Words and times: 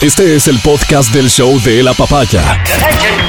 Este 0.00 0.34
es 0.34 0.48
el 0.48 0.58
podcast 0.60 1.12
del 1.12 1.28
show 1.28 1.60
de 1.62 1.82
la 1.82 1.92
papaya. 1.92 2.62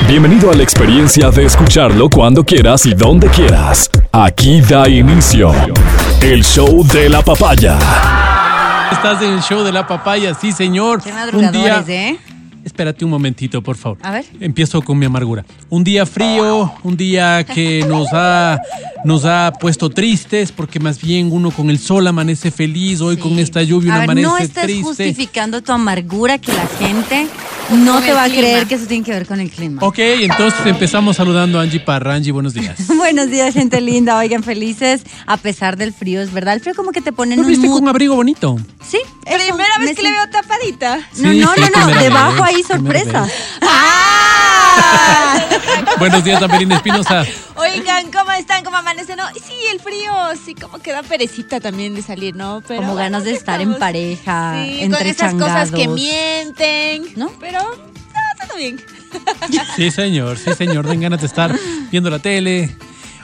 Bienvenido 0.07 0.51
a 0.51 0.53
la 0.53 0.63
experiencia 0.63 1.29
de 1.29 1.45
escucharlo 1.45 2.09
cuando 2.09 2.43
quieras 2.45 2.85
y 2.85 2.93
donde 2.93 3.27
quieras. 3.27 3.89
Aquí 4.11 4.61
da 4.61 4.87
inicio 4.87 5.51
el 6.21 6.43
show 6.43 6.85
de 6.87 7.09
la 7.09 7.21
papaya. 7.21 7.77
Estás 8.91 9.21
en 9.21 9.33
el 9.33 9.41
show 9.41 9.63
de 9.63 9.71
la 9.71 9.85
papaya, 9.85 10.33
sí, 10.33 10.51
señor. 10.51 11.01
Qué 11.03 11.09
Un 11.09 11.15
madrugadores, 11.15 11.85
día. 11.85 12.09
¿eh? 12.09 12.19
Espérate 12.71 13.03
un 13.03 13.11
momentito, 13.11 13.61
por 13.61 13.75
favor. 13.75 13.97
A 14.01 14.11
ver. 14.11 14.25
Empiezo 14.39 14.81
con 14.81 14.97
mi 14.97 15.05
amargura. 15.05 15.43
Un 15.69 15.83
día 15.83 16.05
frío, 16.05 16.73
un 16.83 16.95
día 16.95 17.43
que 17.43 17.83
nos 17.85 18.07
ha, 18.13 18.61
nos 19.03 19.25
ha 19.25 19.51
puesto 19.59 19.89
tristes, 19.89 20.53
porque 20.53 20.79
más 20.79 20.99
bien 21.01 21.33
uno 21.33 21.51
con 21.51 21.69
el 21.69 21.77
sol 21.79 22.07
amanece 22.07 22.49
feliz, 22.49 23.01
hoy 23.01 23.17
con 23.17 23.37
esta 23.39 23.61
lluvia 23.61 23.91
A 23.93 23.97
uno 23.97 23.99
ver, 23.99 24.09
amanece 24.09 24.27
no 24.27 24.37
estés 24.37 24.63
triste. 24.63 24.83
justificando 24.83 25.61
tu 25.61 25.73
amargura 25.73 26.37
que 26.37 26.53
la 26.53 26.65
gente 26.79 27.27
no 27.71 28.01
te 28.01 28.13
va 28.13 28.23
a 28.23 28.27
clima. 28.29 28.39
creer 28.41 28.67
que 28.67 28.75
eso 28.75 28.85
tiene 28.87 29.03
que 29.03 29.11
ver 29.11 29.25
con 29.27 29.41
el 29.41 29.51
clima. 29.51 29.81
Ok, 29.83 29.99
entonces 29.99 30.65
empezamos 30.65 31.17
saludando 31.17 31.59
a 31.59 31.63
Angie 31.63 31.81
Parra. 31.81 32.13
Angie, 32.15 32.31
buenos 32.31 32.53
días. 32.53 32.87
Buenos 33.01 33.29
días, 33.29 33.53
gente 33.53 33.81
linda. 33.81 34.17
Oigan, 34.17 34.43
felices 34.43 35.01
a 35.25 35.35
pesar 35.35 35.75
del 35.75 35.91
frío, 35.91 36.21
es 36.21 36.31
verdad. 36.31 36.53
El 36.53 36.61
frío 36.61 36.73
como 36.75 36.91
que 36.91 37.01
te 37.01 37.11
pone 37.11 37.33
en 37.33 37.41
¿No 37.41 37.45
un 37.45 37.49
viste 37.51 37.67
mood. 37.67 37.75
con 37.75 37.83
un 37.83 37.89
abrigo 37.89 38.15
bonito? 38.15 38.57
Sí, 38.87 38.99
eso, 39.25 39.45
Primera 39.47 39.77
me 39.79 39.85
vez 39.87 39.95
que 39.97 40.03
le 40.03 40.11
veo 40.11 40.29
tapadita. 40.31 40.97
No, 41.17 41.31
Sí, 41.31 41.39
no, 41.39 41.53
sí, 41.53 41.61
no, 41.61 41.65
no. 41.67 41.71
primera 41.85 42.01
Debajo 42.03 42.43
vez, 42.43 42.55
hay 42.55 42.63
primera 42.77 42.99
sorpresas. 42.99 43.31
¡Ah! 43.61 44.01
Buenos 45.99 46.23
días, 46.23 46.41
Amelina 46.41 46.75
Espinosa. 46.75 47.25
Oigan, 47.55 48.11
¿cómo 48.11 48.31
están? 48.31 48.63
¿Cómo 48.63 48.77
amanecen? 48.77 49.17
No, 49.17 49.27
sí, 49.33 49.53
el 49.71 49.79
frío, 49.79 50.11
sí, 50.43 50.55
como 50.55 50.79
que 50.79 50.91
da 50.91 51.03
perecita 51.03 51.59
también 51.59 51.93
de 51.95 52.01
salir, 52.01 52.35
¿no? 52.35 52.63
Pero 52.67 52.81
Como 52.81 52.95
ganas 52.95 53.23
de 53.23 53.33
estar 53.33 53.61
en 53.61 53.77
pareja, 53.77 54.63
Sí, 54.63 54.81
entre 54.81 54.99
con 54.99 55.07
esas 55.07 55.33
cosas 55.33 55.71
que 55.71 55.87
mienten, 55.87 57.03
¿No? 57.15 57.31
Pero, 57.39 57.59
no, 57.59 58.47
todo 58.47 58.57
bien. 58.57 58.81
Sí, 59.75 59.91
señor, 59.91 60.37
sí, 60.37 60.53
señor. 60.53 60.87
Den 60.87 61.01
ganas 61.01 61.19
de 61.19 61.27
estar 61.27 61.53
viendo 61.91 62.09
la 62.09 62.19
tele. 62.19 62.75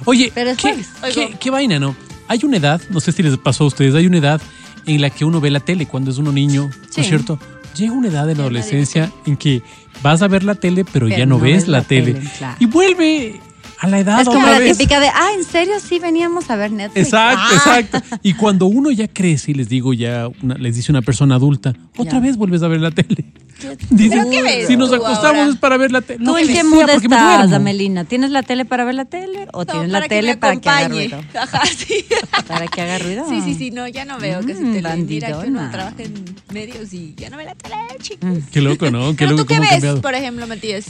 Oye, 0.05 0.31
Pero 0.35 0.51
¿qué, 0.55 1.35
qué, 1.39 1.49
vaina, 1.49 1.79
¿no? 1.79 1.95
Hay 2.27 2.41
una 2.43 2.57
edad, 2.57 2.81
no 2.89 2.99
sé 2.99 3.11
si 3.11 3.23
les 3.23 3.37
pasó 3.37 3.63
a 3.63 3.67
ustedes, 3.67 3.95
hay 3.95 4.05
una 4.05 4.17
edad 4.17 4.41
en 4.85 5.01
la 5.01 5.09
que 5.09 5.25
uno 5.25 5.39
ve 5.39 5.49
la 5.49 5.61
tele 5.61 5.85
cuando 5.85 6.11
es 6.11 6.17
uno 6.17 6.31
niño, 6.31 6.69
¿no 6.69 7.01
es 7.01 7.07
cierto? 7.07 7.39
Llega 7.77 7.93
una 7.93 8.07
edad 8.07 8.29
en 8.29 8.37
la 8.37 8.43
adolescencia 8.43 9.11
en 9.25 9.37
que 9.37 9.61
vas 10.01 10.21
a 10.21 10.27
ver 10.27 10.43
la 10.43 10.55
tele, 10.55 10.83
pero, 10.85 11.05
Pero 11.07 11.17
ya 11.19 11.25
no, 11.25 11.37
no 11.37 11.43
ves 11.43 11.53
ves 11.63 11.67
la, 11.67 11.79
la 11.79 11.83
tele. 11.83 12.13
tele, 12.15 12.29
claro. 12.37 12.57
Y 12.59 12.65
vuelve 12.65 13.39
a 13.79 13.87
la 13.87 13.99
edad 13.99 14.21
Es 14.21 14.27
como 14.27 14.39
otra 14.39 14.53
la 14.53 14.59
vez. 14.59 14.77
típica 14.77 14.99
de, 14.99 15.07
ah, 15.09 15.29
¿en 15.37 15.43
serio 15.43 15.75
sí 15.79 15.99
veníamos 15.99 16.49
a 16.49 16.55
ver 16.55 16.71
Netflix? 16.71 17.05
Exacto, 17.07 17.41
Ah. 17.41 17.79
exacto. 17.79 18.17
Y 18.23 18.33
cuando 18.35 18.65
uno 18.67 18.91
ya 18.91 19.07
crece, 19.07 19.51
y 19.51 19.53
les 19.53 19.69
digo 19.69 19.93
ya, 19.93 20.27
una- 20.41 20.55
les 20.55 20.75
dice 20.75 20.91
una 20.91 21.01
persona 21.01 21.35
adulta, 21.35 21.73
otra 21.97 22.13
Ya. 22.13 22.19
vez 22.19 22.37
vuelves 22.37 22.63
a 22.63 22.67
ver 22.67 22.81
la 22.81 22.91
tele. 22.91 23.25
Dice, 23.89 24.15
¿Pero 24.17 24.29
qué 24.29 24.43
ves 24.43 24.67
si 24.67 24.77
nos 24.77 24.93
acostamos 24.93 25.23
ahora? 25.39 25.49
es 25.49 25.55
para 25.55 25.77
ver 25.77 25.91
la 25.91 26.01
tele. 26.01 26.23
¿Tú 26.23 26.37
en 26.37 26.45
que 26.45 26.53
qué 26.53 26.63
mood 26.63 26.87
estás. 26.89 27.51
Amelina? 27.51 28.05
¿Tienes 28.05 28.29
la 28.29 28.43
tele 28.43 28.65
para 28.65 28.83
ver 28.85 28.93
la 28.93 29.05
tele 29.05 29.47
o 29.51 29.59
No, 29.61 29.65
tienes 29.65 29.89
la 29.89 30.01
que 30.03 30.09
tele 30.09 30.37
para 30.37 30.57
que 30.61 30.69
haga 30.69 30.87
ruido? 30.89 31.19
Ajá, 31.33 31.61
sí. 31.65 32.05
Para 32.47 32.67
que 32.67 32.81
haga 32.81 32.99
ruido. 32.99 33.25
Sí, 33.27 33.41
sí, 33.41 33.55
sí, 33.55 33.71
no, 33.71 33.87
ya 33.87 34.05
no 34.05 34.19
veo 34.19 34.41
casi 34.41 34.61
Mm, 34.63 34.73
tele. 34.73 34.95
Mira 34.97 35.27
que 35.27 35.33
bandidona. 35.33 35.61
uno 35.61 35.71
trabaja 35.71 35.95
en 36.03 36.13
medios 36.53 36.93
y 36.93 37.15
ya 37.17 37.31
no 37.31 37.37
ve 37.37 37.45
la 37.45 37.55
tele, 37.55 37.75
chicos. 37.99 38.29
Qué 38.51 38.61
loco, 38.61 38.91
¿no? 38.91 39.09
Qué 39.11 39.25
¿Pero 39.25 39.31
loco 39.31 39.43
tú 39.45 39.47
qué 39.47 39.59
ves, 39.59 39.69
cambiado. 39.71 40.01
por 40.01 40.13
ejemplo, 40.13 40.45
Matías? 40.45 40.85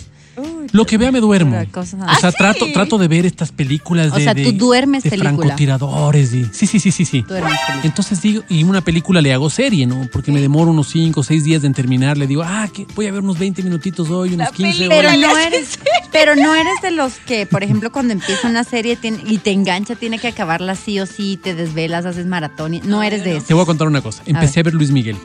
Lo 0.72 0.86
que 0.86 0.98
vea 0.98 1.12
me 1.12 1.20
duermo. 1.20 1.58
O 1.74 1.86
sea, 1.86 2.00
¿Ah, 2.08 2.32
trato, 2.32 2.66
sí? 2.66 2.74
trato 2.74 2.98
de 2.98 3.08
ver 3.08 3.26
estas 3.26 3.52
películas 3.52 4.12
O 4.12 4.16
de, 4.18 4.24
sea, 4.24 4.34
de- 4.34 4.44
tú 4.44 4.52
duermes 4.52 5.04
de 5.04 5.10
película. 5.10 5.34
francotiradores. 5.38 6.34
Y, 6.34 6.46
sí, 6.52 6.68
sí, 6.68 6.80
sí, 6.80 6.92
sí, 6.92 7.06
sí. 7.06 7.26
Entonces 7.84 8.22
digo, 8.22 8.44
y 8.50 8.64
una 8.64 8.82
película 8.82 9.22
le 9.22 9.34
hago 9.34 9.50
serie, 9.50 9.86
¿no? 9.88 10.08
Porque 10.12 10.32
me 10.32 10.42
demoro 10.42 10.72
unos 10.72 10.90
5 10.90 11.22
o 11.22 11.24
6 11.24 11.44
días 11.44 11.64
en 11.64 11.74
terminar. 11.74 12.18
Le 12.18 12.28
digo, 12.28 12.44
ah, 12.46 12.68
que 12.74 12.86
voy 12.96 13.08
a 13.08 13.12
ver 13.12 13.22
unos 13.22 13.40
20 13.40 13.64
minutitos 13.64 14.10
hoy, 14.10 14.30
unos 14.34 14.48
La 14.48 14.52
15 14.52 14.74
película. 14.90 14.96
hoy. 14.98 15.04
Pero 15.18 15.28
no 15.28 15.38
eres, 15.38 15.80
pero 16.12 16.36
no 16.36 16.54
eres 16.56 16.82
de 16.84 16.92
los 16.92 17.14
que, 17.26 17.46
por 17.46 17.64
ejemplo, 17.64 17.92
cuando 17.92 18.14
empieza 18.14 18.48
una 18.48 18.64
serie 18.64 18.96
tiene- 18.96 19.20
y 19.26 19.38
te 19.40 19.52
engancha, 19.52 19.96
tiene 19.96 20.20
que 20.20 20.28
acabarla 20.28 20.76
sí 20.76 21.00
o 21.00 21.06
sí, 21.06 21.40
te 21.42 21.56
desvelas, 21.56 22.06
haces 22.06 22.26
maratón. 22.26 22.80
No 22.84 23.02
eres 23.04 23.24
de 23.24 23.38
eso. 23.38 23.46
Te 23.48 23.54
voy 23.54 23.64
a 23.64 23.66
contar 23.66 23.88
una 23.88 24.02
cosa. 24.02 24.22
Empecé 24.26 24.60
a 24.60 24.64
ver 24.64 24.74
Luis 24.74 24.92
Miguel. 24.92 25.16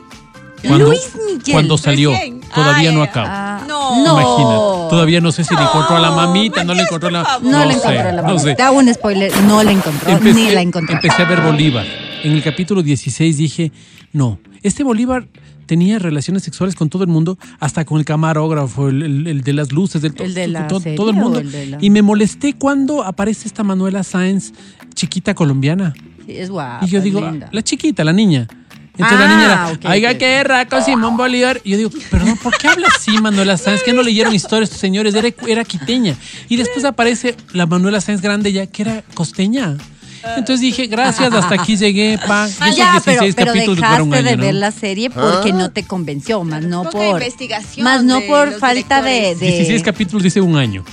Luis 0.63 1.11
Miguel. 1.25 1.51
Cuando 1.53 1.77
salió. 1.77 2.11
Recién. 2.11 2.41
Todavía 2.53 2.89
Ah, 2.89 2.93
no 2.93 3.03
ya. 3.03 3.09
acabo. 3.09 3.27
Ah, 3.29 3.63
No. 3.67 3.93
Imagínate. 4.21 4.89
Todavía 4.89 5.21
no 5.21 5.31
sé 5.31 5.43
si 5.43 5.55
le 5.55 5.61
encontró 5.61 5.95
a 5.95 5.99
la 5.99 6.11
mamita, 6.11 6.63
no 6.63 6.73
le 6.73 6.83
encontró 6.83 7.09
a 7.09 7.11
la. 7.11 7.25
favor. 7.25 7.51
No, 7.51 7.65
le 7.65 7.73
sé, 7.73 7.79
encontró 7.79 8.03
la 8.03 8.11
no 8.21 8.27
mamá. 8.27 8.39
sé. 8.39 8.55
Te 8.55 8.61
hago 8.63 8.77
un 8.77 8.93
spoiler, 8.93 9.31
no 9.43 9.63
la 9.63 9.71
encontró, 9.71 10.19
ni 10.19 10.49
la 10.51 10.61
encontró. 10.61 10.95
empecé 10.95 11.21
a 11.21 11.25
ver 11.25 11.41
Bolívar. 11.41 11.85
En 12.23 12.31
el 12.31 12.41
capítulo 12.43 12.81
16 12.83 13.37
dije, 13.37 13.71
no, 14.13 14.39
este 14.61 14.83
Bolívar 14.83 15.27
tenía 15.65 15.97
relaciones 15.99 16.43
sexuales 16.43 16.75
con 16.75 16.89
todo 16.89 17.03
el 17.03 17.09
mundo, 17.09 17.37
hasta 17.59 17.83
con 17.85 17.97
el 17.99 18.05
camarógrafo, 18.05 18.89
el, 18.89 19.01
el- 19.03 19.27
el 19.27 19.41
de 19.41 19.53
las 19.53 19.71
luces, 19.71 20.01
del 20.01 20.13
¿El 20.19 20.33
de 20.33 20.47
la 20.47 20.67
todo, 20.67 20.79
serie 20.79 20.95
todo 20.97 21.09
el 21.09 21.15
mundo. 21.15 21.39
el 21.39 21.51
de 21.51 21.65
la- 21.67 21.77
Y 21.81 21.89
me 21.89 22.01
molesté 22.01 22.53
cuando 22.53 23.03
aparece 23.03 23.47
esta 23.47 23.63
Manuela 23.63 24.03
Sáenz, 24.03 24.53
chiquita 24.93 25.33
colombiana. 25.33 25.93
Sí, 26.25 26.37
es 26.37 26.49
guapa. 26.49 26.85
y 26.85 26.89
yo 26.89 26.99
es 26.99 27.03
digo, 27.03 27.19
linda. 27.21 27.49
la 27.51 27.61
chiquita, 27.61 28.03
la 28.03 28.13
niña. 28.13 28.47
Entonces 28.95 29.17
Ah, 29.17 29.21
la 29.21 29.27
niña 29.27 29.45
era, 29.45 29.67
ok, 29.69 29.85
oiga, 29.89 30.11
ok. 30.11 30.17
qué 30.17 30.43
raco 30.43 30.81
Simón 30.81 31.17
Bolívar. 31.17 31.59
Y 31.63 31.71
yo 31.71 31.77
digo, 31.77 31.89
perdón, 32.11 32.37
¿por 32.37 32.55
qué 32.57 32.67
habla 32.67 32.87
así 32.95 33.11
Manuela 33.19 33.57
Sáenz? 33.57 33.81
Que 33.81 33.91
no 33.91 34.03
leyeron 34.03 34.35
historias 34.35 34.69
estos 34.69 34.79
señores, 34.81 35.15
era, 35.15 35.29
era 35.47 35.63
quiteña. 35.63 36.15
Y 36.47 36.57
después 36.57 36.85
aparece 36.85 37.35
la 37.53 37.65
Manuela 37.65 37.99
Sáenz 38.01 38.21
grande 38.21 38.51
ya, 38.53 38.67
que 38.67 38.83
era 38.83 39.03
costeña. 39.15 39.77
Entonces 40.37 40.61
dije, 40.61 40.87
gracias, 40.87 41.33
hasta 41.33 41.55
aquí 41.55 41.75
llegué, 41.75 42.17
pa. 42.27 42.47
Y 42.47 42.51
esos 42.51 42.61
Ah, 42.61 42.69
ya, 42.69 43.01
pero, 43.03 43.21
16 43.23 43.35
pero 43.35 43.47
capítulos 43.53 43.77
dejaste 43.81 44.15
año, 44.15 44.29
de 44.29 44.37
¿no? 44.37 44.43
ver 44.43 44.53
la 44.55 44.71
serie 44.71 45.09
porque 45.09 45.51
no 45.51 45.71
te 45.71 45.83
convenció, 45.83 46.43
más 46.45 46.63
no 46.63 46.83
Poca 46.83 46.97
por 46.97 47.05
investigación 47.21 47.83
más 47.83 48.03
no 48.05 48.21
por 48.21 48.53
falta 48.57 49.01
de, 49.01 49.35
de 49.35 49.47
16 49.47 49.83
capítulos 49.83 50.23
dice 50.23 50.39
un 50.39 50.55
año. 50.55 50.85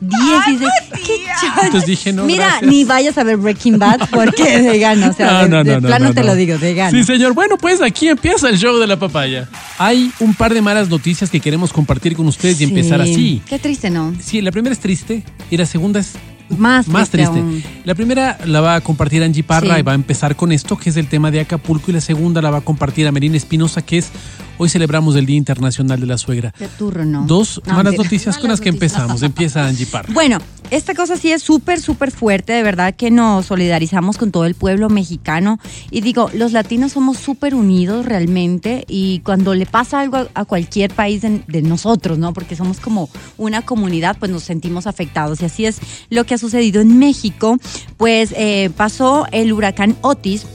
16. 0.00 0.70
¿Qué 1.06 1.16
chon- 1.40 1.64
Entonces 1.64 1.86
dije, 1.88 2.12
no, 2.12 2.24
Mira, 2.24 2.46
gracias. 2.46 2.70
ni 2.70 2.84
vayas 2.84 3.18
a 3.18 3.24
ver 3.24 3.36
Breaking 3.36 3.78
Bad 3.78 4.08
porque 4.10 4.58
de 4.62 4.78
gana, 4.78 5.08
o 5.08 5.12
sea, 5.12 5.46
de, 5.46 5.64
de 5.64 5.80
plano 5.80 6.12
te 6.14 6.20
no. 6.20 6.26
lo 6.26 6.34
digo, 6.34 6.58
de 6.58 6.74
gana. 6.74 6.90
Sí, 6.90 7.04
señor. 7.04 7.34
Bueno, 7.34 7.56
pues 7.58 7.80
aquí 7.82 8.08
empieza 8.08 8.48
el 8.48 8.58
show 8.58 8.76
de 8.78 8.86
la 8.86 8.98
papaya. 8.98 9.48
Hay 9.78 10.10
un 10.20 10.34
par 10.34 10.52
de 10.54 10.60
malas 10.62 10.88
noticias 10.88 11.30
que 11.30 11.40
queremos 11.40 11.72
compartir 11.72 12.14
con 12.16 12.26
ustedes 12.26 12.60
y 12.60 12.64
empezar 12.64 13.02
Sí. 13.04 13.12
así. 13.12 13.42
Qué 13.48 13.58
triste, 13.58 13.90
¿no? 13.90 14.14
Sí, 14.20 14.40
la 14.40 14.52
primera 14.52 14.72
es 14.72 14.78
triste 14.80 15.22
y 15.50 15.56
la 15.56 15.66
segunda 15.66 16.00
es 16.00 16.12
Más, 16.56 16.86
más 16.88 17.10
triste. 17.10 17.32
triste. 17.32 17.40
aún. 17.40 17.62
La 17.84 17.94
primera 17.94 18.38
la 18.44 18.60
va 18.60 18.74
a 18.76 18.80
compartir 18.80 19.22
Angie 19.22 19.42
Parra 19.42 19.74
Sí. 19.74 19.80
y 19.80 19.82
va 19.82 19.92
a 19.92 19.96
empezar 19.96 20.36
con 20.36 20.52
esto, 20.52 20.76
que 20.76 20.90
es 20.90 20.96
el 20.96 21.08
tema 21.08 21.30
de 21.30 21.40
Acapulco, 21.40 21.90
y 21.90 21.94
la 21.94 22.00
segunda 22.00 22.40
la 22.42 22.50
va 22.50 22.58
a 22.58 22.60
compartir 22.60 23.06
a 23.06 23.12
Merina 23.12 23.36
Espinosa, 23.36 23.82
que 23.82 23.98
es 23.98 24.10
hoy 24.58 24.68
celebramos 24.68 25.16
el 25.16 25.26
Día 25.26 25.36
Internacional 25.36 26.00
de 26.00 26.06
la 26.06 26.18
Suegra. 26.18 26.52
Qué 26.56 26.68
turro, 26.68 27.04
¿no? 27.04 27.26
Dos 27.26 27.60
No, 27.66 27.74
malas 27.74 27.96
noticias 27.96 28.38
con 28.38 28.50
las 28.50 28.60
que 28.60 28.68
empezamos. 28.68 29.22
Empieza 29.22 29.66
Angie 29.66 29.86
Parra. 29.86 30.12
Bueno, 30.12 30.38
esta 30.70 30.94
cosa 30.94 31.16
sí 31.16 31.30
es 31.30 31.42
súper, 31.42 31.80
súper 31.80 32.10
fuerte, 32.10 32.52
de 32.52 32.62
verdad 32.62 32.94
que 32.94 33.10
nos 33.10 33.46
solidarizamos 33.46 34.16
con 34.16 34.32
todo 34.32 34.44
el 34.46 34.54
pueblo 34.54 34.88
mexicano. 34.88 35.58
Y 35.90 36.00
digo, 36.00 36.30
los 36.34 36.52
latinos 36.52 36.92
somos 36.92 37.18
súper 37.18 37.54
unidos 37.54 38.06
realmente 38.06 38.84
y 38.88 39.20
cuando 39.20 39.54
le 39.54 39.66
pasa 39.66 40.00
algo 40.00 40.16
a, 40.16 40.28
a 40.34 40.44
cualquier 40.44 40.92
país 40.92 41.22
de, 41.22 41.42
de 41.46 41.62
nosotros, 41.62 42.18
¿no? 42.18 42.32
Porque 42.32 42.56
somos 42.56 42.80
como 42.80 43.08
una 43.36 43.62
comunidad, 43.62 44.16
pues 44.18 44.30
nos 44.30 44.42
sentimos 44.42 44.86
afectados. 44.86 45.40
Y 45.40 45.44
así 45.44 45.66
es 45.66 45.78
lo 46.10 46.24
que 46.24 46.34
ha 46.34 46.38
sucedido 46.38 46.80
en 46.80 46.98
México. 46.98 47.58
Pues 47.96 48.34
eh, 48.36 48.70
pasó 48.76 49.26
el 49.32 49.52
huracán 49.52 49.96
Otis. 50.00 50.46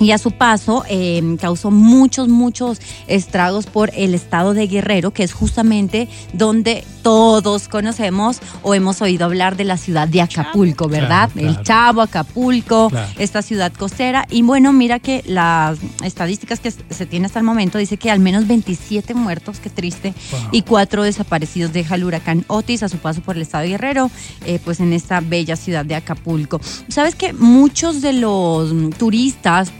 Y 0.00 0.12
a 0.12 0.18
su 0.18 0.30
paso 0.30 0.84
eh, 0.88 1.36
causó 1.40 1.70
muchos, 1.70 2.28
muchos 2.28 2.80
estragos 3.08 3.66
por 3.66 3.90
el 3.94 4.14
estado 4.14 4.54
de 4.54 4.66
Guerrero, 4.66 5.10
que 5.12 5.24
es 5.24 5.32
justamente 5.32 6.08
donde 6.32 6.84
todos 7.02 7.68
conocemos 7.68 8.38
o 8.62 8.74
hemos 8.74 9.00
oído 9.02 9.24
hablar 9.24 9.56
de 9.56 9.64
la 9.64 9.76
ciudad 9.76 10.06
de 10.08 10.20
Acapulco, 10.22 10.88
¿verdad? 10.88 11.30
claro. 11.32 11.48
El 11.48 11.62
Chavo, 11.62 12.02
Acapulco, 12.02 12.90
Claro. 12.90 13.08
esta 13.18 13.42
ciudad 13.42 13.72
costera. 13.72 14.26
Y 14.30 14.42
bueno, 14.42 14.72
mira 14.72 14.98
que 14.98 15.22
las 15.26 15.78
estadísticas 16.04 16.60
que 16.60 16.70
se 16.70 17.06
tiene 17.06 17.26
hasta 17.26 17.38
el 17.38 17.44
momento 17.44 17.78
dice 17.78 17.96
que 17.96 18.10
al 18.10 18.20
menos 18.20 18.46
27 18.46 19.14
muertos, 19.14 19.58
qué 19.60 19.70
triste, 19.70 20.14
Wow. 20.30 20.40
y 20.52 20.62
cuatro 20.62 21.02
desaparecidos 21.02 21.72
deja 21.72 21.94
el 21.94 22.04
huracán 22.04 22.44
Otis 22.48 22.82
a 22.82 22.88
su 22.88 22.98
paso 22.98 23.20
por 23.22 23.36
el 23.36 23.42
estado 23.42 23.62
de 23.62 23.70
Guerrero, 23.70 24.10
eh, 24.44 24.60
pues 24.64 24.80
en 24.80 24.92
esta 24.92 25.20
bella 25.20 25.56
ciudad 25.56 25.84
de 25.84 25.94
Acapulco. 25.94 26.60
Sabes 26.88 27.14
que 27.14 27.32
muchos 27.32 28.00
de 28.02 28.12
los 28.12 28.72
turistas 28.98 29.72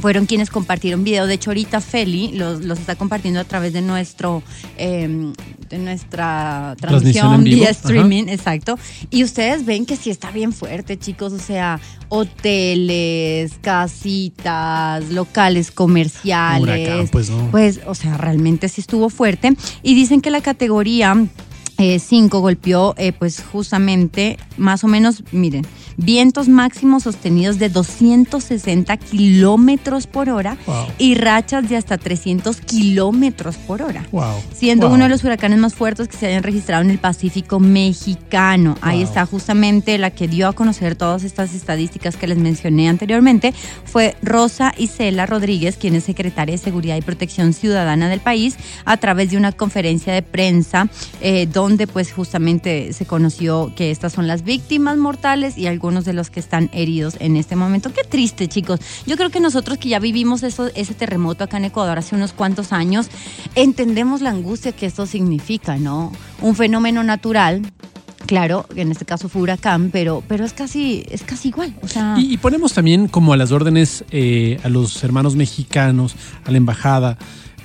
fueron 0.00 0.26
quienes 0.26 0.50
compartieron 0.50 1.04
video. 1.04 1.26
De 1.26 1.34
hecho, 1.34 1.50
ahorita 1.50 1.80
Feli 1.80 2.32
los, 2.32 2.64
los 2.64 2.78
está 2.78 2.96
compartiendo 2.96 3.40
a 3.40 3.44
través 3.44 3.72
de 3.72 3.82
nuestro 3.82 4.42
eh, 4.76 5.32
de 5.70 5.78
nuestra 5.78 6.74
Transmisión 6.80 7.28
transmisión 7.30 7.34
en 7.34 7.44
vivo. 7.44 7.56
vía 7.56 7.70
Ajá. 7.70 7.78
streaming, 7.78 8.24
exacto. 8.28 8.78
Y 9.10 9.22
ustedes 9.24 9.64
ven 9.64 9.86
que 9.86 9.96
sí 9.96 10.10
está 10.10 10.30
bien 10.30 10.52
fuerte, 10.52 10.98
chicos. 10.98 11.32
O 11.32 11.38
sea, 11.38 11.80
hoteles, 12.08 13.52
casitas, 13.60 15.08
locales 15.10 15.70
comerciales. 15.70 16.62
Huracán, 16.62 17.08
pues, 17.08 17.30
¿no? 17.30 17.50
Pues, 17.50 17.80
o 17.86 17.94
sea, 17.94 18.16
realmente 18.18 18.68
sí 18.68 18.80
estuvo 18.80 19.08
fuerte. 19.10 19.56
Y 19.82 19.94
dicen 19.94 20.20
que 20.20 20.30
la 20.30 20.40
categoría 20.40 21.14
5 21.98 22.40
golpeó 22.40 22.94
eh, 22.98 23.12
pues 23.12 23.42
justamente 23.42 24.38
más 24.56 24.84
o 24.84 24.88
menos, 24.88 25.22
miren, 25.32 25.64
vientos 25.96 26.48
máximos 26.48 27.02
sostenidos 27.04 27.58
de 27.58 27.68
260 27.70 28.96
kilómetros 28.98 30.06
por 30.06 30.28
hora 30.30 30.56
Wow. 30.66 30.86
y 30.98 31.14
rachas 31.14 31.68
de 31.68 31.76
hasta 31.76 31.96
300 31.98 32.60
kilómetros 32.60 33.56
por 33.56 33.82
hora. 33.82 34.06
Wow. 34.12 34.34
Siendo 34.54 34.86
Wow. 34.86 34.94
uno 34.96 35.04
de 35.04 35.10
los 35.10 35.24
huracanes 35.24 35.58
más 35.58 35.74
fuertes 35.74 36.08
que 36.08 36.16
se 36.16 36.26
hayan 36.26 36.42
registrado 36.42 36.82
en 36.82 36.90
el 36.90 36.98
Pacífico 36.98 37.60
mexicano. 37.60 38.76
Ahí 38.82 39.02
está 39.02 39.24
justamente 39.26 39.96
la 39.98 40.10
que 40.10 40.28
dio 40.28 40.48
a 40.48 40.52
conocer 40.52 40.96
todas 40.96 41.24
estas 41.24 41.54
estadísticas 41.54 42.16
que 42.16 42.26
les 42.26 42.38
mencioné 42.38 42.88
anteriormente. 42.88 43.52
Fue 43.84 44.16
Rosa 44.22 44.74
Isela 44.76 45.26
Rodríguez, 45.26 45.76
quien 45.76 45.94
es 45.94 46.04
secretaria 46.04 46.52
de 46.54 46.58
Seguridad 46.58 46.96
y 46.96 47.02
Protección 47.02 47.52
Ciudadana 47.52 48.08
del 48.08 48.20
país, 48.20 48.56
a 48.84 48.96
través 48.98 49.30
de 49.30 49.36
una 49.36 49.52
conferencia 49.52 50.12
de 50.12 50.22
prensa 50.22 50.88
eh, 51.20 51.46
donde 51.50 51.69
pues 51.78 52.12
justamente 52.12 52.92
se 52.92 53.06
conoció 53.06 53.72
que 53.76 53.90
estas 53.90 54.12
son 54.12 54.26
las 54.26 54.42
víctimas 54.42 54.96
mortales 54.98 55.56
y 55.56 55.66
algunos 55.66 56.04
de 56.04 56.12
los 56.12 56.30
que 56.30 56.40
están 56.40 56.70
heridos 56.72 57.16
en 57.20 57.36
este 57.36 57.56
momento. 57.56 57.92
Qué 57.92 58.02
triste, 58.02 58.48
chicos. 58.48 58.80
Yo 59.06 59.16
creo 59.16 59.30
que 59.30 59.40
nosotros 59.40 59.78
que 59.78 59.88
ya 59.88 59.98
vivimos 59.98 60.42
eso, 60.42 60.70
ese 60.74 60.94
terremoto 60.94 61.44
acá 61.44 61.56
en 61.56 61.66
Ecuador 61.66 61.98
hace 61.98 62.14
unos 62.14 62.32
cuantos 62.32 62.72
años, 62.72 63.08
entendemos 63.54 64.20
la 64.20 64.30
angustia 64.30 64.72
que 64.72 64.86
esto 64.86 65.06
significa, 65.06 65.76
¿no? 65.76 66.12
Un 66.40 66.54
fenómeno 66.54 67.02
natural. 67.02 67.62
Claro, 68.26 68.66
en 68.76 68.92
este 68.92 69.04
caso 69.04 69.28
fue 69.28 69.42
huracán, 69.42 69.90
pero, 69.90 70.22
pero 70.28 70.44
es 70.44 70.52
casi, 70.52 71.04
es 71.10 71.22
casi 71.22 71.48
igual. 71.48 71.74
Y 72.18 72.36
ponemos 72.38 72.72
también 72.72 73.08
como 73.08 73.32
a 73.32 73.36
las 73.36 73.50
órdenes 73.50 74.04
eh, 74.10 74.60
a 74.62 74.68
los 74.68 75.02
hermanos 75.02 75.36
mexicanos, 75.36 76.14
a 76.44 76.50
la 76.50 76.58
embajada, 76.58 77.18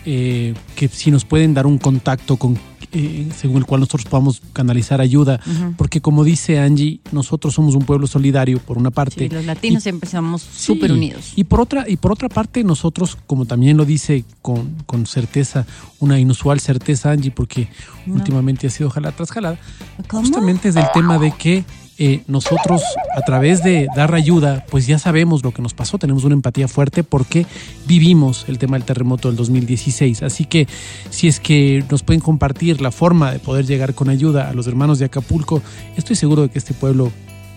eh, 0.05 0.53
que 0.75 0.87
si 0.87 1.11
nos 1.11 1.25
pueden 1.25 1.53
dar 1.53 1.65
un 1.65 1.77
contacto 1.77 2.37
con 2.37 2.57
eh, 2.97 3.27
según 3.37 3.57
el 3.57 3.65
cual 3.65 3.81
nosotros 3.81 4.05
podamos 4.05 4.41
canalizar 4.53 5.01
ayuda, 5.01 5.39
porque 5.77 5.99
como 5.99 6.23
dice 6.23 6.59
Angie, 6.59 7.01
nosotros 7.11 7.53
somos 7.53 7.75
un 7.75 7.83
pueblo 7.83 8.07
solidario 8.07 8.59
por 8.59 8.77
una 8.77 8.89
parte. 8.89 9.27
sí, 9.27 9.35
los 9.35 9.43
latinos 9.45 9.81
y- 9.81 9.83
siempre 9.83 10.09
somos 10.09 10.41
Sí, 10.41 10.65
súper 10.67 10.93
unidos. 10.93 11.33
Y 11.35 11.43
por 11.43 11.59
otra, 11.59 11.85
y 11.89 11.97
por 11.97 12.11
otra 12.13 12.29
parte, 12.29 12.63
nosotros, 12.63 13.17
como 13.27 13.45
también 13.45 13.75
lo 13.75 13.83
dice 13.85 14.23
con, 14.41 14.75
con 14.85 15.05
certeza, 15.05 15.65
una 15.99 16.19
inusual 16.19 16.59
certeza, 16.61 17.11
Angie, 17.11 17.31
porque 17.31 17.67
últimamente 18.07 18.67
ha 18.67 18.69
sido 18.69 18.89
jalada 18.89 19.15
tras 19.15 19.31
jalada, 19.31 19.59
¿Cómo? 20.07 20.23
justamente 20.23 20.69
es 20.69 20.75
del 20.75 20.85
tema 20.93 21.17
de 21.19 21.33
que 21.37 21.65
eh, 21.97 22.21
nosotros, 22.27 22.81
a 23.15 23.21
través 23.21 23.63
de 23.63 23.87
dar 23.95 24.13
ayuda, 24.15 24.65
pues 24.69 24.85
ya 24.87 24.99
sabemos 24.99 25.43
lo 25.43 25.51
que 25.51 25.61
nos 25.61 25.73
pasó, 25.73 25.97
tenemos 25.97 26.23
una 26.25 26.33
empatía 26.35 26.67
fuerte 26.67 27.03
porque 27.03 27.45
vivimos 27.87 28.45
el 28.49 28.57
tema 28.57 28.77
del 28.77 28.85
terremoto 28.85 29.29
del 29.29 29.37
2016. 29.37 30.21
Así 30.23 30.45
que 30.45 30.67
si 31.09 31.27
es 31.27 31.39
que 31.39 31.83
nos 31.89 32.03
pueden 32.03 32.19
compartir 32.21 32.81
la 32.81 32.91
forma 32.91 33.31
de 33.31 33.39
poder 33.39 33.65
llegar 33.65 33.93
con 33.93 34.09
ayuda 34.09 34.49
a 34.49 34.53
los 34.53 34.67
hermanos 34.67 34.99
de 34.99 35.05
Acapulco, 35.05 35.61
estoy 35.95 36.15
seguro 36.15 36.41
de 36.43 36.49
que 36.49 36.59
este 36.59 36.73
pueblo 36.73 37.11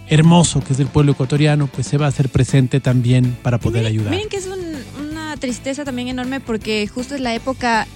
hermoso, 0.09 0.61
que 0.63 0.73
es 0.73 0.81
el 0.81 0.87
pueblo 0.87 1.13
ecuatoriano, 1.13 1.67
pues 1.67 1.87
se 1.87 1.99
va 1.99 2.07
a 2.07 2.09
hacer 2.09 2.29
presente 2.29 2.81
también 2.81 3.37
para 3.43 3.59
poder 3.59 3.83
Miren- 3.83 3.89
ayudar. 3.89 4.11
Miren 4.13 4.29
que 4.29 4.37
es 4.37 4.47
un- 4.47 5.09
una 5.11 5.37
tristeza 5.37 5.85
también 5.85 6.09
enorme 6.09 6.41
porque 6.41 6.87
justo 6.87 7.15
es 7.15 7.21
la 7.21 7.35
época 7.35 7.87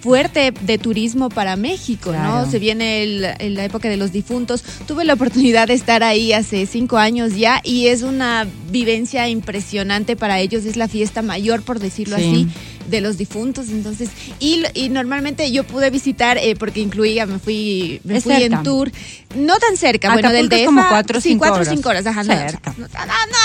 fuerte 0.00 0.52
de 0.62 0.78
turismo 0.78 1.28
para 1.28 1.56
México, 1.56 2.10
Claro. 2.10 2.44
¿no? 2.46 2.50
Se 2.50 2.58
viene 2.58 3.02
el- 3.02 3.24
el- 3.38 3.54
la 3.54 3.64
época 3.64 3.88
de 3.88 3.96
los 3.96 4.12
difuntos. 4.12 4.62
Tuve 4.86 5.04
la 5.04 5.14
oportunidad 5.14 5.68
de 5.68 5.74
estar 5.74 6.02
ahí 6.02 6.32
hace 6.32 6.66
cinco 6.66 6.96
años 6.98 7.36
ya 7.36 7.60
y 7.62 7.88
es 7.88 8.02
una 8.02 8.46
vivencia 8.70 9.28
impresionante 9.28 10.16
para 10.16 10.40
ellos. 10.40 10.64
Es 10.64 10.76
la 10.76 10.88
fiesta 10.88 11.22
mayor, 11.22 11.62
por 11.62 11.78
decirlo 11.80 12.16
Sí. 12.16 12.22
así, 12.22 12.48
de 12.90 13.00
los 13.00 13.16
difuntos. 13.16 13.68
Entonces, 13.70 14.10
y, 14.38 14.62
y 14.74 14.88
normalmente 14.88 15.50
yo 15.52 15.64
pude 15.64 15.90
visitar 15.90 16.38
eh, 16.38 16.54
porque 16.58 16.80
incluía, 16.80 17.26
me 17.26 17.38
fui, 17.38 18.00
me 18.04 18.16
Es 18.18 18.24
fui 18.24 18.34
cerca. 18.34 18.56
en 18.58 18.62
tour, 18.62 18.90
no 19.36 19.58
tan 19.58 19.76
cerca, 19.76 20.12
bueno, 20.12 20.28
del 20.30 20.46
Acapulco 20.46 20.56
DF. 20.56 20.66
como 20.66 20.88
cuatro 20.88 21.18
o 21.18 21.20
sí, 21.20 21.28
cinco 21.30 21.38
cuatro 21.40 21.58
o 21.58 21.60
horas. 21.62 21.74
cinco 21.74 21.88
horas, 21.88 22.06
ajá, 22.06 22.24
no, 22.24 22.34
Cerca. 22.34 22.74
no, 22.76 22.86
no, 22.88 22.96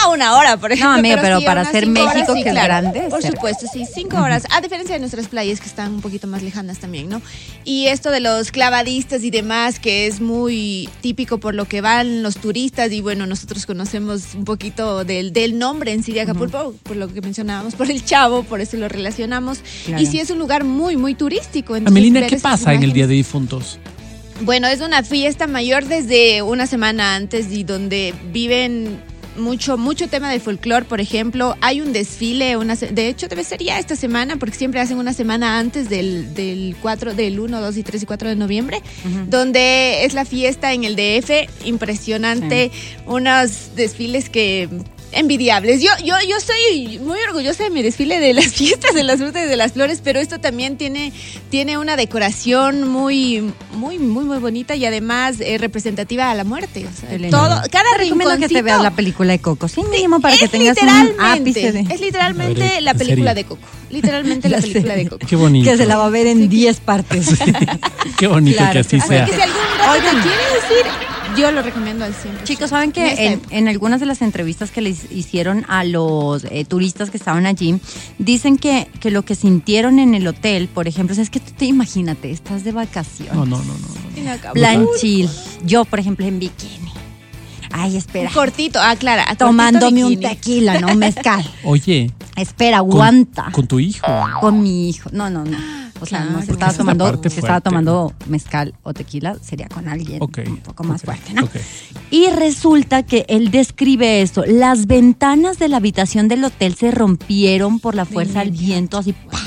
no, 0.08 0.14
una 0.14 0.36
hora, 0.38 0.58
por 0.58 0.72
ejemplo. 0.72 0.92
amiga, 0.98 1.20
pero 1.22 1.40
sí, 1.40 1.46
para 1.46 1.66
cinco 1.66 1.88
México, 1.92 2.32
horas, 2.32 2.44
que 2.44 2.50
es 2.50 2.56
grande, 2.56 3.02
Por 3.10 3.22
cerca. 3.22 3.38
supuesto, 3.38 3.66
sí, 3.72 3.86
cinco 3.94 4.18
horas. 4.18 4.44
A 4.52 4.62
diferencia 4.62 4.96
de 4.96 5.00
nuestras 5.00 5.28
playas 5.28 5.60
que 5.60 5.68
están 5.68 5.94
un 5.94 6.02
poquito 6.02 6.28
más 6.28 6.42
lejanas 6.42 6.80
también, 6.80 7.10
¿no? 7.10 7.22
Y 7.64 7.88
esto 7.88 8.10
de 8.12 8.20
los 8.20 8.52
clavadistas 8.52 9.24
y 9.24 9.30
demás, 9.32 9.80
que 9.80 10.08
es 10.08 10.22
muy 10.22 10.90
típico 11.02 11.38
por 11.40 11.54
lo 11.54 11.66
que 11.66 11.82
van 11.82 12.24
los 12.24 12.38
turistas 12.38 12.92
y 12.92 13.02
bueno, 13.02 13.26
nosotros 13.28 13.66
conocemos 13.66 14.34
un 14.36 14.46
poquito 14.46 15.04
del, 15.06 15.34
del 15.34 15.60
nombre 15.60 15.92
en 15.94 16.02
sí 16.04 16.14
de 16.14 16.22
Acapulco, 16.22 16.74
por 16.84 16.96
lo 16.96 17.08
que 17.14 17.22
mencionábamos, 17.22 17.76
por 17.76 17.92
el 17.92 18.04
chavo, 18.04 18.44
por 18.44 18.62
eso 18.62 18.78
lo 18.78 18.88
relacionamos. 18.88 19.35
Claro. 19.86 20.02
Y 20.02 20.06
sí 20.06 20.20
es 20.20 20.30
un 20.30 20.40
lugar 20.40 20.64
muy, 20.64 20.98
muy 20.98 21.16
turístico. 21.16 21.76
entonces 21.76 21.92
Amelina, 21.92 22.22
ver 22.22 22.30
¿qué 22.30 22.38
pasa 22.38 22.74
en 22.74 22.84
el 22.84 22.94
Día 22.94 23.08
de 23.08 23.16
Difuntos? 23.16 23.80
bueno, 24.42 24.68
es 24.68 24.82
una 24.82 25.04
fiesta 25.04 25.48
mayor 25.48 25.86
desde 25.86 26.42
una 26.42 26.68
semana 26.68 27.16
antes 27.16 27.52
y 27.52 27.64
donde 27.64 28.14
viven 28.32 29.00
mucho 29.38 29.78
mucho 29.78 30.08
tema 30.08 30.30
de 30.30 30.40
folclore, 30.40 30.86
por 30.86 31.02
ejemplo, 31.02 31.56
hay 31.62 31.82
un 31.82 31.92
desfile, 31.92 32.56
una 32.56 32.76
de 32.76 33.10
hecho 33.10 33.28
debe 33.28 33.44
ser 33.44 33.62
ya 33.62 33.80
esta 33.80 33.96
semana 33.96 34.38
porque 34.38 34.56
siempre 34.56 34.80
hacen 34.80 34.98
una 34.98 35.12
semana 35.12 35.60
antes 35.60 35.90
del, 35.90 36.34
del 36.34 36.76
4 36.82 37.14
del 37.16 37.40
1, 37.40 37.62
2 37.62 37.78
y 37.78 37.84
3 37.84 38.04
y 38.04 38.06
4 38.06 38.30
de 38.30 38.36
noviembre, 38.36 38.82
donde 39.28 40.06
es 40.06 40.14
la 40.14 40.24
fiesta 40.26 40.74
en 40.74 40.86
el 40.86 40.96
DF, 40.96 41.66
impresionante, 41.66 42.72
unos 43.06 43.76
desfiles 43.76 44.30
que 44.30 44.70
envidiables. 45.12 45.82
Yo, 45.82 45.90
yo, 46.04 46.16
yo 46.28 46.36
soy 46.40 47.00
muy 47.00 47.20
orgullosa 47.28 47.64
de 47.64 47.70
mi 47.70 47.82
desfile 47.82 48.20
de 48.20 48.34
las 48.34 48.48
fiestas 48.54 48.94
de 48.94 49.04
las 49.04 49.18
frutas 49.18 49.46
y 49.46 49.48
de 49.48 49.56
las 49.56 49.74
flores, 49.74 50.02
pero 50.04 50.20
esto 50.20 50.40
también 50.40 50.78
tiene, 50.78 51.14
tiene 51.50 51.78
una 51.78 51.96
decoración 51.96 52.88
muy, 52.88 53.54
muy, 53.74 54.00
muy, 54.00 54.26
muy 54.26 54.38
bonita 54.38 54.76
y 54.76 54.86
además 54.86 55.38
eh, 55.40 55.58
representativa 55.58 56.30
a 56.32 56.36
la 56.36 56.44
muerte. 56.44 56.86
O 56.86 57.00
sea, 57.00 57.30
todo, 57.30 57.62
cada 57.72 57.92
Te 57.92 57.98
recomiendo 57.98 58.38
que 58.38 58.50
te 58.50 58.62
veas 58.62 58.82
la 58.82 58.92
película 58.92 59.34
de 59.34 59.40
Coco. 59.40 59.68
Sí, 59.68 59.82
mínimo 59.92 60.20
para 60.20 60.38
que 60.38 60.48
tengas 60.48 60.78
un 60.82 60.88
literalmente, 60.88 61.22
ápice 61.22 61.72
de... 61.72 61.80
es 61.94 62.02
literalmente 62.02 62.60
ver, 62.60 62.84
la 62.84 62.92
¿en 62.92 62.98
película 62.98 63.34
de 63.34 63.44
Coco. 63.46 63.68
Literalmente 63.90 64.50
la 64.50 64.58
La 64.58 64.62
película 64.62 64.96
de 64.96 65.08
Coco. 65.08 65.28
Qué 65.28 65.36
bonito. 65.36 65.70
Que 65.70 65.78
se 65.78 65.86
la 65.86 65.98
va 65.98 66.06
a 66.06 66.10
ver 66.10 66.28
en 66.28 66.50
10 66.50 66.80
partes. 66.82 67.30
Qué 68.18 68.28
bonito 68.28 68.58
Claro, 68.58 68.74
que 68.74 68.80
así 68.80 68.98
así 68.98 69.08
sea. 69.08 69.24
Así 69.24 69.32
que 69.32 69.38
si 69.38 69.44
algún 69.44 69.62
dato 69.78 69.92
Oigan. 69.92 70.16
te 70.16 70.22
quiere 70.22 70.44
decir, 70.54 70.92
yo 71.38 71.52
lo 71.52 71.62
recomiendo 71.62 72.06
al 72.06 72.14
100%. 72.14 72.44
Chicos, 72.44 72.70
¿saben 72.70 72.90
En 72.90 72.92
que 72.92 73.26
en, 73.28 73.42
en 73.50 73.68
algunas 73.68 74.00
de 74.00 74.06
las 74.06 74.22
entrevistas 74.22 74.72
que 74.72 74.82
les 74.82 75.12
hicieron 75.12 75.66
a 75.68 75.84
los 75.84 76.46
eh, 76.46 76.66
turistas 76.66 77.10
que 77.10 77.18
estaban 77.18 77.46
allí, 77.46 77.80
dicen 78.20 78.58
que, 78.58 78.88
que 79.00 79.12
lo 79.12 79.24
que 79.24 79.36
sintieron 79.36 80.00
en 80.00 80.16
el 80.16 80.28
hotel, 80.28 80.68
por 80.68 80.88
ejemplo, 80.88 81.14
o 81.14 81.16
sea, 81.16 81.24
es 81.24 81.30
que 81.30 81.40
tú 81.40 81.52
te 81.58 81.66
imagínate, 81.66 82.32
estás 82.32 82.64
de 82.64 82.72
vacaciones, 82.72 83.34
No, 83.36 83.46
no, 83.46 83.58
no, 83.58 83.64
no. 83.66 83.74
no. 83.74 84.54
Plan 84.54 84.86
chill, 85.00 85.30
yo, 85.64 85.86
por 85.86 86.00
ejemplo, 86.00 86.26
en 86.26 86.40
bikini. 86.40 86.92
Ay, 87.72 87.98
espera, 87.98 88.30
Un 88.30 88.34
cortito, 88.34 88.80
ah, 88.82 88.96
claro. 88.96 89.22
a 89.22 89.26
cortito 89.26 89.46
tomándome 89.48 90.06
un 90.06 90.20
tequila, 90.20 90.80
¿no? 90.80 90.96
Mezcal. 90.96 91.46
Oye, 91.66 92.12
Espera, 92.38 92.80
con, 92.80 92.92
aguanta. 92.92 93.50
con 93.52 93.68
tu 93.68 93.80
hijo. 93.80 94.06
Con 94.40 94.62
mi 94.64 94.90
hijo. 94.90 95.10
No, 95.12 95.30
no, 95.30 95.44
no. 95.44 95.58
O 96.06 96.08
sea, 96.08 96.26
no 96.26 96.42
se 96.42 96.52
estaba 96.52 96.72
tomando, 96.72 97.22
si 97.24 97.40
estaba 97.40 97.62
tomando 97.62 98.14
mezcal 98.28 98.74
o 98.84 98.94
tequila, 98.94 99.38
sería 99.42 99.68
con 99.68 99.88
alguien 99.88 100.22
un 100.22 100.58
poco 100.58 100.84
más 100.84 101.02
fuerte, 101.02 101.34
¿no? 101.34 101.48
Y 102.12 102.30
resulta 102.30 103.04
que 103.04 103.26
él 103.28 103.50
describe 103.50 104.22
esto. 104.22 104.44
Las 104.46 104.86
ventanas 104.86 105.58
de 105.58 105.68
la 105.68 105.78
habitación 105.78 106.28
del 106.28 106.44
hotel 106.44 106.76
se 106.76 106.92
rompieron 106.92 107.80
por 107.80 107.96
la 107.96 108.06
fuerza 108.06 108.40
del 108.40 108.52
viento, 108.52 108.98
así 108.98 109.14
¡pah! 109.14 109.40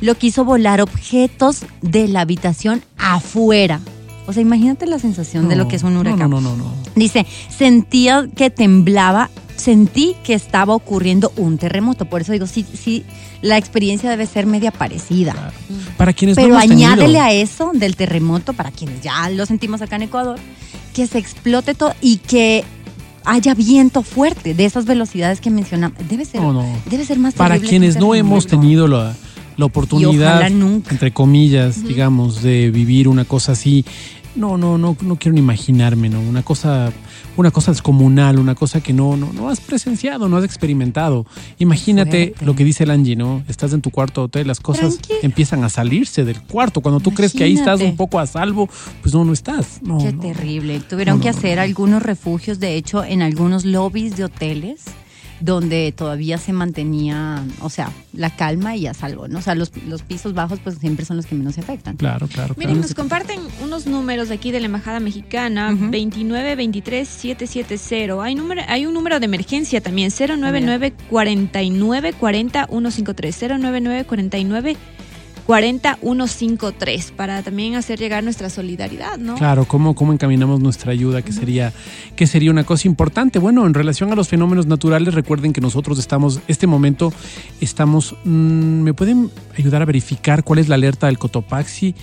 lo 0.00 0.14
que 0.16 0.26
hizo 0.28 0.44
volar 0.44 0.80
objetos 0.80 1.64
de 1.80 2.08
la 2.08 2.20
habitación 2.20 2.82
afuera. 2.98 3.80
O 4.26 4.32
sea, 4.32 4.42
imagínate 4.42 4.86
la 4.86 4.98
sensación 4.98 5.48
de 5.48 5.56
lo 5.56 5.68
que 5.68 5.76
es 5.76 5.82
un 5.82 5.96
huracán. 5.96 6.30
No, 6.30 6.40
no, 6.40 6.56
no, 6.56 6.56
no. 6.56 6.74
Dice, 6.94 7.26
sentía 7.48 8.28
que 8.34 8.50
temblaba, 8.50 9.30
sentí 9.56 10.14
que 10.24 10.34
estaba 10.34 10.74
ocurriendo 10.74 11.32
un 11.36 11.58
terremoto. 11.58 12.04
Por 12.04 12.20
eso 12.20 12.32
digo, 12.32 12.46
sí, 12.46 12.64
sí, 12.74 13.04
la 13.42 13.56
experiencia 13.58 14.10
debe 14.10 14.26
ser 14.26 14.46
media 14.46 14.70
parecida. 14.70 15.32
Claro. 15.32 15.52
Para 15.96 16.12
quienes 16.12 16.36
Pero 16.36 16.48
no 16.48 16.54
hemos 16.60 16.68
tenido- 16.68 16.88
añádele 16.92 17.20
a 17.20 17.32
eso 17.32 17.70
del 17.74 17.96
terremoto, 17.96 18.52
para 18.52 18.70
quienes 18.70 19.00
ya 19.02 19.28
lo 19.30 19.46
sentimos 19.46 19.82
acá 19.82 19.96
en 19.96 20.02
Ecuador, 20.02 20.38
que 20.94 21.06
se 21.06 21.18
explote 21.18 21.74
todo 21.74 21.94
y 22.00 22.18
que 22.18 22.64
haya 23.24 23.54
viento 23.54 24.02
fuerte 24.02 24.54
de 24.54 24.64
esas 24.64 24.84
velocidades 24.84 25.40
que 25.40 25.50
mencionamos. 25.50 25.98
Debe 26.08 26.24
ser, 26.24 26.40
No, 26.40 26.52
no. 26.52 26.64
Debe 26.88 27.04
ser 27.04 27.18
más 27.18 27.34
Para 27.34 27.58
quienes 27.58 27.96
no 27.96 28.14
hemos 28.14 28.46
tenido 28.46 28.86
la, 28.86 29.14
la 29.56 29.64
oportunidad, 29.64 30.48
nunca. 30.50 30.90
entre 30.92 31.12
comillas, 31.12 31.82
digamos, 31.82 32.42
de 32.42 32.70
vivir 32.70 33.08
una 33.08 33.24
cosa 33.24 33.52
así, 33.52 33.84
no, 34.36 34.56
no, 34.58 34.78
no, 34.78 34.96
no 35.00 35.16
quiero 35.16 35.32
ni 35.34 35.40
imaginarme, 35.40 36.08
¿no? 36.08 36.20
Una 36.20 36.42
cosa, 36.42 36.92
una 37.36 37.50
cosa 37.50 37.70
descomunal, 37.72 38.38
una 38.38 38.54
cosa 38.54 38.80
que 38.80 38.92
no, 38.92 39.16
no, 39.16 39.32
no 39.32 39.48
has 39.48 39.60
presenciado, 39.60 40.28
no 40.28 40.36
has 40.36 40.44
experimentado. 40.44 41.26
Imagínate 41.58 42.28
Fuerte. 42.28 42.44
lo 42.44 42.54
que 42.54 42.64
dice 42.64 42.84
el 42.84 42.90
Angie, 42.90 43.16
¿no? 43.16 43.42
Estás 43.48 43.72
en 43.72 43.82
tu 43.82 43.90
cuarto 43.90 44.24
hotel, 44.24 44.46
las 44.46 44.60
cosas 44.60 44.98
empiezan 45.22 45.62
a 45.64 45.68
salirse 45.68 46.24
del 46.24 46.40
cuarto. 46.40 46.80
Cuando 46.80 47.00
tú 47.00 47.12
crees 47.12 47.32
que 47.32 47.44
ahí 47.44 47.54
estás 47.54 47.80
un 47.80 47.96
poco 47.96 48.18
a 48.18 48.26
salvo, 48.26 48.68
pues 49.02 49.14
no, 49.14 49.24
no 49.24 49.32
estás. 49.32 49.80
No, 49.82 49.98
Qué 49.98 50.12
no. 50.12 50.20
terrible. 50.20 50.80
Tuvieron 50.80 51.16
No, 51.18 51.22
que 51.22 51.28
hacer 51.28 51.56
no. 51.56 51.62
algunos 51.62 52.02
refugios, 52.02 52.58
de 52.60 52.76
hecho, 52.76 53.04
en 53.04 53.22
algunos 53.22 53.64
lobbies 53.64 54.16
de 54.16 54.24
hoteles. 54.24 54.84
Donde 55.40 55.92
todavía 55.92 56.38
se 56.38 56.52
mantenía, 56.52 57.44
o 57.60 57.70
sea, 57.70 57.90
la 58.12 58.30
calma 58.30 58.76
y 58.76 58.86
a 58.86 58.94
salvo, 58.94 59.28
¿no? 59.28 59.38
O 59.38 59.42
sea, 59.42 59.54
los, 59.54 59.70
los 59.86 60.02
pisos 60.02 60.34
bajos 60.34 60.58
pues 60.62 60.78
siempre 60.78 61.04
son 61.04 61.16
los 61.16 61.26
que 61.26 61.34
menos 61.34 61.54
se 61.54 61.60
afectan. 61.60 61.96
Claro, 61.96 62.26
claro. 62.28 62.54
Miren, 62.56 62.74
claro. 62.74 62.86
nos 62.86 62.94
comparten 62.94 63.40
unos 63.62 63.86
números 63.86 64.30
aquí 64.30 64.50
de 64.50 64.60
la 64.60 64.66
Embajada 64.66 65.00
Mexicana, 65.00 65.72
Ujú. 65.74 65.90
29 65.90 66.56
23 66.56 67.08
770. 67.08 68.22
Hay, 68.22 68.34
número, 68.34 68.62
hay 68.66 68.86
un 68.86 68.94
número 68.94 69.20
de 69.20 69.26
emergencia 69.26 69.80
también, 69.80 70.10
099 70.10 70.92
49 71.10 72.12
40 72.14 72.66
153. 72.66 73.42
099 73.60 74.04
49 74.04 74.76
40 75.46 75.98
153, 76.02 77.12
para 77.12 77.42
también 77.42 77.76
hacer 77.76 77.98
llegar 78.00 78.24
nuestra 78.24 78.50
solidaridad, 78.50 79.16
¿no? 79.18 79.36
Claro, 79.36 79.64
¿cómo, 79.64 79.94
cómo 79.94 80.12
encaminamos 80.12 80.60
nuestra 80.60 80.90
ayuda, 80.92 81.22
que 81.22 81.32
sería, 81.32 81.72
que 82.16 82.26
sería 82.26 82.50
una 82.50 82.64
cosa 82.64 82.88
importante. 82.88 83.38
Bueno, 83.38 83.64
en 83.66 83.72
relación 83.74 84.10
a 84.12 84.16
los 84.16 84.26
fenómenos 84.28 84.66
naturales, 84.66 85.14
recuerden 85.14 85.52
que 85.52 85.60
nosotros 85.60 85.98
estamos, 86.00 86.40
este 86.48 86.66
momento, 86.66 87.12
estamos, 87.60 88.16
mm, 88.24 88.28
¿me 88.82 88.92
pueden 88.92 89.30
ayudar 89.56 89.82
a 89.82 89.84
verificar 89.84 90.42
cuál 90.42 90.58
es 90.58 90.68
la 90.68 90.74
alerta 90.74 91.06
del 91.06 91.18
Cotopaxi? 91.18 91.94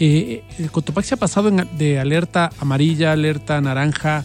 Eh, 0.00 0.42
el 0.58 0.70
Cotopaxi 0.72 1.14
ha 1.14 1.18
pasado 1.18 1.48
en- 1.48 1.68
de 1.78 2.00
alerta 2.00 2.50
amarilla, 2.60 3.12
alerta 3.12 3.60
naranja, 3.60 4.24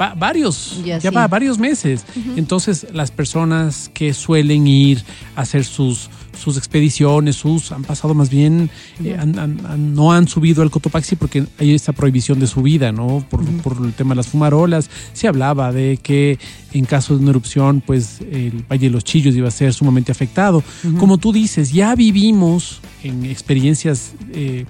va- 0.00 0.14
varios, 0.14 0.80
Ya 0.84 0.98
ya 0.98 1.10
sí. 1.10 1.14
va 1.16 1.26
varios 1.28 1.58
meses. 1.58 2.04
Entonces, 2.36 2.86
las 2.92 3.10
personas 3.12 3.90
que 3.94 4.12
suelen 4.14 4.66
ir 4.66 5.04
a 5.36 5.42
hacer 5.42 5.64
sus 5.64 6.08
sus 6.38 6.56
expediciones, 6.56 7.36
sus 7.36 7.72
han 7.72 7.82
pasado 7.82 8.14
más 8.14 8.30
bien, 8.30 8.70
eh, 9.04 9.16
han- 9.18 9.94
no 9.94 10.12
han 10.12 10.28
subido 10.28 10.62
al 10.62 10.70
Cotopaxi 10.70 11.16
porque 11.16 11.44
hay 11.58 11.74
esta 11.74 11.92
prohibición 11.92 12.38
de 12.40 12.46
subida, 12.46 12.92
¿no? 12.92 13.24
Por, 13.28 13.44
por 13.62 13.76
el 13.84 13.92
tema 13.92 14.10
de 14.10 14.16
las 14.16 14.28
fumarolas. 14.28 14.88
Se 15.12 15.28
hablaba 15.28 15.72
de 15.72 15.98
que 16.02 16.38
en 16.72 16.84
caso 16.84 17.14
de 17.16 17.22
una 17.22 17.30
erupción, 17.30 17.82
pues 17.84 18.20
el 18.30 18.64
Valle 18.70 18.86
de 18.86 18.90
los 18.90 19.04
Chillos 19.04 19.34
iba 19.34 19.48
a 19.48 19.50
ser 19.50 19.72
sumamente 19.74 20.12
afectado. 20.12 20.62
Como 20.98 21.18
tú 21.18 21.32
dices, 21.32 21.72
ya 21.72 21.94
vivimos 21.94 22.80
en 23.02 23.24
experiencias, 23.26 24.12
eh, 24.32 24.64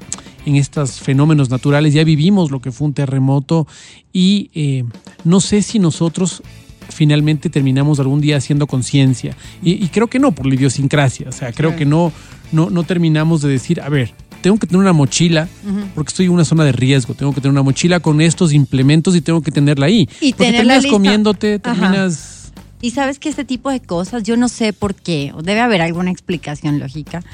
en 0.46 0.56
estos 0.56 1.00
fenómenos 1.00 1.50
naturales, 1.50 1.92
ya 1.92 2.04
vivimos 2.04 2.50
lo 2.50 2.60
que 2.60 2.72
fue 2.72 2.86
un 2.86 2.94
terremoto 2.94 3.66
y 4.12 4.50
eh, 4.54 4.84
no 5.24 5.40
sé 5.40 5.60
si 5.62 5.78
nosotros 5.78 6.42
finalmente 6.88 7.50
terminamos 7.50 8.00
algún 8.00 8.20
día 8.20 8.36
haciendo 8.36 8.66
conciencia. 8.66 9.36
Y, 9.62 9.72
y 9.84 9.88
creo 9.88 10.08
que 10.08 10.18
no, 10.18 10.32
por 10.32 10.46
la 10.46 10.54
idiosincrasia. 10.54 11.28
O 11.28 11.32
sea, 11.32 11.52
creo 11.52 11.76
que 11.76 11.84
no, 11.84 12.12
no, 12.52 12.70
no 12.70 12.82
terminamos 12.84 13.42
de 13.42 13.48
decir, 13.48 13.80
a 13.80 13.88
ver, 13.88 14.12
tengo 14.40 14.58
que 14.58 14.66
tener 14.66 14.80
una 14.80 14.92
mochila, 14.92 15.48
porque 15.94 16.10
estoy 16.10 16.26
en 16.26 16.32
una 16.32 16.44
zona 16.44 16.64
de 16.64 16.72
riesgo, 16.72 17.14
tengo 17.14 17.32
que 17.32 17.40
tener 17.40 17.52
una 17.52 17.62
mochila 17.62 18.00
con 18.00 18.20
estos 18.20 18.52
implementos 18.52 19.16
y 19.16 19.20
tengo 19.20 19.42
que 19.42 19.50
tenerla 19.50 19.86
ahí. 19.86 20.08
Y 20.20 20.32
porque 20.32 20.46
tenerla 20.46 20.74
terminas 20.74 20.82
lista. 20.82 20.96
comiéndote, 20.96 21.60
Ajá. 21.62 21.74
terminas... 21.74 22.52
Y 22.80 22.92
sabes 22.92 23.18
que 23.18 23.28
este 23.28 23.44
tipo 23.44 23.70
de 23.70 23.80
cosas, 23.80 24.22
yo 24.22 24.36
no 24.36 24.48
sé 24.48 24.72
por 24.72 24.94
qué, 24.94 25.32
o 25.34 25.42
debe 25.42 25.60
haber 25.60 25.82
alguna 25.82 26.12
explicación 26.12 26.78
lógica, 26.78 27.24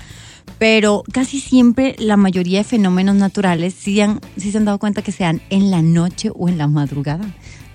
pero 0.58 1.04
casi 1.12 1.40
siempre 1.40 1.96
la 1.98 2.16
mayoría 2.16 2.58
de 2.58 2.64
fenómenos 2.64 3.16
naturales 3.16 3.74
sí, 3.78 4.00
han, 4.00 4.20
sí 4.38 4.52
se 4.52 4.58
han 4.58 4.64
dado 4.64 4.78
cuenta 4.78 5.02
que 5.02 5.12
sean 5.12 5.42
en 5.50 5.70
la 5.70 5.82
noche 5.82 6.30
o 6.34 6.48
en 6.48 6.56
la 6.56 6.66
madrugada. 6.66 7.26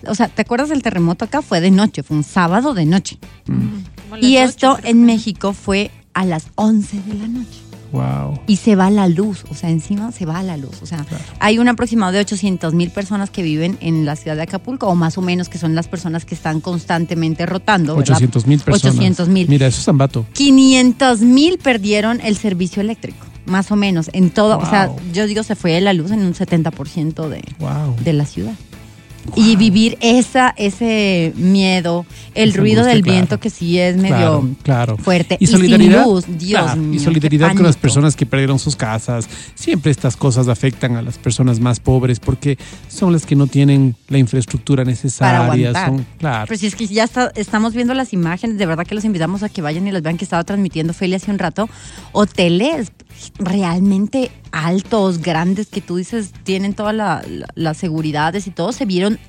O 0.08 0.16
sea, 0.16 0.28
¿te 0.28 0.42
acuerdas 0.42 0.70
del 0.70 0.82
terremoto 0.82 1.26
acá? 1.26 1.42
Fue 1.42 1.62
de 1.62 1.72
noche, 1.72 2.04
fue 2.04 2.18
un 2.18 2.24
sábado 2.24 2.74
de 2.74 2.86
noche. 2.86 3.18
Las 4.12 4.22
Y 4.24 4.38
esto 4.38 4.78
en 4.84 5.06
México 5.06 5.54
fue 5.54 5.92
a 6.14 6.26
las 6.26 6.48
11 6.56 7.02
de 7.06 7.14
la 7.16 7.28
noche. 7.28 7.60
Wow. 7.92 8.40
Y 8.46 8.58
se 8.58 8.76
va 8.76 8.92
la 8.92 9.08
luz, 9.08 9.46
o 9.50 9.56
sea, 9.56 9.72
encima 9.72 10.12
se 10.12 10.26
va 10.28 10.44
la 10.44 10.58
luz. 10.58 10.80
O 10.84 10.86
sea, 10.86 11.06
hay 11.40 11.58
un 11.58 11.68
aproximado 11.70 12.12
de 12.12 12.20
800 12.20 12.76
mil 12.76 12.92
personas 12.92 13.32
que 13.32 13.42
viven 13.42 13.80
en 13.82 14.06
la 14.06 14.16
ciudad 14.16 14.36
de 14.36 14.44
Acapulco, 14.44 14.88
o 14.88 14.94
más 14.94 15.18
o 15.18 15.22
menos 15.24 15.50
que 15.50 15.58
son 15.58 15.74
las 15.74 15.88
personas 15.88 16.24
que 16.24 16.36
están 16.36 16.62
constantemente 16.62 17.48
rotando. 17.48 17.96
¿verdad? 17.96 18.12
800 18.18 18.46
mil 18.46 18.60
personas. 18.60 18.96
800 18.96 19.28
mil. 19.30 19.48
Mira, 19.50 19.66
eso 19.66 19.80
es 19.80 19.86
Zambato. 19.86 20.26
500 20.34 21.22
mil 21.22 21.58
perdieron 21.58 22.22
el 22.22 22.38
servicio 22.38 22.82
eléctrico, 22.82 23.26
más 23.48 23.72
o 23.72 23.76
menos, 23.76 24.12
en 24.14 24.30
todo. 24.30 24.60
O 24.60 24.70
sea, 24.70 24.86
Wow. 24.88 25.00
yo 25.12 25.26
digo, 25.26 25.42
se 25.42 25.56
fue 25.56 25.82
la 25.82 25.94
luz 25.94 26.12
en 26.12 26.20
un 26.20 26.36
70% 26.36 27.28
de, 27.28 27.42
Wow. 27.58 27.96
de 28.04 28.14
la 28.14 28.26
ciudad. 28.26 28.54
Y 29.36 29.56
vivir 29.56 29.98
esa, 30.02 30.54
ese 30.58 31.34
miedo, 31.36 32.06
el 32.36 32.50
Esa 32.50 32.58
ruido 32.60 32.80
angustia, 32.82 32.94
del 32.96 33.04
claro. 33.04 33.16
viento 33.16 33.40
que 33.40 33.50
sí 33.50 33.80
es 33.80 33.98
medio 33.98 34.10
Claro, 34.16 34.50
claro. 34.64 34.98
fuerte. 34.98 35.38
Y 35.40 35.48
solidaridad, 35.48 36.04
sin 36.04 36.14
luz, 36.14 36.26
Dios 36.38 36.62
claro, 36.64 36.82
mío. 36.82 36.94
y 36.94 37.04
solidaridad 37.04 37.54
con 37.56 37.64
las 37.64 37.78
personas 37.78 38.16
que 38.16 38.26
perdieron 38.26 38.60
sus 38.60 38.76
casas. 38.76 39.28
Siempre 39.56 39.92
estas 39.92 40.16
cosas 40.18 40.48
afectan 40.48 40.96
a 40.96 41.02
las 41.02 41.18
personas 41.18 41.60
más 41.60 41.80
pobres 41.80 42.20
porque 42.20 42.58
son 42.88 43.14
las 43.14 43.26
que 43.26 43.36
no 43.36 43.48
tienen 43.48 43.96
la 44.08 44.18
infraestructura 44.18 44.84
necesaria. 44.84 45.40
aguantar. 45.42 45.88
son, 45.88 46.06
claro. 46.18 46.46
Pero 46.48 46.60
si 46.60 46.68
es 46.68 46.76
que 46.76 46.88
ya 46.88 47.04
está- 47.04 47.32
estamos 47.36 47.74
viendo 47.74 47.94
las 47.94 48.14
imágenes, 48.14 48.58
de 48.58 48.66
verdad 48.66 48.86
que 48.86 48.96
los 48.96 49.06
invitamos 49.06 49.44
a 49.44 49.50
que 49.50 49.62
vayan 49.62 49.88
y 49.88 49.92
las 49.92 50.02
vean 50.02 50.18
que 50.18 50.24
estaba 50.24 50.44
transmitiendo 50.44 50.94
Feli 50.94 51.16
hace 51.16 51.32
un 51.32 51.40
rato. 51.40 51.70
Hoteles 52.12 52.92
realmente 53.38 54.32
altos, 54.52 55.20
grandes, 55.22 55.68
que 55.68 55.82
tú 55.82 55.98
dices 55.98 56.32
tienen 56.44 56.74
todas 56.74 56.94
la- 56.96 57.24
la- 57.28 57.48
las 57.56 57.78
seguridades 57.78 58.48
y 58.48 58.52
todo, 58.52 58.72
se 58.72 58.86
vieron 58.86 59.20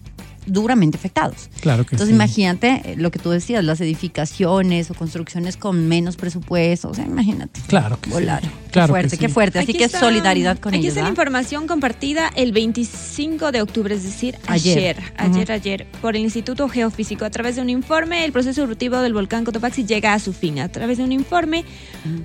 duramente 0.47 0.97
afectados. 0.97 1.51
Claro 1.61 1.85
que 1.85 1.95
Entonces 1.95 2.09
sí. 2.09 2.15
imagínate 2.15 2.81
eh, 2.85 2.95
lo 2.97 3.11
que 3.11 3.19
tú 3.19 3.31
decías, 3.31 3.63
las 3.63 3.81
edificaciones 3.83 4.91
o 4.91 4.95
construcciones 4.95 5.59
con 5.59 5.87
menos 5.87 6.17
presupuesto, 6.17 6.89
o 6.89 6.95
sea, 6.95 7.05
imagínate. 7.05 7.61
Claro 7.69 8.01
que 8.01 8.09
sí. 8.09 8.15
Volar. 8.15 8.41
Claro 8.73 8.87
qué 8.87 8.93
fuerte, 8.93 9.11
que 9.11 9.19
qué 9.19 9.29
sí. 9.29 9.35
fuerte. 9.35 9.59
Así 9.59 9.71
Aquí 9.73 9.79
que 9.79 9.85
está- 9.85 10.01
solidaridad 10.01 10.59
con 10.59 10.73
Aquí 10.73 10.81
ellos. 10.81 10.89
está 10.93 11.03
la 11.03 11.07
¿ah? 11.09 11.11
información 11.11 11.67
compartida 11.67 12.31
el 12.35 12.53
25 12.53 13.53
de 13.53 13.61
octubre, 13.61 13.95
es 13.95 14.03
decir, 14.03 14.39
Ayer. 14.47 14.79
ayer, 14.79 15.13
ayer, 15.19 15.53
ayer, 15.53 15.87
por 16.01 16.17
el 16.17 16.23
Instituto 16.23 16.69
Geofísico. 16.71 17.27
A 17.27 17.31
través 17.31 17.57
de 17.57 17.63
un 17.63 17.69
informe, 17.71 18.25
el 18.25 18.33
proceso 18.33 18.63
eruptivo 18.63 18.97
del 19.01 19.13
volcán 19.13 19.45
Cotopaxi 19.45 19.85
llega 19.85 20.15
a 20.15 20.19
su 20.19 20.33
fin. 20.33 20.59
A 20.59 20.69
través 20.71 20.99
de 20.99 21.05
un 21.05 21.13
informe, 21.13 21.65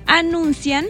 anuncian 0.07 0.85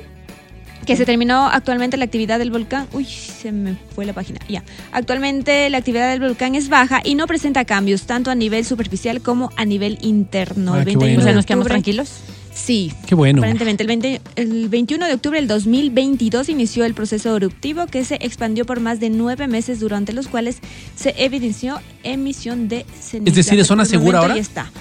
que 0.85 0.95
se 0.95 1.05
terminó 1.05 1.47
actualmente 1.47 1.97
la 1.97 2.05
actividad 2.05 2.39
del 2.39 2.51
volcán. 2.51 2.87
Uy, 2.93 3.05
se 3.05 3.51
me 3.51 3.75
fue 3.93 4.05
la 4.05 4.13
página. 4.13 4.39
Ya. 4.47 4.63
Actualmente 4.91 5.69
la 5.69 5.77
actividad 5.77 6.09
del 6.09 6.19
volcán 6.19 6.55
es 6.55 6.69
baja 6.69 7.01
y 7.03 7.15
no 7.15 7.27
presenta 7.27 7.65
cambios 7.65 8.03
tanto 8.03 8.31
a 8.31 8.35
nivel 8.35 8.65
superficial 8.65 9.21
como 9.21 9.51
a 9.55 9.65
nivel 9.65 9.97
interno. 10.01 10.73
Ah, 10.73 10.79
el 10.79 10.85
qué 10.85 10.97
21 10.97 11.05
bueno. 11.05 11.19
O 11.19 11.23
sea, 11.23 11.31
de 11.31 11.35
nos 11.35 11.45
quedamos 11.45 11.67
tranquilos. 11.67 12.11
Sí, 12.55 12.93
Qué 13.05 13.15
bueno. 13.15 13.39
Aparentemente, 13.39 13.83
el, 13.83 13.87
20 13.87 14.21
el 14.37 14.69
21 14.69 15.07
de 15.07 15.13
octubre 15.13 15.37
del 15.37 15.47
2022 15.47 16.47
inició 16.47 16.85
el 16.85 16.93
proceso 16.93 17.35
eruptivo 17.35 17.85
que 17.85 18.05
se 18.05 18.15
expandió 18.21 18.65
por 18.65 18.79
más 18.79 19.01
de 19.01 19.09
nueve 19.09 19.47
meses, 19.47 19.81
durante 19.81 20.13
los 20.13 20.29
cuales 20.29 20.59
se 20.95 21.13
evidenció 21.17 21.81
emisión 22.03 22.69
de 22.69 22.85
ceniza. 23.01 23.29
Es 23.29 23.35
decir, 23.35 23.59
¿es 23.59 23.67
zona 23.67 23.83
segura 23.83 24.19
ahora? 24.19 24.35
ya 24.35 24.41
está. 24.41 24.71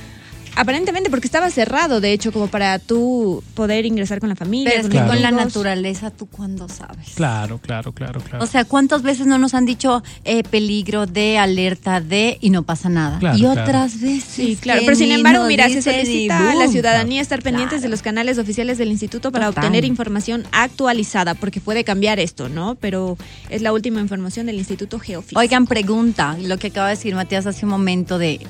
Aparentemente, 0.56 1.10
porque 1.10 1.26
estaba 1.26 1.50
cerrado, 1.50 2.00
de 2.00 2.12
hecho, 2.12 2.32
como 2.32 2.46
para 2.48 2.78
tú 2.78 3.42
poder 3.54 3.86
ingresar 3.86 4.20
con 4.20 4.28
la 4.28 4.36
familia. 4.36 4.70
Pero 4.70 4.80
es 4.80 4.84
con 4.84 4.90
que 4.92 4.98
Claro. 4.98 5.12
con 5.12 5.22
la 5.22 5.30
naturaleza, 5.30 6.10
¿tú 6.10 6.26
cuándo 6.26 6.68
sabes? 6.68 7.08
Claro, 7.14 7.58
claro, 7.58 7.92
claro, 7.92 8.20
claro. 8.20 8.44
O 8.44 8.46
sea, 8.46 8.64
¿cuántas 8.64 9.02
veces 9.02 9.26
no 9.26 9.38
nos 9.38 9.54
han 9.54 9.66
dicho 9.66 10.02
eh, 10.24 10.42
peligro 10.44 11.06
de, 11.06 11.38
alerta 11.38 12.00
de 12.00 12.38
y 12.40 12.50
no 12.50 12.62
pasa 12.62 12.88
nada? 12.88 13.18
Claro, 13.18 13.36
y 13.36 13.40
claro. 13.40 13.62
otras 13.62 14.00
veces. 14.00 14.24
Sí, 14.24 14.56
claro, 14.60 14.82
pero 14.84 14.96
sin 14.96 15.12
embargo, 15.12 15.44
mira, 15.46 15.68
se 15.68 15.82
solicita 15.82 16.52
a 16.52 16.54
la 16.54 16.68
ciudadanía 16.68 17.20
estar 17.20 17.42
pendientes 17.42 17.82
de 17.82 17.88
los 17.88 18.02
canales 18.02 18.38
oficiales 18.38 18.78
del 18.78 18.90
instituto 18.90 19.32
para 19.32 19.46
Total. 19.46 19.64
obtener 19.64 19.84
información 19.84 20.44
actualizada, 20.52 21.34
porque 21.34 21.60
puede 21.60 21.84
cambiar 21.84 22.20
esto, 22.20 22.48
¿no? 22.48 22.76
Pero 22.76 23.16
es 23.50 23.62
la 23.62 23.72
última 23.72 24.00
información 24.00 24.46
del 24.46 24.56
Instituto 24.56 24.98
Geofísico. 24.98 25.40
Oigan, 25.40 25.66
pregunta, 25.66 26.36
lo 26.40 26.58
que 26.58 26.68
acaba 26.68 26.88
de 26.88 26.94
decir 26.94 27.14
Matías 27.14 27.46
hace 27.46 27.66
un 27.66 27.70
momento 27.70 28.18
de, 28.18 28.40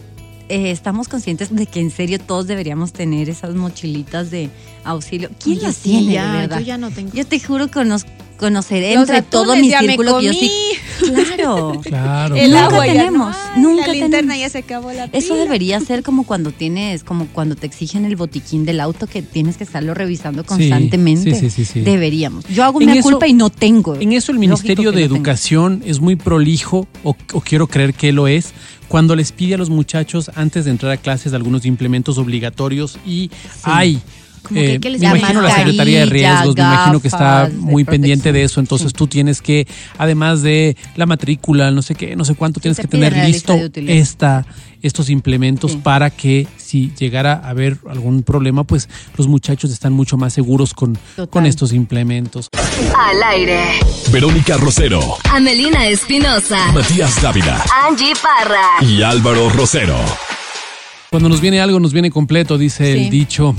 eh, 0.49 0.71
estamos 0.71 1.09
conscientes 1.09 1.55
de 1.55 1.67
que 1.67 1.81
en 1.81 1.91
serio 1.91 2.19
todos 2.19 2.47
deberíamos 2.47 2.93
tener 2.93 3.29
esas 3.29 3.55
mochilitas 3.55 4.31
de 4.31 4.51
auxilio. 4.85 5.31
¿Quién 5.43 5.59
Oye, 5.59 5.67
las 5.67 5.77
sí, 5.77 5.91
tiene, 5.91 6.13
ya, 6.15 6.33
de 6.33 6.39
verdad? 6.39 6.59
yo 6.59 6.65
ya 6.65 6.79
no 6.79 6.91
tengo. 6.91 7.13
Yo 7.13 7.27
te 7.27 7.41
juro 7.41 7.69
que 7.69 7.81
conoceré 8.39 8.93
entre 8.95 9.23
todo 9.23 9.57
mi 9.57 9.71
círculo 9.71 10.19
que 10.19 10.25
yo 10.27 10.33
sí. 10.33 10.51
Claro. 10.99 11.81
Claro. 11.83 12.35
El 12.37 12.51
Nunca 12.53 12.65
agua 12.67 12.87
ya 12.87 12.93
tenemos, 12.93 13.37
no 13.37 13.43
hay, 13.55 13.63
nunca 13.63 13.87
la 13.89 13.93
linterna 13.93 14.19
tenemos. 14.35 14.39
ya 14.39 14.49
se 14.51 14.59
acabó 14.59 14.93
la 14.93 15.05
Eso 15.07 15.35
pila. 15.35 15.45
debería 15.45 15.81
ser 15.81 16.03
como 16.03 16.25
cuando 16.25 16.51
tienes, 16.53 17.05
como 17.05 17.27
cuando 17.29 17.57
te 17.57 17.67
exigen 17.67 18.05
el 18.05 18.17
botiquín 18.17 18.65
del 18.65 18.81
auto 18.81 19.07
que 19.07 19.23
tienes 19.23 19.57
que 19.57 19.65
estarlo 19.65 19.95
revisando 19.95 20.45
constantemente. 20.45 21.35
sí, 21.35 21.41
sí, 21.41 21.51
sí, 21.51 21.65
sí. 21.65 21.81
Deberíamos. 21.81 22.45
Yo 22.49 22.65
hago 22.65 22.81
En 22.81 22.89
una 22.91 22.99
eso- 23.01 23.11
culpa 23.11 23.27
y 23.27 23.33
no 23.33 23.51
tengo. 23.51 23.95
En 23.97 24.13
eso 24.13 24.33
el 24.33 24.39
Ministerio 24.39 24.93
de 24.93 25.03
no 25.03 25.07
tengo. 25.09 25.17
Educación 25.17 25.83
es 25.85 26.01
muy 26.01 26.17
prolijo, 26.17 26.87
o, 27.03 27.17
o 27.33 27.41
quiero 27.41 27.67
creer 27.67 27.95
que 27.95 28.13
lo 28.13 28.29
es, 28.29 28.53
cuando 28.89 29.17
les 29.17 29.33
pide 29.33 29.55
a 29.55 29.59
los 29.59 29.71
muchachos 29.71 30.31
antes 30.35 30.65
de 30.65 30.71
entrar 30.71 30.93
a 30.93 30.97
clases 30.97 31.33
algunos 31.35 31.65
implementos 31.67 32.19
obligatorios 32.19 32.99
y 33.07 33.31
hay... 33.63 34.01
Como 34.45 34.61
que, 34.61 34.75
eh, 34.75 34.81
¿qué 34.81 34.91
les 34.91 35.01
me 35.01 35.09
imagino 35.19 35.41
la 35.41 35.55
Secretaría 35.57 36.01
de 36.01 36.07
Riesgos, 36.07 36.55
me 36.55 36.63
imagino 36.63 37.01
que 37.01 37.09
está 37.09 37.49
de 37.49 37.55
muy 37.57 37.85
pendiente 37.85 38.33
de 38.33 38.43
eso, 38.45 38.61
entonces 38.61 38.89
Sí. 38.89 38.95
tú 38.97 39.07
tienes 39.09 39.41
que, 39.43 39.67
además 39.99 40.43
de 40.43 40.77
la 40.97 41.07
matrícula, 41.07 41.71
no 41.71 41.83
sé 41.83 41.95
qué, 41.95 42.15
no 42.15 42.25
sé 42.25 42.35
cuánto, 42.35 42.61
tienes 42.61 42.79
que 42.79 42.87
tener 42.87 43.17
listo 43.27 43.57
esta, 43.75 44.45
estos 44.83 45.09
implementos 45.11 45.73
Sí. 45.73 45.81
para 45.83 46.11
que 46.11 46.47
si 46.59 46.93
llegara 46.99 47.33
a 47.43 47.49
haber 47.51 47.79
algún 47.89 48.23
problema, 48.23 48.65
pues 48.65 48.89
los 49.17 49.27
muchachos 49.29 49.71
están 49.73 49.93
mucho 49.95 50.17
más 50.19 50.33
seguros 50.35 50.75
con, 50.75 50.95
Total. 51.17 51.29
con 51.31 51.47
estos 51.47 51.73
implementos. 51.73 52.51
Al 52.99 53.23
aire. 53.35 53.63
Verónica 54.13 54.57
Rosero, 54.59 55.01
Amelina 55.33 55.87
Espinosa. 55.87 56.71
Matías 56.73 57.21
Dávila 57.23 57.65
Angie 57.89 58.13
Parra. 58.23 58.87
y 58.87 59.03
Álvaro 59.03 59.49
Rosero. 59.49 59.97
Cuando 61.11 61.29
nos 61.29 61.41
viene 61.41 61.61
algo, 61.61 61.79
nos 61.79 61.93
viene 61.93 62.11
completo, 62.11 62.59
dice 62.59 62.93
Sí. 62.95 63.05
el 63.05 63.11
dicho. 63.11 63.55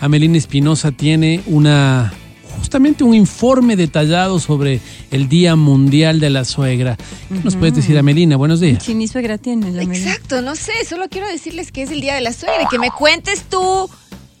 Amelina 0.00 0.36
Espinosa 0.38 0.92
tiene 0.92 1.42
una 1.46 2.12
justamente 2.58 3.04
un 3.04 3.14
informe 3.14 3.76
detallado 3.76 4.38
sobre 4.40 4.80
el 5.10 5.28
Día 5.28 5.56
Mundial 5.56 6.20
de 6.20 6.30
la 6.30 6.44
Suegra. 6.44 6.96
¿Qué 7.28 7.34
nos 7.44 7.54
puedes 7.56 7.74
decir, 7.76 7.98
Amelina? 7.98 8.36
Buenos 8.36 8.60
días. 8.60 8.82
Si 8.82 8.94
ni 8.94 9.08
suegra 9.08 9.36
tienes, 9.38 9.74
la 9.74 9.82
Amelia. 9.82 10.06
Exacto, 10.12 10.40
no 10.42 10.56
sé, 10.56 10.72
solo 10.88 11.06
quiero 11.10 11.28
decirles 11.28 11.70
que 11.70 11.82
es 11.82 11.90
el 11.90 12.00
día 12.00 12.14
de 12.14 12.22
la 12.22 12.32
suegra 12.32 12.62
y 12.62 12.66
que 12.68 12.78
me 12.78 12.90
cuentes 12.90 13.42
tú. 13.50 13.90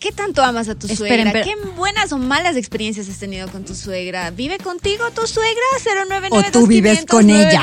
¿Qué 0.00 0.12
tanto 0.12 0.42
amas 0.42 0.68
a 0.68 0.74
tu 0.78 0.86
Esperen, 0.86 1.24
suegra? 1.26 1.32
pero- 1.32 1.44
¿Qué 1.44 1.70
buenas 1.76 2.12
o 2.12 2.18
malas 2.18 2.56
experiencias 2.56 3.08
has 3.08 3.18
tenido 3.18 3.48
con 3.48 3.64
tu 3.64 3.74
suegra? 3.74 4.30
¿Vive 4.30 4.58
contigo 4.58 5.04
tu 5.14 5.26
suegra? 5.26 5.62
099 6.08 6.48
O 6.48 6.52
tú 6.52 6.66
vives 6.66 7.04
con 7.06 7.28
ella. 7.30 7.62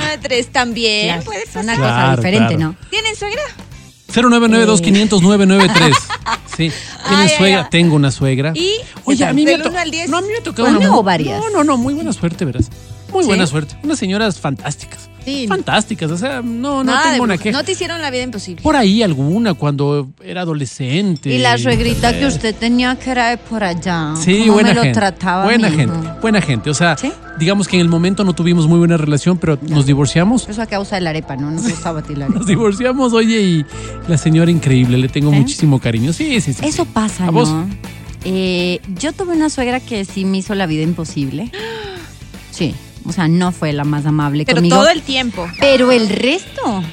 también. 0.51 1.07
Claro, 1.07 1.23
Puede 1.23 1.45
pasar. 1.45 1.63
una 1.63 1.75
Claro, 1.75 1.91
cosa 1.93 2.15
diferente, 2.17 2.55
claro. 2.55 2.71
¿no? 2.81 2.89
¿Tienen 2.89 3.15
suegra? 3.15 3.41
0992500 4.13 5.93
Sí. 6.55 6.71
¿Tienes 7.07 7.31
Ay, 7.31 7.37
suegra? 7.37 7.59
ay, 7.59 7.63
ay. 7.63 7.69
Tengo 7.71 7.95
una 7.95 8.11
suegra. 8.11 8.51
¿Y? 8.55 8.75
Oye, 9.05 9.25
a 9.25 9.33
mí 9.33 9.43
me 9.43 9.55
al 9.55 9.89
diez. 9.91 10.07
No, 10.09 10.17
a 10.17 10.21
mí 10.21 10.27
me 10.27 10.37
ha 10.37 10.43
tocado 10.43 10.67
¿Una 10.69 10.95
o 10.95 11.01
varias? 11.01 11.39
No, 11.41 11.49
no, 11.49 11.63
no, 11.63 11.77
muy 11.77 11.95
buena 11.95 12.13
suerte, 12.13 12.45
verás. 12.45 12.69
Muy 13.11 13.23
¿Sí? 13.23 13.27
buena 13.27 13.47
suerte. 13.47 13.75
Unas 13.83 13.97
señoras 13.97 14.39
fantásticas. 14.39 15.09
Sí. 15.25 15.45
Fantásticas, 15.47 16.11
o 16.11 16.17
sea, 16.17 16.41
no, 16.41 16.83
no 16.83 16.91
Nada 16.91 17.11
tengo 17.11 17.23
una 17.23 17.37
queja. 17.37 17.57
No 17.57 17.63
te 17.63 17.71
hicieron 17.73 18.01
la 18.01 18.09
vida 18.11 18.23
imposible. 18.23 18.61
Por 18.61 18.75
ahí 18.75 19.01
alguna 19.03 19.53
cuando 19.53 20.09
era 20.23 20.41
adolescente. 20.41 21.29
Y 21.33 21.37
la 21.37 21.57
suegrita 21.57 22.11
Eh, 22.11 22.19
que 22.19 22.25
usted 22.27 22.55
tenía 22.55 22.95
que 22.97 23.11
era 23.11 23.29
de 23.29 23.37
por 23.37 23.63
allá. 23.63 24.13
Sí, 24.19 24.39
¿Cómo 24.41 24.53
buena 24.53 24.69
me 24.69 24.75
lo 24.75 24.81
gente. 24.83 24.99
trataba 24.99 25.43
buena 25.45 25.71
gente, 25.71 25.95
buena 26.21 26.41
gente. 26.41 26.69
O 26.69 26.73
sea, 26.73 26.97
¿Sí? 26.97 27.11
digamos 27.39 27.67
que 27.67 27.75
en 27.77 27.81
el 27.81 27.89
momento 27.89 28.23
no 28.23 28.33
tuvimos 28.33 28.67
muy 28.67 28.79
buena 28.79 28.97
relación, 28.97 29.37
pero 29.37 29.57
nos 29.61 29.85
divorciamos. 29.85 30.47
Eso 30.49 30.61
a 30.61 30.65
causa 30.67 30.95
de 30.95 31.01
la 31.01 31.11
arepa, 31.11 31.35
¿no? 31.35 31.51
Nos 31.51 31.63
gustaba 31.69 31.99
a 31.99 32.03
ti 32.03 32.15
la 32.15 32.25
arepa. 32.25 32.39
Nos 32.39 32.47
divorciamos, 32.47 33.13
oye, 33.13 33.41
y 33.41 33.65
la 34.07 34.17
señora 34.17 34.51
increíble, 34.51 34.97
le 34.97 35.07
tengo 35.07 35.31
¿Sí? 35.31 35.37
muchísimo 35.37 35.79
cariño. 35.79 36.11
Sí, 36.13 36.41
sí, 36.41 36.53
sí. 36.53 36.65
Eso 36.65 36.83
sí. 36.83 36.89
pasa, 36.93 37.23
¿A 37.23 37.27
¿no? 37.27 37.31
vos? 37.33 37.49
Eh, 38.25 38.79
yo 38.99 39.11
tuve 39.13 39.33
una 39.35 39.49
suegra 39.49 39.79
que 39.79 40.05
sí 40.05 40.25
me 40.25 40.37
hizo 40.37 40.55
la 40.55 40.65
vida 40.65 40.83
imposible. 40.83 41.51
Sí, 42.51 42.75
o 43.05 43.11
sea, 43.11 43.27
no 43.27 43.51
fue 43.51 43.73
la 43.73 43.83
más 43.83 44.05
amable 44.05 44.45
Pero 44.45 44.57
conmigo. 44.57 44.75
todo 44.77 44.89
el 44.89 45.01
tiempo. 45.01 45.47
Pero 45.59 45.91
el 45.91 46.09
resto, 46.09 46.83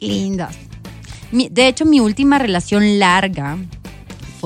lindas. 0.00 0.56
Mi- 1.32 1.48
de 1.48 1.66
hecho, 1.68 1.84
mi 1.84 2.00
última 2.00 2.38
relación 2.38 2.98
larga, 2.98 3.56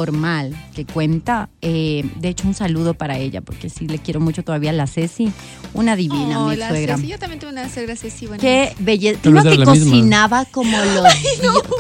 formal, 0.02 0.55
que 0.76 0.85
cuenta, 0.85 1.49
eh, 1.61 2.05
de 2.21 2.28
hecho, 2.28 2.47
un 2.47 2.55
saludo 2.55 2.95
para 2.95 3.19
ella, 3.19 3.40
porque 3.40 3.69
sí 3.69 3.88
le 3.88 3.99
quiero 3.99 4.21
mucho 4.21 4.45
todavía, 4.45 4.73
la 4.73 4.87
Ceci, 4.87 5.33
una 5.75 5.97
divina, 5.97 6.38
Oh, 6.45 6.50
mi 6.50 6.55
la 6.57 6.69
suegra. 6.69 6.95
Ceci, 6.95 7.09
yo 7.09 7.19
también 7.19 7.40
tuve 7.40 7.50
una 7.50 7.69
suegra 7.69 7.97
Ceci. 7.97 8.28
Qué 8.40 8.73
belleza. 8.78 9.19
Primero 9.23 9.50
que 9.50 9.59
misma. 9.59 9.73
cocinaba 9.75 10.45
como 10.45 10.76
los. 10.95 11.12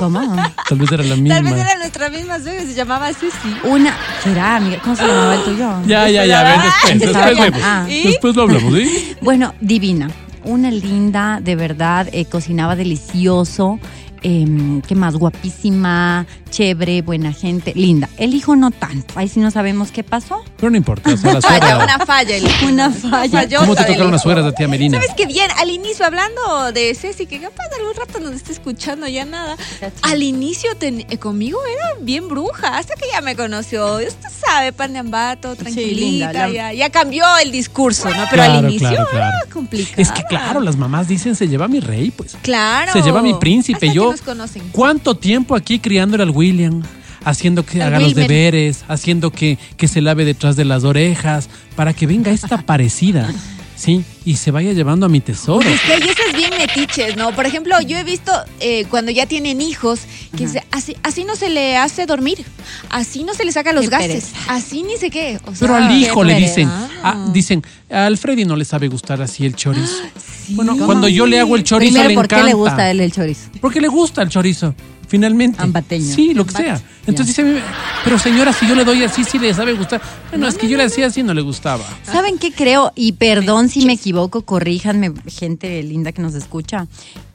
¿Cómo? 0.00 0.36
Tal 0.68 0.78
vez 0.78 0.90
era 0.90 1.04
la 1.04 1.14
misma. 1.14 1.36
Tal 1.36 1.44
vez 1.44 1.52
era 1.60 1.76
nuestra 1.78 2.08
misma 2.10 2.40
suegra, 2.40 2.62
se 2.66 2.74
llamaba 2.74 3.06
Ceci. 3.12 3.54
Una. 3.62 3.94
¿Será, 4.24 4.56
amiga? 4.56 4.80
¿Cómo 4.82 4.96
se 4.96 5.02
llamaba 5.06 5.34
el 5.36 5.44
tuyo? 5.44 5.70
Ya, 5.86 6.10
ya, 6.10 6.26
ya, 6.26 6.40
a 6.40 6.42
ver, 6.42 6.60
después, 6.64 6.98
después 6.98 7.24
con- 7.36 7.44
vemos. 7.44 7.60
ah. 7.62 7.86
Después 7.88 8.34
lo 8.34 8.42
hablamos, 8.42 8.74
¿sí? 8.74 9.14
Bueno, 9.22 9.54
divina. 9.60 10.10
Una 10.42 10.72
linda, 10.72 11.40
de 11.40 11.54
verdad, 11.54 12.08
eh, 12.10 12.24
cocinaba 12.24 12.74
delicioso. 12.74 13.78
em, 14.22 14.80
¿Qué 14.82 14.96
más? 14.96 15.14
Guapísima, 15.14 16.26
chévere, 16.50 17.02
buena 17.02 17.32
gente, 17.32 17.72
linda. 17.74 18.08
El 18.16 18.34
hijo 18.34 18.56
no 18.56 18.70
tanto. 18.70 19.14
Ahí 19.18 19.28
sí 19.28 19.40
no 19.40 19.50
sabemos 19.50 19.90
qué 19.92 20.02
pasó. 20.04 20.42
Pero 20.56 20.70
no 20.70 20.76
importa, 20.76 21.12
o 21.12 21.16
sea, 21.16 21.34
la 21.34 21.40
Falla, 21.40 21.58
suegra. 21.68 21.84
una 21.84 22.06
falla. 22.06 22.36
el- 22.36 22.48
Una 22.68 22.90
falla. 22.90 23.46
¿Cómo 23.58 23.74
te 23.74 23.84
tocaron 23.84 24.10
las 24.12 24.22
suegras 24.22 24.44
de 24.44 24.52
tía 24.52 24.68
Melina? 24.68 24.98
¿Sabes 25.00 25.14
qué 25.16 25.26
bien? 25.26 25.48
Al 25.58 25.70
inicio, 25.70 26.04
hablando 26.06 26.72
de 26.72 26.94
Ceci, 26.94 27.26
que 27.26 27.40
capaz 27.40 27.64
algún 27.78 27.94
rato 27.94 28.20
nos 28.20 28.32
esté 28.34 28.52
escuchando 28.52 29.06
ya 29.08 29.24
nada. 29.24 29.56
Al 30.02 30.22
inicio 30.22 30.74
ten- 30.76 31.06
eh, 31.08 31.18
conmigo 31.18 31.58
era 31.64 32.00
bien 32.04 32.28
bruja, 32.28 32.76
hasta 32.78 32.94
que 32.94 33.06
ya 33.12 33.20
me 33.20 33.36
conoció. 33.36 33.96
Usted 33.96 34.28
sabe, 34.46 34.72
pan 34.72 34.92
de 34.92 34.98
ambato, 35.00 35.54
tranquilita, 35.56 36.00
linda, 36.00 36.32
la- 36.32 36.50
ya, 36.52 36.72
ya 36.72 36.90
cambió 36.90 37.24
el 37.42 37.50
discurso, 37.52 38.08
¿no? 38.08 38.24
Pero 38.30 38.42
Claro, 38.42 38.52
al 38.58 38.64
inicio 38.64 38.88
claro, 38.88 39.06
claro. 39.10 39.34
era 39.42 39.52
complicado. 39.52 39.94
Es 40.02 40.12
que 40.12 40.22
claro, 40.24 40.60
las 40.60 40.76
mamás 40.76 41.08
dicen 41.08 41.34
se 41.36 41.48
lleva 41.48 41.68
mi 41.68 41.80
rey, 41.80 42.10
pues. 42.10 42.36
Claro. 42.42 42.92
Se 42.92 43.02
lleva 43.02 43.22
mi 43.22 43.34
príncipe. 43.34 43.76
Hasta 43.76 43.86
que 43.88 43.94
Yo, 43.94 44.10
nos 44.12 44.22
conocen. 44.22 44.62
¿cuánto 44.72 45.16
tiempo 45.16 45.54
aquí 45.54 45.78
criándole 45.78 46.22
al 46.22 46.30
William? 46.38 46.82
Haciendo 47.24 47.66
que 47.66 47.82
haga 47.82 47.98
los 47.98 48.14
deberes, 48.14 48.84
haciendo 48.88 49.30
que, 49.32 49.58
que 49.76 49.88
se 49.88 50.00
lave 50.00 50.24
detrás 50.24 50.54
de 50.56 50.64
las 50.64 50.84
orejas, 50.84 51.48
para 51.76 51.92
que 51.92 52.06
venga 52.06 52.30
esta 52.30 52.58
parecida, 52.66 53.28
¿sí? 53.76 54.04
Y 54.24 54.36
se 54.36 54.50
vaya 54.52 54.72
llevando 54.72 55.04
a 55.04 55.08
mi 55.08 55.20
tesoro. 55.20 55.68
Es 55.68 55.80
que 55.80 55.92
hay 55.94 56.02
esas 56.02 56.32
bien 56.36 56.50
metiches, 56.56 57.16
¿no? 57.16 57.34
Por 57.34 57.44
ejemplo, 57.44 57.78
yo 57.80 57.98
he 57.98 58.04
visto 58.04 58.32
eh, 58.60 58.84
cuando 58.88 59.10
ya 59.10 59.26
tienen 59.26 59.60
hijos 59.60 60.00
que 60.36 60.46
se- 60.48 60.62
así, 60.70 60.96
así 61.02 61.24
no 61.24 61.34
se 61.34 61.50
le 61.50 61.76
hace 61.76 62.06
dormir, 62.06 62.44
así 62.88 63.24
no 63.24 63.34
se 63.34 63.44
le 63.44 63.50
saca 63.52 63.72
los 63.72 63.84
Qué 63.86 63.90
gases, 63.90 64.08
pereza. 64.26 64.54
así 64.54 64.84
ni 64.84 64.96
sé 64.96 65.10
qué. 65.10 65.38
O 65.44 65.52
Pero 65.58 65.74
al 65.74 65.90
hijo 66.00 66.22
le 66.22 66.34
pereza. 66.34 66.50
dicen, 66.54 66.68
Ah. 66.68 66.88
ah, 67.02 67.30
dicen, 67.32 67.62
a 67.90 68.06
Alfredi 68.06 68.44
no 68.44 68.54
le 68.56 68.64
sabe 68.64 68.86
gustar 68.88 69.20
así 69.20 69.44
el 69.44 69.54
chorizo. 69.56 70.02
bueno, 70.50 70.76
cuando 70.78 71.08
yo 71.08 71.26
le 71.26 71.40
hago 71.40 71.56
el 71.56 71.64
chorizo 71.64 71.92
Primero, 71.94 72.08
le 72.10 72.14
¿por 72.14 72.24
encanta. 72.26 72.44
qué 72.44 72.48
le 72.48 72.54
gusta 72.54 72.76
a 72.82 72.90
él 72.92 73.00
el 73.00 73.12
chorizo? 73.12 73.50
Porque 73.60 73.80
le 73.80 73.88
gusta 73.88 74.22
el 74.22 74.28
chorizo, 74.28 74.74
finalmente. 75.08 75.60
Ambateño. 75.60 76.14
Sí, 76.14 76.32
lo 76.34 76.46
que 76.46 76.52
sea. 76.52 76.80
Entonces 77.06 77.34
dice, 77.36 77.60
pero 78.04 78.18
señora, 78.18 78.52
si 78.52 78.68
yo 78.68 78.74
le 78.74 78.84
doy 78.84 79.02
así, 79.02 79.24
sí 79.24 79.38
le 79.38 79.52
sabe 79.54 79.72
gustar. 79.72 80.00
Bueno, 80.30 80.46
es 80.46 80.56
que 80.56 80.68
yo 80.68 80.76
le 80.76 80.84
hacía 80.84 81.06
así, 81.06 81.22
no 81.22 81.34
le 81.34 81.40
gustaba. 81.42 81.84
¿Saben 82.04 82.38
qué 82.38 82.52
creo? 82.52 82.92
Y 82.94 83.12
perdón 83.12 83.68
si 83.68 83.84
me 83.86 83.94
equivoco, 83.94 84.42
corríjanme, 84.42 85.12
gente 85.26 85.82
linda 85.82 86.12
que 86.12 86.22
nos 86.22 86.34
escucha. 86.34 86.86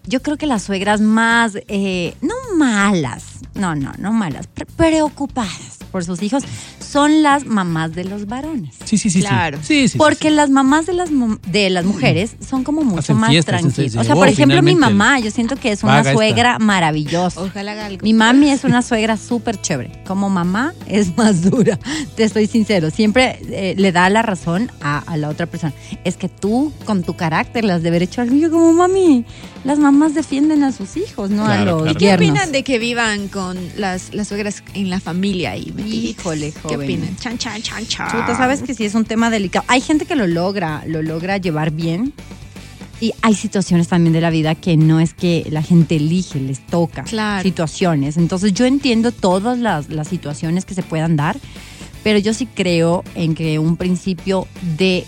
Yo 0.05 0.21
creo 0.21 0.37
que 0.37 0.45
las 0.45 0.63
suegras 0.63 1.01
más, 1.01 1.53
eh, 1.67 2.15
no 2.21 2.35
malas, 2.57 3.23
no, 3.55 3.73
no, 3.75 3.93
no 3.97 4.11
malas, 4.13 4.47
pre- 4.47 4.65
preocupadas 4.65 5.79
por 5.93 6.03
sus 6.03 6.21
hijos, 6.23 6.43
son 6.79 7.21
las 7.23 7.45
mamás 7.45 7.93
de 7.93 8.03
los 8.03 8.25
varones. 8.25 8.75
Sí, 8.83 8.97
sí, 8.97 9.09
sí. 9.11 9.21
Claro. 9.21 9.59
Sí, 9.61 9.83
sí, 9.83 9.89
sí, 9.89 9.97
Porque 9.97 10.29
sí. 10.29 10.35
las 10.35 10.49
mamás 10.49 10.87
de 10.87 10.93
las 10.93 11.09
de 11.47 11.69
las 11.69 11.85
mujeres 11.85 12.35
son 12.45 12.63
como 12.63 12.83
mucho 12.83 12.99
Hacen 12.99 13.17
más 13.17 13.29
fiestas, 13.29 13.61
tranquilas. 13.61 13.91
O 13.91 13.99
sea, 13.99 14.03
llevó 14.03 14.19
por 14.19 14.27
ejemplo, 14.27 14.61
mi 14.63 14.75
mamá, 14.75 15.19
yo 15.19 15.29
siento 15.31 15.55
que 15.55 15.71
es 15.71 15.83
una 15.83 15.99
esta. 15.99 16.13
suegra 16.13 16.57
maravillosa. 16.59 17.39
Ojalá 17.41 17.73
haga 17.73 17.85
algo. 17.85 18.03
Mi 18.03 18.13
mami 18.13 18.49
es 18.49 18.63
una 18.63 18.81
suegra 18.81 19.15
súper 19.17 19.61
chévere. 19.61 20.03
Como 20.05 20.29
mamá 20.29 20.73
es 20.87 21.15
más 21.15 21.43
dura. 21.43 21.77
Te 22.15 22.23
estoy 22.23 22.47
sincero. 22.47 22.89
Siempre 22.89 23.39
eh, 23.49 23.75
le 23.77 23.91
da 23.91 24.09
la 24.09 24.23
razón 24.23 24.71
a, 24.81 24.97
a 24.99 25.15
la 25.15 25.29
otra 25.29 25.45
persona. 25.45 25.73
Es 26.03 26.17
que 26.17 26.27
tú, 26.27 26.73
con 26.85 27.03
tu 27.03 27.15
carácter, 27.15 27.63
las 27.65 27.83
de 27.83 27.89
haber 27.89 28.01
hecho 28.01 28.21
algo. 28.21 28.35
Yo 28.35 28.49
como 28.49 28.73
mami, 28.73 29.25
las 29.63 29.77
mamás 29.77 30.15
defienden 30.15 30.63
a 30.63 30.71
sus 30.71 30.97
hijos, 30.97 31.29
no 31.29 31.45
Claro, 31.45 31.61
a 31.61 31.65
los 31.65 31.81
claro. 31.83 31.97
¿Qué 31.99 32.05
yernos. 32.05 32.29
opinan 32.29 32.51
de 32.51 32.63
que 32.63 32.79
vivan 32.79 33.27
con 33.27 33.57
las, 33.77 34.13
las 34.13 34.27
suegras 34.27 34.63
en 34.73 34.89
la 34.89 34.99
familia 34.99 35.51
ahí? 35.51 35.71
Híjole, 35.87 36.51
¿Qué 36.51 36.59
joven. 36.61 36.81
opinan? 36.81 37.15
Chan, 37.17 37.37
chan, 37.37 37.61
chan, 37.61 37.85
chan. 37.87 38.09
Chuta, 38.11 38.35
sabes 38.35 38.61
que 38.61 38.73
sí 38.73 38.85
es 38.85 38.95
un 38.95 39.05
tema 39.05 39.29
delicado. 39.29 39.65
Hay 39.67 39.81
gente 39.81 40.05
que 40.05 40.15
lo 40.15 40.27
logra, 40.27 40.83
lo 40.87 41.01
logra 41.01 41.37
llevar 41.37 41.71
bien. 41.71 42.13
Y 43.01 43.11
hay 43.21 43.33
situaciones 43.35 43.89
también 43.89 44.13
de 44.13 44.21
la 44.21 44.29
vida 44.29 44.55
que 44.55 44.77
no 44.77 44.99
es 45.01 45.13
que 45.13 45.45
la 45.49 45.61
gente 45.61 45.97
elige, 45.97 46.39
les 46.39 46.65
toca 46.65 47.03
Claro. 47.03 47.43
situaciones. 47.43 48.15
Entonces 48.15 48.53
yo 48.53 48.65
entiendo 48.65 49.11
todas 49.11 49.57
las, 49.59 49.89
las 49.89 50.07
situaciones 50.07 50.63
que 50.63 50.73
se 50.73 50.83
puedan 50.83 51.17
dar, 51.17 51.37
pero 52.03 52.17
yo 52.19 52.33
sí 52.33 52.45
creo 52.45 53.03
en 53.15 53.35
que 53.35 53.59
un 53.59 53.75
principio 53.75 54.47
de 54.77 55.05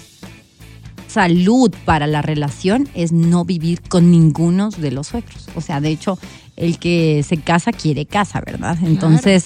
salud 1.07 1.73
para 1.85 2.07
la 2.07 2.21
relación 2.21 2.89
es 2.95 3.11
no 3.13 3.45
vivir 3.45 3.81
con 3.81 4.11
ninguno 4.11 4.69
de 4.71 4.91
los 4.91 5.07
suegros. 5.07 5.45
O 5.55 5.61
sea, 5.61 5.79
de 5.79 5.89
hecho, 5.89 6.19
el 6.57 6.77
que 6.79 7.23
se 7.25 7.37
casa 7.37 7.71
quiere 7.71 8.05
casa, 8.05 8.41
¿verdad? 8.45 8.77
Entonces, 8.83 9.45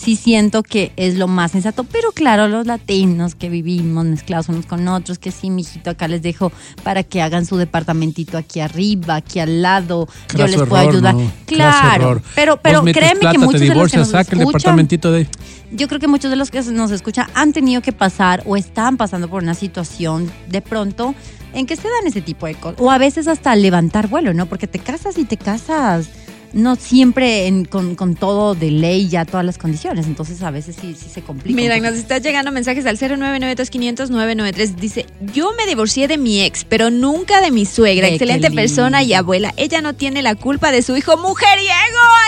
sí 0.00 0.16
siento 0.16 0.62
que 0.62 0.92
es 0.96 1.16
lo 1.16 1.28
más 1.28 1.52
sensato. 1.52 1.84
Pero 1.84 2.12
claro, 2.12 2.48
los 2.48 2.66
latinos 2.66 3.34
que 3.34 3.48
vivimos 3.48 4.04
mezclados 4.06 4.48
unos 4.48 4.66
con 4.66 4.86
otros, 4.88 5.18
que 5.18 5.30
sí, 5.30 5.50
mijito, 5.50 5.90
acá 5.90 6.08
les 6.08 6.22
dejo 6.22 6.52
para 6.82 7.02
que 7.02 7.20
hagan 7.20 7.44
su 7.44 7.56
departamentito 7.56 8.38
aquí 8.38 8.60
arriba, 8.60 9.16
aquí 9.16 9.40
al 9.40 9.62
lado. 9.62 10.08
Craso 10.26 10.38
yo 10.38 10.46
les 10.46 10.68
puedo 10.68 10.82
error, 10.82 10.94
ayudar. 10.94 11.14
¿no? 11.14 11.32
Claro, 11.46 12.22
pero, 12.34 12.56
pero 12.56 12.82
créeme 12.82 13.20
plata, 13.20 13.32
que 13.32 13.38
te 13.38 13.44
muchos 13.44 13.60
de 13.60 13.74
los 13.74 13.90
que 13.90 13.96
nos 13.98 14.08
saca 14.08 14.34
el 14.34 14.40
escuchan, 14.40 14.58
departamentito 14.58 15.12
de... 15.12 15.28
yo 15.70 15.88
creo 15.88 16.00
que 16.00 16.08
muchos 16.08 16.30
de 16.30 16.36
los 16.36 16.50
que 16.50 16.62
nos 16.62 16.90
escuchan 16.90 17.28
han 17.34 17.52
tenido 17.52 17.82
que 17.82 17.92
pasar 17.92 18.42
o 18.46 18.56
están 18.56 18.96
pasando 18.96 19.28
por 19.28 19.42
una 19.42 19.54
situación 19.54 20.30
de 20.48 20.62
pronto 20.62 21.14
en 21.52 21.66
que 21.66 21.76
se 21.76 21.82
dan 21.82 22.06
ese 22.06 22.22
tipo 22.22 22.46
de 22.46 22.54
cosas. 22.54 22.80
O 22.80 22.90
a 22.90 22.98
veces 22.98 23.28
hasta 23.28 23.54
levantar 23.56 24.08
vuelo, 24.08 24.32
¿no? 24.32 24.46
Porque 24.46 24.66
te 24.66 24.78
casas 24.78 25.18
y 25.18 25.24
te 25.24 25.36
casas 25.36 26.08
no 26.52 26.76
siempre 26.76 27.46
en- 27.46 27.64
con, 27.64 27.94
con 27.94 28.14
todo 28.14 28.54
de 28.54 28.70
ley 28.70 29.08
ya 29.08 29.24
todas 29.24 29.44
las 29.46 29.58
condiciones. 29.58 30.06
Entonces 30.06 30.42
a 30.42 30.50
veces 30.50 30.76
sí, 30.80 30.94
sí 30.98 31.08
se 31.08 31.22
complica. 31.22 31.56
Mira, 31.56 31.78
nos 31.80 31.94
está 31.94 32.18
llegando 32.18 32.50
mensajes 32.52 32.86
al 32.86 32.98
0992500-993. 32.98 34.74
Dice, 34.76 35.06
yo 35.32 35.50
me 35.56 35.66
divorcié 35.66 36.08
de 36.08 36.18
mi 36.18 36.40
ex, 36.42 36.64
pero 36.64 36.90
nunca 36.90 37.40
de 37.40 37.50
mi 37.50 37.66
suegra. 37.66 38.08
Qué 38.08 38.14
Excelente 38.14 38.48
lindo. 38.48 38.60
persona 38.62 39.02
y 39.02 39.12
abuela. 39.14 39.52
Ella 39.56 39.80
no 39.80 39.94
tiene 39.94 40.22
la 40.22 40.34
culpa 40.34 40.70
de 40.72 40.82
su 40.82 40.96
hijo 40.96 41.16
mujeriego. 41.16 41.70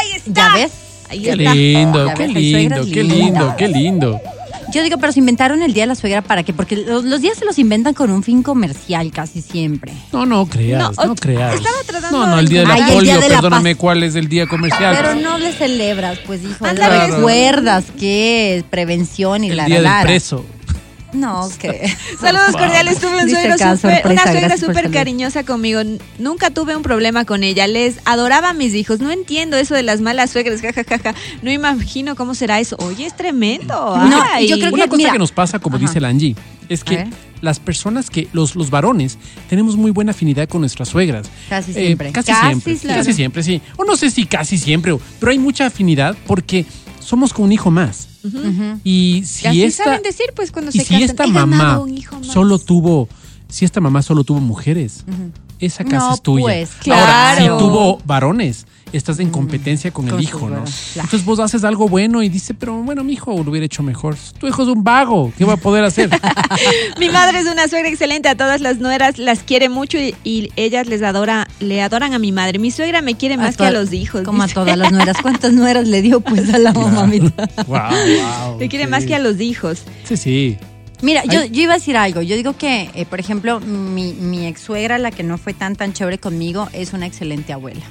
Ahí 0.01 0.13
está. 0.17 0.33
¿Ya 0.33 0.55
ves? 0.55 0.73
Ahí 1.09 1.23
Qué 1.23 1.31
está. 1.33 1.55
lindo, 1.55 2.07
Ya 2.07 2.15
qué 2.15 2.27
ves, 2.27 2.37
hay 2.37 2.43
lindo, 2.53 2.77
qué 2.93 3.03
lindo, 3.05 3.55
qué 3.59 3.69
lindo. 3.69 4.21
Yo 4.73 4.83
digo, 4.83 4.99
pero 4.99 5.13
se 5.13 5.19
inventaron 5.21 5.63
el 5.63 5.73
Día 5.75 5.83
de 5.85 5.89
la 5.89 5.95
Suegra 5.95 6.23
para 6.23 6.43
qué? 6.43 6.53
Porque 6.53 6.77
los, 6.77 7.05
los 7.05 7.21
días 7.21 7.37
se 7.39 7.45
los 7.45 7.59
inventan 7.59 7.95
con 7.95 8.11
un 8.11 8.23
fin 8.23 8.43
comercial 8.43 9.11
casi 9.13 9.43
siempre. 9.43 9.93
No, 10.13 10.25
no 10.27 10.47
creas, 10.47 10.97
No, 10.97 11.05
no, 11.07 11.15
creas. 11.15 11.55
estaba 11.55 11.77
tratando 11.87 12.19
no, 12.19 12.27
no, 12.27 12.39
el 12.39 12.49
día 12.49 12.61
de 12.63 12.67
la 12.67 12.75
Ay, 12.75 12.81
el 12.83 12.87
polio, 12.89 13.03
día 13.03 13.15
de 13.21 13.29
la 13.29 13.35
perdóname 13.37 13.75
paz. 13.75 13.81
cuál 13.81 14.03
es 14.03 14.15
el 14.15 14.29
día 14.29 14.47
comercial. 14.47 14.97
Pero 14.97 15.15
no 15.17 15.39
le 15.39 15.53
celebras, 15.53 16.19
pues 16.27 16.43
hijo, 16.43 16.65
Ándale. 16.65 17.09
recuerdas 17.17 17.85
que 17.99 18.57
es 18.57 18.65
prevención 18.65 19.45
y 19.45 19.51
el 19.51 19.57
la 19.59 19.67
día 19.67 19.81
la, 19.81 19.91
del 19.91 19.99
la. 19.99 20.03
preso. 20.03 20.45
No, 21.13 21.49
que 21.59 21.93
Saludos 22.21 22.53
cordiales, 22.53 22.99
tuve 22.99 23.23
un 23.25 23.29
suegro 23.31 23.59
sorpresa, 23.59 24.09
una 24.09 24.23
suegra 24.23 24.57
súper 24.57 24.91
cariñosa 24.91 25.45
conmigo. 25.45 25.81
Nunca 26.19 26.51
tuve 26.51 26.75
un 26.75 26.83
problema 26.83 27.25
con 27.25 27.43
ella. 27.45 27.67
Les 27.67 27.97
adoraba 28.07 28.51
a 28.51 28.53
mis 28.55 28.75
hijos. 28.75 29.01
No 29.01 29.11
entiendo 29.11 29.57
eso 29.57 29.75
de 29.75 29.83
las 29.83 30.01
malas 30.01 30.31
suegras, 30.31 30.61
jajajaja. 30.63 31.15
No 31.43 31.51
imagino 31.51 32.17
cómo 32.17 32.35
será 32.35 32.61
eso. 32.61 32.77
Oye, 32.81 33.05
es 33.07 33.17
tremendo. 33.17 33.75
No, 33.75 34.23
Ay. 34.33 34.49
yo 34.49 34.57
creo 34.59 34.73
Una 34.73 34.85
que- 34.85 34.89
cosa 34.91 34.97
mira. 34.99 35.13
que 35.13 35.19
nos 35.19 35.33
pasa, 35.33 35.59
como 35.59 35.77
Ajá. 35.77 35.87
dice 35.87 36.01
la 36.01 36.09
Angie, 36.09 36.35
es 36.69 36.83
que 36.85 37.07
las 37.43 37.59
personas 37.61 38.09
que, 38.09 38.29
los, 38.33 38.55
los 38.55 38.71
varones, 38.71 39.19
tenemos 39.51 39.77
muy 39.77 39.91
buena 39.91 40.13
afinidad 40.13 40.49
con 40.49 40.61
nuestras 40.61 40.89
suegras. 40.89 41.29
Casi 41.49 41.73
Eh, 41.73 41.75
siempre. 41.87 42.13
casi, 42.13 42.33
Casi 42.33 42.61
siempre. 42.63 42.95
Casi 42.95 43.13
siempre, 43.13 43.43
sí. 43.43 43.61
O 43.77 43.85
no 43.85 43.97
sé 43.97 44.11
si 44.11 44.27
casi 44.27 44.57
siempre, 44.59 44.93
o- 44.93 45.01
pero 45.21 45.33
hay 45.33 45.39
mucha 45.39 45.67
afinidad 45.67 46.17
porque 46.27 46.65
somos 47.05 47.33
con 47.33 47.45
un 47.47 47.53
hijo 47.53 47.71
más. 47.71 48.09
Y 48.85 49.23
si 49.27 49.45
Y 49.45 49.49
así 49.49 49.63
esta, 49.65 49.85
saben 49.85 50.03
decir, 50.03 50.27
pues, 50.35 50.53
cuando 50.53 50.71
y 50.71 50.75
se 50.79 50.85
si 50.85 50.95
casan, 50.95 51.03
esta 51.03 51.25
"He 51.25 51.27
ganado 51.33 51.47
mamá 51.47 51.79
un 51.81 51.97
hijo 51.97 52.19
más". 52.19 52.27
solo 52.29 52.59
tuvo, 52.59 53.09
si 53.49 53.65
esta 53.65 53.81
mamá 53.81 54.03
solo 54.03 54.25
tuvo 54.25 54.41
mujeres, 54.41 55.05
esa 55.67 55.85
casa 55.85 56.09
No, 56.09 56.15
es 56.15 56.23
tuya. 56.23 56.43
pues, 56.45 56.71
Ahora, 56.91 57.35
si 57.37 57.43
claro. 57.43 57.59
tuvo 57.59 57.99
varones, 58.05 58.67
estás 58.93 59.19
en 59.21 59.31
competencia 59.31 59.91
con, 59.91 60.07
Con 60.07 60.19
el 60.19 60.25
hijo, 60.25 60.41
¿no? 60.51 60.57
claro. 60.65 60.65
Entonces 60.97 61.25
vos 61.25 61.39
haces 61.41 61.65
algo 61.65 61.89
bueno 61.89 62.23
y 62.23 62.29
dice, 62.29 62.53
pero 62.53 62.75
bueno, 62.83 63.03
mi 63.05 63.15
hijo 63.15 63.33
lo 63.43 63.51
hubiera 63.51 63.65
hecho 63.65 63.83
mejor. 63.83 64.17
Tu 64.39 64.47
hijo 64.49 64.63
es 64.63 64.69
un 64.69 64.85
vago, 64.85 65.33
¿qué 65.39 65.45
va 65.47 65.55
a 65.55 65.57
poder 65.57 65.85
hacer? 65.85 66.11
Mi 66.99 67.09
madre 67.09 67.39
es 67.39 67.47
una 67.47 67.69
suegra 67.69 67.89
excelente, 67.89 68.29
a 68.29 68.35
todas 68.37 68.61
las 68.61 68.79
nueras 68.79 69.19
las 69.19 69.41
quiere 69.43 69.69
mucho 69.71 69.97
y, 69.99 70.15
y 70.25 70.51
ellas 70.57 70.87
les 70.87 71.03
adora, 71.03 71.49
le 71.61 71.81
adoran 71.81 72.13
a 72.13 72.19
mi 72.19 72.33
madre. 72.33 72.59
Mi 72.59 72.71
suegra 72.71 73.01
me 73.01 73.15
quiere 73.17 73.37
más 73.39 73.57
que 73.57 73.65
a 73.65 73.71
los 73.71 73.93
hijos. 73.93 74.23
Como 74.23 74.43
a 74.43 74.49
todas 74.49 74.77
las 74.77 74.93
nueras. 74.93 75.17
¿Cuántas 75.23 75.53
nueras 75.55 75.89
le 75.89 76.03
dio 76.03 76.21
pues 76.21 76.53
a 76.53 76.59
la 76.59 76.73
mamita? 76.73 77.49
wow, 77.67 77.79
wow. 77.79 78.59
Me 78.59 78.69
quiere 78.69 78.85
sí. 78.85 78.91
más 78.91 79.05
que 79.07 79.15
a 79.15 79.19
los 79.19 79.41
hijos. 79.41 79.83
Sí, 80.05 80.17
sí. 80.19 80.59
Mira, 81.03 81.25
yo, 81.25 81.41
iba 81.53 81.73
a 81.75 81.77
decir 81.77 81.97
algo. 81.97 82.23
Yo 82.23 82.37
digo 82.37 82.57
que, 82.57 82.89
eh, 82.95 83.05
por 83.07 83.19
ejemplo, 83.21 83.61
mi, 83.61 84.13
mi 84.15 84.47
ex 84.47 84.61
suegra, 84.61 84.99
la 84.99 85.11
que 85.11 85.23
no 85.25 85.37
fue 85.37 85.53
tan 85.53 85.75
tan 85.77 85.93
chévere 85.93 86.19
conmigo, 86.19 86.69
es 86.73 86.93
una 86.93 87.07
excelente 87.07 87.53
abuela. 87.53 87.83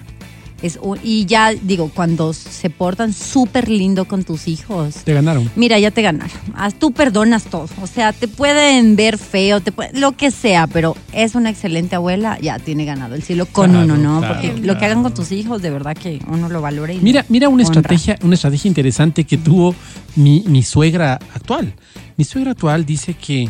Es 0.62 0.78
un- 0.80 1.00
y 1.04 1.26
ya 1.26 1.52
digo, 1.54 1.90
cuando 1.92 2.34
se 2.34 2.70
portan 2.70 3.14
súper 3.14 3.68
lindo 3.68 4.06
con 4.06 4.24
tus 4.24 4.48
hijos, 4.48 4.94
Te 5.04 5.12
ganaron. 5.14 5.50
mira, 5.56 5.80
ya 5.80 5.90
te 5.90 6.04
ganaron. 6.04 6.32
Haz- 6.56 6.76
Tú 6.76 6.92
perdonas 6.92 7.46
todo. 7.46 7.68
O 7.82 7.88
sea, 7.88 8.14
te 8.14 8.28
pueden 8.28 8.96
ver 8.96 9.18
feo, 9.18 9.60
te 9.60 9.72
puede- 9.72 10.00
lo 10.00 10.12
que 10.12 10.30
sea, 10.30 10.68
pero 10.68 10.96
es 11.14 11.34
una 11.34 11.50
excelente 11.50 11.96
abuela, 11.96 12.38
ya 12.40 12.60
tiene 12.60 12.86
ganado 12.86 13.16
el 13.16 13.24
cielo 13.24 13.48
con 13.48 13.72
Claro, 13.72 13.86
uno, 13.86 13.98
¿no? 13.98 14.20
claro, 14.20 14.36
Porque 14.36 14.62
lo 14.62 14.78
que 14.78 14.86
hagan 14.86 15.02
con 15.02 15.14
tus 15.16 15.32
hijos, 15.32 15.64
de 15.64 15.72
verdad 15.72 15.98
que 15.98 16.20
uno 16.28 16.48
lo 16.48 16.62
valora 16.62 16.94
y 16.94 16.98
lo 16.98 17.04
Mira, 17.04 17.26
mira 17.28 17.50
una 17.50 17.64
honra. 17.64 17.80
estrategia, 17.80 18.20
una 18.22 18.36
estrategia 18.36 18.70
interesante 18.70 19.24
que 19.24 19.38
tuvo 19.40 19.74
mi, 20.16 20.44
mi 20.48 20.62
suegra 20.62 21.20
actual. 21.34 21.74
Mi 22.22 22.26
suegra 22.26 22.52
actual 22.52 22.86
dice 22.86 23.16
que 23.16 23.50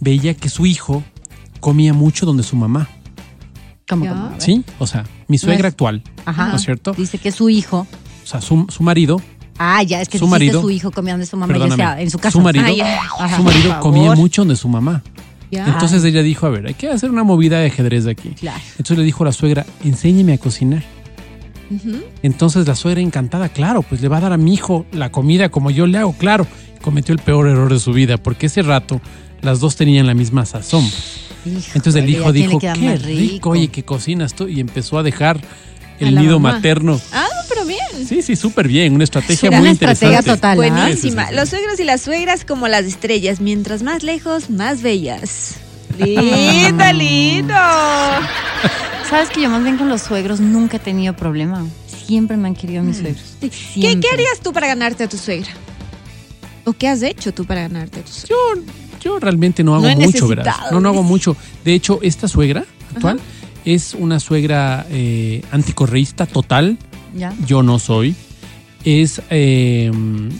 veía 0.00 0.34
que 0.34 0.48
su 0.48 0.66
hijo 0.66 1.04
comía 1.60 1.94
mucho 1.94 2.26
donde 2.26 2.42
su 2.42 2.56
mamá. 2.56 2.88
¿Cómo, 3.88 4.06
Ya. 4.06 4.34
¿Sí? 4.38 4.64
O 4.80 4.88
sea, 4.88 5.04
mi 5.28 5.38
suegra 5.38 5.68
es- 5.68 5.72
actual, 5.74 6.02
Ajá. 6.24 6.48
¿no 6.48 6.56
es 6.56 6.62
cierto? 6.62 6.94
Dice 6.94 7.18
que 7.18 7.30
su 7.30 7.48
hijo. 7.48 7.86
O 8.24 8.26
sea, 8.26 8.40
su, 8.40 8.66
su 8.70 8.82
marido, 8.82 9.22
Ah, 9.56 9.84
ya, 9.84 10.00
es 10.00 10.08
que 10.08 10.18
Su 10.18 10.26
marido- 10.26 10.60
su 10.60 10.68
hijo 10.70 10.90
comiendo 10.90 11.20
de 11.20 11.26
su 11.26 11.36
mamá, 11.36 11.52
perdóname, 11.52 11.76
sea, 11.76 12.00
en 12.00 12.10
su 12.10 12.18
casa. 12.18 12.32
su 12.32 12.40
marido, 12.40 12.64
Ah, 12.66 12.72
ya. 12.72 13.00
Ajá. 13.20 13.36
su 13.36 13.42
marido 13.44 13.78
comía 13.78 14.12
mucho 14.16 14.40
donde 14.42 14.56
su 14.56 14.68
mamá. 14.68 15.04
Ya. 15.52 15.68
Entonces 15.68 16.02
ella 16.02 16.20
dijo, 16.24 16.46
a 16.46 16.50
ver, 16.50 16.66
hay 16.66 16.74
que 16.74 16.88
hacer 16.90 17.08
una 17.12 17.22
movida 17.22 17.60
de 17.60 17.66
ajedrez 17.68 18.08
aquí. 18.08 18.30
Claro. 18.30 18.60
Entonces 18.72 18.98
le 18.98 19.04
dijo 19.04 19.22
a 19.22 19.26
la 19.26 19.32
suegra, 19.32 19.64
enséñeme 19.84 20.32
a 20.32 20.38
cocinar. 20.38 20.82
Entonces 22.22 22.66
la 22.66 22.74
suegra 22.74 23.00
encantada, 23.00 23.48
claro, 23.50 23.82
pues 23.82 24.00
le 24.00 24.08
va 24.08 24.16
a 24.16 24.20
dar 24.20 24.32
a 24.32 24.36
mi 24.38 24.54
hijo 24.54 24.86
la 24.90 25.12
comida 25.12 25.50
como 25.50 25.70
yo 25.70 25.86
le 25.86 25.98
hago, 25.98 26.14
claro. 26.14 26.46
Cometió 26.82 27.12
el 27.14 27.20
peor 27.20 27.48
error 27.48 27.72
de 27.72 27.78
su 27.80 27.92
vida, 27.92 28.16
porque 28.16 28.46
ese 28.46 28.62
rato 28.62 29.00
las 29.42 29.60
dos 29.60 29.76
tenían 29.76 30.06
la 30.06 30.14
misma 30.14 30.46
sazón. 30.46 30.88
Entonces 31.74 31.96
el 31.96 32.10
hijo 32.10 32.28
¿a 32.28 32.32
quién 32.32 32.48
le 32.50 32.58
dijo, 32.58 32.58
qué 32.58 32.96
rico, 32.96 33.50
oye, 33.50 33.68
que 33.68 33.82
cocinas 33.84 34.34
tú. 34.34 34.48
Y 34.48 34.60
empezó 34.60 34.98
a 34.98 35.02
dejar 35.02 35.40
el 35.98 36.14
nido 36.14 36.38
mamá. 36.38 36.56
materno. 36.56 37.00
Ah, 37.12 37.26
pero 37.48 37.64
bien. 37.64 37.80
Sí, 38.06 38.22
sí, 38.22 38.36
súper 38.36 38.68
bien, 38.68 38.94
una 38.94 39.04
estrategia 39.04 39.48
Una 39.48 39.60
muy 39.60 39.70
estratega 39.70 40.18
interesante. 40.18 40.30
total, 40.36 40.52
¿ah? 40.52 40.54
Buenísima. 40.56 41.22
Sí, 41.22 41.28
sí, 41.28 41.30
sí. 41.30 41.36
Los 41.36 41.48
suegros 41.48 41.80
y 41.80 41.84
las 41.84 42.00
suegras 42.02 42.44
como 42.44 42.68
las 42.68 42.84
estrellas. 42.84 43.40
Mientras 43.40 43.82
más 43.82 44.02
lejos, 44.02 44.50
más 44.50 44.82
bellas. 44.82 45.54
Lindo, 45.98 46.84
lindo. 46.94 47.54
Sabes 49.08 49.30
que 49.30 49.40
yo 49.42 49.48
más 49.48 49.62
bien 49.62 49.78
con 49.78 49.88
los 49.88 50.02
suegros 50.02 50.40
nunca 50.40 50.76
he 50.76 50.80
tenido 50.80 51.14
problema. 51.16 51.64
Siempre 52.06 52.36
me 52.36 52.48
han 52.48 52.54
querido 52.54 52.82
mis 52.82 52.98
suegros. 52.98 53.36
¿Qué, 53.40 53.50
Siempre. 53.50 54.00
qué 54.08 54.14
harías 54.14 54.40
tú 54.42 54.52
para 54.52 54.66
ganarte 54.66 55.04
a 55.04 55.08
tu 55.08 55.16
suegra? 55.18 55.48
¿O 56.68 56.74
qué 56.74 56.86
has 56.88 57.02
hecho 57.02 57.32
tú 57.32 57.46
para 57.46 57.62
ganarte 57.62 58.02
tu 58.02 58.12
suegra? 58.12 58.28
Yo, 58.28 58.62
yo 59.00 59.18
realmente 59.18 59.64
no 59.64 59.74
hago 59.74 59.88
No 59.88 59.96
mucho, 59.96 60.28
¿verdad? 60.28 60.54
No, 60.70 60.80
no 60.80 60.90
hago 60.90 61.02
mucho. 61.02 61.34
De 61.64 61.72
hecho, 61.72 61.98
esta 62.02 62.28
suegra 62.28 62.66
actual 62.94 63.18
es 63.64 63.94
una 63.94 64.20
suegra 64.20 64.86
eh, 64.90 65.40
anticorreísta 65.50 66.26
total. 66.26 66.76
¿Ya? 67.16 67.34
Yo 67.46 67.62
no 67.62 67.78
soy. 67.78 68.14
Es 68.84 69.22
eh, 69.30 69.90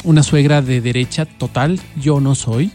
una 0.04 0.22
suegra 0.22 0.60
de 0.60 0.82
derecha 0.82 1.24
total. 1.24 1.80
Yo 1.98 2.20
no 2.20 2.34
soy. 2.34 2.72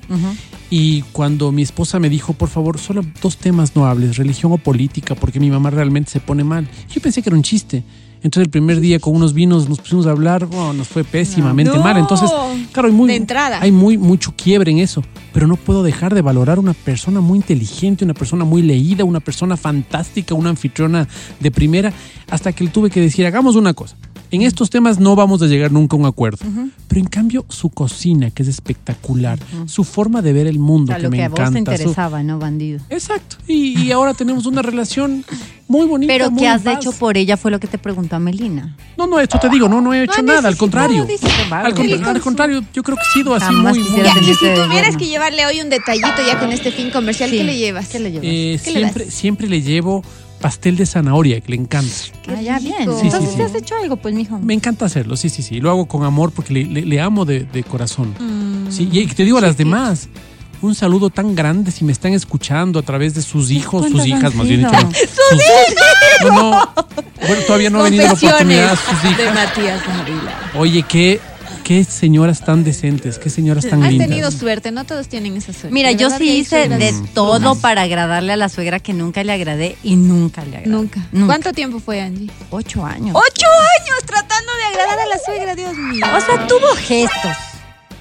Y 0.71 1.03
cuando 1.11 1.51
mi 1.51 1.61
esposa 1.61 1.99
me 1.99 2.09
dijo, 2.09 2.33
por 2.33 2.49
favor, 2.49 2.79
solo 2.79 3.05
dos 3.21 3.37
temas 3.37 3.75
no 3.75 3.85
hables, 3.85 4.17
religión 4.17 4.51
o 4.51 4.57
política, 4.57 5.13
porque 5.13 5.39
mi 5.39 5.51
mamá 5.51 5.69
realmente 5.69 6.09
se 6.09 6.19
pone 6.19 6.43
mal. 6.43 6.67
Yo 6.89 6.99
pensé 7.01 7.21
que 7.21 7.29
era 7.29 7.37
un 7.37 7.43
chiste. 7.43 7.83
Entonces 8.23 8.45
el 8.45 8.49
primer 8.51 8.79
día 8.79 8.99
con 8.99 9.15
unos 9.15 9.33
vinos 9.33 9.67
nos 9.69 9.79
pusimos 9.79 10.07
a 10.07 10.11
hablar, 10.11 10.47
oh, 10.53 10.71
nos 10.73 10.87
fue 10.87 11.03
pésimamente 11.03 11.75
No. 11.75 11.83
mal. 11.83 11.97
Entonces, 11.97 12.31
claro, 12.71 12.87
hay 12.87 12.93
muy, 12.93 13.07
De 13.09 13.15
entrada. 13.17 13.59
hay 13.61 13.71
muy 13.71 13.97
mucho 13.97 14.33
quiebre 14.35 14.71
en 14.71 14.79
eso. 14.79 15.03
Pero 15.33 15.45
no 15.47 15.55
puedo 15.57 15.83
dejar 15.83 16.15
de 16.15 16.21
valorar 16.21 16.57
una 16.59 16.73
persona 16.73 17.19
muy 17.19 17.37
inteligente, 17.37 18.05
una 18.05 18.13
persona 18.13 18.45
muy 18.45 18.61
leída, 18.61 19.03
una 19.03 19.19
persona 19.19 19.57
fantástica, 19.57 20.33
una 20.35 20.49
anfitriona 20.51 21.07
de 21.39 21.51
primera, 21.51 21.91
hasta 22.29 22.53
que 22.53 22.63
le 22.63 22.69
tuve 22.69 22.89
que 22.89 23.01
decir, 23.01 23.25
hagamos 23.25 23.55
una 23.55 23.73
cosa. 23.73 23.97
En 24.33 24.41
estos 24.41 24.71
temas 24.71 24.99
no 24.99 25.15
vamos 25.15 25.43
a 25.43 25.45
llegar 25.45 25.71
nunca 25.71 25.95
a 25.95 25.99
un 25.99 26.07
acuerdo. 26.07 26.39
Pero 26.87 26.99
en 27.01 27.07
cambio, 27.07 27.45
su 27.49 27.69
cocina, 27.69 28.31
que 28.31 28.41
es 28.41 28.49
espectacular, 28.49 29.37
su 29.67 29.83
forma 29.83 30.23
de 30.23 30.33
ver 30.33 30.47
el 30.47 30.57
mundo, 30.57 30.91
O 30.91 30.95
sea, 30.95 30.97
que 30.97 31.03
lo 31.03 31.09
me 31.11 31.17
que 31.17 31.23
a 31.23 31.29
vos 31.29 31.35
te 31.37 31.41
encanta. 31.43 31.71
su- 31.77 31.81
interesaba, 31.83 32.23
¿no, 32.23 32.39
bandido? 32.39 32.79
Exacto. 32.89 33.37
Y, 33.47 33.79
y 33.79 33.91
ahora 33.91 34.15
tenemos 34.15 34.47
una 34.47 34.63
relación 34.63 35.23
muy 35.67 35.85
bonita. 35.85 36.11
Pero 36.11 36.31
muy 36.31 36.41
¿qué 36.41 36.47
has 36.47 36.63
paz. 36.63 36.77
hecho 36.77 36.91
por 36.93 37.15
ella? 37.15 37.37
Fue 37.37 37.51
lo 37.51 37.59
que 37.59 37.67
te 37.67 37.77
preguntó 37.77 38.19
Melina. 38.19 38.75
No, 38.97 39.05
no, 39.05 39.19
esto 39.19 39.37
te 39.39 39.49
digo, 39.49 39.69
no, 39.69 39.81
no 39.81 39.93
he 39.93 40.03
hecho 40.03 40.21
No 40.23 40.33
nada, 40.33 40.47
al 40.47 40.57
contrario. 40.57 41.05
Al, 41.51 41.73
contra- 41.75 42.09
al 42.11 42.21
contrario, 42.21 42.63
yo 42.73 42.81
creo 42.81 42.97
que 42.97 43.03
he 43.03 43.13
sido 43.21 43.35
así 43.35 43.45
Jamás 43.45 43.77
muy, 43.77 43.87
muy- 43.87 44.01
Ya, 44.01 44.09
y 44.09 44.13
tenerte 44.15 44.33
si 44.55 44.61
tuvieras 44.67 44.97
que 44.97 45.05
llevarle 45.07 45.45
hoy 45.45 45.61
un 45.61 45.69
detallito 45.69 46.07
ya 46.25 46.39
con 46.39 46.51
este 46.51 46.71
fin 46.71 46.89
comercial, 46.89 47.29
Sí. 47.29 47.37
¿qué 47.37 47.43
le 47.43 47.55
llevas? 47.57 47.87
¿Qué 47.87 47.99
le 47.99 48.11
llevas? 48.11 48.25
Eh, 48.27 48.59
¿Qué 48.63 48.71
le 48.71 48.79
siempre, 48.79 49.11
siempre 49.11 49.47
le 49.47 49.61
llevo 49.61 50.03
pastel 50.43 50.75
de 50.75 50.85
zanahoria, 50.85 51.39
que 51.41 51.51
le 51.51 51.55
encanta. 51.55 51.93
Ah, 52.27 52.41
ya, 52.41 52.59
bien. 52.59 52.83
Sí, 52.99 53.05
Entonces 53.07 53.31
sí, 53.35 53.41
has 53.41 53.55
hecho 53.55 53.75
algo, 53.81 53.95
pues, 53.95 54.13
mijo. 54.13 54.37
Me 54.39 54.53
encanta 54.53 54.85
hacerlo, 54.85 55.15
sí, 55.15 55.29
sí, 55.29 55.41
sí. 55.41 55.61
Lo 55.61 55.69
hago 55.71 55.85
con 55.87 56.03
amor 56.03 56.31
porque 56.33 56.53
le, 56.53 56.65
le- 56.65 56.85
le 56.85 56.99
amo 57.01 57.23
de, 57.23 57.45
de 57.45 57.63
corazón. 57.63 58.13
Mm. 58.19 58.69
Sí, 58.69 58.89
y 58.91 59.07
te 59.07 59.23
digo 59.23 59.37
a 59.37 59.41
las 59.41 59.55
demás, 59.55 60.09
un 60.61 60.75
saludo 60.75 61.09
tan 61.09 61.33
grande 61.33 61.71
si 61.71 61.85
me 61.85 61.91
están 61.93 62.11
escuchando 62.13 62.79
a 62.79 62.81
través 62.81 63.13
de 63.15 63.21
sus 63.21 63.51
hijos, 63.51 63.83
sus 63.85 63.91
¿Cuántos 63.93 64.07
hijas, 64.07 64.35
más 64.35 64.47
bien 64.47 64.59
dicho. 64.61 64.71
¿no? 64.73 64.91
Sus 64.91 65.01
hijos. 65.01 65.75
No, 66.23 66.51
no. 66.51 66.73
Bueno, 67.27 67.41
todavía 67.47 67.69
no 67.69 67.79
ha 67.79 67.83
venido 67.83 68.03
la 68.05 68.13
oportunidad. 68.13 68.77
Sus 68.77 69.01
de 69.03 69.09
hijas. 69.23 69.33
Matías 69.35 69.81
Ávila. 69.87 70.51
Oye, 70.55 70.83
qué, 70.83 71.19
qué 71.63 71.83
señoras 71.83 72.43
tan 72.43 72.63
decentes, 72.63 73.17
qué 73.19 73.29
señoras 73.29 73.65
tan 73.67 73.81
Has 73.83 73.89
lindas. 73.89 74.07
tenido 74.09 74.31
suerte, 74.31 74.71
no 74.71 74.83
todos 74.85 75.07
tienen 75.07 75.35
esa 75.37 75.53
suerte. 75.53 75.71
Mira, 75.71 75.91
yo 75.91 76.09
sí 76.09 76.37
hice 76.37 76.61
suegras 76.67 76.79
de 76.79 76.91
Mm. 76.91 77.07
todo 77.13 77.37
plumas. 77.39 77.57
para 77.59 77.81
agradarle 77.83 78.33
a 78.33 78.37
la 78.37 78.49
suegra 78.49 78.79
que 78.79 78.93
nunca 78.93 79.23
le 79.23 79.31
agradé 79.33 79.77
y 79.83 79.95
nunca 79.95 80.43
le 80.43 80.57
agradé. 80.57 80.69
Nunca. 80.69 80.99
Nunca. 81.11 81.25
¿Cuánto 81.27 81.53
tiempo 81.53 81.79
fue, 81.79 82.01
Angie? 82.01 82.29
Ocho 82.49 82.85
años. 82.85 83.15
¡Ocho 83.15 83.47
años 83.79 83.99
tratando 84.05 84.51
de 84.57 84.63
agradar 84.77 84.99
a 84.99 85.05
la 85.07 85.17
suegra, 85.25 85.55
Dios 85.55 85.75
mío! 85.77 86.05
O 86.15 86.19
sea, 86.21 86.47
tuvo 86.47 86.67
gestos. 86.75 87.37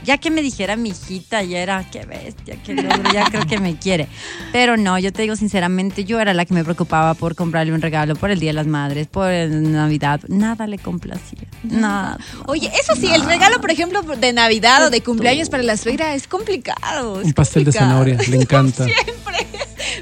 Ya 0.04 0.18
que 0.18 0.30
me 0.30 0.42
dijera 0.42 0.74
mi 0.76 0.90
hijita, 0.90 1.42
ya 1.42 1.60
era, 1.60 1.88
qué 1.90 2.04
bestia, 2.04 2.56
qué 2.64 2.74
logro, 2.74 3.12
ya 3.12 3.24
creo 3.30 3.46
que 3.46 3.58
me 3.58 3.76
quiere. 3.76 4.08
Pero 4.50 4.76
no, 4.76 4.98
yo 4.98 5.12
te 5.12 5.22
digo 5.22 5.36
sinceramente, 5.36 6.04
yo 6.04 6.18
era 6.20 6.34
la 6.34 6.44
que 6.44 6.54
me 6.54 6.64
preocupaba 6.64 7.14
por 7.14 7.34
comprarle 7.36 7.72
un 7.72 7.80
regalo 7.80 8.16
por 8.16 8.30
el 8.30 8.40
Día 8.40 8.50
de 8.50 8.54
las 8.54 8.66
Madres, 8.66 9.06
por 9.06 9.28
Navidad. 9.30 10.20
Nada 10.28 10.66
le 10.66 10.78
complacía. 10.78 11.46
Nada. 11.62 12.18
Oye, 12.46 12.70
eso 12.80 12.94
sí, 12.96 13.12
el 13.12 13.22
regalo, 13.24 13.60
por 13.60 13.70
ejemplo, 13.70 14.02
de 14.02 14.32
Navidad 14.32 14.86
o 14.86 14.90
de 14.90 15.00
cumpleaños 15.02 15.48
para 15.50 15.62
la 15.62 15.76
suegra 15.76 16.14
es 16.14 16.26
complicado. 16.26 17.20
es 17.20 17.26
Un 17.26 17.32
pastel 17.32 17.64
de 17.64 17.72
zanahoria, 17.72 18.16
le 18.28 18.36
encanta. 18.42 18.84
Siempre. 18.84 19.12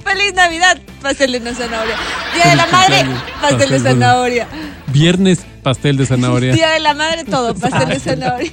Feliz 0.04 0.34
Navidad, 0.34 0.78
pastel 1.02 1.32
de 1.32 1.54
zanahoria. 1.54 1.96
Día 2.34 2.50
de 2.50 2.56
la 2.56 2.66
madre, 2.68 3.04
pastel 3.40 3.70
de- 3.70 3.80
zanahoria. 3.80 4.46
Viernes, 4.92 5.40
pastel 5.62 5.96
de 5.96 6.06
zanahoria. 6.06 6.52
Día 6.52 6.70
de 6.70 6.80
la 6.80 6.94
madre, 6.94 7.24
todo, 7.24 7.54
pastel 7.58 7.88
de 7.88 8.00
zanahoria. 8.00 8.52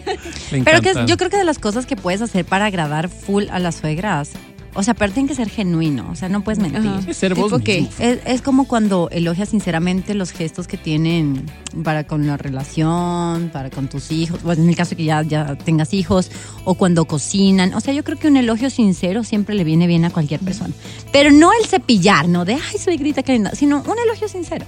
Pero 0.64 0.82
que 0.82 0.94
yo 1.06 1.18
creo 1.18 1.30
que 1.30 1.38
de 1.38 1.44
las 1.44 1.60
cosas 1.60 1.86
que 1.86 1.96
puedes 1.96 2.22
hacer 2.22 2.46
para 2.46 2.66
agradar 2.66 3.10
full 3.10 3.46
a 3.52 3.60
las 3.60 3.76
suegras, 3.76 4.32
o 4.78 4.84
sea, 4.84 4.94
pero 4.94 5.12
tiene 5.12 5.28
que 5.28 5.34
ser 5.34 5.50
genuino, 5.50 6.08
o 6.12 6.16
sea, 6.16 6.30
no 6.30 6.44
puedes 6.44 6.60
mentir. 6.60 6.92
Ajá. 6.92 7.02
Es 7.10 7.18
ser 7.18 7.34
vos 7.34 7.52
mismo. 7.52 7.90
Es, 7.98 8.20
es 8.26 8.42
como 8.44 8.68
cuando 8.68 9.10
elogias 9.12 9.50
sinceramente 9.50 10.14
los 10.14 10.32
gestos 10.32 10.68
que 10.68 10.78
tienen 10.78 11.48
para 11.84 12.06
con 12.06 12.28
la 12.28 12.38
relación, 12.38 13.50
para 13.52 13.72
con 13.72 13.88
tus 13.88 14.12
hijos, 14.12 14.40
pues 14.44 14.60
en 14.60 14.70
el 14.70 14.76
caso 14.76 14.96
que 14.96 15.04
ya, 15.04 15.24
ya 15.24 15.56
tengas 15.56 15.96
hijos, 15.96 16.30
o 16.64 16.76
cuando 16.76 17.06
cocinan. 17.06 17.74
O 17.74 17.80
sea, 17.80 17.92
yo 17.92 18.04
creo 18.04 18.20
que 18.20 18.28
un 18.28 18.38
elogio 18.38 18.70
sincero 18.70 19.24
siempre 19.24 19.56
le 19.56 19.64
viene 19.64 19.88
bien 19.88 20.06
a 20.06 20.12
cualquier 20.12 20.42
persona. 20.42 20.76
Pero 21.12 21.32
no 21.32 21.50
el 21.60 21.68
cepillar, 21.68 22.28
¿no? 22.28 22.46
De, 22.46 22.54
ay, 22.54 22.78
soy 22.78 22.98
grita, 22.98 23.24
qué 23.24 23.34
linda, 23.34 23.56
sino 23.56 23.78
un 23.78 23.98
elogio 24.06 24.28
sincero. 24.28 24.68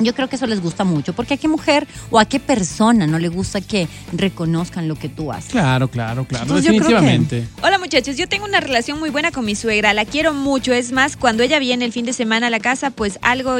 Yo 0.00 0.14
creo 0.14 0.28
que 0.28 0.36
eso 0.36 0.46
les 0.46 0.60
gusta 0.62 0.82
mucho, 0.84 1.12
porque 1.12 1.34
a 1.34 1.36
qué 1.36 1.46
mujer 1.46 1.86
o 2.10 2.18
a 2.18 2.24
qué 2.24 2.40
persona 2.40 3.06
no 3.06 3.18
le 3.18 3.28
gusta 3.28 3.60
que 3.60 3.86
reconozcan 4.12 4.88
lo 4.88 4.96
que 4.96 5.08
tú 5.08 5.30
haces. 5.30 5.52
Claro, 5.52 5.88
claro, 5.88 6.24
claro. 6.24 6.44
Entonces, 6.44 6.64
yo 6.64 6.70
creo 6.78 6.88
que- 6.88 6.94
definitivamente. 6.94 7.48
Hola 7.62 7.78
muchachos, 7.78 8.16
yo 8.16 8.26
tengo 8.28 8.46
una 8.46 8.60
relación 8.60 8.98
muy 8.98 9.10
buena 9.10 9.30
con 9.30 9.44
mi 9.44 9.54
suegra, 9.54 9.92
la 9.94 10.04
quiero 10.06 10.32
mucho, 10.32 10.72
es 10.72 10.90
más, 10.92 11.16
cuando 11.16 11.42
ella 11.42 11.58
viene 11.58 11.84
el 11.84 11.92
fin 11.92 12.06
de 12.06 12.12
semana 12.14 12.46
a 12.46 12.50
la 12.50 12.60
casa, 12.60 12.90
pues 12.90 13.18
algo, 13.22 13.58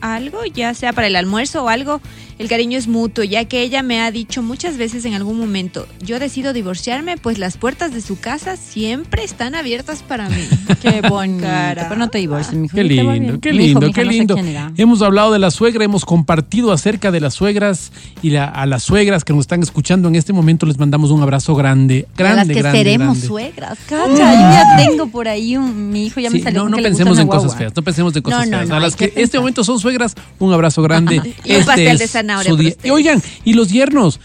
algo, 0.00 0.44
ya 0.46 0.72
sea 0.74 0.92
para 0.92 1.08
el 1.08 1.16
almuerzo 1.16 1.64
o 1.64 1.68
algo, 1.68 2.00
el 2.42 2.48
cariño 2.48 2.76
es 2.76 2.88
mutuo, 2.88 3.22
ya 3.24 3.44
que 3.44 3.62
ella 3.62 3.82
me 3.82 4.00
ha 4.00 4.10
dicho 4.10 4.42
muchas 4.42 4.76
veces 4.76 5.04
en 5.04 5.14
algún 5.14 5.38
momento, 5.38 5.86
yo 6.04 6.18
decido 6.18 6.52
divorciarme, 6.52 7.16
pues 7.16 7.38
las 7.38 7.56
puertas 7.56 7.94
de 7.94 8.00
su 8.00 8.18
casa 8.18 8.56
siempre 8.56 9.22
están 9.24 9.54
abiertas 9.54 10.02
para 10.02 10.28
mí. 10.28 10.44
Qué 10.82 11.00
bonito. 11.08 11.44
Cara. 11.44 11.84
Pero 11.88 11.98
no 11.98 12.08
te 12.10 12.18
divorcies, 12.18 12.54
mijo. 12.54 12.74
Qué 12.74 12.84
lindo, 12.84 13.38
qué 13.40 13.52
lindo, 13.52 13.80
mija, 13.80 13.92
qué 13.92 14.04
no 14.04 14.10
sé 14.10 14.16
lindo. 14.18 14.36
Hemos 14.76 15.02
hablado 15.02 15.32
de 15.32 15.38
la 15.38 15.50
suegra, 15.50 15.84
hemos 15.84 16.04
compartido 16.04 16.72
acerca 16.72 17.10
de 17.12 17.20
las 17.20 17.34
suegras 17.34 17.92
y 18.22 18.30
la- 18.30 18.46
a 18.46 18.66
las 18.66 18.82
suegras 18.82 19.24
que 19.24 19.32
nos 19.32 19.42
están 19.42 19.62
escuchando 19.62 20.08
en 20.08 20.16
este 20.16 20.32
momento 20.32 20.66
les 20.66 20.78
mandamos 20.78 21.10
un 21.12 21.22
abrazo 21.22 21.54
grande, 21.54 22.06
a 22.14 22.18
grande, 22.18 22.36
las 22.38 22.46
que 22.48 22.54
grande, 22.54 22.78
seremos 22.78 23.06
grande. 23.08 23.26
suegras. 23.26 23.78
Cacha, 23.88 24.08
yo 24.08 24.16
ya 24.18 24.76
tengo 24.84 25.06
por 25.06 25.28
ahí 25.28 25.56
un, 25.56 25.90
mi 25.90 26.06
hijo 26.06 26.18
ya 26.20 26.30
me 26.30 26.40
salió 26.42 26.64
no, 26.64 26.70
no 26.70 26.76
que 26.76 26.82
le 26.82 26.88
gusta 26.90 27.04
pensemos 27.04 27.18
en 27.20 27.28
cosas 27.28 27.56
feas, 27.56 27.72
no 27.76 27.82
pensemos 27.82 28.16
en 28.16 28.22
cosas 28.22 28.40
No, 28.40 28.50
no, 28.50 28.56
feas. 28.58 28.68
no, 28.68 28.74
a 28.76 28.80
las 28.80 28.96
que, 28.96 29.04
en 29.14 29.22
este 29.22 29.38
momento 29.38 29.62
son 29.64 29.78
suegras, 29.78 30.14
un 30.40 30.52
abrazo 30.52 30.82
grande. 30.82 31.16
Y 31.44 31.52
un 31.52 31.60
Este 31.60 31.64
pastel 31.66 31.98
de 31.98 32.04
es 32.04 32.10
zanahoria 32.38 32.50
su 32.50 32.56
para 32.56 32.62
día. 32.62 32.70
ustedes. 32.72 32.86
Y 32.86 32.90
oigan, 32.90 33.22
y 33.44 33.52
los 33.54 33.68
yernos, 33.70 34.20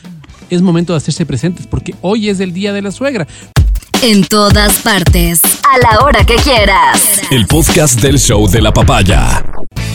es 0.49 0.61
momento 0.61 0.93
de 0.93 0.97
hacerse 0.97 1.25
presentes 1.25 1.67
porque 1.67 1.93
hoy 2.01 2.29
es 2.29 2.39
el 2.39 2.53
día 2.53 2.73
de 2.73 2.81
la 2.81 2.91
suegra. 2.91 3.27
En 4.01 4.23
todas 4.25 4.79
partes. 4.79 5.41
A 5.43 5.77
la 5.79 6.05
hora 6.05 6.23
que 6.23 6.35
quieras. 6.35 7.01
El 7.31 7.47
podcast 7.47 7.99
del 7.99 8.19
show 8.19 8.47
de 8.47 8.61
la 8.61 8.71
papaya. 8.71 9.43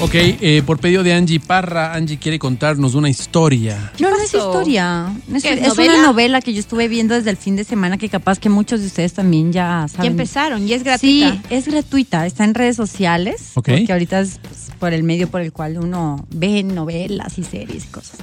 Ok, 0.02 0.14
eh, 0.14 0.62
por 0.66 0.80
pedido 0.80 1.04
de 1.04 1.12
Angie 1.14 1.38
Parra, 1.38 1.94
Angie 1.94 2.18
quiere 2.18 2.36
contarnos 2.40 2.96
una 2.96 3.08
historia. 3.08 3.92
No, 4.00 4.10
no 4.10 4.16
es 4.16 4.34
historia. 4.34 5.14
Es, 5.32 5.44
¿Qué, 5.44 5.52
es 5.52 5.68
novela? 5.68 5.94
una 5.94 6.02
novela 6.08 6.40
que 6.40 6.52
yo 6.52 6.58
estuve 6.58 6.88
viendo 6.88 7.14
desde 7.14 7.30
el 7.30 7.36
fin 7.36 7.54
de 7.54 7.62
semana 7.62 7.96
que 7.98 8.08
capaz 8.08 8.40
que 8.40 8.48
muchos 8.48 8.80
de 8.80 8.86
ustedes 8.88 9.12
también 9.12 9.52
ya 9.52 9.82
Ya 9.86 9.88
saben. 9.88 10.10
empezaron, 10.12 10.66
y 10.66 10.72
es 10.72 10.82
gratuita. 10.82 11.32
Sí, 11.32 11.40
es 11.50 11.68
gratuita, 11.68 12.26
está 12.26 12.42
en 12.42 12.54
redes 12.54 12.74
sociales, 12.74 13.52
Ok. 13.54 13.68
porque 13.68 13.92
ahorita 13.92 14.20
es 14.20 14.38
pues, 14.42 14.70
por 14.80 14.92
el 14.92 15.04
medio 15.04 15.28
por 15.30 15.40
el 15.40 15.52
cual 15.52 15.78
uno 15.78 16.26
ve 16.34 16.64
novelas 16.64 17.38
y 17.38 17.44
series 17.44 17.84
y 17.84 17.88
cosas. 17.88 18.16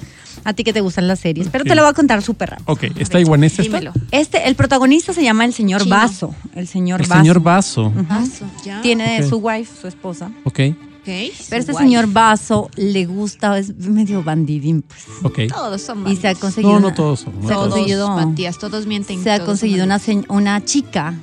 A 0.43 0.51
ti 0.53 0.65
que 0.65 0.73
te 0.73 0.81
gustan 0.81 1.07
las 1.07 1.19
series, 1.21 1.47
pero 1.49 1.63
Ok. 1.63 1.69
te 1.69 1.75
lo 1.75 1.81
voy 1.83 1.91
a 1.91 1.93
contar 1.93 2.21
súper 2.21 2.49
rápido. 2.49 2.65
Ok, 2.73 2.83
¿está 2.97 3.21
iguanesa 3.21 3.61
esta? 3.61 3.77
Dímelo. 3.79 3.93
Este, 4.11 4.47
el 4.49 4.55
protagonista 4.55 5.13
se 5.13 5.23
llama 5.23 5.45
el 5.45 5.53
señor 5.53 5.83
Chino. 5.83 5.95
Vaso. 5.95 6.35
El 6.55 6.67
señor 6.67 7.01
El 7.01 7.07
Vaso. 7.07 7.21
señor 7.21 7.39
Vaso. 7.39 7.93
Paso, 8.07 8.45
ya. 8.65 8.81
Tiene 8.81 9.21
Ok. 9.23 9.29
su 9.29 9.37
wife, 9.37 9.71
su 9.81 9.87
esposa. 9.87 10.29
Ok, 10.43 10.59
Pero 11.05 11.59
este 11.61 11.71
Guay. 11.71 11.85
señor 11.85 12.07
Vaso 12.11 12.69
le 12.75 13.05
gusta, 13.05 13.57
es 13.57 13.75
medio 13.77 14.23
bandidín, 14.23 14.83
pues. 14.83 15.03
ok. 15.23 15.39
Todos 15.53 15.81
son 15.81 16.07
Y 16.07 16.15
se 16.15 16.27
ha 16.27 16.35
conseguido. 16.35 16.79
No, 16.79 16.93
todos 16.93 17.21
son. 17.21 17.33
no 17.41 17.47
se 17.47 17.53
ha 17.53 17.55
todos. 17.57 17.73
conseguido- 17.73 18.05
Todos, 18.07 18.25
Matías, 18.25 18.57
todos 18.59 18.85
mienten. 18.85 19.23
Se 19.23 19.31
ha 19.31 19.43
conseguido 19.45 19.83
una, 19.85 19.99
una 20.29 20.63
chica, 20.65 21.13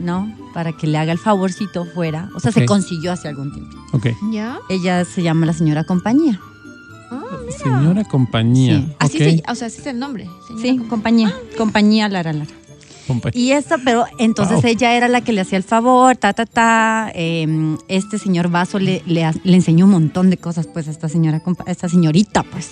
¿no? 0.00 0.34
Para 0.54 0.72
que 0.72 0.86
le 0.86 0.98
haga 0.98 1.12
el 1.12 1.18
favorcito 1.18 1.84
fuera. 1.84 2.28
O 2.34 2.40
sea, 2.40 2.50
se 2.50 2.64
consiguió 2.66 3.12
hace 3.12 3.28
algún 3.28 3.52
tiempo. 3.52 3.76
Ok. 3.92 4.06
¿Ya? 4.32 4.58
Ella 4.68 5.04
se 5.04 5.22
llama 5.22 5.46
la 5.46 5.52
señora 5.52 5.84
compañía. 5.84 6.40
Ah, 7.10 7.22
mira. 7.44 7.58
Señora 7.58 8.04
compañía. 8.04 8.78
Sí. 8.78 8.94
Así 8.98 9.18
se, 9.18 9.42
o 9.48 9.54
sea, 9.54 9.66
así 9.68 9.80
es 9.80 9.86
el 9.86 9.98
nombre. 9.98 10.28
señora 10.48 10.62
Sí, 10.62 10.78
Com- 10.78 10.88
compañía. 10.88 11.34
Compañía 11.56 12.08
Lara 12.08 12.32
Lara. 12.32 12.50
Y 13.34 13.52
esta, 13.52 13.78
pero 13.78 14.04
entonces 14.18 14.56
Wow. 14.62 14.66
ella 14.70 14.94
era 14.96 15.08
la 15.08 15.20
que 15.20 15.32
le 15.32 15.40
hacía 15.42 15.58
el 15.58 15.64
favor, 15.64 16.16
ta, 16.16 16.32
ta, 16.32 16.46
ta. 16.46 17.10
eh, 17.14 17.46
este 17.88 18.18
señor 18.18 18.48
Vaso 18.48 18.78
le, 18.78 19.02
le, 19.06 19.24
ha- 19.24 19.34
le 19.44 19.54
enseñó 19.56 19.84
un 19.84 19.92
montón 19.92 20.30
de 20.30 20.36
cosas, 20.36 20.66
pues, 20.66 20.88
a 20.88 20.90
esta 20.90 21.08
señora, 21.08 21.42
a 21.66 21.70
esta 21.70 21.88
señorita, 21.88 22.42
pues. 22.42 22.70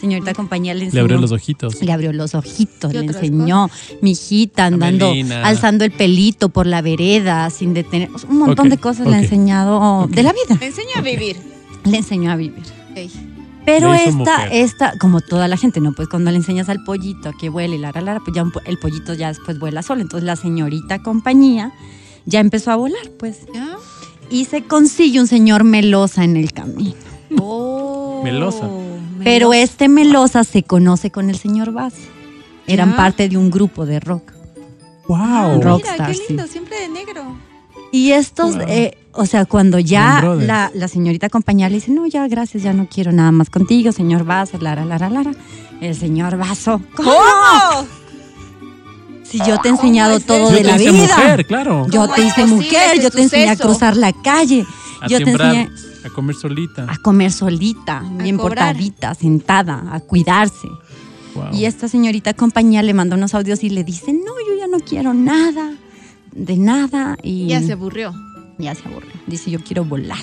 Señorita 0.00 0.34
compañía 0.34 0.74
le 0.74 0.84
enseñó. 0.84 0.94
Le 0.94 1.00
abrió 1.00 1.18
los 1.18 1.32
ojitos. 1.32 1.82
Le 1.82 1.92
abrió 1.92 2.12
los 2.12 2.34
ojitos, 2.34 2.92
¿Qué 2.92 3.00
le 3.00 3.06
enseñó, 3.06 3.70
mi 4.02 4.12
hijita 4.12 4.66
andando, 4.66 5.06
Amelina. 5.08 5.44
alzando 5.46 5.84
el 5.84 5.90
pelito 5.90 6.48
por 6.50 6.66
la 6.66 6.82
vereda, 6.82 7.48
sin 7.50 7.74
detener. 7.74 8.10
Un 8.28 8.38
montón 8.38 8.68
de 8.68 8.78
cosas 8.78 9.06
le 9.06 9.16
ha 9.16 9.20
enseñado 9.20 10.06
de 10.08 10.22
la 10.22 10.32
vida. 10.32 10.56
Me 10.60 10.66
enseña 10.66 10.98
a 10.98 11.02
vivir. 11.02 11.36
Le 11.84 11.96
enseñó 11.98 12.30
a 12.30 12.36
vivir. 12.36 12.62
Pero 13.72 13.94
esta, 13.94 14.10
mujer. 14.12 14.48
esta, 14.52 14.98
como 14.98 15.20
toda 15.20 15.48
la 15.48 15.56
gente, 15.56 15.80
¿no? 15.80 15.92
Pues 15.92 16.08
cuando 16.08 16.30
le 16.30 16.36
enseñas 16.36 16.68
al 16.68 16.82
pollito 16.84 17.28
a 17.28 17.32
que 17.32 17.48
vuele 17.48 17.76
y 17.76 17.78
lara, 17.78 18.00
lara, 18.00 18.20
pues 18.20 18.34
ya 18.34 18.42
un 18.42 18.52
el 18.66 18.78
pollito 18.78 19.14
ya 19.14 19.28
después 19.28 19.58
vuela 19.58 19.82
solo. 19.82 20.00
Entonces 20.02 20.24
la 20.26 20.36
señorita 20.36 21.02
compañía 21.02 21.72
ya 22.26 22.40
empezó 22.40 22.70
a 22.70 22.76
volar, 22.76 23.10
pues. 23.18 23.46
¿Ya? 23.54 23.76
Y 24.30 24.44
se 24.44 24.62
consigue 24.64 25.20
un 25.20 25.26
señor 25.26 25.64
melosa 25.64 26.24
en 26.24 26.36
el 26.36 26.52
camino. 26.52 26.94
Oh. 27.40 28.20
Melosa. 28.24 28.68
Pero 29.24 29.52
este 29.52 29.88
melosa 29.88 30.44
se 30.44 30.62
conoce 30.62 31.10
con 31.10 31.30
el 31.30 31.36
señor 31.36 31.72
Vaz. 31.72 31.94
Eran 32.66 32.90
Ya. 32.90 32.96
parte 32.96 33.28
de 33.28 33.36
un 33.36 33.50
grupo 33.50 33.86
de 33.86 34.00
rock. 34.00 34.32
Wow. 35.08 35.56
Mira, 35.56 35.60
Rockstar, 35.70 36.06
qué 36.08 36.14
sí. 36.14 36.22
lindo, 36.28 36.46
siempre 36.46 36.80
de 36.80 36.88
negro. 36.88 37.36
Y 37.92 38.12
estos, 38.12 38.56
Wow. 38.56 38.64
eh, 38.68 38.96
o 39.12 39.26
sea, 39.26 39.44
cuando 39.44 39.78
ya 39.78 40.22
la, 40.40 40.70
la 40.74 40.88
señorita 40.88 41.28
compañía 41.28 41.68
le 41.68 41.76
dice, 41.76 41.90
no, 41.90 42.06
ya 42.06 42.26
gracias, 42.28 42.62
ya 42.62 42.72
no 42.72 42.88
quiero 42.88 43.12
nada 43.12 43.32
más 43.32 43.50
contigo, 43.50 43.92
señor 43.92 44.24
Vaso, 44.24 44.58
lara, 44.58 44.84
lara, 44.84 45.10
lara. 45.10 45.32
El 45.80 45.94
señor 45.94 46.36
Vaso, 46.36 46.80
¿cómo? 46.94 47.10
Si 49.24 49.38
yo 49.38 49.58
te 49.60 49.68
he 49.68 49.70
enseñado 49.70 50.18
todo 50.20 50.50
de 50.50 50.56
Yo 50.56 50.62
te 50.62 50.64
la 50.64 50.76
hice 50.76 50.90
vida. 50.92 51.16
mujer, 51.16 51.46
claro. 51.46 51.86
Yo 51.88 52.02
¿Cómo 52.02 52.14
te 52.14 52.22
hice 52.22 52.46
mujer, 52.46 53.00
yo 53.00 53.10
te 53.10 53.22
enseñé 53.22 53.50
a 53.50 53.56
cruzar 53.56 53.96
la 53.96 54.12
calle. 54.12 54.66
A 55.00 55.06
yo 55.06 55.18
te 55.18 55.30
enseñé 55.30 55.70
a 56.04 56.10
comer 56.10 56.34
solita. 56.34 56.86
a 56.88 56.96
comer 56.98 57.30
solita, 57.32 58.02
bien 58.18 58.36
cobrar. 58.36 58.74
portadita, 58.74 59.14
sentada, 59.14 59.84
a 59.92 60.00
cuidarse. 60.00 60.68
Wow. 61.34 61.44
Y 61.52 61.64
esta 61.64 61.86
señorita 61.88 62.34
compañía 62.34 62.82
le 62.82 62.92
manda 62.92 63.16
unos 63.16 63.34
audios 63.34 63.62
y 63.62 63.70
le 63.70 63.84
dice, 63.84 64.12
no, 64.12 64.32
yo 64.48 64.58
ya 64.58 64.66
no 64.66 64.78
quiero 64.80 65.14
nada, 65.14 65.74
de 66.32 66.56
nada. 66.56 67.16
Y 67.22 67.46
Ya 67.46 67.62
se 67.62 67.72
aburrió. 67.72 68.12
Ya 68.60 68.74
se 68.74 68.86
aburrió. 68.88 69.10
Dice, 69.26 69.50
yo 69.50 69.60
quiero 69.60 69.84
volar, 69.84 70.18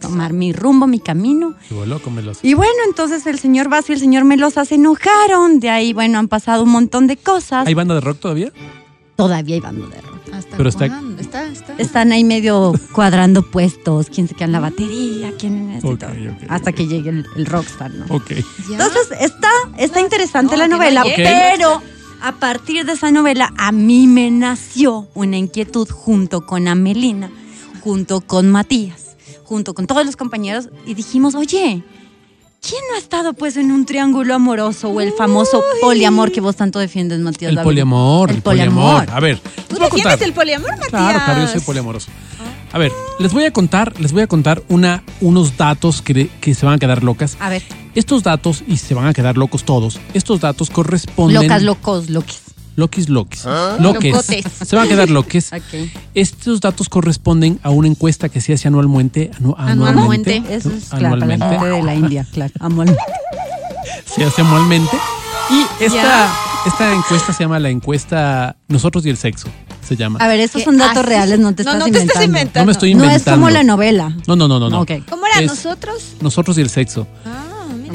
tomar 0.00 0.32
mi 0.32 0.52
rumbo, 0.52 0.86
mi 0.86 1.00
camino. 1.00 1.54
Y 1.70 1.74
voló 1.74 2.00
con 2.00 2.14
melosa. 2.14 2.40
Y 2.42 2.54
bueno, 2.54 2.72
entonces 2.86 3.26
el 3.26 3.38
señor 3.38 3.68
Vaso 3.68 3.92
y 3.92 3.94
el 3.94 4.00
señor 4.00 4.24
Melosa 4.24 4.64
se 4.64 4.76
enojaron. 4.76 5.60
De 5.60 5.70
ahí, 5.70 5.92
bueno, 5.92 6.18
han 6.18 6.28
pasado 6.28 6.62
un 6.64 6.70
montón 6.70 7.06
de 7.06 7.16
cosas. 7.16 7.66
¿Hay 7.66 7.74
banda 7.74 7.94
de 7.94 8.00
rock 8.00 8.20
todavía? 8.20 8.52
Todavía 9.16 9.54
hay 9.56 9.60
bando 9.60 9.88
de 9.88 10.00
rock. 10.00 10.14
Hasta 10.32 10.56
Pero 10.56 10.68
está- 10.68 10.86
está, 11.18 11.46
está. 11.48 11.74
Están 11.78 12.12
ahí 12.12 12.22
medio 12.22 12.72
cuadrando 12.92 13.42
puestos, 13.42 14.08
quién 14.10 14.28
se 14.28 14.34
queda 14.34 14.44
en 14.44 14.52
la 14.52 14.60
batería, 14.60 15.32
quién 15.38 15.56
en 15.56 15.70
esto 15.70 15.88
y 15.88 15.94
Ok, 15.94 15.98
todo. 16.00 16.10
ok, 16.10 16.44
Hasta 16.48 16.72
que 16.72 16.86
llegue 16.86 17.10
el, 17.10 17.26
el 17.34 17.46
rockstar, 17.46 17.90
¿no? 17.90 18.04
Ok. 18.14 18.30
Entonces, 18.70 19.08
está, 19.20 19.50
está 19.78 20.00
interesante 20.00 20.52
no, 20.54 20.58
la 20.62 20.68
no 20.68 20.76
novela, 20.76 21.02
pero 21.16 21.82
a 22.20 22.32
partir 22.32 22.84
de 22.84 22.92
esa 22.92 23.10
novela 23.10 23.52
a 23.56 23.72
mí 23.72 24.06
me 24.06 24.30
nació 24.30 25.08
una 25.14 25.38
inquietud 25.38 25.88
junto 25.88 26.44
con 26.46 26.68
Amelina, 26.68 27.30
junto 27.88 28.20
con 28.20 28.50
Matías, 28.50 29.16
junto 29.44 29.72
con 29.72 29.86
todos 29.86 30.04
los 30.04 30.14
compañeros 30.14 30.68
y 30.84 30.92
dijimos, 30.92 31.34
oye, 31.34 31.82
¿quién 32.60 32.82
no 32.90 32.96
ha 32.96 32.98
estado 32.98 33.32
pues 33.32 33.56
en 33.56 33.72
un 33.72 33.86
triángulo 33.86 34.34
amoroso 34.34 34.90
o 34.90 35.00
el 35.00 35.12
famoso 35.14 35.64
poliamor 35.80 36.30
que 36.30 36.42
vos 36.42 36.54
tanto 36.54 36.78
defiendes, 36.80 37.18
Matías? 37.20 37.48
El 37.48 37.54
David? 37.56 37.64
poliamor, 37.64 38.30
el, 38.30 38.42
poliamor. 38.42 39.08
A 39.10 39.20
ver, 39.20 39.38
¿Tú 39.38 39.76
voy 39.76 39.78
a 39.80 39.84
defiendes 39.84 40.12
contar. 40.12 40.28
el 40.28 40.34
poliamor, 40.34 40.70
Matías? 40.72 40.88
Claro, 40.90 41.18
claro, 41.24 41.40
yo 41.40 41.48
soy 41.48 41.60
poliamoroso. 41.62 42.10
A 42.72 42.76
ver, 42.76 42.92
les 43.20 43.32
voy 43.32 43.44
a 43.44 43.52
contar, 43.54 43.98
les 43.98 44.12
voy 44.12 44.20
a 44.20 44.26
contar 44.26 44.62
una, 44.68 45.02
unos 45.22 45.56
datos 45.56 46.02
que, 46.02 46.28
que 46.42 46.54
se 46.54 46.66
van 46.66 46.74
a 46.74 46.78
quedar 46.78 47.02
locas. 47.02 47.38
A 47.40 47.48
ver, 47.48 47.62
Estos 47.94 48.22
datos, 48.22 48.62
y 48.68 48.76
se 48.76 48.92
van 48.92 49.06
a 49.06 49.14
quedar 49.14 49.38
locos 49.38 49.64
todos, 49.64 49.98
estos 50.12 50.40
datos 50.40 50.68
corresponden... 50.68 51.40
locas, 51.40 51.62
locos, 51.62 52.10
loquis. 52.10 52.42
Loquis, 52.78 53.08
loquis. 53.08 53.44
Loques. 53.80 54.12
Locotes. 54.12 54.44
Se 54.68 54.76
van 54.76 54.86
a 54.86 54.88
quedar 54.88 55.10
loques. 55.10 55.50
Estos 56.14 56.60
datos 56.60 56.88
corresponden 56.88 57.58
a 57.64 57.70
una 57.70 57.88
encuesta 57.88 58.28
que 58.28 58.40
se 58.40 58.52
hace 58.52 58.68
anualmente. 58.68 59.32
anu- 59.40 59.56
Anualmente. 59.58 60.36
anualmente. 60.36 60.54
Eso 60.54 60.70
es 60.70 60.84
claro, 60.90 61.18
para 61.18 61.26
la 61.26 61.34
anualmente. 61.34 61.58
gente 61.58 61.76
de 61.76 61.82
la 61.82 61.94
India, 61.96 62.26
claro. 62.32 62.52
Anualmente. 62.60 63.02
se 64.06 64.24
hace 64.24 64.42
anualmente. 64.42 64.96
Y 65.50 65.84
esta, 65.84 66.32
esta 66.66 66.92
encuesta 66.94 67.32
se 67.32 67.42
llama 67.42 67.58
la 67.58 67.70
encuesta 67.70 68.54
Nosotros 68.68 69.04
y 69.06 69.10
el 69.10 69.16
Sexo. 69.16 69.48
se 69.84 69.96
llama. 69.96 70.20
A 70.20 70.28
ver, 70.28 70.38
estos 70.38 70.60
¿Qué 70.60 70.64
son 70.66 70.76
datos 70.76 70.98
haces? 70.98 71.06
reales, 71.06 71.40
no 71.40 71.54
te 71.56 71.64
No, 71.64 71.70
estás 71.72 71.78
no 71.80 71.84
te 71.86 71.88
inventando. 71.90 72.12
estás 72.12 72.24
inventando. 72.26 72.60
No 72.60 72.66
me 72.66 72.72
estoy 72.72 72.94
No 72.94 73.04
inventando. 73.04 73.30
es 73.30 73.34
como 73.38 73.50
la 73.50 73.64
novela. 73.64 74.16
No, 74.28 74.36
no, 74.36 74.46
no, 74.46 74.60
no. 74.60 74.70
no. 74.70 74.80
Ok. 74.82 74.92
¿Cómo 75.10 75.26
era? 75.26 75.40
Es 75.40 75.46
¿Nosotros? 75.48 76.14
Nosotros 76.20 76.56
y 76.58 76.60
el 76.60 76.70
sexo. 76.70 77.08
Ah, 77.26 77.44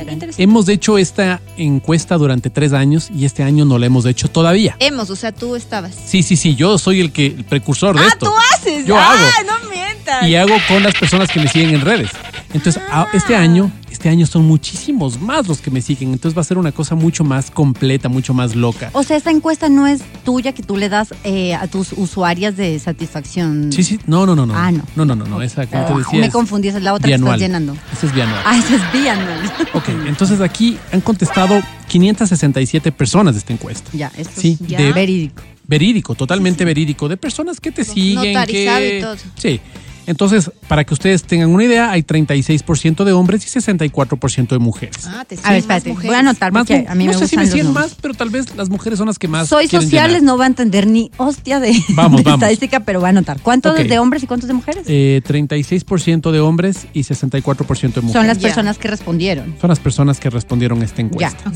mira, 0.03 0.09
qué 0.09 0.13
interesante. 0.13 0.43
Hemos 0.43 0.69
hecho 0.69 0.97
esta 0.97 1.41
encuesta 1.57 2.17
durante 2.17 2.49
tres 2.49 2.73
años 2.73 3.09
y 3.13 3.25
este 3.25 3.43
año 3.43 3.65
no 3.65 3.77
la 3.77 3.85
hemos 3.85 4.05
hecho 4.05 4.27
todavía. 4.29 4.75
Hemos, 4.79 5.09
o 5.09 5.15
sea, 5.15 5.31
tú 5.31 5.55
estabas. 5.55 5.95
Sí, 6.05 6.23
sí, 6.23 6.35
sí, 6.35 6.55
yo 6.55 6.77
soy 6.77 7.01
el 7.01 7.11
que 7.11 7.27
el 7.27 7.43
precursor 7.43 7.95
de 7.97 8.03
ah, 8.03 8.07
esto. 8.07 8.25
tú 8.27 8.33
haces. 8.53 8.85
Yo 8.85 8.97
ah, 8.97 9.11
hago. 9.11 9.21
no 9.63 9.69
mientas. 9.69 10.27
Y 10.27 10.35
hago 10.35 10.55
con 10.67 10.83
las 10.83 10.93
personas 10.95 11.29
que 11.29 11.39
me 11.39 11.47
siguen 11.47 11.75
en 11.75 11.81
redes. 11.81 12.09
Entonces, 12.53 12.81
a- 12.91 13.07
este 13.13 13.35
año, 13.35 13.71
este 14.03 14.09
año 14.09 14.25
son 14.25 14.43
muchísimos 14.43 15.21
más 15.21 15.47
los 15.47 15.61
que 15.61 15.71
me 15.71 15.81
siguen. 15.81 16.11
Entonces 16.11 16.37
va 16.37 16.41
a 16.41 16.43
ser 16.43 16.57
una 16.57 16.73
cosa 16.73 16.93
mucho 16.93 17.23
más 17.23 17.49
completa, 17.49 18.09
mucho 18.09 18.33
más 18.33 18.53
loca. 18.53 18.89
O 18.91 19.01
sea, 19.01 19.15
esta 19.15 19.31
encuesta 19.31 19.69
no 19.69 19.87
es 19.87 20.01
tuya 20.25 20.51
que 20.51 20.61
tú 20.61 20.75
le 20.75 20.89
das 20.89 21.13
eh, 21.23 21.55
a 21.55 21.67
tus 21.67 21.93
usuarias 21.93 22.57
de 22.57 22.77
satisfacción. 22.79 23.71
Sí, 23.71 23.81
sí, 23.81 23.99
no, 24.05 24.25
no, 24.25 24.35
no, 24.35 24.45
no. 24.45 24.55
Ah, 24.57 24.73
no. 24.73 24.83
No, 24.97 25.05
no, 25.05 25.15
no, 25.15 25.23
no. 25.25 25.41
Esa, 25.41 25.67
como 25.67 25.85
te 25.85 25.93
Ah, 25.93 25.97
decía. 25.99 26.19
me 26.19 26.25
es 26.25 26.33
confundí, 26.33 26.67
esa 26.67 26.79
es 26.79 26.83
la 26.83 26.93
otra 26.95 27.07
bianual. 27.07 27.39
que 27.39 27.45
estás 27.45 27.61
llenando. 27.61 27.77
Esa 27.93 28.05
es 28.07 28.13
bianual. 28.13 28.41
Ah, 28.45 28.57
esa 28.57 28.75
es 28.75 28.91
bianual. 28.91 29.53
Ok, 29.73 29.87
entonces 30.05 30.41
aquí 30.41 30.77
han 30.91 30.99
contestado 30.99 31.61
567 31.87 32.91
personas 32.91 33.35
de 33.35 33.39
esta 33.39 33.53
encuesta. 33.53 33.89
ya, 33.93 34.11
esto 34.17 34.41
Sí, 34.41 34.57
es 34.61 34.67
de- 34.67 34.91
verídico. 34.91 35.41
Verídico, 35.65 36.13
totalmente 36.13 36.65
verídico, 36.65 37.07
de 37.07 37.15
personas 37.15 37.61
que 37.61 37.71
te 37.71 37.85
siguen. 37.85 38.33
Notarizado 38.33 38.79
que... 38.79 38.97
y 38.97 39.01
todo. 39.01 39.15
Sí. 39.37 39.61
Entonces, 40.05 40.51
para 40.67 40.83
que 40.83 40.93
ustedes 40.93 41.23
tengan 41.23 41.49
una 41.49 41.63
idea, 41.63 41.91
hay 41.91 42.03
36% 42.03 43.03
de 43.03 43.11
hombres 43.13 43.45
y 43.45 43.59
64% 43.59 44.47
de 44.49 44.59
mujeres. 44.59 44.97
Ah, 45.07 45.23
te 45.27 45.37
A 45.43 45.49
ver, 45.51 45.59
espérate, 45.59 45.89
mujeres. 45.89 46.07
voy 46.09 46.15
a 46.15 46.19
anotar 46.19 46.51
Más 46.51 46.61
porque 46.67 46.85
a 46.87 46.95
mí 46.95 47.05
no 47.05 47.13
me 47.13 47.17
sé 47.17 47.27
si 47.27 47.37
me 47.37 47.47
siguen 47.47 47.71
más, 47.73 47.95
pero 48.01 48.13
tal 48.13 48.29
vez 48.29 48.55
las 48.55 48.69
mujeres 48.69 48.97
son 48.99 49.07
las 49.07 49.17
que 49.17 49.27
más. 49.27 49.47
Soy 49.47 49.67
sociales, 49.67 50.17
llenar. 50.21 50.23
no 50.23 50.37
va 50.37 50.43
a 50.45 50.47
entender 50.47 50.87
ni 50.87 51.09
hostia 51.17 51.59
de, 51.59 51.71
Vamos, 51.89 52.17
de 52.17 52.23
vamos. 52.23 52.41
estadística, 52.41 52.81
pero 52.81 52.99
voy 52.99 53.07
a 53.07 53.09
anotar. 53.09 53.39
¿Cuántos 53.41 53.75
de 53.77 53.99
hombres 53.99 54.23
y 54.23 54.27
cuántos 54.27 54.47
de 54.47 54.53
mujeres? 54.53 54.83
Eh, 54.87 55.21
36% 55.25 56.31
de 56.31 56.39
hombres 56.39 56.87
y 56.93 57.01
64% 57.03 57.93
de 57.93 58.01
mujeres. 58.01 58.11
Son 58.13 58.27
las 58.27 58.37
personas 58.39 58.77
que 58.77 58.87
respondieron. 58.89 59.55
Son 59.61 59.69
las 59.69 59.79
personas 59.79 60.19
que 60.19 60.29
respondieron 60.29 60.81
a 60.81 60.85
esta 60.85 61.01
encuesta. 61.01 61.51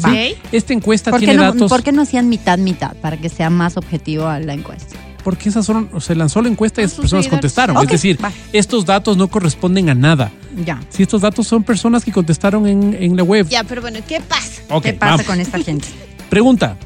Esta 0.52 0.74
encuesta 0.74 1.12
¿Por 1.12 1.20
qué, 1.20 1.26
tiene 1.28 1.42
no, 1.44 1.54
datos. 1.54 1.70
por 1.70 1.84
qué 1.84 1.92
no 1.92 2.02
hacían 2.04 2.30
mitad, 2.30 2.58
mitad? 2.58 2.96
Para 2.98 3.18
que 3.18 3.30
sea 3.30 3.50
más 3.50 3.78
objetivo 3.78 4.28
a 4.28 4.40
la 4.40 4.54
encuesta. 4.54 4.96
Porque 5.28 5.50
esas 5.50 5.66
son, 5.66 5.90
se 6.00 6.16
lanzó 6.16 6.42
la 6.42 6.48
encuesta 6.48 6.80
y 6.80 6.86
esas 6.86 6.96
sus 6.96 7.04
personas 7.04 7.28
contestaron. 7.28 7.76
Es 7.84 7.90
decir, 7.90 8.18
va. 8.24 8.32
estos 8.54 8.86
datos 8.86 9.18
no 9.18 9.28
corresponden 9.28 9.90
a 9.90 9.94
nada. 9.94 10.32
Ya. 10.66 10.82
Si 10.88 11.04
estos 11.04 11.20
datos 11.20 11.46
son 11.46 11.64
personas 11.64 12.06
que 12.06 12.14
contestaron 12.14 12.66
en, 12.66 12.94
en 12.98 13.18
la 13.18 13.24
web. 13.24 13.46
Ya, 13.50 13.66
pero 13.66 13.82
bueno, 13.82 14.00
¿qué 14.08 14.22
pasa? 14.22 14.62
¿Qué 14.82 14.94
pasa 14.94 15.12
vamos. 15.12 15.26
con 15.26 15.42
esta 15.42 15.60
gente? 15.60 15.86
Pregunta 16.30 16.78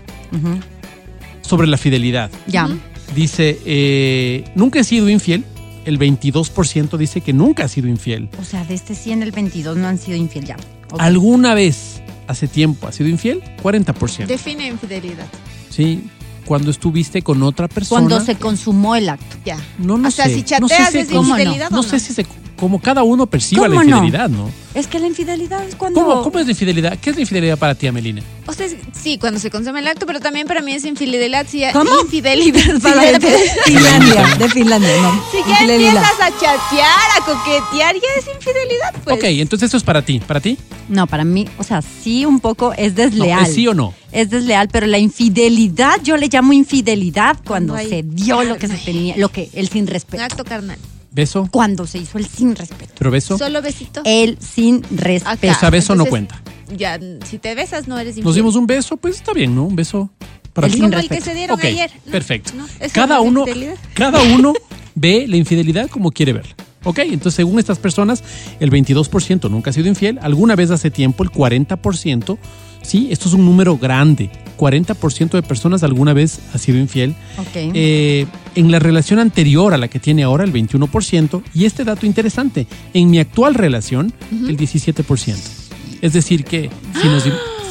sobre 1.43 1.67
la 1.67 1.77
fidelidad. 1.77 2.31
Ya. 2.47 2.67
Dice, 3.13 3.59
eh, 3.63 4.51
nunca 4.55 4.79
he 4.79 4.83
sido 4.85 5.07
infiel. 5.07 5.45
El 5.85 5.99
22% 5.99 6.97
dice 6.97 7.21
que 7.21 7.33
nunca 7.33 7.65
ha 7.65 7.67
sido 7.67 7.89
infiel. 7.89 8.27
O 8.41 8.43
sea, 8.43 8.63
de 8.63 8.73
este 8.73 8.95
100, 8.95 9.21
el 9.21 9.31
22 9.33 9.77
no 9.77 9.87
han 9.87 9.99
sido 9.99 10.17
infiel 10.17 10.45
ya. 10.45 10.57
¿Alguna 10.97 11.53
vez 11.53 12.01
hace 12.25 12.47
tiempo 12.47 12.87
ha 12.87 12.91
sido 12.91 13.07
infiel? 13.07 13.43
40%. 13.61 14.25
Define 14.25 14.65
infidelidad. 14.65 15.27
Sí. 15.69 16.09
Cuando 16.45 16.71
estuviste 16.71 17.21
con 17.21 17.41
otra 17.43 17.67
persona. 17.67 18.01
Cuando 18.07 18.25
se 18.25 18.35
consumó 18.35 18.95
el 18.95 19.09
acto. 19.09 19.37
Ya. 19.45 19.57
No, 19.77 19.97
no 19.97 20.07
o 20.07 20.11
sea, 20.11 20.25
sé. 20.25 20.35
si 20.35 20.41
No 20.59 20.67
sé 20.67 20.75
chateas 20.75 20.91
si- 20.91 20.97
es 20.99 21.07
¿cómo 21.09 21.21
no? 21.29 21.29
infidelidad 21.37 21.69
No 21.71 21.79
o 21.79 21.83
sé 21.83 21.99
si 21.99 22.13
se. 22.13 22.25
Como 22.61 22.79
cada 22.79 23.01
uno 23.01 23.25
perciba 23.25 23.67
la 23.67 23.69
¿Cómo 23.75 23.83
no? 23.83 23.89
infidelidad, 23.97 24.29
¿no? 24.29 24.51
Es 24.75 24.85
que 24.85 24.99
la 24.99 25.07
infidelidad 25.07 25.67
es 25.67 25.73
cuando... 25.75 25.99
¿Cómo, 25.99 26.21
¿Cómo 26.21 26.37
es 26.37 26.45
la 26.45 26.51
infidelidad? 26.51 26.95
¿Qué 26.99 27.09
es 27.09 27.15
la 27.15 27.23
infidelidad 27.23 27.57
para 27.57 27.73
ti, 27.73 27.87
Amelina? 27.87 28.21
O 28.45 28.53
sea, 28.53 28.67
sí, 28.93 29.17
cuando 29.17 29.39
se 29.39 29.49
consume 29.49 29.79
el 29.79 29.87
acto, 29.87 30.05
pero 30.05 30.19
también 30.19 30.45
para 30.45 30.61
mí 30.61 30.71
es 30.73 30.85
infidelidad. 30.85 31.47
Si 31.49 31.63
¿Cómo? 31.73 31.89
Infidelidad. 32.03 32.79
Para 32.83 33.01
si 33.01 33.17
de 33.17 33.51
Finlandia, 33.65 34.35
de 34.37 34.49
Finlandia, 34.49 34.89
no. 35.01 35.23
Si 35.31 35.37
ya 35.49 35.73
empiezas 35.73 36.19
a 36.21 36.29
chatear, 36.29 37.09
a 37.19 37.25
coquetear, 37.25 37.95
ya 37.95 38.07
es 38.19 38.27
infidelidad, 38.27 38.93
pues. 39.03 39.17
ok, 39.17 39.23
entonces 39.23 39.65
esto 39.65 39.77
es 39.77 39.83
para 39.83 40.03
ti. 40.03 40.19
¿Para 40.19 40.39
ti? 40.39 40.55
No, 40.87 41.07
para 41.07 41.23
mí, 41.25 41.47
o 41.57 41.63
sea, 41.63 41.81
sí 41.81 42.25
un 42.27 42.39
poco 42.39 42.73
es 42.73 42.93
No, 42.93 43.01
desleal. 43.03 43.43
¿es 43.43 43.55
sí 43.55 43.67
o 43.67 43.73
no? 43.73 43.95
Es 44.11 44.29
desleal, 44.29 44.69
pero 44.71 44.85
la 44.85 44.99
infidelidad, 44.99 45.95
yo 46.03 46.15
le 46.15 46.27
llamo 46.31 46.53
infidelidad 46.53 47.37
cuando 47.43 47.75
se 47.75 48.03
dio 48.03 48.43
lo 48.43 48.57
que 48.57 48.67
se 48.67 48.77
tenía, 48.77 49.17
lo 49.17 49.29
que, 49.29 49.49
el 49.53 49.67
sin 49.69 49.81
Un 49.81 49.87
respeto. 49.87 50.21
acto 50.23 50.43
carnal. 50.43 50.77
¿Beso? 51.11 51.47
Cuando 51.51 51.85
se 51.85 51.97
hizo 51.99 52.17
el 52.17 52.25
sin 52.25 52.55
respeto. 52.55 52.93
¿Pero 52.97 53.11
beso? 53.11 53.37
Solo 53.37 53.61
besito. 53.61 54.01
El 54.05 54.37
sin 54.39 54.81
respeto. 54.91 55.53
O 55.53 55.59
sea, 55.59 55.69
beso 55.69 55.95
no 55.95 56.05
cuenta. 56.05 56.41
Ya, 56.75 56.97
si 57.25 57.37
te 57.37 57.53
besas, 57.53 57.87
no 57.87 57.99
eres 57.99 58.11
infiel. 58.11 58.25
Nos 58.25 58.35
dimos 58.35 58.55
un 58.55 58.65
beso, 58.65 58.95
pues 58.95 59.17
está 59.17 59.33
bien, 59.33 59.53
¿no? 59.53 59.65
Un 59.65 59.75
beso 59.75 60.09
para 60.53 60.67
El 60.67 60.73
ti. 60.73 60.79
sin 60.79 60.89
Como 60.89 61.01
el 61.01 61.09
que 61.09 61.19
se 61.21 61.33
dieron 61.33 61.59
ayer. 61.61 61.91
¿no? 62.05 62.11
perfecto. 62.11 62.53
¿No? 62.55 62.65
¿Eso 62.79 62.93
Cada 62.93 63.17
no 63.17 63.23
uno, 63.23 63.45
cada 63.93 64.21
uno 64.21 64.53
ve 64.95 65.25
la 65.27 65.35
infidelidad 65.35 65.89
como 65.89 66.11
quiere 66.11 66.33
verla. 66.33 66.55
Ok, 66.83 66.99
entonces 66.99 67.35
según 67.35 67.59
estas 67.59 67.77
personas, 67.77 68.23
el 68.59 68.71
22% 68.71 69.49
nunca 69.51 69.69
ha 69.69 69.73
sido 69.73 69.87
infiel. 69.87 70.17
Alguna 70.21 70.55
vez 70.55 70.71
hace 70.71 70.89
tiempo, 70.89 71.23
el 71.23 71.29
40%, 71.29 72.37
sí, 72.81 73.09
esto 73.11 73.27
es 73.27 73.35
un 73.35 73.45
número 73.45 73.77
grande. 73.77 74.31
40% 74.61 75.31
de 75.31 75.41
personas 75.41 75.81
alguna 75.81 76.13
vez 76.13 76.39
ha 76.53 76.59
sido 76.59 76.77
infiel. 76.77 77.15
Eh, 77.55 78.27
en 78.53 78.71
la 78.71 78.77
relación 78.77 79.17
anterior 79.17 79.73
a 79.73 79.77
la 79.79 79.87
que 79.87 79.99
tiene 79.99 80.21
ahora, 80.21 80.43
el 80.43 80.53
21%. 80.53 81.41
Y 81.55 81.65
este 81.65 81.83
dato 81.83 82.05
interesante, 82.05 82.67
en 82.93 83.09
mi 83.09 83.17
actual 83.17 83.55
relación, 83.55 84.13
el 84.31 84.55
17%. 84.55 85.60
Es 86.01 86.13
decir, 86.13 86.43
que 86.45 86.69
si 87.01 87.07
nos, 87.07 87.23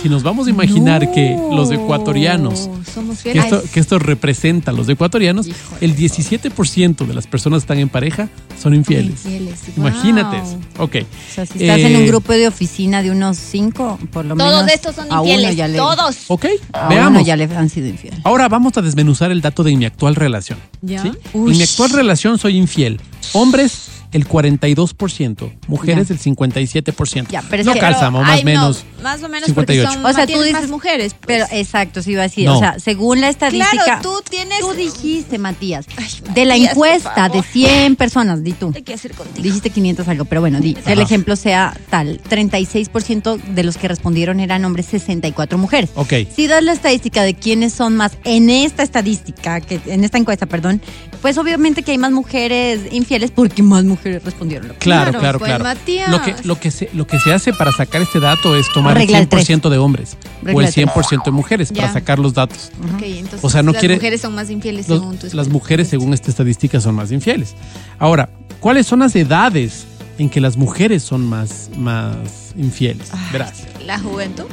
si 0.03 0.09
nos 0.09 0.23
vamos 0.23 0.47
a 0.47 0.51
imaginar 0.51 1.11
que 1.13 1.37
los 1.53 1.71
ecuatorianos 1.71 2.71
somos 2.95 3.19
que 3.23 3.33
fieles. 3.33 3.45
esto, 3.53 3.63
que 3.73 3.81
esto 3.81 3.99
representa 3.99 4.71
a 4.71 4.75
los 4.75 4.89
ecuatorianos, 4.89 5.47
Híjole. 5.49 5.79
el 5.81 5.97
17% 5.97 7.07
de 7.07 7.15
las 7.15 7.27
personas 7.27 7.59
que 7.61 7.65
están 7.65 7.79
en 7.79 7.89
pareja 7.89 8.29
son 8.61 8.75
infieles. 8.75 9.25
Infieles, 9.27 9.61
Imagínate 9.77 10.37
Wow. 10.39 10.47
eso. 10.47 10.59
Ok. 10.79 10.97
o 11.03 11.35
sea, 11.35 11.47
si 11.47 11.59
estás 11.65 11.79
en 11.81 11.95
Eh, 11.95 11.99
un 11.99 12.07
grupo 12.07 12.33
de 12.33 12.49
oficina 12.49 13.03
de 13.03 13.11
unos 13.11 13.37
cinco, 13.37 13.99
por 14.13 14.25
lo 14.25 14.37
menos. 14.37 14.53
Todos 14.53 14.71
estos 14.73 14.95
son 14.95 15.07
a 15.13 15.21
uno 15.21 15.33
infieles. 15.33 15.71
le- 15.71 15.77
Todos. 15.77 16.17
Ok, 16.29 16.47
A 16.73 16.89
veamos. 16.89 17.11
uno 17.19 17.21
ya 17.27 17.37
le 17.37 17.45
han 17.45 17.69
sido 17.69 17.89
infiel. 17.89 18.15
Ahora 18.25 18.49
vamos 18.49 18.77
a 18.77 18.83
desmenuzar 18.83 19.31
el 19.31 19.41
dato 19.41 19.63
de 19.65 19.77
mi 19.77 19.85
actual 19.85 20.15
relación. 20.15 20.59
Ya. 20.83 21.03
¿sí? 21.03 21.11
En 21.35 21.45
mi 21.45 21.63
actual 21.63 21.91
relación 21.91 22.39
soy 22.39 22.57
infiel. 22.57 23.01
Hombres, 23.33 23.89
el 24.13 24.27
42%. 24.27 25.53
Mujeres, 25.69 26.09
Ya. 26.09 26.15
el 26.15 26.21
57%. 26.21 27.31
Ya, 27.31 27.43
pero 27.49 27.61
es 27.63 27.67
no 27.67 27.75
que- 27.75 27.79
calzamos, 27.81 28.23
más 28.23 28.35
o 28.35 28.39
no, 28.39 28.45
menos. 28.45 28.85
más 29.03 29.23
o 29.23 29.29
menos 29.29 29.47
58. 29.47 29.89
porque 29.89 29.95
son 30.03 30.07
O 30.07 30.13
sea, 30.13 30.27
tú 30.27 30.43
dices- 30.43 30.69
mujeres. 30.71 31.15
pues. 31.15 31.27
Pero 31.27 31.47
exacto, 31.53 32.03
sí 32.03 32.13
iba 32.13 32.23
a 32.23 32.25
decir. 32.25 32.47
No. 32.47 32.57
O 32.57 32.59
sea, 32.59 32.79
según 32.79 33.21
la 33.21 33.29
estadística. 33.29 33.85
Claro, 33.85 34.03
tú 34.03 34.15
tienes- 34.29 34.61
Tú 34.61 34.73
dijiste, 34.73 35.39
Matías. 35.39 35.87
Ay, 35.97 36.07
de 36.35 36.45
la 36.45 36.57
encuesta 36.57 37.23
de 37.29 37.29
favor. 37.43 37.45
100 37.45 37.97
personas, 37.97 38.43
di 38.43 38.53
tú. 38.53 38.73
¿Qué 38.73 38.79
hay 38.79 38.85
que 38.85 38.95
hacer 38.95 39.13
contigo? 39.15 39.43
Dijiste 39.43 39.71
500 39.71 40.09
algo, 40.09 40.25
pero 40.25 40.41
bueno, 40.41 40.61
di, 40.61 40.75
que 40.75 40.93
el 40.93 41.01
ejemplo 41.01 41.37
sea 41.37 41.77
tal. 41.91 42.21
36% 42.29 43.37
de 43.37 43.63
los 43.63 43.77
que 43.77 43.89
respondieron 43.89 44.41
eran 44.41 44.65
hombres, 44.65 44.87
64 44.87 45.57
mujeres. 45.59 45.91
Ok. 45.95 46.15
Si 46.35 46.47
das 46.47 46.63
la 46.63 46.73
estadística 46.73 47.23
de 47.23 47.35
quiénes 47.35 47.73
son 47.73 47.97
más 47.97 48.13
en 48.25 48.51
esta 48.51 48.83
estadística, 48.83 49.61
que 49.61 49.81
en 49.87 50.05
esta 50.05 50.19
encuesta, 50.19 50.47
perdón, 50.47 50.81
pues 51.23 51.39
obviamente 51.39 51.83
que 51.83 51.93
hay 51.93 51.99
más 51.99 52.13
mujeres 52.13 52.81
infieles 52.93 53.31
porque 53.31 53.63
más 53.63 53.85
mujeres 53.85 54.00
respondieron. 54.05 54.69
lo 54.69 54.75
que- 54.75 54.81
Claro, 54.81 55.11
Claro, 55.11 55.21
claro, 55.21 55.39
pues, 55.39 55.49
claro. 55.51 55.65
Matías. 55.65 56.11
Lo 56.11 56.23
que, 56.23 56.35
lo, 56.45 56.59
que 56.59 56.71
se, 56.71 56.91
lo 56.93 57.07
que 57.07 57.19
se 57.19 57.33
hace 57.33 57.53
para 57.53 57.71
sacar 57.73 58.03
este 58.03 58.21
dato 58.21 58.57
es 58.57 58.71
tomar 58.73 58.97
Regla 58.97 59.19
el 59.19 59.29
del 59.29 59.29
tres. 59.29 59.49
100% 59.49 59.69
de 59.69 59.79
hombres 59.79 60.17
Regla 60.43 60.57
o 60.57 60.61
el 60.61 60.67
del 60.67 60.75
tres. 60.75 60.87
100% 60.95 61.25
de 61.25 61.31
mujeres 61.31 61.73
para 61.73 61.93
sacar 61.93 62.19
los 62.19 62.35
datos. 62.35 62.71
Entonces 63.03 63.41
O 63.43 63.51
sea, 63.51 63.63
no 63.63 63.73
las 63.73 63.81
quiere- 63.81 63.95
mujeres 63.97 64.21
son 64.21 64.35
más 64.35 64.51
infieles 64.51 64.89
Los- 64.89 64.99
según 65.01 65.19
tu 65.19 65.29
las 65.37 65.49
mujeres, 65.49 65.89
según 65.89 66.15
esta 66.15 66.31
estadística, 66.31 66.81
son 66.81 66.95
más 66.95 67.13
infieles. 67.13 67.55
Ahora, 67.99 68.29
¿cuáles 68.61 68.87
son 68.87 69.01
las 69.01 69.15
edades 69.17 69.85
en 70.19 70.29
que 70.31 70.41
las 70.41 70.57
mujeres 70.57 71.03
son 71.03 71.27
más, 71.27 71.71
más 71.77 72.17
infieles? 72.57 73.09
Verás. 73.33 73.65
La 73.87 73.99
juventud. 73.99 74.45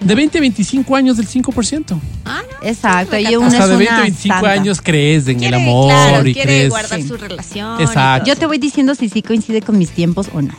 De 0.00 0.14
20 0.14 0.38
a 0.38 0.40
25 0.42 0.94
años, 0.96 1.16
del 1.16 1.26
5%. 1.26 1.98
Ah, 2.24 2.42
no. 2.62 2.68
Exacto, 2.68 3.18
y 3.18 3.34
una 3.36 3.46
Hasta 3.46 3.64
es 3.64 3.70
de 3.70 3.76
20 3.76 3.90
a 3.90 3.94
una 3.96 4.02
25 4.02 4.34
santa. 4.34 4.50
años 4.52 4.80
crees 4.82 5.26
en 5.28 5.38
Quiere, 5.38 5.56
el 5.56 5.62
amor 5.62 5.88
claro, 5.90 6.28
y 6.28 6.32
quiere 6.34 6.48
crees. 6.48 6.68
guardar 6.70 7.00
Sí. 7.02 7.08
su 7.08 7.16
relación. 7.16 7.80
Exacto. 7.80 8.26
Yo 8.28 8.36
te 8.36 8.46
voy 8.46 8.58
diciendo 8.58 8.94
si 8.94 9.08
sí 9.08 9.22
coincide 9.22 9.62
con 9.62 9.78
mis 9.78 9.90
tiempos 9.90 10.28
o 10.32 10.42
no. 10.42 10.54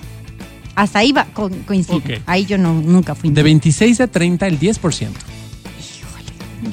Hasta 0.76 1.00
ahí 1.00 1.12
va, 1.12 1.26
co- 1.34 1.50
coincide. 1.66 1.96
Ok. 2.18 2.22
Ahí 2.26 2.46
yo 2.46 2.58
no, 2.58 2.74
nunca 2.74 3.16
fui. 3.16 3.30
De 3.30 3.42
26 3.44 4.02
a 4.02 4.08
30, 4.08 4.48
el 4.48 4.60
10%. 4.60 5.10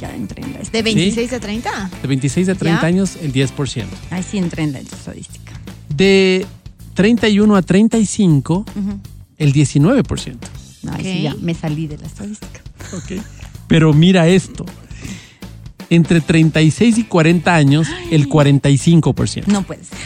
Ya 0.01 0.15
entré 0.15 0.43
en 0.43 0.53
la 0.55 0.59
¿De 0.61 0.83
26 0.83 1.33
a 1.35 1.41
30? 1.41 1.91
De 2.03 2.09
26 2.09 2.49
a 2.49 2.55
30 2.55 2.81
¿Ya? 2.83 2.87
años, 2.89 3.17
el 3.23 3.33
10%. 3.33 3.85
Ahí 4.11 4.23
sí 4.29 4.39
entré 4.39 4.63
en 4.65 4.73
la 4.73 4.81
estadística. 4.81 5.53
De 5.95 6.47
31 6.95 7.55
a 7.57 7.63
35, 7.63 8.65
Ujú. 8.75 8.99
el 9.39 9.53
19%. 9.53 10.37
Ahí 10.89 10.95
Ok. 11.01 11.03
sí 11.03 11.23
ya 11.23 11.35
me 11.41 11.55
salí 11.55 11.87
de 11.87 11.99
la 11.99 12.07
estadística. 12.07 12.61
Ok. 12.93 13.23
Pero 13.69 13.93
mira 13.93 14.27
esto. 14.29 14.65
Entre 15.91 16.21
36 16.21 16.99
y 16.99 17.05
40 17.05 17.55
años, 17.55 17.89
el 18.11 18.29
45%. 18.29 19.47
No 19.47 19.63
puede 19.63 19.85
ser. 19.85 19.99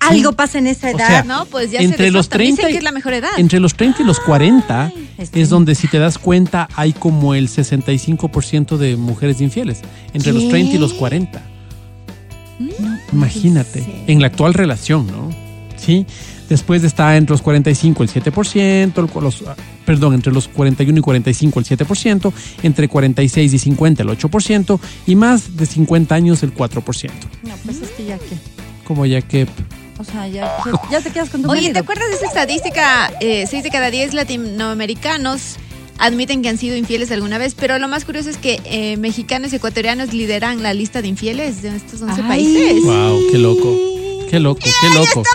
Algo 0.00 0.32
pasa 0.32 0.58
en 0.58 0.66
esa 0.66 0.88
O 0.88 0.90
edad. 0.96 1.06
sea, 1.06 1.22
No, 1.24 1.44
pues 1.44 1.70
ya 1.70 1.78
entre 1.80 2.06
se 2.06 2.10
los 2.10 2.26
desata. 2.26 2.38
Dicen 2.38 2.56
30 2.56 2.68
y- 2.70 2.72
que 2.72 2.78
es 2.78 2.84
la 2.84 2.92
mejor 2.92 3.12
edad. 3.12 3.30
Entre 3.36 3.60
los 3.60 3.74
30 3.74 4.02
y 4.02 4.04
los 4.06 4.18
40 4.20 4.90
este. 5.18 5.40
es 5.40 5.48
donde, 5.50 5.74
si 5.74 5.88
te 5.88 5.98
das 5.98 6.18
cuenta, 6.18 6.68
hay 6.74 6.92
como 6.92 7.34
el 7.34 7.48
65% 7.48 8.76
de 8.78 8.96
mujeres 8.96 9.40
infieles. 9.40 9.80
Entre 10.14 10.32
los 10.32 10.44
¿Qué? 10.44 10.50
30 10.50 10.76
y 10.76 10.78
los 10.78 10.94
40. 10.94 11.42
Imagínate, 13.12 13.84
en 14.06 14.20
la 14.20 14.28
actual 14.28 14.54
relación, 14.54 15.06
¿no? 15.06 15.30
Sí. 15.76 16.06
Después 16.50 16.84
está 16.84 17.16
entre 17.16 17.32
los 17.32 17.40
45 17.42 18.02
el 18.02 18.08
7%, 18.10 18.98
el- 19.16 19.22
los, 19.22 19.42
ah, 19.46 19.54
perdón, 19.86 20.12
entre 20.14 20.32
los 20.32 20.48
41 20.48 20.98
y 20.98 21.00
45 21.00 21.60
el 21.60 21.64
7%, 21.64 22.32
entre 22.64 22.88
46 22.88 23.54
y 23.54 23.58
50 23.58 24.02
el 24.02 24.08
8% 24.10 24.78
y 25.06 25.14
más 25.14 25.56
de 25.56 25.64
50 25.64 26.14
años 26.14 26.42
el 26.42 26.52
4%. 26.52 27.10
No, 27.44 27.54
pues 27.64 27.80
es 27.80 27.88
que 27.90 28.04
ya 28.04 28.18
que. 28.18 28.36
Como 28.84 29.06
ya 29.06 29.22
que 29.22 29.46
O 29.98 30.04
sea, 30.04 30.26
ya, 30.26 30.50
ya 30.90 31.00
te 31.00 31.10
quedas 31.10 31.30
con 31.30 31.42
tu 31.42 31.48
Oye, 31.50 31.60
marido. 31.60 31.72
¿te 31.74 31.78
acuerdas 31.78 32.08
de 32.08 32.16
esa 32.16 32.26
estadística? 32.26 33.12
Eh, 33.20 33.46
seis 33.48 33.62
de 33.62 33.70
cada 33.70 33.90
diez 33.92 34.12
latinoamericanos 34.12 35.56
admiten 35.98 36.42
que 36.42 36.48
han 36.48 36.58
sido 36.58 36.76
infieles 36.76 37.10
alguna 37.12 37.38
vez, 37.38 37.54
pero 37.54 37.78
lo 37.78 37.86
más 37.86 38.04
curioso 38.04 38.30
es 38.30 38.38
que 38.38 38.58
eh, 38.64 38.96
mexicanos 38.96 39.52
y 39.52 39.56
ecuatorianos 39.56 40.12
lideran 40.14 40.62
la 40.62 40.72
lista 40.74 41.02
de 41.02 41.08
infieles 41.08 41.62
de 41.62 41.76
estos 41.76 42.00
11 42.02 42.22
Ay. 42.22 42.28
países. 42.28 42.82
Wow, 42.82 43.20
qué 43.30 43.38
loco. 43.38 43.76
Qué 44.30 44.38
loco, 44.40 44.60
qué 44.60 44.88
loco. 44.94 45.02
¡Estamos! 45.22 45.26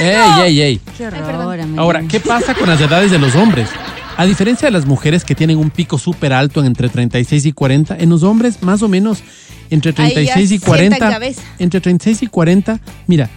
Ey, 0.00 0.42
ey, 0.42 0.60
ey. 0.60 0.80
Qué 0.96 1.06
horror. 1.06 1.60
Ahora, 1.76 2.02
¿qué 2.08 2.20
pasa 2.20 2.54
con 2.54 2.68
las 2.68 2.80
edades 2.80 3.10
de 3.10 3.18
los 3.18 3.34
hombres? 3.36 3.68
A 4.16 4.26
diferencia 4.26 4.66
de 4.66 4.72
las 4.72 4.86
mujeres 4.86 5.24
que 5.24 5.34
tienen 5.34 5.58
un 5.58 5.70
pico 5.70 5.98
súper 5.98 6.32
alto 6.32 6.60
en 6.60 6.66
entre 6.66 6.88
36 6.88 7.46
y 7.46 7.52
40, 7.52 7.96
en 7.98 8.10
los 8.10 8.22
hombres 8.22 8.62
más 8.62 8.82
o 8.82 8.88
menos 8.88 9.22
entre 9.70 9.90
Ahí 9.96 10.08
ya 10.08 10.14
36 10.14 10.44
y 10.44 10.48
sientan 10.48 10.68
40, 10.68 10.98
cabeza. 10.98 11.42
entre 11.58 11.80
36 11.80 12.22
y 12.22 12.26
40, 12.28 12.80
mira, 13.06 13.28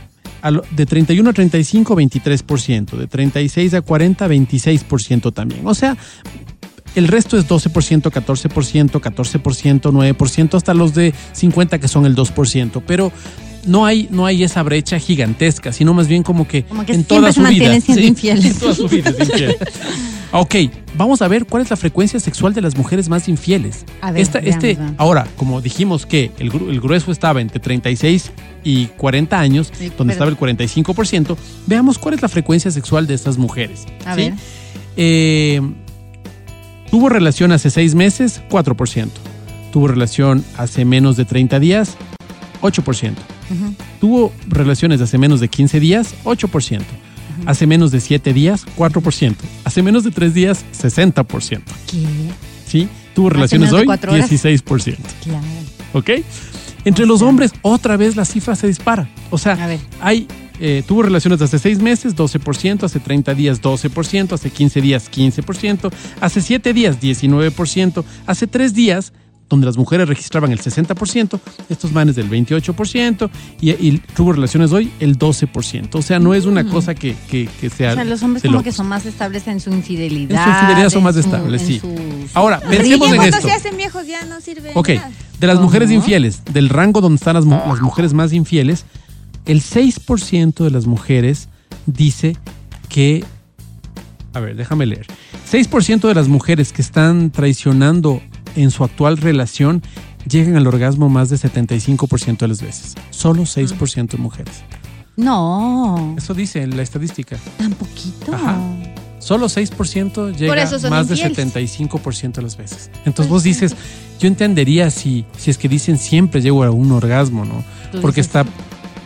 de 0.71 0.85
31 0.85 1.29
a 1.29 1.33
35, 1.33 1.95
23%, 1.95 2.97
de 2.97 3.07
36 3.07 3.73
a 3.73 3.81
40, 3.81 4.27
26% 4.27 5.33
también. 5.33 5.61
O 5.65 5.73
sea, 5.73 5.97
el 6.95 7.07
resto 7.07 7.37
es 7.37 7.47
12%, 7.47 8.11
14%, 8.11 8.91
14%, 8.99 10.15
9%, 10.15 10.55
hasta 10.55 10.73
los 10.73 10.93
de 10.93 11.13
50 11.33 11.79
que 11.79 11.87
son 11.87 12.05
el 12.05 12.15
2%. 12.15 12.81
Pero 12.85 13.11
no 13.67 13.85
hay, 13.85 14.07
no 14.09 14.25
hay 14.25 14.43
esa 14.43 14.63
brecha 14.63 14.97
gigantesca, 14.97 15.71
sino 15.71 15.93
más 15.93 16.07
bien 16.07 16.23
como 16.23 16.47
que, 16.47 16.63
Como 16.63 16.85
que 16.85 16.93
en 16.93 17.03
toda 17.03 17.31
su 17.31 17.41
vida. 17.43 17.75
En 17.77 18.53
toda 18.59 18.73
su 18.73 18.87
vida 18.87 19.09
infiel. 19.19 19.55
Ok, 20.33 20.55
vamos 20.97 21.21
a 21.21 21.27
ver 21.29 21.45
cuál 21.45 21.63
es 21.63 21.69
la 21.69 21.77
frecuencia 21.77 22.19
sexual 22.19 22.53
de 22.53 22.59
las 22.61 22.75
mujeres 22.75 23.07
más 23.07 23.29
infieles. 23.29 23.85
A 24.01 24.11
ver, 24.11 24.21
Esta- 24.21 24.39
este, 24.39 24.73
veamos, 24.75 24.95
ahora, 24.97 25.25
como 25.37 25.61
dijimos 25.61 26.05
que 26.05 26.31
el, 26.37 26.51
gru- 26.51 26.69
el 26.69 26.81
grueso 26.81 27.13
estaba 27.13 27.39
entre 27.39 27.61
36 27.61 28.31
y 28.61 28.87
40 28.87 29.39
años, 29.39 29.67
Sí, 29.67 29.85
donde 29.97 30.13
pero- 30.15 30.29
estaba 30.29 30.29
el 30.31 30.37
45%, 30.57 31.37
veamos 31.65 31.97
cuál 31.97 32.15
es 32.15 32.21
la 32.21 32.27
frecuencia 32.27 32.71
sexual 32.71 33.07
de 33.07 33.13
estas 33.13 33.37
mujeres. 33.37 33.85
A 34.05 34.15
¿sí? 34.15 34.21
ver. 34.21 34.33
Eh, 34.97 35.61
tuvo 36.91 37.07
relación 37.07 37.53
hace 37.53 37.69
seis 37.69 37.95
meses, 37.95 38.41
4%. 38.49 39.07
Tuvo 39.71 39.87
relación 39.87 40.43
hace 40.57 40.83
menos 40.83 41.15
de 41.15 41.23
30 41.23 41.57
días, 41.61 41.95
8%. 42.61 43.13
Ujú. 43.49 43.73
Tuvo 43.99 44.33
relaciones 44.47 45.01
hace 45.01 45.17
menos 45.17 45.39
de 45.39 45.47
15 45.47 45.79
días, 45.79 46.15
8%. 46.23 46.81
Hace 47.45 47.67
menos 47.67 47.91
de 47.91 47.99
7 48.01 48.33
días, 48.33 48.65
4%. 48.77 49.35
Hace 49.63 49.83
menos 49.83 50.03
de 50.03 50.11
3 50.11 50.33
días, 50.33 50.65
60%. 50.73 51.61
¿Qué? 51.89 52.03
¿Sí? 52.67 52.89
Tuvo 53.13 53.29
relaciones 53.29 53.71
de 53.71 53.77
hoy, 53.77 53.85
cuatro 53.85 54.11
horas? 54.13 54.29
16%. 54.29 54.97
Claro. 55.23 55.45
¿Ok? 55.93 56.09
Entre 56.85 57.03
O 57.03 57.07
los 57.07 57.19
sea- 57.19 57.27
hombres, 57.27 57.51
otra 57.61 57.95
vez 57.97 58.15
la 58.15 58.25
cifra 58.25 58.55
se 58.55 58.67
dispara. 58.67 59.07
O 59.29 59.37
sea, 59.37 59.57
hay, 60.01 60.27
eh, 60.59 60.83
tuvo 60.87 61.03
relaciones 61.03 61.41
hace 61.41 61.59
6 61.59 61.79
meses, 61.79 62.15
12%, 62.15 62.85
hace 62.85 62.99
30 62.99 63.33
días, 63.33 63.61
12%, 63.61 64.33
hace 64.35 64.49
15 64.49 64.81
días, 64.81 65.09
15%, 65.09 65.91
hace 66.21 66.41
7 66.41 66.73
días, 66.73 66.99
19%, 66.99 68.03
hace 68.25 68.47
3 68.47 68.73
días, 68.73 69.13
donde 69.49 69.65
las 69.65 69.77
mujeres 69.77 70.09
registraban 70.09 70.51
el 70.51 70.59
60%, 70.59 71.39
estos 71.69 71.91
manes 71.93 72.15
del 72.17 72.29
28%, 72.29 73.29
y, 73.61 73.71
y 73.71 73.97
tuvo 74.15 74.33
relaciones 74.33 74.71
hoy 74.73 74.91
el 74.99 75.17
12%. 75.17 75.95
O 75.95 76.01
sea, 76.01 76.19
no 76.19 76.33
es 76.33 76.45
una 76.45 76.65
cosa 76.69 76.93
que, 76.93 77.15
que, 77.29 77.47
que 77.61 77.69
sea... 77.69 77.89
Mm. 77.89 77.93
O 77.93 77.95
sea, 77.95 78.03
los 78.03 78.23
hombres 78.23 78.41
como 78.43 78.51
locos. 78.53 78.63
que 78.65 78.71
son 78.73 78.87
más 78.87 79.05
estables 79.05 79.47
en 79.47 79.59
su 79.61 79.69
infidelidad. 79.69 80.37
En 80.39 80.43
su 80.43 80.49
infidelidad 80.59 80.89
son 80.89 81.03
más 81.03 81.13
su- 81.15 81.21
estables, 81.21 81.61
sí. 81.61 81.79
sus- 81.79 82.35
Ahora, 82.35 82.59
sus 82.59 82.69
pensemos 82.69 83.11
en 83.13 83.21
esto. 83.21 83.41
se 83.41 83.51
hacen 83.53 83.77
viejos 83.77 84.05
ya 84.05 84.25
no 84.25 84.41
sirve 84.41 84.71
Ok, 84.73 84.89
nada. 84.89 85.11
de 85.39 85.47
las 85.47 85.59
mujeres 85.61 85.91
infieles, 85.91 86.41
del 86.51 86.67
rango 86.69 86.99
donde 86.99 87.15
están 87.15 87.35
las, 87.35 87.45
las 87.45 87.79
mujeres 87.81 88.13
más 88.13 88.33
infieles, 88.33 88.83
el 89.45 89.61
6% 89.61 90.63
de 90.63 90.71
las 90.71 90.85
mujeres 90.87 91.47
dice 91.85 92.35
que... 92.89 93.23
A 94.33 94.39
ver, 94.41 94.55
déjame 94.57 94.85
leer. 94.85 95.07
6% 95.49 96.07
de 96.07 96.13
las 96.13 96.27
mujeres 96.27 96.73
que 96.73 96.81
están 96.81 97.31
traicionando 97.31 98.21
en 98.61 98.71
su 98.71 98.83
actual 98.83 99.17
relación 99.17 99.81
llegan 100.27 100.55
al 100.55 100.67
orgasmo 100.67 101.09
más 101.09 101.29
de 101.29 101.37
75% 101.37 102.37
de 102.39 102.47
las 102.47 102.61
veces. 102.61 102.95
Solo 103.11 103.43
6% 103.43 104.07
de 104.09 104.17
mujeres. 104.17 104.55
No, 105.15 106.15
Eso 106.17 106.33
dice 106.33 106.65
la 106.67 106.83
estadística. 106.83 107.37
tan 107.57 107.71
poquito. 107.73 108.33
Ajá. 108.33 108.57
Solo 109.19 109.47
6% 109.47 110.35
llega 110.37 110.55
más 110.89 111.09
infieles. 111.09 111.37
de 111.37 111.45
75% 111.51 112.33
de 112.33 112.41
las 112.43 112.55
veces. 112.55 112.91
Entonces 113.03 113.29
vos 113.29 113.43
dices, 113.43 113.75
yo 114.19 114.27
entendería 114.27 114.89
si, 114.91 115.25
si 115.37 115.49
es 115.49 115.57
que 115.57 115.67
dicen 115.67 115.97
siempre 115.97 116.41
llego 116.41 116.63
a 116.63 116.71
un 116.71 116.91
orgasmo, 116.91 117.43
¿no? 117.45 117.63
Porque 118.01 118.21
está, 118.21 118.45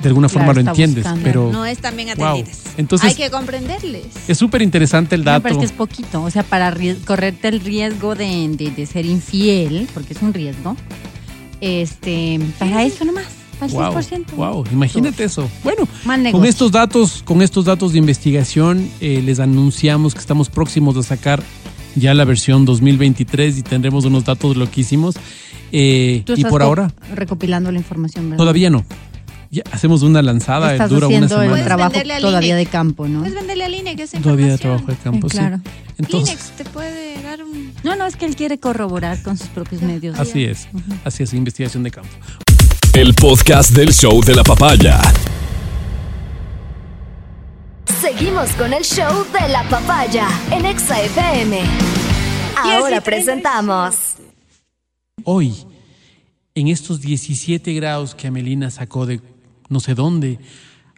de 0.01 0.07
alguna 0.09 0.27
Claro, 0.27 0.45
forma 0.47 0.61
lo 0.61 0.69
entiendes, 0.69 1.03
buscando. 1.03 1.23
pero 1.23 1.51
No 1.51 1.65
están 1.65 1.95
bien 1.95 2.09
Wow. 2.17 2.27
atendidas. 2.27 2.59
Entonces- 2.77 3.09
Hay 3.09 3.15
que 3.15 3.29
comprenderles. 3.29 4.05
es 4.27 4.37
súper 4.37 4.61
interesante 4.61 5.15
el 5.15 5.21
No, 5.23 5.31
dato. 5.31 5.43
pero 5.43 5.55
es 5.55 5.59
que 5.59 5.65
es 5.65 5.71
poquito. 5.71 6.23
O 6.23 6.29
sea, 6.31 6.43
para 6.43 6.75
correrte 7.05 7.47
el 7.49 7.59
riesgo 7.59 8.15
de, 8.15 8.49
de- 8.57 8.71
de 8.71 8.85
ser 8.85 9.05
infiel, 9.05 9.87
porque 9.93 10.13
es 10.13 10.21
un 10.21 10.33
riesgo, 10.33 10.75
este, 11.59 12.39
para 12.57 12.83
eso 12.83 13.05
nomás, 13.05 13.25
para 13.59 13.71
el 13.71 13.77
Wow, 13.77 13.93
6%. 13.93 14.35
wow, 14.35 14.63
imagínate 14.71 15.23
eso. 15.23 15.47
Bueno, 15.63 15.87
con 16.31 16.45
estos 16.45 16.71
datos, 16.71 17.21
con 17.23 17.41
estos 17.41 17.65
datos 17.65 17.93
de 17.93 17.99
investigación, 17.99 18.89
eh, 18.99 19.21
les 19.23 19.39
anunciamos 19.39 20.13
que 20.13 20.19
estamos 20.19 20.49
próximos 20.49 20.97
a 20.97 21.03
sacar 21.03 21.43
ya 21.95 22.13
la 22.13 22.25
versión 22.25 22.65
2023 22.65 23.57
y 23.57 23.61
tendremos 23.63 24.05
unos 24.05 24.23
datos 24.25 24.55
loquísimos. 24.57 25.15
Eh, 25.73 26.23
Tú 26.25 26.33
y 26.33 26.35
estás 26.37 26.49
por 26.49 26.61
co- 26.61 26.67
ahora, 26.67 26.91
recopilando 27.15 27.71
la 27.71 27.77
información, 27.77 28.25
¿verdad? 28.25 28.37
todavía 28.37 28.69
no. 28.69 28.83
Ya 29.53 29.63
hacemos 29.71 30.01
una 30.01 30.21
lanzada, 30.21 30.71
Estás 30.71 30.89
dura 30.89 31.07
una 31.07 31.17
haciendo 31.17 31.25
el 31.25 31.29
semana. 31.29 31.49
Puedes 31.49 31.65
trabajo 31.65 32.21
todavía 32.21 32.55
de 32.55 32.65
campo, 32.67 33.07
¿no? 33.09 33.19
Puedes 33.19 33.35
venderle 33.35 33.65
a 33.65 33.67
Line 33.69 33.95
que 33.97 34.03
es 34.03 34.11
Todavía 34.11 34.45
de 34.47 34.53
información. 34.53 34.59
trabajo 34.59 34.85
de 34.87 34.95
campo, 34.97 35.29
Sí, 35.29 35.37
claro. 35.37 35.57
sí. 35.57 35.71
Entonces, 35.97 36.29
Linex 36.35 36.51
te 36.51 36.63
puede 36.65 37.21
dar 37.21 37.43
un... 37.43 37.73
No, 37.83 37.95
no, 37.97 38.05
es 38.05 38.15
que 38.15 38.25
él 38.25 38.35
quiere 38.37 38.59
corroborar 38.59 39.21
con 39.23 39.37
sus 39.37 39.47
propios 39.49 39.81
medios. 39.81 40.17
así 40.17 40.45
es, 40.45 40.69
así 41.03 41.23
es, 41.23 41.33
investigación 41.33 41.83
de 41.83 41.91
campo. 41.91 42.09
El 42.93 43.13
podcast 43.13 43.71
del 43.71 43.93
show 43.93 44.23
de 44.23 44.35
la 44.35 44.43
papaya. 44.43 45.01
Seguimos 48.01 48.49
con 48.51 48.73
el 48.73 48.83
show 48.83 49.25
de 49.37 49.49
la 49.49 49.63
papaya 49.69 50.27
en 50.51 50.65
Exa 50.65 51.01
FM. 51.01 51.59
Ahora 52.57 53.01
presentamos 53.01 53.95
Hoy, 55.23 55.53
en 56.55 56.67
estos 56.67 57.01
17 57.01 57.73
grados 57.73 58.15
que 58.15 58.27
Amelina 58.27 58.69
sacó 58.71 59.05
de 59.05 59.19
no 59.71 59.79
sé 59.79 59.95
dónde, 59.95 60.37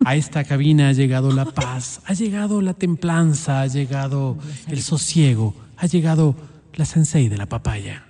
a 0.03 0.15
esta 0.15 0.43
cabina 0.43 0.89
ha 0.89 0.91
llegado 0.91 1.31
la 1.31 1.45
paz, 1.45 2.01
ha 2.05 2.13
llegado 2.13 2.61
la 2.61 2.73
templanza, 2.73 3.61
ha 3.61 3.67
llegado 3.67 4.37
el 4.67 4.81
sosiego, 4.81 5.55
ha 5.77 5.85
llegado 5.85 6.35
la 6.73 6.85
sensei 6.85 7.29
de 7.29 7.37
la 7.37 7.45
papaya. 7.45 8.03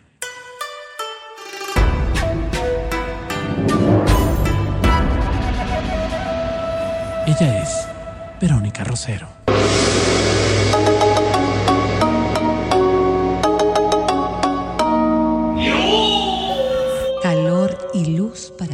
Ella 7.27 7.63
es 7.63 7.87
Verónica 8.41 8.83
Rosero. 8.83 9.27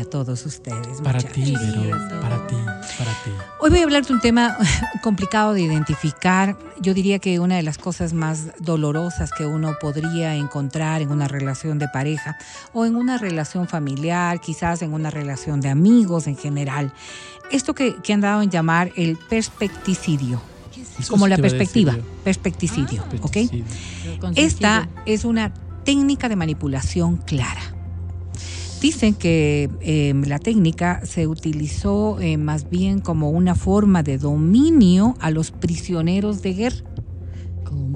Todos 0.10 0.45
ustedes. 0.45 1.01
Para 1.01 1.20
muchachos. 1.20 1.34
ti, 1.34 1.55
Vero, 1.55 1.97
para 2.22 2.47
ti, 2.47 2.55
para 2.97 3.12
ti. 3.24 3.32
Hoy 3.60 3.70
voy 3.70 3.80
a 3.80 3.84
hablar 3.84 4.05
de 4.05 4.14
un 4.14 4.20
tema 4.20 4.57
complicado 5.03 5.53
de 5.53 5.62
identificar. 5.62 6.57
Yo 6.82 6.93
diría 6.93 7.20
que 7.20 7.39
una 7.39 7.55
de 7.55 7.64
las 7.64 7.78
cosas 7.78 8.14
más 8.14 8.47
dolorosas 8.60 9.32
que 9.32 9.45
uno 9.45 9.76
podría 9.80 10.36
encontrar 10.36 11.01
en 11.01 11.12
una 11.12 11.28
relación 11.28 11.80
de 11.80 11.88
pareja 11.88 12.38
o 12.74 12.86
en 12.86 12.95
una 12.95 13.18
relación 13.18 13.68
familiar, 13.68 14.39
quizás 14.41 14.82
en 14.82 14.93
una 14.93 15.10
relación 15.10 15.62
de 15.62 15.70
amigos 15.70 16.28
en 16.28 16.38
general. 16.38 16.93
Esto 17.51 17.74
que, 17.74 17.95
que 18.01 18.14
han 18.14 18.22
dado 18.22 18.41
en 18.41 18.49
llamar 18.49 18.91
el 18.95 19.18
perspecticidio, 19.18 20.41
Eso 20.99 21.12
como 21.12 21.26
sí 21.26 21.30
la 21.32 21.38
perspectiva, 21.38 21.97
perspecticidio, 22.24 23.03
¿ok? 23.22 23.32
Pesticidio. 23.32 23.66
Esta 24.36 24.88
es 25.05 25.26
una 25.26 25.53
técnica 25.84 26.30
de 26.30 26.36
manipulación 26.36 27.18
clara. 27.18 27.78
Dicen 28.82 29.13
que 29.13 29.69
eh, 29.82 30.13
la 30.25 30.39
técnica 30.39 31.05
se 31.05 31.27
utilizó 31.27 32.19
eh, 32.21 32.38
más 32.38 32.69
bien 32.69 32.99
como 32.99 33.30
una 33.30 33.53
forma 33.53 34.03
de 34.03 34.17
dominio 34.17 35.15
a 35.19 35.32
los 35.32 35.51
prisioneros 35.51 36.41
de 36.41 36.53
guerra. 36.53 36.77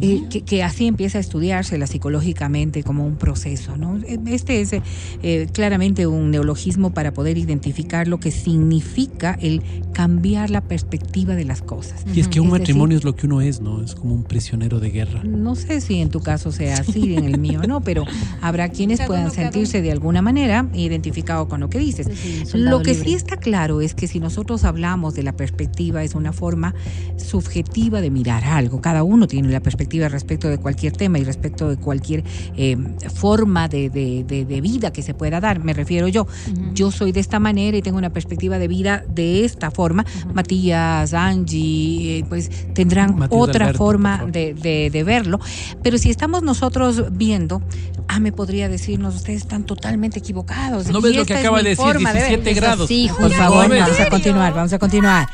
Eh, 0.01 0.23
que, 0.29 0.41
que 0.41 0.63
así 0.63 0.87
empieza 0.87 1.17
a 1.17 1.21
estudiársela 1.21 1.87
psicológicamente 1.87 2.83
como 2.83 3.05
un 3.05 3.15
proceso. 3.15 3.77
¿no? 3.77 3.97
Este 4.25 4.61
es 4.61 4.71
eh, 4.73 5.47
claramente 5.51 6.07
un 6.07 6.31
neologismo 6.31 6.93
para 6.93 7.13
poder 7.13 7.37
identificar 7.37 8.07
lo 8.07 8.19
que 8.19 8.31
significa 8.31 9.37
el 9.41 9.61
cambiar 9.93 10.49
la 10.49 10.61
perspectiva 10.61 11.35
de 11.35 11.45
las 11.45 11.61
cosas. 11.61 12.03
Y 12.13 12.19
es 12.19 12.27
que 12.27 12.39
un 12.39 12.47
Es 12.47 12.53
decir, 12.53 12.61
matrimonio 12.61 12.97
es 12.97 13.03
lo 13.03 13.15
que 13.15 13.27
uno 13.27 13.41
es, 13.41 13.61
¿no? 13.61 13.81
Es 13.81 13.95
como 13.95 14.15
un 14.15 14.23
prisionero 14.23 14.79
de 14.79 14.89
guerra. 14.89 15.23
No 15.23 15.55
sé 15.55 15.81
si 15.81 15.99
en 16.01 16.09
tu 16.09 16.21
caso 16.21 16.51
sea 16.51 16.77
así, 16.77 17.15
en 17.15 17.25
el 17.25 17.39
mío 17.39 17.61
no, 17.67 17.81
pero 17.81 18.05
habrá 18.41 18.69
quienes 18.69 18.99
Cada 18.99 19.07
puedan 19.07 19.25
uno, 19.25 19.33
sentirse 19.33 19.81
de 19.81 19.91
alguna 19.91 20.21
manera 20.21 20.67
identificado 20.73 21.47
con 21.47 21.59
lo 21.59 21.69
que 21.69 21.79
dices. 21.79 22.07
Sí, 22.13 22.43
Lo 22.53 22.81
que 22.81 22.93
libre. 22.93 23.09
sí 23.09 23.15
está 23.15 23.37
claro 23.37 23.81
es 23.81 23.93
que 23.93 24.07
si 24.07 24.19
nosotros 24.19 24.63
hablamos 24.63 25.13
de 25.13 25.23
la 25.23 25.33
perspectiva, 25.33 26.03
es 26.03 26.15
una 26.15 26.33
forma 26.33 26.73
subjetiva 27.17 28.01
de 28.01 28.09
mirar 28.09 28.43
algo. 28.43 28.81
Cada 28.81 29.03
uno 29.03 29.27
tiene 29.27 29.49
la 29.49 29.61
perspectiva 29.63 30.07
respecto 30.09 30.47
de 30.49 30.57
cualquier 30.59 30.93
tema 30.93 31.17
y 31.19 31.23
respecto 31.23 31.69
de 31.69 31.77
cualquier 31.77 32.23
eh, 32.57 32.77
forma 33.15 33.67
de, 33.67 33.89
de- 33.89 34.23
de- 34.27 34.45
de 34.45 34.61
vida 34.61 34.91
que 34.93 35.01
se 35.01 35.13
pueda 35.13 35.39
dar. 35.39 35.63
Me 35.63 35.73
refiero 35.73 36.07
yo. 36.07 36.27
Yo 36.73 36.91
soy 36.91 37.11
de 37.11 37.19
esta 37.21 37.39
manera 37.39 37.77
y 37.77 37.81
tengo 37.81 37.97
una 37.97 38.11
perspectiva 38.11 38.59
de 38.59 38.67
vida 38.67 39.03
de 39.09 39.45
esta 39.45 39.71
forma. 39.71 40.05
Matías, 40.33 41.13
Angie, 41.13 42.19
eh, 42.19 42.25
pues 42.27 42.49
tendrán 42.73 43.15
Matías 43.17 43.41
otra 43.41 43.65
Alberto, 43.65 43.77
forma 43.77 44.25
de, 44.27 44.53
de- 44.53 44.89
de 44.91 45.03
verlo. 45.03 45.39
Pero 45.81 45.97
si 45.97 46.09
estamos 46.09 46.43
nosotros 46.43 47.05
viendo, 47.13 47.61
ah, 48.07 48.19
me 48.19 48.31
podría 48.31 48.67
decirnos, 48.69 49.15
ustedes 49.15 49.41
están 49.41 49.63
totalmente 49.63 50.19
equivocados. 50.19 50.87
¿No 50.89 50.99
y 50.99 51.03
ves 51.03 51.15
lo 51.15 51.25
que 51.25 51.35
acaba 51.35 51.57
de 51.63 51.69
decir? 51.69 51.83
forma 51.85 52.11
ver". 52.11 52.27
17 52.27 52.53
grados. 52.53 52.87
Sí, 52.87 53.09
Por 53.17 53.31
favor, 53.31 53.69
vamos 53.69 53.99
a 53.99 54.09
continuar, 54.09 54.53
vamos 54.53 54.73
a 54.73 54.79
continuar. 54.79 55.27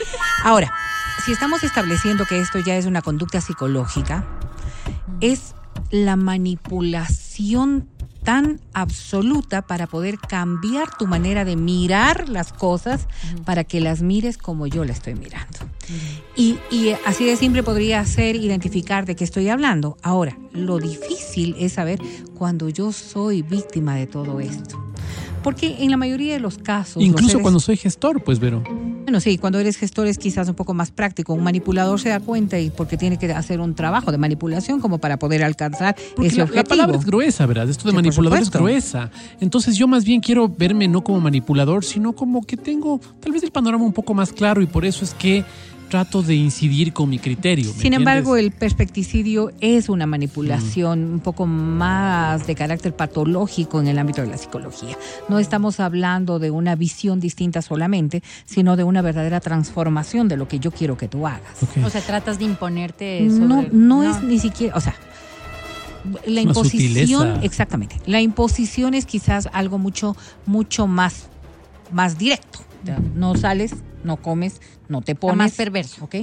Ahora, 0.44 0.72
si 1.26 1.32
estamos 1.32 1.64
estableciendo 1.64 2.26
que 2.26 2.40
esto 2.40 2.60
ya 2.60 2.76
es 2.78 2.86
una 2.86 3.02
conducta 3.02 3.42
psicológica, 3.42 4.26
es 5.22 5.56
la 5.92 6.16
manipulación 6.16 7.88
tan 8.24 8.60
absoluta 8.74 9.62
para 9.62 9.88
poder 9.88 10.20
cambiar 10.20 10.96
tu 10.98 11.08
manera 11.08 11.46
de 11.46 11.56
mirar 11.56 12.30
las 12.30 12.54
cosas 12.54 13.08
para 13.46 13.64
que 13.64 13.80
las 13.80 14.02
mires 14.02 14.38
como 14.38 14.68
yo 14.68 14.84
la 14.86 14.92
estoy 14.92 15.16
mirando. 15.16 15.60
Y, 16.36 16.60
y 16.70 16.96
así 17.06 17.26
de 17.26 17.36
simple 17.36 17.64
podría 17.64 18.06
ser 18.06 18.36
identificar 18.36 19.06
de 19.06 19.16
qué 19.16 19.24
estoy 19.24 19.50
hablando. 19.50 19.98
Ahora, 20.04 20.38
lo 20.52 20.78
difícil 20.80 21.56
es 21.58 21.74
saber 21.74 22.00
cuando 22.38 22.70
yo 22.70 22.92
soy 22.92 23.42
víctima 23.42 23.96
de 23.96 24.06
todo 24.06 24.40
esto. 24.40 24.90
Porque 25.44 25.78
en 25.80 25.92
la 25.92 25.98
mayoría 25.98 26.34
de 26.34 26.40
los 26.40 26.58
casos... 26.58 27.02
Incluso 27.02 27.30
seres- 27.30 27.42
cuando 27.42 27.60
soy 27.60 27.78
gestor, 27.78 28.24
pues, 28.24 28.40
Vero. 28.40 28.62
bueno, 29.04 29.20
sí, 29.20 29.38
cuando 29.38 29.58
eres 29.60 29.78
gestor 29.78 30.08
es 30.08 30.18
quizás 30.18 30.50
un 30.50 30.56
poco 30.56 30.74
más 30.74 30.92
práctico. 30.92 31.34
Un 31.34 31.44
manipulador 31.44 32.00
se 32.00 32.10
da 32.10 32.20
cuenta 32.20 32.60
y 32.60 32.70
porque 32.70 32.98
tiene 32.98 33.18
que 33.18 33.32
hacer 33.32 33.60
un 33.60 33.74
trabajo 33.74 34.12
de 34.12 34.18
manipulación 34.18 34.80
como 34.82 34.98
para 34.98 35.18
poder 35.18 35.44
alcanzar 35.44 35.96
Porque 36.16 36.28
ese 36.28 36.38
la, 36.38 36.44
la 36.46 36.50
objetivo. 36.50 36.70
palabra 36.70 36.98
es 36.98 37.06
gruesa, 37.06 37.46
¿verdad? 37.46 37.70
Esto 37.70 37.86
de 37.86 37.92
Sí, 37.92 37.96
manipulador 37.96 38.40
es 38.40 38.52
gruesa. 38.52 39.12
Entonces 39.40 39.76
yo 39.78 39.88
más 39.88 40.04
bien 40.06 40.20
quiero 40.22 40.50
verme 40.50 40.88
no 40.88 41.04
como 41.04 41.20
manipulador, 41.22 41.84
sino 41.86 42.14
como 42.14 42.44
que 42.44 42.58
tengo 42.58 43.00
tal 43.20 43.32
vez 43.32 43.42
el 43.44 43.52
panorama 43.52 43.84
un 43.86 43.94
poco 43.94 44.14
más 44.14 44.32
claro 44.34 44.62
y 44.62 44.66
por 44.68 44.86
eso 44.86 45.04
es 45.06 45.14
que 45.14 45.44
trato 45.90 46.22
de 46.22 46.36
incidir 46.36 46.94
con 46.94 47.10
mi 47.10 47.20
criterio. 47.20 47.74
¿me 47.74 47.82
Sin 47.82 47.94
embargo, 47.94 48.36
entiendes? 48.38 48.54
el 48.54 48.60
perspecticidio 48.60 49.52
es 49.60 49.90
una 49.90 50.06
manipulación 50.06 51.04
un 51.14 51.20
poco 51.20 51.46
más 51.46 52.48
de 52.48 52.56
carácter 52.56 52.96
patológico 52.96 53.82
en 53.82 53.88
el 53.88 54.00
ámbito 54.00 54.22
de 54.22 54.28
la 54.28 54.38
psicología. 54.38 54.98
No 55.28 55.40
estamos 55.40 55.80
hablando 55.80 56.40
de 56.40 56.52
una 56.52 56.76
visión 56.76 57.20
distinta 57.20 57.62
solamente, 57.62 58.24
sino 58.46 58.76
de 58.78 58.84
una 58.84 59.02
verdadera 59.02 59.40
transformación 59.40 60.28
de 60.28 60.38
lo 60.38 60.48
que 60.48 60.60
yo 60.60 60.72
quiero 60.72 60.96
que 60.98 61.08
tú 61.08 61.28
hagas. 61.28 61.58
O 61.84 61.90
sea, 61.90 62.02
tratas 62.02 62.40
de 62.40 62.46
imponerte 62.46 63.28
sobre... 63.30 63.46
No, 63.48 63.66
no 63.72 64.04
es 64.04 64.22
ni 64.24 64.40
siquiera, 64.40 64.76
o 64.78 64.82
sea, 64.82 64.96
la 66.26 66.32
Una 66.32 66.42
imposición, 66.42 67.22
sutileza. 67.22 67.40
exactamente. 67.46 67.98
La 68.06 68.22
imposición 68.22 68.94
es 68.94 69.06
quizás 69.06 69.50
algo 69.52 69.78
mucho, 69.78 70.16
mucho 70.46 70.88
más, 70.88 71.28
más 71.92 72.18
directo. 72.18 72.60
No 73.16 73.36
sales, 73.36 73.74
no 74.04 74.18
comes, 74.22 74.62
no 74.88 75.02
te 75.02 75.16
pones. 75.16 75.38
más 75.38 75.56
perverso. 75.56 76.06
¿ok? 76.06 76.16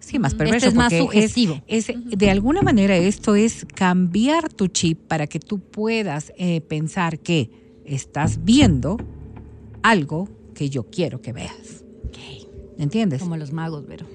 Sí, 0.00 0.18
más 0.18 0.32
Este 0.32 0.44
perverso. 0.44 0.68
es 0.68 0.74
más 0.74 0.92
sugestivo. 0.92 1.60
es- 1.66 1.86
de 2.06 2.30
alguna 2.30 2.62
manera 2.62 2.96
esto 2.96 3.34
es 3.34 3.66
cambiar 3.74 4.52
tu 4.52 4.68
chip 4.68 5.00
para 5.08 5.26
que 5.26 5.40
tú 5.40 5.58
puedas 5.60 6.32
eh, 6.38 6.60
pensar 6.62 7.18
que 7.18 7.50
estás 7.84 8.44
viendo 8.44 8.96
algo 9.82 10.28
que 10.54 10.70
yo 10.70 10.84
quiero 10.90 11.20
que 11.20 11.32
veas. 11.32 11.84
¿Entiendes? 12.78 13.22
Como 13.22 13.36
los 13.36 13.52
magos, 13.52 13.84
pero. 13.88 14.06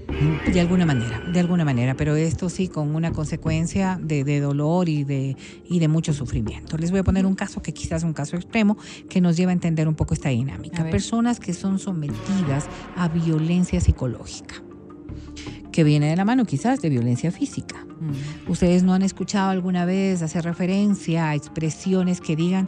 De 0.52 0.62
alguna 0.62 0.86
manera, 0.86 1.20
de 1.32 1.40
alguna 1.40 1.66
manera, 1.66 1.96
pero 1.96 2.16
esto 2.16 2.48
sí 2.50 2.68
con 2.68 2.96
una 2.96 3.12
consecuencia 3.12 4.00
de, 4.02 4.24
de 4.24 4.40
dolor 4.40 4.88
y 4.88 5.04
de, 5.04 5.36
y 5.68 5.80
de 5.80 5.88
mucho 5.88 6.14
sufrimiento. 6.14 6.78
Les 6.78 6.92
voy 6.92 7.00
a 7.00 7.04
poner 7.04 7.26
un 7.26 7.34
caso 7.34 7.62
que 7.62 7.74
quizás 7.74 8.02
es 8.02 8.04
un 8.04 8.14
caso 8.14 8.36
extremo 8.36 8.78
que 9.10 9.20
nos 9.20 9.36
lleva 9.36 9.50
a 9.50 9.54
entender 9.54 9.88
un 9.88 9.96
poco 9.96 10.14
esta 10.14 10.30
dinámica. 10.30 10.88
Personas 10.90 11.40
que 11.40 11.54
son 11.54 11.80
sometidas 11.80 12.68
a 12.96 13.08
violencia 13.08 13.82
psicológica, 13.82 14.62
que 15.72 15.84
viene 15.84 16.10
de 16.10 16.16
la 16.16 16.26
mano 16.26 16.46
quizás 16.46 16.82
de 16.82 16.90
violencia 16.90 17.32
física. 17.32 17.86
Ustedes 18.48 18.84
no 18.84 18.94
han 18.94 19.04
escuchado 19.04 19.50
alguna 19.50 19.86
vez 19.86 20.22
hacer 20.22 20.44
referencia 20.44 21.30
a 21.30 21.36
expresiones 21.36 22.20
que 22.20 22.36
digan, 22.36 22.68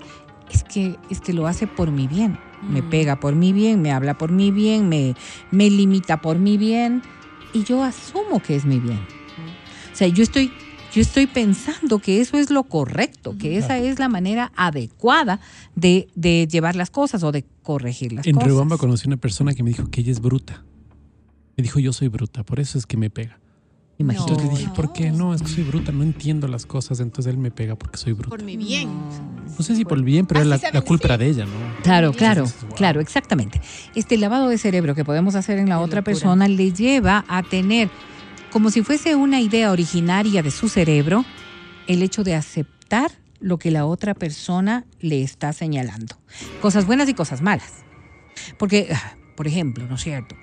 es 0.51 0.63
que, 0.63 0.97
es 1.09 1.19
que 1.21 1.33
lo 1.33 1.47
hace 1.47 1.67
por 1.67 1.91
mi 1.91 2.07
bien, 2.07 2.37
me 2.61 2.81
Mm. 2.81 2.89
pega 2.89 3.19
por 3.19 3.35
mi 3.35 3.51
bien, 3.53 3.81
me 3.81 3.91
habla 3.91 4.17
por 4.17 4.31
mi 4.31 4.51
bien, 4.51 4.87
me, 4.89 5.15
me 5.51 5.69
limita 5.69 6.21
por 6.21 6.39
mi 6.39 6.57
bien, 6.57 7.01
y 7.53 7.63
yo 7.63 7.83
asumo 7.83 8.41
que 8.41 8.55
es 8.55 8.65
mi 8.65 8.79
bien. 8.79 8.99
O 9.91 9.95
sea, 9.95 10.07
yo 10.07 10.23
estoy, 10.23 10.51
yo 10.93 11.01
estoy 11.01 11.27
pensando 11.27 11.99
que 11.99 12.19
eso 12.21 12.37
es 12.37 12.49
lo 12.49 12.63
correcto, 12.63 13.35
que 13.37 13.57
esa 13.57 13.77
es 13.77 13.99
la 13.99 14.09
manera 14.09 14.51
adecuada 14.55 15.39
de, 15.75 16.07
de 16.15 16.47
llevar 16.49 16.75
las 16.75 16.89
cosas 16.89 17.21
o 17.23 17.31
de 17.31 17.45
corregir 17.61 18.13
las 18.13 18.25
En 18.25 18.35
cosas. 18.35 18.47
Riobamba 18.47 18.77
conocí 18.77 19.07
una 19.07 19.17
persona 19.17 19.53
que 19.53 19.61
me 19.63 19.69
dijo 19.69 19.89
que 19.91 20.01
ella 20.01 20.11
es 20.11 20.19
bruta. 20.21 20.63
Me 21.57 21.61
dijo, 21.63 21.79
yo 21.79 21.93
soy 21.93 22.07
bruta, 22.07 22.43
por 22.43 22.59
eso 22.59 22.77
es 22.79 22.85
que 22.87 22.97
me 22.97 23.09
pega. 23.11 23.39
Imagínate. 23.97 24.31
Entonces 24.31 24.53
le 24.53 24.59
dije, 24.59 24.71
¿por 24.75 24.91
qué? 24.93 25.11
No, 25.11 25.33
es 25.33 25.41
que 25.41 25.47
soy 25.49 25.63
bruta, 25.63 25.91
no 25.91 26.03
entiendo 26.03 26.47
las 26.47 26.65
cosas, 26.65 26.99
entonces 26.99 27.31
él 27.31 27.37
me 27.37 27.51
pega 27.51 27.75
porque 27.75 27.97
soy 27.97 28.13
bruta. 28.13 28.29
Por 28.29 28.43
mi 28.43 28.57
bien. 28.57 28.89
No 29.57 29.63
sé 29.63 29.75
si 29.75 29.85
por 29.85 29.97
el 29.97 30.03
bien, 30.03 30.25
pero 30.25 30.43
la, 30.43 30.59
la 30.71 30.81
culpa 30.81 31.05
era 31.05 31.17
de 31.17 31.27
ella, 31.27 31.45
¿no? 31.45 31.51
Claro, 31.83 32.11
claro, 32.11 32.41
Entonces, 32.43 32.67
wow. 32.67 32.75
claro, 32.75 33.01
exactamente. 33.01 33.61
Este 33.93 34.17
lavado 34.17 34.49
de 34.49 34.57
cerebro 34.57 34.95
que 34.95 35.05
podemos 35.05 35.35
hacer 35.35 35.59
en 35.59 35.69
la 35.69 35.75
Qué 35.77 35.83
otra 35.83 35.99
locura. 35.99 36.03
persona 36.03 36.47
le 36.47 36.71
lleva 36.73 37.23
a 37.27 37.43
tener, 37.43 37.89
como 38.51 38.71
si 38.71 38.81
fuese 38.81 39.15
una 39.15 39.39
idea 39.41 39.71
originaria 39.71 40.41
de 40.41 40.49
su 40.51 40.69
cerebro, 40.69 41.23
el 41.87 42.01
hecho 42.01 42.23
de 42.23 42.33
aceptar 42.35 43.11
lo 43.39 43.57
que 43.59 43.69
la 43.71 43.85
otra 43.85 44.13
persona 44.15 44.85
le 45.01 45.21
está 45.21 45.53
señalando. 45.53 46.15
Cosas 46.61 46.87
buenas 46.87 47.07
y 47.09 47.13
cosas 47.13 47.41
malas. 47.41 47.83
Porque, 48.57 48.89
ah, 48.91 49.15
por 49.35 49.47
ejemplo, 49.47 49.85
¿no 49.87 49.95
es 49.95 50.01
cierto? 50.01 50.35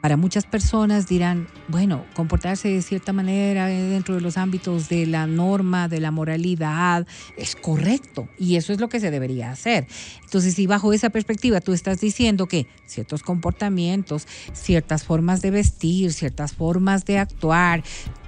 Para 0.00 0.16
muchas 0.16 0.46
personas 0.46 1.06
dirán, 1.06 1.46
bueno, 1.68 2.04
comportarse 2.14 2.68
de 2.68 2.82
cierta 2.82 3.12
manera 3.12 3.66
dentro 3.66 4.14
de 4.14 4.20
los 4.20 4.38
ámbitos 4.38 4.88
de 4.88 5.06
la 5.06 5.26
norma, 5.26 5.88
de 5.88 6.00
la 6.00 6.10
moralidad, 6.10 7.06
es 7.36 7.54
correcto 7.54 8.28
y 8.38 8.56
eso 8.56 8.72
es 8.72 8.80
lo 8.80 8.88
que 8.88 8.98
se 8.98 9.10
debería 9.10 9.50
hacer. 9.50 9.86
Entonces, 10.24 10.54
si 10.54 10.66
bajo 10.66 10.92
esa 10.92 11.10
perspectiva 11.10 11.60
tú 11.60 11.72
estás 11.72 12.00
diciendo 12.00 12.46
que 12.46 12.66
ciertos 12.86 13.22
comportamientos, 13.22 14.26
ciertas 14.52 15.04
formas 15.04 15.42
de 15.42 15.50
vestir, 15.50 16.12
ciertas 16.12 16.52
formas 16.52 17.04
de 17.04 17.18
actuar, 17.18 17.82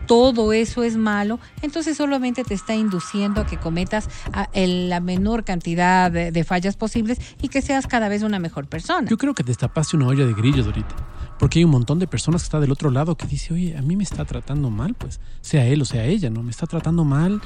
todo 0.06 0.52
eso 0.52 0.82
es 0.82 0.96
malo, 0.96 1.38
entonces 1.62 1.96
solamente 1.96 2.44
te 2.44 2.54
está 2.54 2.74
induciendo 2.74 3.40
a 3.40 3.46
que 3.46 3.56
cometas 3.56 4.08
la 4.54 5.00
menor 5.00 5.44
cantidad 5.44 6.10
de, 6.10 6.44
fallas 6.44 6.76
posibles 6.76 7.18
y 7.40 7.48
que 7.48 7.62
seas 7.62 7.86
cada 7.86 8.08
vez 8.08 8.22
una 8.22 8.38
mejor 8.38 8.66
persona. 8.66 9.08
Yo 9.08 9.16
creo 9.16 9.32
que 9.32 9.42
destapaste 9.42 9.96
una 9.96 10.08
olla 10.08 10.26
de 10.26 10.34
grillos 10.34 10.66
ahorita. 10.66 10.96
Porque 11.42 11.58
hay 11.58 11.64
un 11.64 11.72
montón 11.72 11.98
de 11.98 12.06
personas 12.06 12.42
que 12.42 12.44
está 12.44 12.60
del 12.60 12.70
otro 12.70 12.88
lado 12.92 13.16
que 13.16 13.26
dice, 13.26 13.52
oye, 13.52 13.76
a 13.76 13.82
mí 13.82 13.96
me 13.96 14.04
está 14.04 14.24
tratando 14.24 14.70
mal, 14.70 14.94
pues, 14.94 15.18
sea 15.40 15.66
él 15.66 15.82
o 15.82 15.84
sea 15.84 16.04
ella, 16.04 16.30
¿no? 16.30 16.40
Me 16.44 16.52
está 16.52 16.68
tratando 16.68 17.04
mal. 17.04 17.42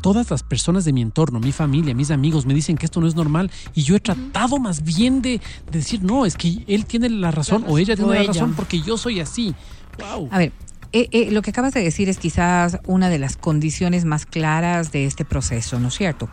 Todas 0.00 0.30
las 0.30 0.42
personas 0.42 0.86
de 0.86 0.94
mi 0.94 1.02
entorno, 1.02 1.38
mi 1.38 1.52
familia, 1.52 1.94
mis 1.94 2.10
amigos 2.10 2.46
me 2.46 2.54
dicen 2.54 2.78
que 2.78 2.86
esto 2.86 2.98
no 2.98 3.06
es 3.06 3.14
normal 3.14 3.50
y 3.74 3.82
yo 3.82 3.94
he 3.94 4.00
tratado 4.00 4.56
más 4.58 4.84
bien 4.84 5.20
de, 5.20 5.42
de 5.70 5.78
decir, 5.78 6.02
no, 6.02 6.24
es 6.24 6.34
que 6.34 6.64
él 6.66 6.86
tiene 6.86 7.10
la 7.10 7.30
razón 7.30 7.66
o 7.68 7.76
ella 7.76 7.94
tiene 7.94 8.10
o 8.10 8.14
la 8.14 8.20
ella. 8.22 8.32
razón 8.32 8.54
porque 8.54 8.80
yo 8.80 8.96
soy 8.96 9.20
así. 9.20 9.54
Wow. 9.98 10.30
A 10.32 10.38
ver, 10.38 10.52
eh, 10.92 11.10
eh, 11.12 11.30
lo 11.30 11.42
que 11.42 11.50
acabas 11.50 11.74
de 11.74 11.82
decir 11.82 12.08
es 12.08 12.16
quizás 12.16 12.78
una 12.86 13.10
de 13.10 13.18
las 13.18 13.36
condiciones 13.36 14.06
más 14.06 14.24
claras 14.24 14.92
de 14.92 15.04
este 15.04 15.26
proceso, 15.26 15.78
¿no 15.78 15.88
es 15.88 15.94
cierto? 15.94 16.30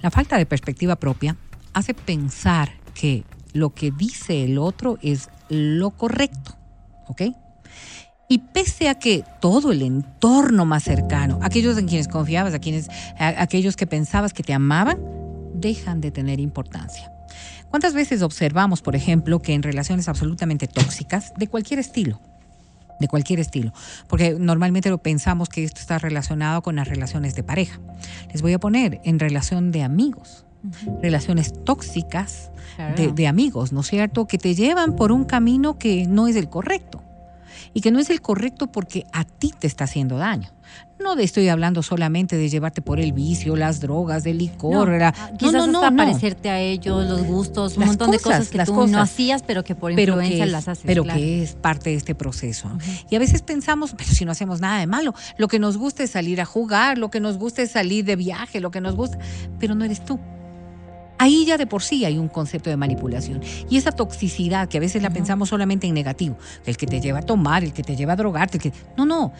La 0.00 0.10
falta 0.10 0.38
de 0.38 0.46
perspectiva 0.46 0.96
propia 0.96 1.36
hace 1.74 1.92
pensar 1.92 2.72
que 2.94 3.24
lo 3.52 3.70
que 3.74 3.90
dice 3.90 4.44
el 4.44 4.58
otro 4.58 4.98
es 5.02 5.28
lo 5.48 5.90
correcto, 5.90 6.56
¿ok? 7.08 7.22
Y 8.28 8.38
pese 8.38 8.88
a 8.88 8.94
que 8.94 9.24
todo 9.40 9.72
el 9.72 9.82
entorno 9.82 10.64
más 10.64 10.84
cercano, 10.84 11.40
aquellos 11.42 11.76
en 11.78 11.88
quienes 11.88 12.06
confiabas, 12.06 12.54
a 12.54 12.60
quienes, 12.60 12.88
a- 13.18 13.42
aquellos 13.42 13.74
que 13.76 13.86
pensabas 13.88 14.32
que 14.32 14.42
te 14.44 14.52
amaban, 14.54 14.98
dejan 15.54 16.00
de 16.00 16.10
tener 16.12 16.38
importancia. 16.38 17.10
¿Cuántas 17.70 17.92
veces 17.94 18.22
observamos, 18.22 18.82
por 18.82 18.94
ejemplo, 18.96 19.40
que 19.40 19.54
en 19.54 19.62
relaciones 19.62 20.08
absolutamente 20.08 20.68
tóxicas, 20.68 21.32
de 21.36 21.48
cualquier 21.48 21.80
estilo, 21.80 22.20
de 23.00 23.08
cualquier 23.08 23.40
estilo, 23.40 23.72
porque 24.08 24.36
normalmente 24.38 24.90
lo 24.90 24.98
pensamos 24.98 25.48
que 25.48 25.64
esto 25.64 25.80
está 25.80 25.98
relacionado 25.98 26.62
con 26.62 26.76
las 26.76 26.86
relaciones 26.86 27.34
de 27.34 27.42
pareja. 27.42 27.80
Les 28.32 28.42
voy 28.42 28.52
a 28.52 28.58
poner 28.60 29.00
en 29.04 29.18
relación 29.18 29.72
de 29.72 29.82
amigos, 29.82 30.44
relaciones 31.02 31.52
tóxicas 31.64 32.50
de, 32.96 33.12
de 33.12 33.26
amigos, 33.26 33.72
¿no 33.72 33.80
es 33.80 33.88
cierto? 33.88 34.26
Que 34.26 34.38
te 34.38 34.54
llevan 34.54 34.96
por 34.96 35.12
un 35.12 35.24
camino 35.24 35.78
que 35.78 36.06
no 36.06 36.28
es 36.28 36.36
el 36.36 36.48
correcto 36.48 37.02
y 37.74 37.80
que 37.82 37.90
no 37.90 37.98
es 37.98 38.08
el 38.10 38.20
correcto 38.22 38.72
porque 38.72 39.04
a 39.12 39.24
ti 39.24 39.52
te 39.58 39.66
está 39.66 39.84
haciendo 39.84 40.16
daño. 40.16 40.50
No 40.98 41.16
de 41.16 41.24
estoy 41.24 41.48
hablando 41.48 41.82
solamente 41.82 42.36
de 42.36 42.48
llevarte 42.48 42.80
por 42.82 43.00
el 43.00 43.12
vicio, 43.12 43.56
las 43.56 43.80
drogas, 43.80 44.22
del 44.22 44.38
licor. 44.38 44.88
No, 44.88 44.98
la- 44.98 45.08
ah, 45.08 45.30
quizás 45.38 45.54
hasta 45.66 45.90
parecerte 45.96 46.50
a 46.50 46.60
ellos, 46.60 47.06
los 47.08 47.24
gustos, 47.24 47.74
un 47.74 47.80
Las 47.80 47.88
montón 47.88 48.10
de 48.10 48.18
cosas, 48.18 48.48
que 48.50 48.58
las 48.58 48.68
tú 48.68 48.74
cosas. 48.74 48.90
no 48.90 49.00
hacías, 49.00 49.42
pero 49.42 49.64
que 49.64 49.74
por 49.74 49.94
pero 49.94 50.12
influencia 50.14 50.44
que 50.44 50.50
las 50.50 50.68
haces. 50.68 50.84
pero 50.86 51.02
claro. 51.02 51.18
que 51.18 51.42
es 51.42 51.54
parte 51.54 51.90
de 51.90 51.96
este 51.96 52.14
proceso. 52.14 52.70
Y 53.10 53.16
a 53.16 53.18
veces 53.18 53.40
pensamos, 53.42 53.94
pero 53.96 54.10
si 54.10 54.24
no 54.26 54.32
hacemos 54.32 54.60
nada 54.60 54.78
de 54.78 54.86
malo, 54.86 55.14
lo 55.38 55.48
que 55.48 55.58
nos 55.58 55.76
gusta 55.78 56.02
es 56.02 56.10
salir 56.10 56.40
a 56.40 56.44
jugar, 56.44 56.98
lo 56.98 57.10
que 57.10 57.18
nos 57.20 57.38
gusta 57.38 57.62
es 57.62 57.70
salir 57.72 58.04
de 58.04 58.16
viaje, 58.16 58.60
lo 58.60 58.70
que 58.70 58.80
nos 58.82 58.94
gusta, 58.94 59.18
pero 59.58 59.74
no 59.74 59.84
eres 59.84 60.04
tú. 60.04 60.18
Ahí 61.20 61.44
ya 61.44 61.58
de 61.58 61.66
por 61.66 61.82
sí 61.82 62.06
hay 62.06 62.16
un 62.16 62.28
concepto 62.28 62.70
de 62.70 62.78
manipulación. 62.78 63.42
Y 63.68 63.76
esa 63.76 63.92
toxicidad 63.92 64.70
que 64.70 64.78
a 64.78 64.80
veces 64.80 65.02
la 65.02 65.10
pensamos 65.10 65.50
solamente 65.50 65.86
en 65.86 65.92
negativo, 65.92 66.38
el 66.64 66.78
que 66.78 66.86
te 66.86 66.98
lleva 66.98 67.18
a 67.18 67.22
tomar, 67.22 67.62
el 67.62 67.74
que 67.74 67.82
te 67.82 67.94
lleva 67.94 68.14
a 68.14 68.16
drogarte, 68.16 68.56
el 68.56 68.62
que... 68.62 68.72
No, 68.96 69.04
no. 69.04 69.30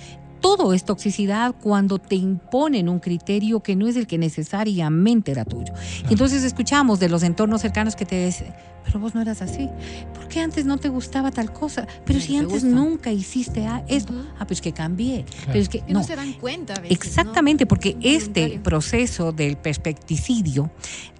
Todo 0.43 0.75
es 0.75 0.85
toxicidad 0.85 1.55
cuando 1.59 1.99
te 1.99 2.17
imponen 2.17 2.91
un 2.91 2.99
criterio 2.99 3.61
que 3.61 3.77
no 3.77 3.89
es 3.89 3.97
el 3.97 4.07
que 4.07 4.19
necesariamente 4.19 5.33
era 5.33 5.47
tuyo. 5.47 5.73
Y 6.07 6.13
entonces 6.13 6.45
escuchamos 6.45 7.01
de 7.01 7.09
los 7.09 7.23
entornos 7.23 7.63
cercanos 7.63 7.97
que 7.97 8.05
te 8.05 8.27
dicen, 8.27 8.53
pero 8.85 8.99
vos 9.01 9.15
no 9.15 9.21
eras 9.21 9.43
así. 9.43 9.69
¿Por 10.15 10.29
qué 10.29 10.41
antes 10.41 10.65
no 10.65 10.79
te 10.79 10.89
gustaba 10.89 11.31
tal 11.31 11.53
cosa? 11.53 11.87
Pero 12.05 12.19
No 12.19 12.25
si 12.25 12.33
te 12.33 12.39
antes 12.39 12.65
gusta. 12.65 12.69
nunca 12.69 13.13
hiciste 13.13 13.67
a- 13.67 13.85
esto. 13.89 14.13
Ah, 14.39 14.47
pues 14.47 14.61
que 14.61 14.73
cambié. 14.73 15.25
Pero 15.47 15.59
es 15.59 15.69
que 15.69 15.83
no. 15.89 16.01
no. 16.01 16.03
se 16.05 16.17
dan 16.17 16.33
cuenta 16.35 16.75
a 16.75 16.81
veces, 16.81 16.97
Exactamente, 16.97 17.67
porque 17.67 17.97
Es 18.01 18.25
este 18.25 18.59
proceso 18.63 19.33
del 19.33 19.57
perspecticidio 19.57 20.71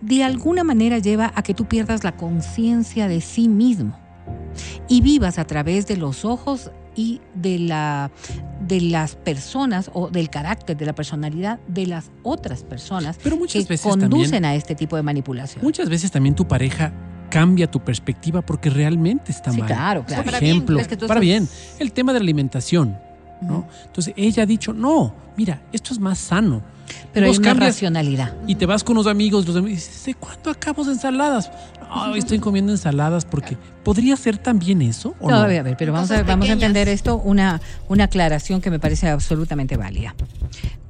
de 0.01 0.25
alguna 0.25 0.65
manera 0.65 0.99
lleva 0.99 1.33
a 1.35 1.43
que 1.43 1.55
tú 1.55 1.67
pierdas 1.67 2.05
la 2.05 2.17
conciencia 2.17 3.09
de 3.09 3.21
sí 3.21 3.49
mismo 3.49 3.99
y 4.89 5.01
vivas 5.01 5.39
a 5.39 5.45
través 5.47 5.87
de 5.87 5.97
los 5.97 6.25
ojos 6.25 6.71
y 6.97 7.21
de 7.35 7.59
la 7.59 8.11
de 8.67 8.81
las 8.81 9.17
personas 9.17 9.91
o 9.95 10.11
del 10.11 10.29
carácter 10.29 10.77
de 10.77 10.87
la 10.87 10.95
personalidad 10.95 11.59
de 11.69 11.87
las 11.87 12.11
otras 12.23 12.63
personas 12.65 13.19
Pero 13.23 13.37
muchas 13.37 13.63
que 13.65 13.69
veces 13.69 13.87
conducen 13.91 14.31
también, 14.31 14.45
a 14.45 14.55
este 14.55 14.75
tipo 14.75 14.97
de 14.97 15.03
manipulación. 15.03 15.65
muchas 15.65 15.89
veces 15.89 16.11
también 16.11 16.35
tu 16.35 16.47
pareja 16.47 16.93
cambia 17.31 17.71
tu 17.71 17.81
perspectiva 17.81 18.43
porque 18.43 18.69
realmente 18.71 19.33
está 19.33 19.53
Sí, 19.53 19.59
mal. 19.61 19.67
claro, 19.69 20.01
Por 20.01 20.09
claro. 20.09 20.25
Para 20.25 20.41
bien, 20.41 20.53
ejemplo, 20.57 20.77
que 20.79 20.85
para 20.97 21.05
estás- 21.07 21.21
bien, 21.21 21.49
el 21.79 21.93
tema 21.93 22.13
de 22.13 22.19
la 22.19 22.25
alimentación, 22.25 22.99
¿no? 23.41 23.67
Entonces 23.87 24.13
ella 24.17 24.43
ha 24.43 24.47
dicho, 24.47 24.73
no, 24.75 25.15
mira, 25.37 25.63
esto 25.73 25.95
es 25.95 25.99
más 26.01 26.19
sano. 26.19 26.63
Pero 27.13 27.27
hay 27.27 27.31
Vos 27.31 27.39
una 27.39 27.49
cambias 27.51 27.75
racionalidad. 27.77 28.35
y 28.49 28.57
te 28.57 28.67
vas 28.67 28.83
con 28.83 28.97
unos 28.97 29.07
amigos, 29.07 29.47
los 29.47 29.55
amigos 29.57 29.79
dices, 29.79 30.05
¿de 30.07 30.15
cuándo 30.15 30.51
acabamos 30.51 30.89
ensaladas? 30.89 31.51
No, 31.89 32.15
estoy 32.17 32.39
comiendo 32.41 32.73
ensaladas 32.73 33.25
porque 33.25 33.57
podría 33.85 34.17
ser 34.17 34.39
también 34.39 34.83
eso 34.83 35.15
o 35.21 35.29
No, 35.31 35.37
no. 35.37 35.43
a 35.43 35.47
ver, 35.47 35.61
a 35.61 35.63
ver, 35.63 35.77
pero 35.77 35.93
vamos 35.93 36.11
a, 36.11 36.23
vamos 36.25 36.49
a 36.49 36.53
entender 36.53 36.89
esto, 36.89 37.17
una, 37.17 37.61
una 37.89 38.05
aclaración 38.05 38.61
que 38.61 38.71
me 38.71 38.79
parece 38.81 39.09
absolutamente 39.09 39.77
válida. 39.77 40.15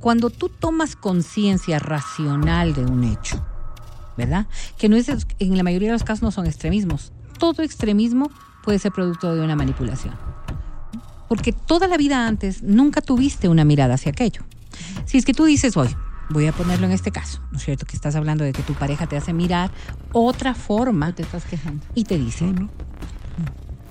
Cuando 0.00 0.30
tú 0.30 0.48
tomas 0.48 0.96
conciencia 0.96 1.78
racional 1.78 2.72
de 2.74 2.82
un 2.84 3.04
hecho, 3.04 3.44
¿verdad? 4.16 4.46
Que 4.78 4.88
no 4.88 4.96
es, 4.96 5.08
en 5.38 5.56
la 5.56 5.62
mayoría 5.62 5.88
de 5.88 5.94
los 5.94 6.04
casos 6.04 6.22
no 6.22 6.30
son 6.30 6.46
extremismos. 6.46 7.12
Todo 7.38 7.62
extremismo 7.62 8.30
puede 8.62 8.78
ser 8.78 8.92
producto 8.92 9.34
de 9.34 9.42
una 9.42 9.56
manipulación. 9.56 10.14
Porque 11.28 11.52
toda 11.52 11.86
la 11.86 11.96
vida 11.96 12.26
antes 12.26 12.62
nunca 12.62 13.00
tuviste 13.00 13.48
una 13.48 13.64
mirada 13.64 13.94
hacia 13.94 14.10
aquello. 14.10 14.42
Si 15.04 15.18
es 15.18 15.24
que 15.24 15.34
tú 15.34 15.44
dices 15.44 15.76
hoy, 15.76 15.88
voy 16.30 16.46
a 16.46 16.52
ponerlo 16.52 16.86
en 16.86 16.92
este 16.92 17.10
caso, 17.10 17.40
¿no 17.50 17.58
es 17.58 17.64
cierto? 17.64 17.86
Que 17.86 17.96
estás 17.96 18.16
hablando 18.16 18.44
de 18.44 18.52
que 18.52 18.62
tu 18.62 18.74
pareja 18.74 19.06
te 19.06 19.16
hace 19.16 19.32
mirar 19.32 19.70
otra 20.12 20.54
forma 20.54 21.12
te 21.14 21.22
estás 21.22 21.44
quejando. 21.44 21.84
y 21.94 22.04
te 22.04 22.18
dice, 22.18 22.52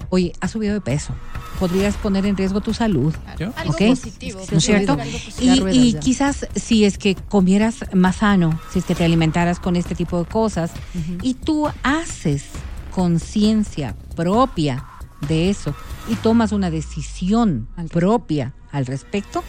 oye, 0.10 0.34
has 0.42 0.52
subido 0.52 0.74
de 0.74 0.82
peso, 0.82 1.14
podrías 1.60 1.96
poner 1.98 2.26
en 2.26 2.38
riesgo 2.38 2.62
tu 2.62 2.74
salud. 2.74 3.14
¿Ya? 3.38 3.52
Algo 3.56 3.74
¿Ok? 3.74 3.82
positivo. 3.88 4.42
¿No 4.52 4.58
es 4.58 4.64
cierto? 4.64 4.98
Y, 5.40 5.94
quizás 5.96 6.48
si 6.56 6.86
es 6.86 6.98
que 6.98 7.16
comieras 7.16 7.86
más 7.94 8.18
sano, 8.18 8.60
si 8.72 8.80
es 8.80 8.86
que 8.86 8.96
te 8.96 9.04
alimentaras 9.04 9.60
con 9.60 9.76
este 9.76 9.96
tipo 9.96 10.20
de 10.20 10.26
cosas, 10.26 10.72
y 11.22 11.34
tú 11.36 11.68
haces 11.84 12.46
conciencia 12.92 13.96
propia 14.16 14.86
de 15.28 15.50
eso 15.50 15.76
y 16.10 16.16
tomas 16.16 16.52
una 16.52 16.72
decisión 16.72 17.68
propia 17.92 18.54
al 18.72 18.86
respecto, 18.86 19.44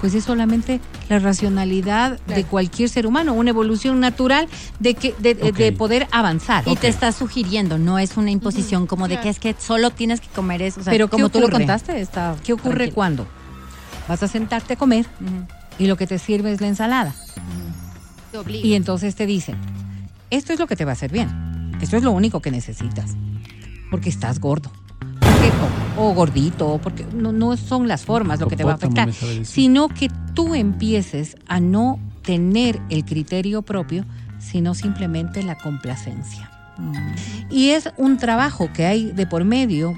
pues 0.00 0.14
es 0.14 0.24
solamente 0.24 0.80
la 1.08 1.18
racionalidad 1.18 2.20
de 2.26 2.44
cualquier 2.44 2.88
ser 2.88 3.06
humano, 3.06 3.32
una 3.34 3.50
evolución 3.50 4.00
natural 4.00 4.48
de 4.78 4.94
que 4.94 5.14
de, 5.18 5.34
de- 5.34 5.72
poder 5.72 6.06
avanzar. 6.12 6.64
Y 6.66 6.76
te 6.76 6.88
está 6.88 7.12
sugiriendo, 7.12 7.78
no 7.78 7.98
es 7.98 8.16
una 8.16 8.30
imposición 8.30 8.86
como 8.86 9.08
de 9.08 9.14
claro. 9.14 9.22
que 9.24 9.28
es 9.30 9.38
que 9.38 9.54
solo 9.58 9.90
tienes 9.90 10.20
que 10.20 10.28
comer 10.28 10.62
eso. 10.62 10.80
O 10.80 10.84
sea, 10.84 10.92
Pero 10.92 11.08
¿qué 11.08 11.12
como 11.12 11.28
tú 11.28 11.40
lo 11.40 11.50
contaste, 11.50 12.00
está. 12.00 12.36
¿Qué 12.44 12.52
ocurre 12.52 12.74
tranquilo. 12.74 12.94
cuando 12.94 13.26
vas 14.08 14.22
a 14.22 14.28
sentarte 14.28 14.74
a 14.74 14.76
comer 14.76 15.06
y 15.78 15.86
lo 15.86 15.96
que 15.96 16.06
te 16.06 16.18
sirve 16.18 16.52
es 16.52 16.60
la 16.60 16.68
ensalada? 16.68 17.14
Te. 18.32 18.56
Y 18.58 18.74
entonces 18.74 19.14
te 19.14 19.26
dicen, 19.26 19.56
esto 20.30 20.52
es 20.52 20.58
lo 20.58 20.66
que 20.66 20.76
te 20.76 20.84
va 20.84 20.92
a 20.92 20.94
hacer 20.94 21.10
bien. 21.10 21.72
Esto 21.80 21.96
es 21.96 22.02
lo 22.02 22.10
único 22.12 22.40
que 22.40 22.50
necesitas. 22.50 23.16
Porque 23.90 24.10
estás 24.10 24.38
gordo. 24.40 24.70
Porque- 25.38 26.00
o, 26.00 26.14
gordito, 26.14 26.68
o 26.68 26.78
porque 26.78 27.04
no, 27.12 27.32
no 27.32 27.56
son 27.56 27.88
las 27.88 28.04
formas 28.04 28.38
lo 28.40 28.46
que 28.48 28.56
te 28.56 28.64
va 28.64 28.72
a 28.72 28.74
afectar, 28.74 29.08
sino 29.44 29.88
que 29.88 30.10
tú 30.34 30.54
empieces 30.54 31.36
a 31.48 31.60
no 31.60 31.98
tener 32.22 32.80
el 32.90 33.04
criterio 33.04 33.62
propio, 33.62 34.04
sino 34.38 34.74
simplemente 34.74 35.42
la 35.42 35.56
complacencia. 35.58 36.50
Y 37.50 37.70
es 37.70 37.90
un 37.96 38.18
trabajo 38.18 38.68
que 38.72 38.86
hay 38.86 39.10
de 39.10 39.26
por 39.26 39.44
medio. 39.44 39.96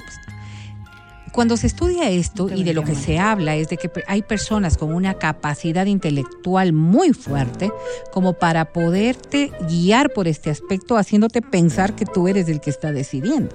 Cuando 1.33 1.57
se 1.59 1.67
estudia 1.69 2.09
esto 2.11 2.49
y 2.53 2.65
de 2.65 2.73
lo 2.75 2.83
que 2.83 2.95
se 2.95 3.19
habla 3.19 3.55
es 3.55 3.69
de 3.69 3.77
que 3.77 3.91
hay 4.09 4.23
personas 4.23 4.77
con 4.77 4.93
una 4.93 5.15
capacidad 5.15 5.87
intelectual 5.87 6.73
muy 6.73 7.13
fuerte 7.13 7.71
como 8.13 8.33
para 8.33 8.73
poderte 8.73 9.53
guiar 9.69 10.11
por 10.11 10.27
este 10.27 10.51
aspecto 10.51 10.97
haciéndote 10.97 11.41
pensar 11.43 11.95
que 11.95 12.05
tú 12.05 12.27
eres 12.27 12.49
el 12.49 12.61
que 12.61 12.71
está 12.71 12.91
decidiendo, 12.93 13.55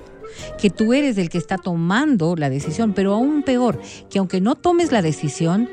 que 0.57 0.69
tú 0.69 0.93
eres 0.93 1.17
el 1.17 1.29
que 1.29 1.38
está 1.38 1.57
tomando 1.57 2.36
la 2.36 2.49
decisión, 2.49 2.93
pero 2.93 3.13
aún 3.13 3.43
peor, 3.43 3.79
que 4.09 4.19
aunque 4.19 4.41
no 4.41 4.55
tomes 4.55 4.91
la 4.91 5.01
decisión, 5.01 5.69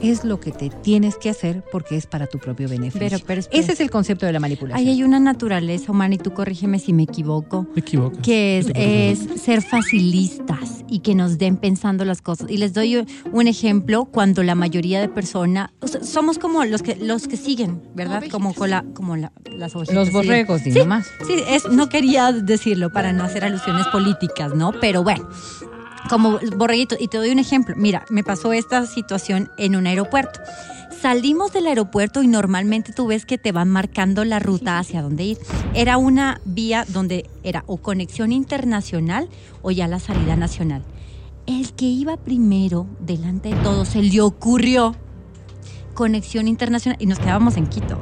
es 0.00 0.24
lo 0.24 0.40
que 0.40 0.50
te 0.52 0.70
tienes 0.70 1.16
que 1.16 1.30
hacer 1.30 1.64
porque 1.70 1.96
es 1.96 2.06
para 2.06 2.26
tu 2.26 2.38
propio 2.38 2.68
beneficio. 2.68 3.00
Pero- 3.00 3.18
pero 3.26 3.40
espera. 3.40 3.60
Ese 3.62 3.72
es 3.72 3.80
el 3.80 3.90
concepto 3.90 4.26
de 4.26 4.32
la 4.32 4.40
manipulación. 4.40 4.78
Ahí 4.86 4.92
hay 4.92 5.02
una 5.02 5.20
naturaleza 5.20 5.92
humana, 5.92 6.14
y 6.14 6.18
tú 6.18 6.32
corrígeme 6.32 6.78
si 6.78 6.92
me 6.92 7.04
equivoco, 7.04 7.66
Te 7.74 7.80
equivocas. 7.80 8.20
que 8.22 8.58
es, 8.58 9.40
ser 9.40 9.62
facilistas 9.62 10.84
y 10.88 11.00
que 11.00 11.14
nos 11.14 11.38
den 11.38 11.56
pensando 11.56 12.04
las 12.04 12.22
cosas. 12.22 12.50
Y 12.50 12.56
les 12.56 12.72
doy 12.72 13.04
un 13.32 13.46
ejemplo 13.46 14.06
cuando 14.06 14.42
la 14.42 14.54
mayoría 14.54 15.00
de 15.00 15.08
personas, 15.08 15.70
o 15.80 15.86
sea, 15.88 16.02
somos 16.02 16.38
como 16.38 16.64
los 16.64 16.82
que 16.82 16.96
los 16.96 17.28
que 17.28 17.36
siguen, 17.36 17.82
¿verdad? 17.94 18.22
Como 18.30 18.54
con 18.54 18.70
la, 18.70 18.84
como 18.94 19.16
la, 19.16 19.32
las 19.50 19.74
ovejitas 19.76 19.94
Los 19.94 20.12
borregos, 20.12 20.60
Sí. 20.62 20.72
Sí, 20.72 21.34
es, 21.48 21.68
no 21.70 21.88
quería 21.88 22.32
decirlo 22.32 22.92
para 22.92 23.12
no 23.12 23.24
hacer 23.24 23.44
alusiones 23.44 23.86
políticas, 23.88 24.54
¿no? 24.54 24.72
Pero 24.80 25.02
bueno, 25.02 25.28
como 26.08 26.38
borreguito. 26.56 26.96
Y 26.98 27.08
te 27.08 27.18
doy 27.18 27.30
un 27.30 27.38
ejemplo. 27.38 27.74
Mira, 27.76 28.04
me 28.10 28.24
pasó 28.24 28.52
esta 28.52 28.86
situación 28.86 29.50
en 29.58 29.76
un 29.76 29.86
aeropuerto. 29.86 30.40
Salimos 31.00 31.52
del 31.52 31.66
aeropuerto 31.66 32.22
y 32.22 32.26
normalmente 32.26 32.92
tú 32.92 33.06
ves 33.06 33.24
que 33.24 33.38
te 33.38 33.52
van 33.52 33.70
marcando 33.70 34.24
la 34.24 34.38
ruta 34.38 34.78
hacia 34.78 35.00
dónde 35.00 35.24
ir. 35.24 35.38
Era 35.72 35.96
una 35.96 36.40
vía 36.44 36.84
donde 36.86 37.30
era 37.42 37.64
o 37.66 37.78
conexión 37.78 38.32
internacional 38.32 39.28
o 39.62 39.70
ya 39.70 39.88
la 39.88 39.98
salida 39.98 40.36
nacional. 40.36 40.82
El 41.46 41.72
que 41.72 41.86
iba 41.86 42.18
primero 42.18 42.86
delante 43.00 43.48
de 43.48 43.56
todos 43.62 43.88
se 43.88 44.02
le 44.02 44.20
ocurrió 44.20 44.94
conexión 45.94 46.48
internacional 46.48 46.98
y 47.00 47.06
nos 47.06 47.18
quedábamos 47.18 47.56
en 47.56 47.66
Quito. 47.66 47.98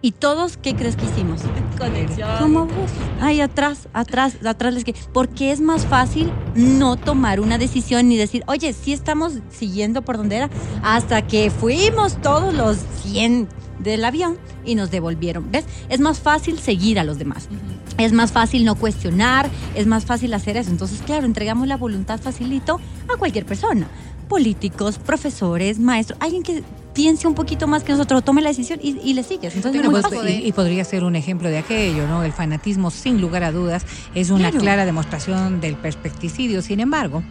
¿Y 0.00 0.12
todos 0.12 0.56
qué 0.56 0.76
crees 0.76 0.94
que 0.94 1.06
hicimos? 1.06 1.40
Conexión. 1.78 2.28
¿Cómo 2.38 2.66
vos? 2.66 2.90
Ay, 3.20 3.40
atrás, 3.40 3.88
atrás, 3.92 4.36
atrás 4.44 4.72
les 4.74 4.84
que. 4.84 4.94
Porque 5.12 5.50
es 5.50 5.60
más 5.60 5.86
fácil 5.86 6.30
no 6.54 6.96
tomar 6.96 7.40
una 7.40 7.58
decisión 7.58 8.08
ni 8.08 8.16
decir, 8.16 8.44
oye, 8.46 8.72
sí 8.72 8.92
estamos 8.92 9.34
siguiendo 9.50 10.02
por 10.02 10.16
donde 10.16 10.36
era, 10.36 10.50
hasta 10.82 11.26
que 11.26 11.50
fuimos 11.50 12.20
todos 12.22 12.54
los 12.54 12.78
100 13.02 13.48
del 13.80 14.04
avión 14.04 14.38
y 14.64 14.76
nos 14.76 14.90
devolvieron. 14.90 15.50
¿Ves? 15.50 15.64
Es 15.88 15.98
más 15.98 16.20
fácil 16.20 16.58
seguir 16.60 17.00
a 17.00 17.04
los 17.04 17.18
demás. 17.18 17.48
Es 17.96 18.12
más 18.12 18.30
fácil 18.30 18.64
no 18.64 18.76
cuestionar, 18.76 19.50
es 19.74 19.88
más 19.88 20.04
fácil 20.04 20.32
hacer 20.34 20.56
eso. 20.56 20.70
Entonces, 20.70 21.02
claro, 21.02 21.26
entregamos 21.26 21.66
la 21.66 21.76
voluntad 21.76 22.20
facilito 22.20 22.80
a 23.12 23.16
cualquier 23.16 23.44
persona. 23.44 23.88
Políticos, 24.28 24.98
profesores, 24.98 25.80
maestros, 25.80 26.18
alguien 26.20 26.44
que 26.44 26.62
piense 26.98 27.28
un 27.28 27.34
poquito 27.34 27.68
más 27.68 27.84
que 27.84 27.92
nosotros, 27.92 28.24
tome 28.24 28.42
la 28.42 28.48
decisión 28.48 28.80
y, 28.82 28.98
y 29.04 29.14
le 29.14 29.22
sigues. 29.22 29.54
Entonces, 29.54 29.80
pues, 29.88 30.04
y, 30.28 30.48
y 30.48 30.52
podría 30.52 30.84
ser 30.84 31.04
un 31.04 31.14
ejemplo 31.14 31.48
de 31.48 31.58
aquello, 31.58 32.08
¿no? 32.08 32.24
El 32.24 32.32
fanatismo, 32.32 32.90
sin 32.90 33.20
lugar 33.20 33.44
a 33.44 33.52
dudas, 33.52 33.84
es 34.16 34.30
una 34.30 34.48
Claro. 34.50 34.58
clara 34.58 34.84
demostración 34.84 35.60
del 35.60 35.76
perspecticidio. 35.76 36.60
Sin 36.60 36.80
embargo, 36.80 37.22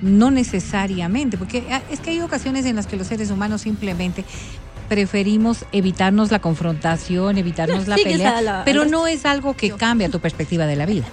no 0.00 0.30
necesariamente, 0.30 1.36
porque 1.38 1.64
ah, 1.72 1.82
es 1.90 1.98
que 1.98 2.10
hay 2.10 2.20
ocasiones 2.20 2.66
en 2.66 2.76
las 2.76 2.86
que 2.86 2.96
los 2.96 3.08
seres 3.08 3.32
humanos 3.32 3.62
simplemente 3.62 4.24
preferimos 4.88 5.64
evitarnos 5.72 6.30
la 6.30 6.38
confrontación, 6.38 7.36
evitarnos 7.38 7.88
la 7.88 7.96
pelea, 7.96 8.40
la- 8.40 8.62
pero 8.64 8.84
no 8.84 9.08
es 9.08 9.26
algo 9.26 9.54
que 9.54 9.70
cambia 9.72 10.08
tu 10.08 10.20
perspectiva 10.20 10.66
de 10.66 10.76
la 10.76 10.86
vida. 10.86 11.06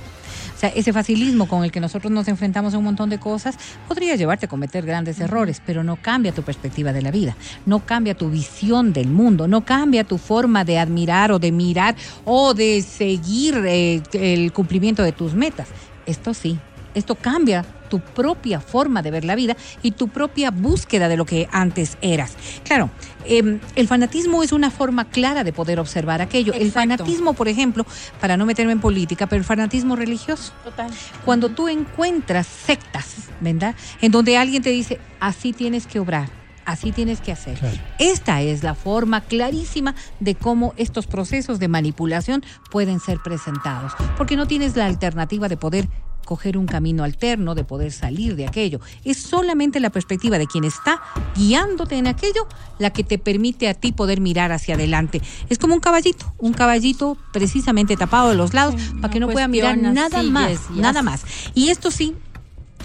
Sea, 0.64 0.72
ese 0.78 0.94
facilismo 0.94 1.46
con 1.50 1.66
el 1.66 1.74
que 1.74 1.82
nosotros 1.82 2.10
nos 2.10 2.30
enfrentamos 2.30 2.74
a 2.74 2.78
un 2.78 2.86
montón 2.86 3.10
de 3.10 3.20
cosas 3.20 3.58
podría 3.86 4.16
llevarte 4.16 4.46
a 4.46 4.50
cometer 4.50 4.86
grandes 4.86 5.20
errores, 5.20 5.62
pero 5.66 5.84
no 5.84 5.98
cambia 5.98 6.32
tu 6.32 6.42
perspectiva 6.42 6.94
de 6.94 7.02
la 7.02 7.12
vida, 7.12 7.36
no 7.66 7.86
cambia 7.86 8.16
tu 8.16 8.30
visión 8.30 8.94
del 8.94 9.10
mundo, 9.10 9.50
no 9.50 9.66
cambia 9.66 10.06
tu 10.06 10.18
forma 10.18 10.64
de 10.64 10.80
admirar 10.80 11.34
o 11.34 11.40
de 11.40 11.52
mirar 11.52 11.98
o 12.24 12.54
de 12.54 12.82
seguir 12.82 13.62
eh, 13.66 14.02
el 14.14 14.54
cumplimiento 14.54 15.04
de 15.04 15.12
tus 15.12 15.34
metas. 15.34 15.68
Esto 16.06 16.34
sí, 16.34 16.58
esto 16.94 17.16
cambia 17.16 17.66
tu 17.94 18.00
propia 18.00 18.60
forma 18.60 19.04
de 19.04 19.12
ver 19.12 19.24
la 19.24 19.36
vida 19.36 19.56
y 19.84 19.92
tu 19.92 20.08
propia 20.08 20.50
búsqueda 20.50 21.08
de 21.10 21.16
lo 21.16 21.28
que 21.28 21.48
antes 21.52 22.00
eras. 22.02 22.36
Claro, 22.64 22.90
eh, 23.24 23.60
el 23.76 23.88
fanatismo 23.88 24.42
es 24.42 24.52
una 24.52 24.72
forma 24.72 25.06
clara 25.12 25.44
de 25.44 25.54
poder 25.54 25.80
observar 25.80 26.20
aquello. 26.20 26.54
El 26.54 26.72
fanatismo, 26.72 27.36
por 27.36 27.48
ejemplo, 27.48 27.86
para 28.20 28.36
no 28.36 28.48
meterme 28.48 28.72
en 28.72 28.80
política, 28.80 29.28
pero 29.28 29.38
el 29.42 29.46
fanatismo 29.46 29.96
religioso. 29.96 30.54
Total. 30.64 30.90
Cuando 31.24 31.50
tú 31.50 31.68
encuentras 31.68 32.48
sectas, 32.48 33.30
¿verdad? 33.42 33.76
En 34.02 34.12
donde 34.12 34.40
alguien 34.40 34.64
te 34.64 34.72
dice, 34.72 35.00
así 35.20 35.54
tienes 35.54 35.86
que 35.86 36.00
obrar, 36.00 36.30
así 36.66 36.92
tienes 36.92 37.22
que 37.22 37.32
hacer. 37.32 37.60
Claro. 37.60 37.78
Esta 38.00 38.42
es 38.42 38.64
la 38.64 38.74
forma 38.74 39.22
clarísima 39.22 39.94
de 40.20 40.34
cómo 40.34 40.74
estos 40.78 41.06
procesos 41.06 41.60
de 41.60 41.68
manipulación 41.68 42.44
pueden 42.72 43.00
ser 43.00 43.20
presentados, 43.20 43.94
porque 44.18 44.36
no 44.36 44.48
tienes 44.48 44.76
la 44.76 44.88
alternativa 44.88 45.48
de 45.48 45.58
poder 45.58 45.88
coger 46.24 46.58
un 46.58 46.66
camino 46.66 47.04
alterno, 47.04 47.56
de 47.56 47.64
poder 47.64 47.92
salir 47.92 48.36
de 48.36 48.48
aquello. 48.48 48.80
Es 49.04 49.18
solamente 49.18 49.80
la 49.80 49.90
perspectiva 49.90 50.38
de 50.38 50.48
quien 50.48 50.64
está 50.64 51.02
guiándote 51.36 51.98
en 51.98 52.08
aquello 52.08 52.48
la 52.80 52.92
que 52.92 53.04
te 53.04 53.18
permite 53.18 53.70
a 53.70 53.74
ti 53.74 53.92
poder 53.92 54.22
mirar 54.22 54.52
hacia 54.52 54.76
adelante. 54.76 55.22
Es 55.50 55.58
como 55.58 55.74
un 55.74 55.80
caballito, 55.80 56.34
un 56.38 56.54
caballito 56.54 57.18
precisamente 57.32 57.98
tapado 57.98 58.30
de 58.30 58.36
los 58.36 58.54
lados 58.54 58.76
para 59.02 59.12
que 59.12 59.20
no 59.20 59.30
pueda 59.30 59.48
mirar 59.48 59.78
nada 59.78 60.24
más, 60.24 60.70
nada 60.72 61.02
más. 61.02 61.24
Y 61.54 61.70
esto 61.70 61.92
sí 61.92 62.16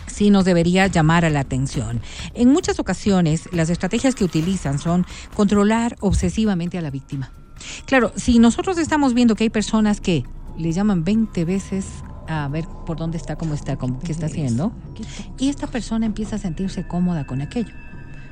sí 0.07 0.30
nos 0.30 0.45
debería 0.45 0.86
llamar 0.89 1.24
a 1.24 1.30
la 1.30 1.41
atención. 1.41 2.01
En 2.34 2.49
muchas 2.49 2.80
ocasiones, 2.80 3.49
las 3.53 3.70
estrategias 3.70 4.14
que 4.14 4.24
utilizan 4.24 4.78
son 4.78 5.07
controlar 5.34 5.97
obsesivamente 6.01 6.76
a 6.76 6.80
la 6.80 6.91
víctima. 6.91 7.30
Claro, 7.86 8.12
si 8.16 8.39
nosotros 8.39 8.78
estamos 8.78 9.14
viendo 9.14 9.34
que 9.34 9.45
hay 9.45 9.51
personas 9.51 10.01
que 10.01 10.24
le 10.57 10.72
llaman 10.72 11.05
20 11.05 11.45
veces 11.45 11.86
a 12.29 12.47
ver 12.49 12.66
por 12.87 12.97
dónde 12.99 13.16
está, 13.16 13.37
cómo 13.37 13.55
está, 13.55 13.76
cómo, 13.76 13.99
qué 13.99 14.12
está 14.12 14.26
haciendo, 14.26 14.72
y 15.39 15.49
esta 15.49 15.66
persona 15.66 16.07
empieza 16.07 16.37
a 16.37 16.39
sentirse 16.39 16.87
cómoda 16.87 17.26
con 17.26 17.41
aquello. 17.41 17.72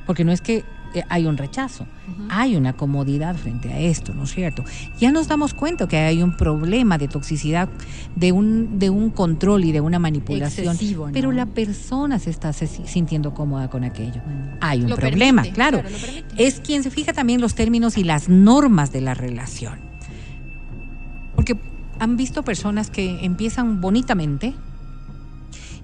Porque 0.06 0.22
no 0.24 0.30
es 0.30 0.40
que 0.40 0.64
eh, 0.94 1.02
hay 1.08 1.26
un 1.26 1.36
rechazo, 1.36 1.84
hay 2.28 2.54
una 2.54 2.74
comodidad 2.74 3.34
frente 3.34 3.72
a 3.72 3.80
esto, 3.80 4.14
¿no 4.14 4.22
es 4.22 4.32
cierto? 4.32 4.62
Ya 5.00 5.10
nos 5.10 5.26
damos 5.26 5.52
cuenta 5.52 5.88
que 5.88 5.96
hay 5.96 6.22
un 6.22 6.36
problema 6.36 6.96
de 6.96 7.08
toxicidad, 7.08 7.68
de 8.14 8.30
un, 8.30 8.78
de 8.78 8.88
un 8.90 9.10
control 9.10 9.64
y 9.64 9.72
de 9.72 9.80
una 9.80 9.98
manipulación. 9.98 10.68
Excesivo, 10.74 11.06
¿no? 11.08 11.12
Pero 11.12 11.32
la 11.32 11.46
persona 11.46 12.20
se 12.20 12.30
está 12.30 12.52
se- 12.52 12.68
sintiendo 12.68 13.34
cómoda 13.34 13.68
con 13.68 13.82
aquello. 13.82 14.20
Hay 14.60 14.82
un 14.82 14.90
problema, 14.94 15.42
permite, 15.42 15.54
claro. 15.56 15.80
claro. 15.80 15.96
Es 16.36 16.60
quien 16.60 16.84
se 16.84 16.90
fija 16.90 17.12
también 17.12 17.40
los 17.40 17.56
términos 17.56 17.98
y 17.98 18.04
las 18.04 18.28
normas 18.28 18.92
de 18.92 19.00
la 19.00 19.14
relación. 19.14 19.80
Han 21.98 22.16
visto 22.16 22.42
personas 22.42 22.90
que 22.90 23.24
empiezan 23.24 23.80
bonitamente 23.80 24.54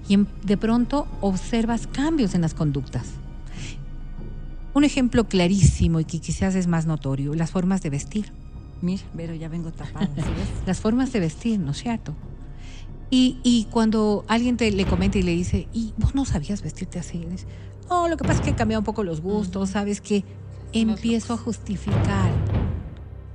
y 0.07 0.17
de 0.43 0.57
pronto 0.57 1.07
observas 1.21 1.87
cambios 1.87 2.35
en 2.35 2.41
las 2.41 2.53
conductas. 2.53 3.07
Un 4.73 4.83
ejemplo 4.83 5.27
clarísimo 5.27 5.99
y 5.99 6.05
que 6.05 6.19
quizás 6.19 6.55
es 6.55 6.67
más 6.67 6.85
notorio, 6.85 7.35
las 7.35 7.51
formas 7.51 7.81
de 7.81 7.89
vestir. 7.89 8.31
Mira, 8.81 9.03
pero 9.15 9.33
ya 9.33 9.47
vengo 9.47 9.71
tapada, 9.71 10.07
¿sí 10.07 10.21
ves? 10.21 10.49
Las 10.65 10.81
formas 10.81 11.13
de 11.13 11.21
vestir, 11.21 11.57
¿no 11.57 11.71
es 11.71 11.77
cierto? 11.77 12.13
Y, 13.09 13.37
y 13.41 13.67
cuando 13.71 14.25
alguien 14.27 14.57
te 14.57 14.69
le 14.71 14.85
comenta 14.85 15.17
y 15.17 15.21
le 15.21 15.31
dice, 15.31 15.69
¿y 15.71 15.93
vos 15.97 16.15
no 16.15 16.25
sabías 16.25 16.61
vestirte 16.61 16.99
así? 16.99 17.19
Y 17.19 17.25
dices, 17.25 17.47
no, 17.89 18.09
lo 18.09 18.17
que 18.17 18.25
pasa 18.25 18.39
es 18.39 18.41
que 18.41 18.49
he 18.49 18.55
cambiado 18.55 18.81
un 18.81 18.85
poco 18.85 19.03
los 19.03 19.21
gustos, 19.21 19.69
¿sabes 19.69 20.01
que 20.01 20.25
Empiezo 20.73 21.33
a 21.33 21.37
justificar, 21.37 22.31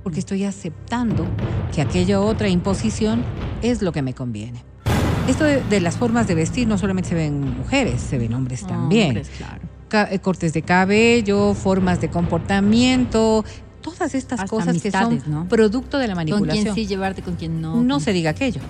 porque 0.03 0.19
estoy 0.19 0.43
aceptando 0.45 1.25
que 1.73 1.81
aquella 1.81 2.19
otra 2.21 2.49
imposición 2.49 3.23
es 3.61 3.81
lo 3.81 3.91
que 3.91 4.01
me 4.01 4.13
conviene. 4.13 4.63
Esto 5.27 5.43
de, 5.43 5.61
de 5.63 5.79
las 5.81 5.97
formas 5.97 6.27
de 6.27 6.35
vestir 6.35 6.67
no 6.67 6.77
solamente 6.77 7.09
se 7.09 7.15
ven 7.15 7.57
mujeres, 7.57 8.01
se 8.01 8.17
ven 8.17 8.33
hombres 8.33 8.65
también. 8.65 9.07
Hombres, 9.09 9.29
claro. 9.37 9.61
Eh, 10.11 10.19
cortes 10.19 10.53
de 10.53 10.61
cabello, 10.61 11.53
formas 11.53 11.99
de 12.01 12.09
comportamiento, 12.09 13.43
todas 13.81 14.13
estas 14.15 14.39
Hasta 14.41 14.49
cosas 14.49 14.81
que 14.81 14.91
son 14.91 15.21
¿no? 15.27 15.47
producto 15.47 15.97
de 15.97 16.07
la 16.07 16.13
Con 16.13 16.17
manipulación. 16.25 16.63
quién 16.63 16.75
sí 16.75 16.85
llevarte, 16.87 17.21
con 17.21 17.35
quién 17.35 17.61
no. 17.61 17.81
no 17.81 17.95
con- 17.95 18.01
se 18.01 18.13
diga 18.13 18.31
aquello. 18.31 18.61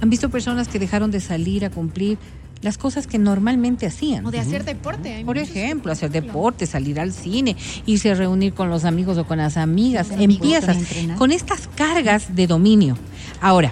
Han 0.00 0.10
visto 0.10 0.28
personas 0.30 0.68
que 0.68 0.78
dejaron 0.78 1.10
de 1.10 1.20
salir 1.20 1.64
a 1.64 1.70
cumplir 1.70 2.18
las 2.64 2.78
cosas 2.78 3.06
que 3.06 3.18
normalmente 3.18 3.84
hacían. 3.86 4.24
O 4.24 4.30
de 4.30 4.40
hacer 4.40 4.64
deporte. 4.64 5.12
hay 5.12 5.24
Por 5.24 5.36
ejemplo, 5.36 5.92
hacer 5.92 6.10
deporte, 6.10 6.66
salir 6.66 6.98
al 6.98 7.12
cine, 7.12 7.56
irse 7.84 8.10
a 8.10 8.14
reunir 8.14 8.54
con 8.54 8.70
los 8.70 8.86
amigos 8.86 9.18
o 9.18 9.26
con 9.26 9.36
las 9.36 9.58
amigas. 9.58 10.08
Los 10.08 10.18
Empiezas 10.18 10.78
con 11.18 11.30
estas 11.30 11.68
cargas 11.76 12.34
de 12.34 12.46
dominio. 12.46 12.96
Ahora, 13.42 13.70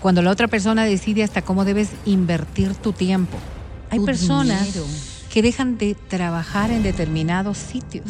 cuando 0.00 0.22
la 0.22 0.32
otra 0.32 0.48
persona 0.48 0.84
decide 0.84 1.22
hasta 1.22 1.42
cómo 1.42 1.64
debes 1.64 1.90
invertir 2.04 2.74
tu 2.74 2.92
tiempo, 2.92 3.38
hay 3.90 4.00
Tu 4.00 4.04
personas 4.06 4.74
dinero. 4.74 4.86
que 5.32 5.40
dejan 5.40 5.78
de 5.78 5.94
trabajar 5.94 6.72
en 6.72 6.82
determinados 6.82 7.58
sitios 7.58 8.06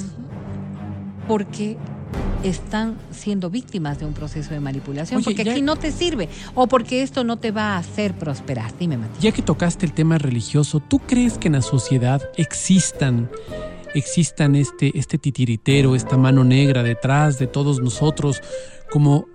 porque 1.29 1.77
están 2.45 2.97
siendo 3.11 3.51
víctimas 3.51 3.99
de 3.99 4.07
un 4.07 4.12
proceso 4.14 4.51
de 4.55 4.61
manipulación, 4.61 5.18
Oye, 5.18 5.24
porque 5.24 5.45
ya- 5.45 5.53
aquí 5.53 5.62
no 5.62 5.76
te 5.76 5.93
sirve 5.93 6.28
o 6.55 6.66
porque 6.66 7.03
esto 7.03 7.24
no 7.24 7.36
te 7.38 7.51
va 7.51 7.74
a 7.74 7.78
hacer 7.78 8.14
prosperar. 8.14 8.72
Dime, 8.78 8.97
Mati. 8.97 9.20
Ya 9.20 9.32
que 9.32 9.43
tocaste 9.43 9.86
el 9.86 9.93
tema 9.93 10.18
religioso, 10.18 10.80
¿tú 10.80 10.99
crees 11.01 11.38
que 11.38 11.49
en 11.49 11.55
la 11.55 11.62
sociedad 11.62 12.22
existan, 12.36 13.30
existan 13.95 14.55
este, 14.57 14.97
este 14.99 15.18
titiritero, 15.18 15.95
esta 15.95 16.16
mano 16.16 16.45
negra 16.45 16.82
detrás 16.82 17.38
de 17.38 17.47
todos 17.47 17.80
nosotros? 17.80 18.41
Como 18.91 19.26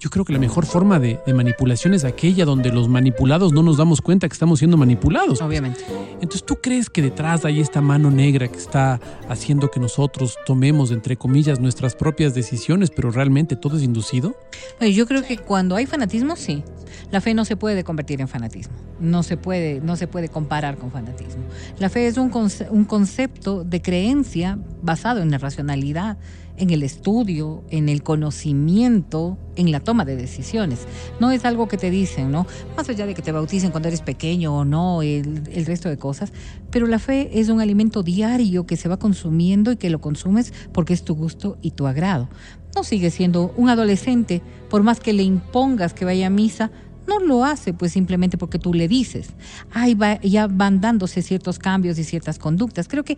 yo 0.00 0.10
creo 0.10 0.24
que 0.24 0.32
la 0.32 0.38
mejor 0.38 0.64
forma 0.66 0.98
de, 0.98 1.18
de 1.26 1.34
manipulación 1.34 1.92
es 1.94 2.04
aquella 2.04 2.44
donde 2.44 2.70
los 2.72 2.88
manipulados 2.88 3.52
no 3.52 3.62
nos 3.62 3.76
damos 3.78 4.00
cuenta 4.00 4.28
que 4.28 4.32
estamos 4.32 4.60
siendo 4.60 4.76
manipulados. 4.76 5.42
Obviamente. 5.42 5.80
Entonces, 6.14 6.44
¿tú 6.44 6.56
crees 6.62 6.88
que 6.88 7.02
detrás 7.02 7.44
hay 7.44 7.60
esta 7.60 7.80
mano 7.80 8.10
negra 8.10 8.48
que 8.48 8.58
está 8.58 9.00
haciendo 9.28 9.70
que 9.70 9.80
nosotros 9.80 10.36
tomemos, 10.46 10.90
entre 10.92 11.16
comillas, 11.16 11.58
nuestras 11.60 11.96
propias 11.96 12.34
decisiones, 12.34 12.90
pero 12.90 13.10
realmente 13.10 13.56
todo 13.56 13.76
es 13.76 13.82
inducido? 13.82 14.36
Yo 14.80 15.06
creo 15.06 15.22
que 15.22 15.36
cuando 15.38 15.74
hay 15.76 15.86
fanatismo, 15.86 16.36
sí. 16.36 16.62
La 17.10 17.20
fe 17.20 17.32
no 17.34 17.44
se 17.44 17.56
puede 17.56 17.84
convertir 17.84 18.20
en 18.20 18.28
fanatismo. 18.28 18.74
No 19.00 19.22
se 19.22 19.36
puede, 19.36 19.80
no 19.80 19.96
se 19.96 20.06
puede 20.06 20.28
comparar 20.28 20.76
con 20.76 20.90
fanatismo. 20.90 21.42
La 21.78 21.88
fe 21.88 22.06
es 22.06 22.18
un, 22.18 22.30
conce- 22.30 22.68
un 22.70 22.84
concepto 22.84 23.64
de 23.64 23.80
creencia 23.80 24.58
basado 24.82 25.20
en 25.22 25.30
la 25.30 25.38
racionalidad, 25.38 26.18
en 26.58 26.70
el 26.70 26.82
estudio, 26.82 27.62
en 27.70 27.88
el 27.88 28.02
conocimiento, 28.02 29.38
en 29.56 29.72
la 29.72 29.80
toma 29.80 30.04
de 30.04 30.16
decisiones. 30.16 30.86
No 31.20 31.30
es 31.30 31.44
algo 31.44 31.68
que 31.68 31.76
te 31.76 31.90
dicen, 31.90 32.30
¿no? 32.30 32.46
Más 32.76 32.88
allá 32.88 33.06
de 33.06 33.14
que 33.14 33.22
te 33.22 33.32
bauticen 33.32 33.70
cuando 33.70 33.88
eres 33.88 34.02
pequeño 34.02 34.54
o 34.54 34.64
no, 34.64 35.02
el, 35.02 35.42
el 35.52 35.66
resto 35.66 35.88
de 35.88 35.96
cosas. 35.96 36.32
Pero 36.70 36.86
la 36.86 36.98
fe 36.98 37.40
es 37.40 37.48
un 37.48 37.60
alimento 37.60 38.02
diario 38.02 38.66
que 38.66 38.76
se 38.76 38.88
va 38.88 38.98
consumiendo 38.98 39.72
y 39.72 39.76
que 39.76 39.90
lo 39.90 40.00
consumes 40.00 40.52
porque 40.72 40.94
es 40.94 41.04
tu 41.04 41.14
gusto 41.14 41.56
y 41.62 41.72
tu 41.72 41.86
agrado. 41.86 42.28
No 42.76 42.84
sigue 42.84 43.10
siendo 43.10 43.52
un 43.56 43.70
adolescente, 43.70 44.42
por 44.68 44.82
más 44.82 45.00
que 45.00 45.12
le 45.12 45.22
impongas 45.22 45.94
que 45.94 46.04
vaya 46.04 46.26
a 46.26 46.30
misa, 46.30 46.70
no 47.08 47.18
lo 47.20 47.44
hace 47.44 47.72
pues 47.72 47.92
simplemente 47.92 48.36
porque 48.38 48.58
tú 48.58 48.72
le 48.74 48.86
dices. 48.86 49.30
Ahí 49.72 49.94
va, 49.94 50.20
ya 50.20 50.46
van 50.46 50.80
dándose 50.80 51.22
ciertos 51.22 51.58
cambios 51.58 51.98
y 51.98 52.04
ciertas 52.04 52.38
conductas. 52.38 52.86
Creo 52.86 53.02
que, 53.04 53.16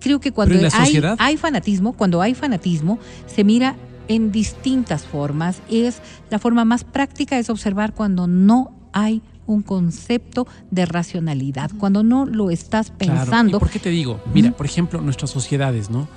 creo 0.00 0.20
que 0.20 0.32
cuando 0.32 0.54
hay, 0.54 0.70
sociedad- 0.70 1.16
hay 1.18 1.36
fanatismo, 1.36 1.92
cuando 1.92 2.22
hay 2.22 2.34
fanatismo, 2.34 2.98
se 3.26 3.44
mira 3.44 3.76
en 4.08 4.32
distintas 4.32 5.02
formas. 5.04 5.60
Es 5.70 6.00
la 6.30 6.38
forma 6.38 6.64
más 6.64 6.84
práctica 6.84 7.38
es 7.38 7.50
observar 7.50 7.92
cuando 7.94 8.26
no 8.26 8.70
hay 8.92 9.22
un 9.46 9.62
concepto 9.62 10.46
de 10.70 10.86
racionalidad, 10.86 11.70
cuando 11.78 12.02
no 12.04 12.26
lo 12.26 12.50
estás 12.50 12.92
Claro. 12.96 13.20
pensando. 13.20 13.56
¿Y 13.56 13.60
por 13.60 13.70
qué 13.70 13.78
te 13.80 13.90
digo? 13.90 14.20
Mira, 14.32 14.52
por 14.52 14.66
ejemplo, 14.66 15.00
nuestras 15.00 15.30
sociedades, 15.30 15.90
¿no? 15.90 16.08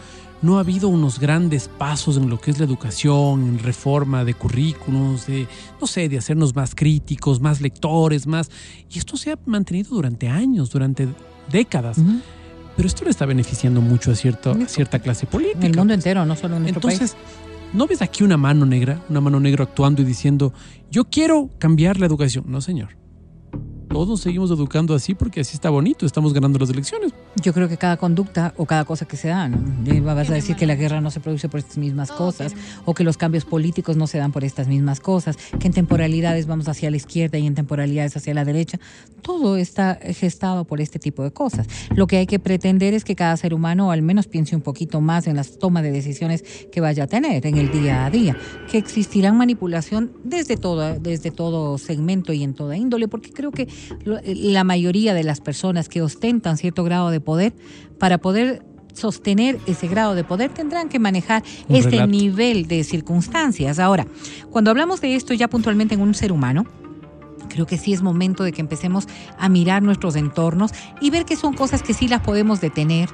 No 0.41 0.57
ha 0.57 0.59
habido 0.59 0.89
unos 0.89 1.19
grandes 1.19 1.67
pasos 1.67 2.17
en 2.17 2.29
lo 2.29 2.39
que 2.39 2.51
es 2.51 2.59
la 2.59 2.65
educación, 2.65 3.43
en 3.47 3.59
reforma 3.59 4.23
de 4.23 4.33
currículos, 4.33 5.27
de, 5.27 5.47
no 5.81 5.87
sé, 5.87 6.07
de 6.09 6.17
hacernos 6.17 6.55
más 6.55 6.75
críticos, 6.75 7.39
más 7.39 7.61
lectores, 7.61 8.27
más... 8.27 8.51
Y 8.91 8.99
esto 8.99 9.17
se 9.17 9.31
ha 9.31 9.39
mantenido 9.45 9.95
durante 9.95 10.27
años, 10.27 10.69
durante 10.69 11.07
décadas. 11.51 11.97
Pero 12.75 12.87
esto 12.87 13.05
le 13.05 13.11
está 13.11 13.25
beneficiando 13.25 13.81
mucho 13.81 14.11
a, 14.11 14.15
cierto, 14.15 14.51
a 14.51 14.67
cierta 14.67 14.99
clase 14.99 15.25
política. 15.25 15.59
En 15.65 15.71
el 15.71 15.77
mundo 15.77 15.93
entero, 15.93 16.25
no 16.25 16.35
solo 16.35 16.57
en 16.57 16.63
nuestro 16.63 16.89
Entonces, 16.89 17.13
país. 17.13 17.25
¿no 17.73 17.87
ves 17.87 18.01
aquí 18.01 18.23
una 18.23 18.37
mano 18.37 18.65
negra? 18.65 19.01
Una 19.09 19.21
mano 19.21 19.39
negra 19.39 19.63
actuando 19.63 20.01
y 20.01 20.05
diciendo, 20.05 20.53
yo 20.91 21.05
quiero 21.05 21.49
cambiar 21.57 21.99
la 21.99 22.05
educación. 22.05 22.45
No, 22.47 22.61
señor. 22.61 22.89
Todos 23.95 24.19
seguimos 24.19 24.51
educando 24.51 24.93
así 24.93 25.15
porque 25.15 25.39
así 25.39 25.55
está 25.55 25.69
bonito, 25.69 26.05
estamos 26.05 26.33
ganando 26.33 26.59
las 26.59 26.69
elecciones. 26.69 27.13
Yo 27.41 27.53
creo 27.53 27.69
que 27.69 27.77
cada 27.77 27.95
conducta 27.95 28.53
o 28.57 28.65
cada 28.65 28.83
cosa 28.83 29.05
que 29.05 29.15
se 29.15 29.29
da, 29.29 29.47
¿no? 29.47 29.57
Y 29.85 30.01
Vas 30.01 30.29
a 30.29 30.33
decir 30.33 30.57
que 30.57 30.65
la 30.65 30.75
guerra 30.75 30.99
no 30.99 31.11
se 31.11 31.21
produce 31.21 31.47
por 31.47 31.61
estas 31.61 31.77
mismas 31.77 32.11
cosas, 32.11 32.53
o 32.83 32.93
que 32.93 33.05
los 33.05 33.15
cambios 33.15 33.45
políticos 33.45 33.95
no 33.95 34.05
se 34.05 34.17
dan 34.17 34.33
por 34.33 34.43
estas 34.43 34.67
mismas 34.67 34.99
cosas, 34.99 35.37
que 35.59 35.67
en 35.67 35.73
temporalidades 35.73 36.45
vamos 36.45 36.67
hacia 36.67 36.91
la 36.91 36.97
izquierda 36.97 37.37
y 37.37 37.47
en 37.47 37.55
temporalidades 37.55 38.17
hacia 38.17 38.33
la 38.33 38.43
derecha. 38.43 38.81
Todo 39.21 39.55
está 39.55 39.95
gestado 39.95 40.65
por 40.65 40.81
este 40.81 40.99
tipo 40.99 41.23
de 41.23 41.31
cosas. 41.31 41.65
Lo 41.95 42.05
que 42.05 42.17
hay 42.17 42.27
que 42.27 42.37
pretender 42.37 42.93
es 42.93 43.05
que 43.05 43.15
cada 43.15 43.37
ser 43.37 43.53
humano 43.53 43.91
al 43.91 44.01
menos 44.01 44.27
piense 44.27 44.57
un 44.57 44.61
poquito 44.61 44.99
más 44.99 45.25
en 45.27 45.37
las 45.37 45.57
tomas 45.57 45.83
de 45.83 45.91
decisiones 45.91 46.43
que 46.69 46.81
vaya 46.81 47.05
a 47.05 47.07
tener 47.07 47.45
en 47.47 47.57
el 47.57 47.71
día 47.71 48.05
a 48.05 48.09
día, 48.09 48.37
que 48.69 48.77
existirán 48.77 49.37
manipulación 49.37 50.11
desde 50.25 50.57
todo, 50.57 50.99
desde 50.99 51.31
todo 51.31 51.77
segmento 51.77 52.33
y 52.33 52.43
en 52.43 52.53
toda 52.53 52.75
índole, 52.75 53.07
porque 53.07 53.31
creo 53.31 53.51
que 53.51 53.69
la 54.03 54.63
mayoría 54.63 55.13
de 55.13 55.23
las 55.23 55.41
personas 55.41 55.89
que 55.89 56.01
ostentan 56.01 56.57
cierto 56.57 56.83
grado 56.83 57.09
de 57.09 57.19
poder, 57.19 57.53
para 57.99 58.17
poder 58.17 58.63
sostener 58.93 59.59
ese 59.65 59.87
grado 59.87 60.15
de 60.15 60.23
poder 60.23 60.51
tendrán 60.51 60.89
que 60.89 60.99
manejar 60.99 61.43
Un 61.67 61.75
este 61.75 61.91
relato. 61.91 62.11
nivel 62.11 62.67
de 62.67 62.83
circunstancias. 62.83 63.79
Ahora, 63.79 64.07
cuando 64.49 64.71
hablamos 64.71 65.01
de 65.01 65.15
esto 65.15 65.33
ya 65.33 65.49
puntualmente 65.49 65.95
en 65.95 66.01
un 66.01 66.13
ser 66.13 66.31
humano, 66.31 66.65
creo 67.49 67.65
que 67.65 67.77
sí 67.77 67.93
es 67.93 68.01
momento 68.01 68.43
de 68.43 68.51
que 68.51 68.61
empecemos 68.61 69.07
a 69.37 69.49
mirar 69.49 69.83
nuestros 69.83 70.15
entornos 70.15 70.71
y 71.01 71.09
ver 71.09 71.25
que 71.25 71.35
son 71.35 71.53
cosas 71.53 71.83
que 71.83 71.93
sí 71.93 72.07
las 72.07 72.21
podemos 72.21 72.61
detener. 72.61 73.09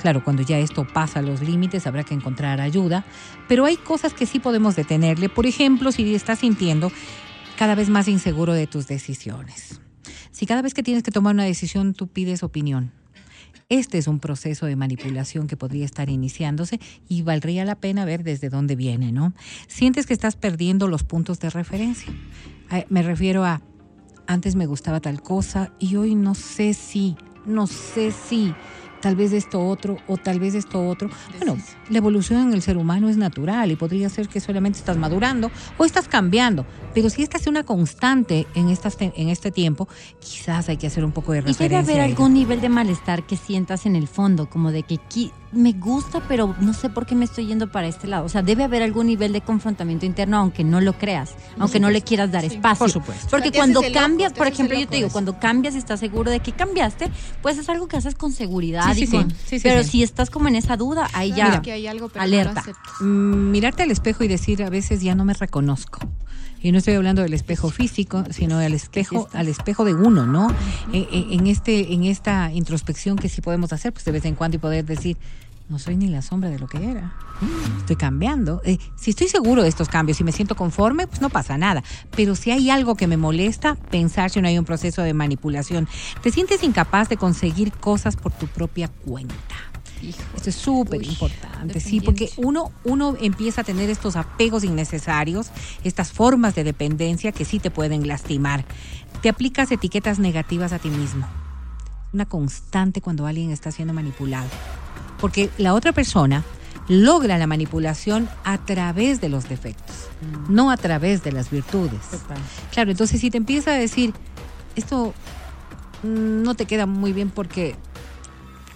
Claro, 0.00 0.24
cuando 0.24 0.42
ya 0.42 0.58
esto 0.58 0.84
pasa 0.92 1.22
los 1.22 1.42
límites 1.42 1.86
habrá 1.86 2.02
que 2.02 2.14
encontrar 2.14 2.60
ayuda, 2.60 3.04
pero 3.48 3.64
hay 3.64 3.76
cosas 3.76 4.14
que 4.14 4.26
sí 4.26 4.40
podemos 4.40 4.74
detenerle. 4.74 5.28
Por 5.28 5.46
ejemplo, 5.46 5.92
si 5.92 6.14
estás 6.14 6.40
sintiendo 6.40 6.90
cada 7.56 7.74
vez 7.74 7.88
más 7.88 8.08
inseguro 8.08 8.52
de 8.52 8.66
tus 8.66 8.88
decisiones. 8.88 9.80
Si 10.30 10.46
cada 10.46 10.62
vez 10.62 10.74
que 10.74 10.82
tienes 10.82 11.02
que 11.02 11.10
tomar 11.10 11.34
una 11.34 11.44
decisión 11.44 11.94
tú 11.94 12.08
pides 12.08 12.42
opinión, 12.42 12.92
este 13.68 13.96
es 13.96 14.06
un 14.06 14.20
proceso 14.20 14.66
de 14.66 14.76
manipulación 14.76 15.46
que 15.46 15.56
podría 15.56 15.86
estar 15.86 16.10
iniciándose 16.10 16.78
y 17.08 17.22
valdría 17.22 17.64
la 17.64 17.76
pena 17.76 18.04
ver 18.04 18.22
desde 18.22 18.50
dónde 18.50 18.76
viene, 18.76 19.12
¿no? 19.12 19.32
Sientes 19.66 20.06
que 20.06 20.12
estás 20.12 20.36
perdiendo 20.36 20.88
los 20.88 21.04
puntos 21.04 21.40
de 21.40 21.48
referencia. 21.48 22.12
Me 22.90 23.02
refiero 23.02 23.44
a, 23.44 23.62
antes 24.26 24.56
me 24.56 24.66
gustaba 24.66 25.00
tal 25.00 25.22
cosa 25.22 25.72
y 25.78 25.96
hoy 25.96 26.14
no 26.14 26.34
sé 26.34 26.74
si, 26.74 27.16
no 27.46 27.66
sé 27.66 28.12
si, 28.12 28.54
tal 29.02 29.16
vez 29.16 29.32
esto 29.32 29.60
otro 29.66 29.98
o 30.06 30.16
tal 30.16 30.40
vez 30.40 30.54
esto 30.54 30.88
otro. 30.88 31.10
Bueno, 31.36 31.58
la 31.90 31.98
evolución 31.98 32.40
en 32.48 32.54
el 32.54 32.62
ser 32.62 32.78
humano 32.78 33.10
es 33.10 33.18
natural 33.18 33.70
y 33.70 33.76
podría 33.76 34.08
ser 34.08 34.28
que 34.28 34.40
solamente 34.40 34.78
estás 34.78 34.96
madurando 34.96 35.50
o 35.76 35.84
estás 35.84 36.08
cambiando, 36.08 36.64
pero 36.94 37.10
si 37.10 37.22
esta 37.22 37.36
es 37.36 37.46
una 37.46 37.64
constante 37.64 38.46
en, 38.54 38.70
estas 38.70 38.96
en 38.98 39.28
este 39.28 39.50
tiempo, 39.50 39.88
quizás 40.20 40.70
hay 40.70 40.78
que 40.78 40.86
hacer 40.86 41.04
un 41.04 41.12
poco 41.12 41.32
de 41.32 41.38
Y 41.38 41.40
referencia. 41.42 41.68
debe 41.68 41.92
haber 41.92 42.00
algún 42.00 42.32
nivel 42.32 42.62
de 42.62 42.70
malestar 42.70 43.26
que 43.26 43.36
sientas 43.36 43.84
en 43.84 43.96
el 43.96 44.08
fondo, 44.08 44.48
como 44.48 44.70
de 44.70 44.84
que 44.84 44.98
me 45.52 45.72
gusta, 45.72 46.20
pero 46.28 46.54
no 46.60 46.72
sé 46.72 46.88
por 46.88 47.04
qué 47.06 47.14
me 47.14 47.24
estoy 47.26 47.46
yendo 47.46 47.70
para 47.70 47.86
este 47.86 48.08
lado. 48.08 48.24
O 48.24 48.28
sea, 48.28 48.42
debe 48.42 48.64
haber 48.64 48.82
algún 48.82 49.06
nivel 49.06 49.32
de 49.32 49.42
confrontamiento 49.42 50.06
interno, 50.06 50.38
aunque 50.38 50.64
no 50.64 50.80
lo 50.80 50.94
creas, 50.94 51.34
aunque 51.58 51.78
no 51.78 51.90
le 51.90 52.00
quieras 52.02 52.32
dar 52.32 52.40
Sí. 52.42 52.54
espacio. 52.56 52.78
Por 52.78 52.90
supuesto. 52.90 53.26
Porque 53.30 53.48
O 53.48 53.52
sea, 53.52 53.52
te 53.52 53.58
cuando 53.58 53.82
loco, 53.82 53.92
cambias, 53.94 54.32
por 54.32 54.46
ejemplo, 54.46 54.78
yo 54.78 54.88
te 54.88 54.96
digo, 54.96 55.06
eso. 55.08 55.12
cuando 55.12 55.38
cambias 55.38 55.74
y 55.74 55.78
estás 55.78 56.00
seguro 56.00 56.30
de 56.30 56.40
que 56.40 56.52
cambiaste, 56.52 57.10
pues 57.42 57.58
es 57.58 57.68
algo 57.68 57.86
que 57.86 57.96
haces 57.98 58.14
con 58.14 58.32
seguridad. 58.32 58.94
Sí, 58.94 59.02
y 59.02 59.06
sí, 59.06 59.16
con- 59.16 59.30
sí. 59.30 59.36
Sí, 59.46 59.58
sí, 59.58 59.62
pero 59.62 59.82
sí. 59.84 59.90
si 59.90 60.02
estás 60.02 60.30
como 60.30 60.48
en 60.48 60.56
esa 60.56 60.76
duda, 60.76 61.08
ahí 61.12 61.32
ya. 61.34 61.60
que 61.60 61.72
hay 61.72 61.86
algo, 61.86 62.08
pero 62.08 62.20
no 62.20 62.24
alerta. 62.24 62.64
lo. 63.00 63.06
Mm, 63.06 63.50
mirarte 63.50 63.82
al 63.82 63.90
espejo 63.90 64.24
y 64.24 64.28
decir 64.28 64.62
a 64.62 64.70
veces 64.70 65.02
ya 65.02 65.14
no 65.14 65.24
me 65.24 65.34
reconozco. 65.34 66.00
Y 66.62 66.72
no 66.72 66.78
estoy 66.78 66.94
hablando 66.94 67.22
del 67.22 67.34
espejo 67.34 67.70
físico, 67.70 68.24
sino 68.30 68.58
del 68.58 68.74
espejo, 68.74 69.28
al 69.32 69.48
espejo 69.48 69.84
de 69.84 69.94
uno, 69.94 70.26
¿no? 70.26 70.48
En, 70.92 71.06
en- 71.12 71.40
en 71.40 71.46
este, 71.48 71.92
en 71.92 72.04
esta 72.04 72.52
introspección 72.52 73.16
que 73.16 73.28
sí 73.28 73.40
podemos 73.40 73.72
hacer, 73.72 73.92
pues 73.92 74.04
de 74.04 74.12
vez 74.12 74.24
en 74.24 74.34
cuando 74.34 74.56
y 74.56 74.60
poder 74.60 74.84
decir, 74.84 75.16
no 75.68 75.78
soy 75.78 75.96
ni 75.96 76.08
la 76.08 76.22
sombra 76.22 76.50
de 76.50 76.58
lo 76.58 76.66
que 76.66 76.90
era. 76.90 77.14
Estoy 77.78 77.96
cambiando. 77.96 78.60
Eh, 78.64 78.78
si 78.96 79.10
estoy 79.10 79.28
seguro 79.28 79.62
de 79.62 79.68
estos 79.68 79.88
cambios 79.88 80.20
y 80.20 80.24
me 80.24 80.30
siento 80.32 80.54
conforme, 80.54 81.06
pues 81.06 81.20
no 81.20 81.30
pasa 81.30 81.56
nada. 81.58 81.82
Pero 82.14 82.34
si 82.36 82.50
hay 82.50 82.68
algo 82.70 82.94
que 82.94 83.06
me 83.06 83.16
molesta, 83.16 83.76
pensar 83.90 84.30
si 84.30 84.40
no 84.42 84.48
hay 84.48 84.58
un 84.58 84.64
proceso 84.64 85.02
de 85.02 85.14
manipulación. 85.14 85.88
Te 86.22 86.30
sientes 86.30 86.62
incapaz 86.62 87.08
de 87.08 87.16
conseguir 87.16 87.72
cosas 87.72 88.16
por 88.16 88.32
tu 88.32 88.46
propia 88.48 88.88
cuenta. 88.88 89.34
Esto 90.36 90.50
es 90.50 90.56
súper 90.56 91.02
importante, 91.02 91.80
sí, 91.80 92.00
porque 92.00 92.30
uno, 92.36 92.72
uno 92.84 93.16
empieza 93.20 93.60
a 93.60 93.64
tener 93.64 93.88
estos 93.90 94.16
apegos 94.16 94.64
innecesarios, 94.64 95.50
estas 95.84 96.12
formas 96.12 96.54
de 96.54 96.64
dependencia 96.64 97.32
que 97.32 97.44
sí 97.44 97.58
te 97.58 97.70
pueden 97.70 98.08
lastimar. 98.08 98.64
Te 99.22 99.28
aplicas 99.28 99.70
etiquetas 99.70 100.18
negativas 100.18 100.72
a 100.72 100.78
ti 100.78 100.88
mismo. 100.88 101.26
Una 102.12 102.26
constante 102.26 103.00
cuando 103.00 103.26
alguien 103.26 103.50
está 103.50 103.70
siendo 103.70 103.94
manipulado. 103.94 104.48
Porque 105.20 105.50
la 105.58 105.74
otra 105.74 105.92
persona 105.92 106.44
logra 106.88 107.38
la 107.38 107.46
manipulación 107.46 108.28
a 108.44 108.58
través 108.58 109.20
de 109.20 109.28
los 109.28 109.48
defectos, 109.48 110.08
no 110.48 110.70
a 110.70 110.76
través 110.76 111.22
de 111.22 111.32
las 111.32 111.50
virtudes. 111.50 112.00
Claro, 112.72 112.90
entonces 112.90 113.20
si 113.20 113.30
te 113.30 113.38
empieza 113.38 113.72
a 113.72 113.74
decir, 113.74 114.12
esto 114.74 115.14
mm, 116.02 116.42
no 116.42 116.54
te 116.54 116.66
queda 116.66 116.86
muy 116.86 117.12
bien 117.12 117.30
porque 117.30 117.76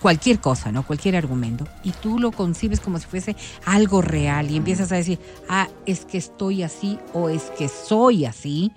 cualquier 0.01 0.41
cosa, 0.41 0.73
¿no? 0.73 0.87
Cualquier 0.87 1.17
argumento. 1.17 1.67
Y 1.83 1.93
tú 1.93 2.19
lo 2.19 2.33
concibes 2.33 2.81
como 2.81 2.99
si 2.99 3.07
fuese 3.07 3.37
algo 3.65 4.03
real 4.03 4.51
y 4.51 4.57
empiezas 4.57 4.93
a 4.93 4.97
decir, 4.97 5.19
ah, 5.49 5.69
es 5.87 6.05
que 6.05 6.19
estoy 6.19 6.63
así 6.63 6.99
o 7.13 7.29
es 7.29 7.45
que 7.59 7.69
soy 7.69 8.25
así. 8.25 8.73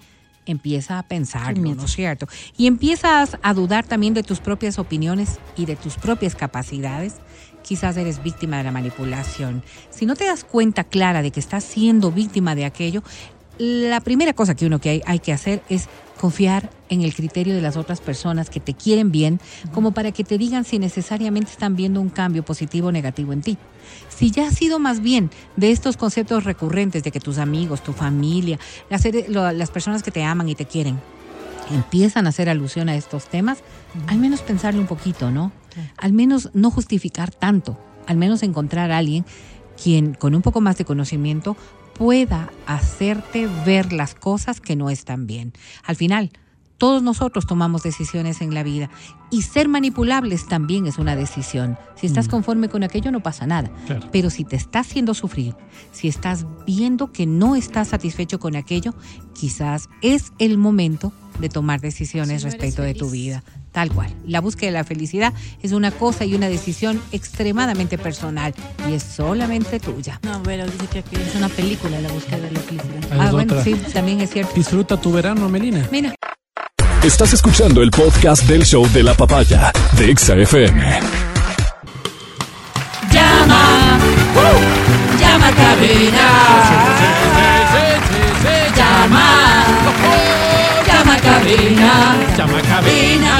Empieza 0.46 0.98
a 0.98 1.04
pensar. 1.04 1.58
¿no 1.58 1.84
es 1.84 1.92
cierto? 1.92 2.28
Y 2.58 2.66
empiezas 2.66 3.38
a 3.44 3.54
dudar 3.54 3.86
también 3.86 4.16
de 4.16 4.24
tus 4.24 4.40
propias 4.40 4.80
opiniones 4.80 5.38
y 5.56 5.66
de 5.66 5.76
tus 5.76 5.96
propias 5.96 6.36
capacidades. 6.36 7.16
Quizás 7.62 7.98
eres 7.98 8.24
víctima 8.24 8.58
de 8.58 8.64
la 8.64 8.72
manipulación. 8.72 9.64
Si 9.92 10.08
no 10.08 10.16
te 10.16 10.26
das 10.26 10.44
cuenta 10.44 10.84
clara 10.86 11.22
de 11.22 11.30
que 11.30 11.40
estás 11.40 11.64
siendo 11.64 12.12
víctima 12.12 12.56
de 12.56 12.66
aquello, 12.66 13.04
la 13.60 14.00
primera 14.00 14.34
cosa 14.34 14.56
que 14.56 14.66
uno 14.66 14.80
que 14.80 14.90
hay, 14.90 15.02
hay 15.06 15.20
que 15.20 15.34
hacer 15.34 15.62
es 15.70 15.88
confiar 16.20 16.70
en 16.90 17.02
el 17.02 17.16
criterio 17.16 17.56
de 17.56 17.62
las 17.62 17.78
otras 17.78 18.02
personas 18.02 18.50
que 18.50 18.60
te 18.60 18.74
quieren 18.74 19.12
bien, 19.12 19.40
como 19.74 19.94
para 19.94 20.12
que 20.12 20.24
te 20.26 20.38
digan 20.38 20.66
si 20.66 20.78
necesariamente 20.78 21.52
están 21.52 21.76
viendo 21.76 22.02
un 22.02 22.10
cambio 22.10 22.44
positivo 22.44 22.90
o 22.90 22.92
negativo 22.92 23.32
en 23.32 23.42
ti. 23.42 23.58
Si 24.10 24.30
ya 24.30 24.48
has 24.48 24.56
sido 24.56 24.80
más 24.80 25.00
bien 25.00 25.30
de 25.56 25.72
estos 25.72 25.96
conceptos 25.96 26.44
recurrentes 26.44 27.04
de 27.04 27.12
que 27.12 27.22
tus 27.22 27.38
amigos, 27.38 27.82
tu 27.82 27.94
familia, 27.94 28.60
las, 28.90 29.06
las 29.30 29.72
personas 29.72 30.04
que 30.04 30.12
te 30.12 30.24
aman 30.24 30.50
y 30.50 30.56
te 30.56 30.66
quieren, 30.66 31.00
empiezan 31.72 32.26
a 32.26 32.30
hacer 32.30 32.50
alusión 32.50 32.90
a 32.90 32.96
estos 32.96 33.30
temas, 33.30 33.60
al 34.08 34.18
menos 34.18 34.42
pensarle 34.42 34.82
un 34.82 34.88
poquito, 34.88 35.32
¿no? 35.32 35.52
Al 35.98 36.12
menos 36.12 36.50
no 36.54 36.70
justificar 36.70 37.32
tanto, 37.32 37.80
al 38.08 38.18
menos 38.18 38.44
encontrar 38.44 38.92
a 38.92 38.98
alguien 38.98 39.26
quien 39.82 40.14
con 40.14 40.36
un 40.36 40.42
poco 40.42 40.60
más 40.60 40.78
de 40.78 40.84
conocimiento 40.84 41.56
pueda 42.00 42.50
hacerte 42.66 43.48
ver 43.66 43.94
las 43.94 44.16
cosas 44.16 44.62
que 44.62 44.78
no 44.78 44.90
están 44.90 45.28
bien. 45.28 45.52
Al 45.84 45.98
final, 45.98 46.32
todos 46.78 47.04
nosotros 47.04 47.46
tomamos 47.46 47.84
decisiones 47.84 48.40
en 48.40 48.54
la 48.54 48.64
vida 48.64 48.90
y 49.30 49.42
ser 49.42 49.68
manipulables 49.68 50.48
también 50.48 50.88
es 50.88 50.98
una 50.98 51.18
decisión. 51.18 51.78
Si 51.96 52.08
estás 52.08 52.30
conforme 52.30 52.70
con 52.70 52.84
aquello 52.84 53.12
no 53.12 53.22
pasa 53.22 53.46
nada. 53.46 53.70
Claro. 53.86 54.08
Pero 54.14 54.30
si 54.30 54.46
te 54.46 54.56
está 54.56 54.80
haciendo 54.80 55.14
sufrir, 55.14 55.56
si 55.92 56.08
estás 56.08 56.46
viendo 56.66 57.12
que 57.12 57.26
no 57.26 57.58
estás 57.58 57.90
satisfecho 57.90 58.40
con 58.40 58.56
aquello, 58.56 58.96
quizás 59.34 59.90
es 60.02 60.32
el 60.40 60.58
momento 60.58 61.12
de 61.42 61.50
tomar 61.50 61.82
decisiones 61.82 62.28
Si 62.42 62.46
no 62.46 62.50
eres 62.50 62.54
respecto 62.54 62.82
de 62.82 62.94
tu 62.94 63.10
vida. 63.10 63.44
Tal 63.72 63.92
cual. 63.92 64.10
La 64.26 64.42
búsqueda 64.42 64.68
de 64.72 64.78
la 64.78 64.84
felicidad 64.84 65.34
es 65.62 65.72
una 65.74 65.92
cosa 65.92 66.26
y 66.26 66.34
una 66.34 66.50
decisión 66.50 67.02
extremadamente 67.12 67.98
personal 67.98 68.54
y 68.90 68.94
es 68.94 69.04
solamente 69.04 69.80
tuya. 69.80 70.20
No, 70.24 70.42
pero 70.44 70.66
dice 70.66 70.88
que 70.92 71.00
aquí 71.00 71.16
es 71.16 71.36
una 71.36 71.50
película 71.50 72.00
la 72.02 72.10
búsqueda 72.10 72.38
de 72.40 72.52
la 72.52 72.60
felicidad. 72.60 73.04
Ah, 73.12 73.16
Ah, 73.28 73.32
bueno, 73.32 73.54
otra. 73.54 73.64
sí, 73.64 73.76
también 73.94 74.22
es 74.22 74.32
cierto. 74.32 74.52
Disfruta 74.56 74.98
tu 75.00 75.12
verano, 75.12 75.48
Melina. 75.50 75.88
Mira, 75.92 76.14
Estás 77.04 77.32
escuchando 77.32 77.82
el 77.82 77.92
podcast 77.92 78.44
del 78.44 78.66
show 78.66 78.86
de 78.92 79.04
la 79.04 79.14
papaya 79.14 79.72
de 79.98 80.12
Exa 80.12 80.36
FM. 80.36 81.00
llama, 83.10 83.98
llama 85.18 85.48
a 85.48 85.52
llama, 85.52 85.52
llama 88.76 89.66
a 89.88 90.29
cabina. 91.50 92.16
Llama 92.38 92.62
cabina. 92.62 93.36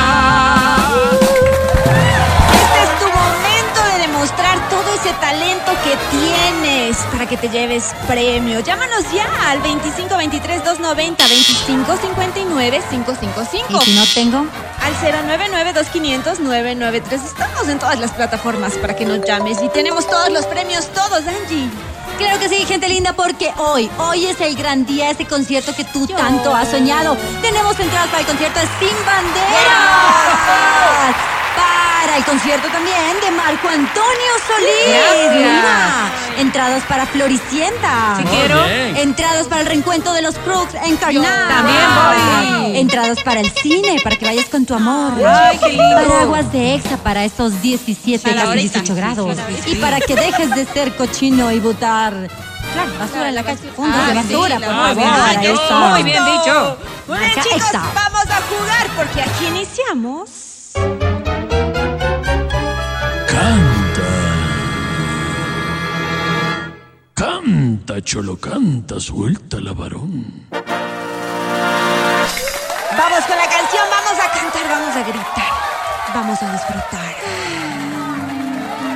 Este 2.54 2.80
es 2.84 2.90
tu 3.00 3.06
momento 3.06 3.80
de 3.94 4.00
demostrar 4.08 4.58
todo 4.70 4.88
ese 4.96 5.14
talento 5.20 5.72
que 5.84 5.96
tienes 6.18 6.98
para 7.12 7.28
que 7.28 7.38
te 7.38 7.50
lleves 7.50 7.94
premio. 8.08 8.60
Llámanos 8.62 9.12
ya 9.14 9.28
al 9.50 9.62
2523 9.62 10.64
290 10.64 11.24
2559 11.24 12.82
555. 12.90 13.68
Y 13.70 13.80
si 13.86 13.94
no 13.96 14.04
tengo, 14.14 14.46
Al 14.82 14.96
099-2500-993. 14.96 17.14
Estamos 17.14 17.68
en 17.68 17.78
todas 17.80 18.00
las 18.00 18.12
plataformas 18.12 18.74
para 18.74 18.96
que 18.96 19.06
nos 19.06 19.22
llames. 19.26 19.62
Y 19.62 19.70
tenemos 19.70 20.08
todos 20.08 20.30
los 20.32 20.46
premios, 20.48 20.88
todos, 20.94 21.24
Angie. 21.28 21.70
Claro 22.20 22.38
que 22.38 22.50
sí, 22.50 22.66
gente 22.66 22.90
linda, 22.90 23.14
porque 23.14 23.50
hoy, 23.58 23.90
hoy 23.98 24.26
es 24.26 24.42
el 24.42 24.54
gran 24.56 24.86
día, 24.86 25.10
ese 25.10 25.26
concierto 25.26 25.74
que 25.74 25.86
tú 25.86 26.06
tanto 26.06 26.54
has 26.54 26.70
soñado. 26.70 27.16
Tenemos 27.42 27.80
entradas 27.80 28.10
para 28.10 28.20
el 28.20 28.28
concierto 28.28 28.60
Sin 28.78 29.06
Banderas. 29.06 29.56
Para 31.60 32.18
el 32.18 32.24
concierto 32.24 32.68
también 32.70 33.20
de 33.22 33.32
Marco 33.32 33.68
Antonio 33.68 34.32
Solís. 34.48 34.88
Gracias. 34.88 36.40
Entradas 36.40 36.84
para 36.84 37.06
Floricienta. 37.06 38.16
Sí 38.18 38.24
quiero. 38.24 38.64
Entradas 38.66 39.48
para 39.48 39.62
el 39.62 39.68
reencuentro 39.68 40.14
de 40.14 40.22
los 40.22 40.36
Crooks 40.36 40.76
en 40.86 40.96
Carnal. 40.98 41.48
también 41.50 42.64
voy. 42.64 42.78
Entradas 42.78 43.20
para 43.24 43.42
el 43.42 43.52
cine, 43.52 44.00
para 44.04 44.16
que 44.16 44.26
vayas 44.26 44.46
con 44.46 44.66
tu 44.66 44.74
amor. 44.74 45.14
Ay, 45.26 45.58
qué 45.60 45.70
lindo. 45.70 46.08
Paraguas 46.08 46.52
de 46.54 46.76
Exa 46.76 46.98
para 46.98 47.26
estos 47.26 47.62
17, 47.62 48.24
Para 48.24 48.36
casi 48.36 48.48
ahorita. 48.48 48.80
18 48.80 48.96
grados. 48.96 49.38
Y 49.68 49.76
para 49.76 50.00
que 50.00 50.16
dejes 50.16 50.56
de 50.56 50.66
ser 50.66 50.96
cochino 50.96 51.52
y 51.52 51.60
botar 51.60 52.14
claro, 52.74 52.92
basura 53.00 53.30
en 53.30 53.36
la 53.36 53.44
calle. 53.44 53.60
Puntos 53.76 53.96
de 54.08 54.12
Ah, 54.20 54.24
sí, 54.26 54.34
basura, 54.34 54.60
la 54.60 54.66
por 54.68 54.76
favor. 54.76 54.96
Muy 54.96 55.04
bien 55.04 55.44
Eso. 55.44 55.62
dicho, 55.62 55.76
muy 55.76 56.04
bien 56.04 56.26
dicho. 56.26 56.78
Muy 57.08 57.18
bien, 57.20 57.30
Marca 57.36 57.44
chicos, 57.44 57.68
Exa. 57.68 57.82
vamos 57.94 58.24
a 58.26 58.42
jugar 58.50 58.88
porque 58.96 59.22
aquí 59.22 59.46
iniciamos. 59.48 60.30
Canta, 67.20 68.00
cholo, 68.02 68.38
canta, 68.38 68.98
suelta 68.98 69.60
la 69.60 69.74
varón. 69.74 70.48
Vamos 70.50 70.64
con 73.28 73.36
la 73.36 73.44
canción, 73.44 73.84
vamos 73.92 74.16
a 74.24 74.32
cantar, 74.32 74.64
vamos 74.70 74.96
a 74.96 75.04
gritar, 75.04 75.52
vamos 76.14 76.42
a 76.42 76.50
disfrutar. 76.54 77.14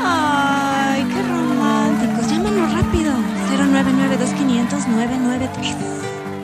Ay, 0.06 1.04
qué 1.04 1.22
románticos. 1.22 2.32
Llámanos 2.32 2.72
rápido. 2.72 3.12
099-2500-993. 3.52 5.76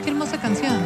Qué 0.03 0.09
hermosa 0.09 0.37
canción. 0.37 0.81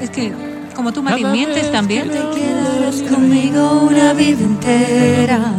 Es 0.00 0.10
que, 0.10 0.32
como 0.76 0.92
tú, 0.92 1.02
Cada 1.02 1.16
mientes 1.16 1.72
también. 1.72 2.12
Te 2.12 2.30
quedarás 2.30 3.02
conmigo 3.10 3.88
una 3.90 4.12
vida 4.12 4.38
entera. 4.38 5.52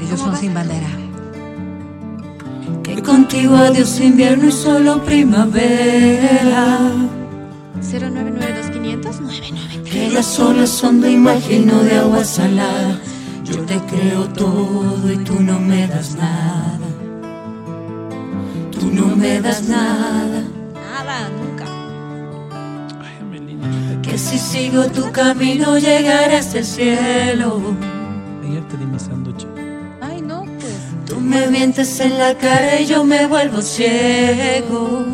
Ellos 0.00 0.18
son 0.18 0.36
sin 0.36 0.52
bandera. 0.52 1.01
Que 2.94 3.02
contigo 3.02 3.56
adiós 3.56 3.98
invierno 4.00 4.48
y 4.48 4.52
solo 4.52 5.02
primavera. 5.02 6.78
099-2500-993. 7.80 9.82
Que 9.84 10.10
las 10.10 10.38
olas 10.38 10.68
son 10.68 11.00
de 11.00 11.12
imagino 11.12 11.82
de 11.82 11.96
agua 11.96 12.22
salada. 12.24 13.00
Yo 13.44 13.56
te 13.64 13.78
creo 13.80 14.24
todo 14.28 15.10
y 15.10 15.16
tú 15.24 15.40
no 15.40 15.58
me 15.58 15.88
das 15.88 16.16
nada. 16.16 16.78
Tú 18.72 18.90
no 18.92 19.16
me 19.16 19.40
das 19.40 19.66
nada. 19.68 20.42
Nada, 20.74 21.30
nunca. 21.30 21.64
Ay, 23.00 23.16
Que 24.02 24.18
si 24.18 24.38
sigo 24.38 24.84
tu 24.88 25.10
camino 25.12 25.78
llegaré 25.78 26.36
hasta 26.36 26.58
el 26.58 26.64
cielo. 26.66 27.58
ayer 28.44 28.62
te 28.68 28.76
di 28.76 28.84
mi 28.84 28.98
me 31.22 31.46
mientes 31.46 32.00
en 32.00 32.18
la 32.18 32.34
cara 32.36 32.80
y 32.80 32.86
yo 32.86 33.04
me 33.04 33.26
vuelvo 33.26 33.62
ciego. 33.62 35.04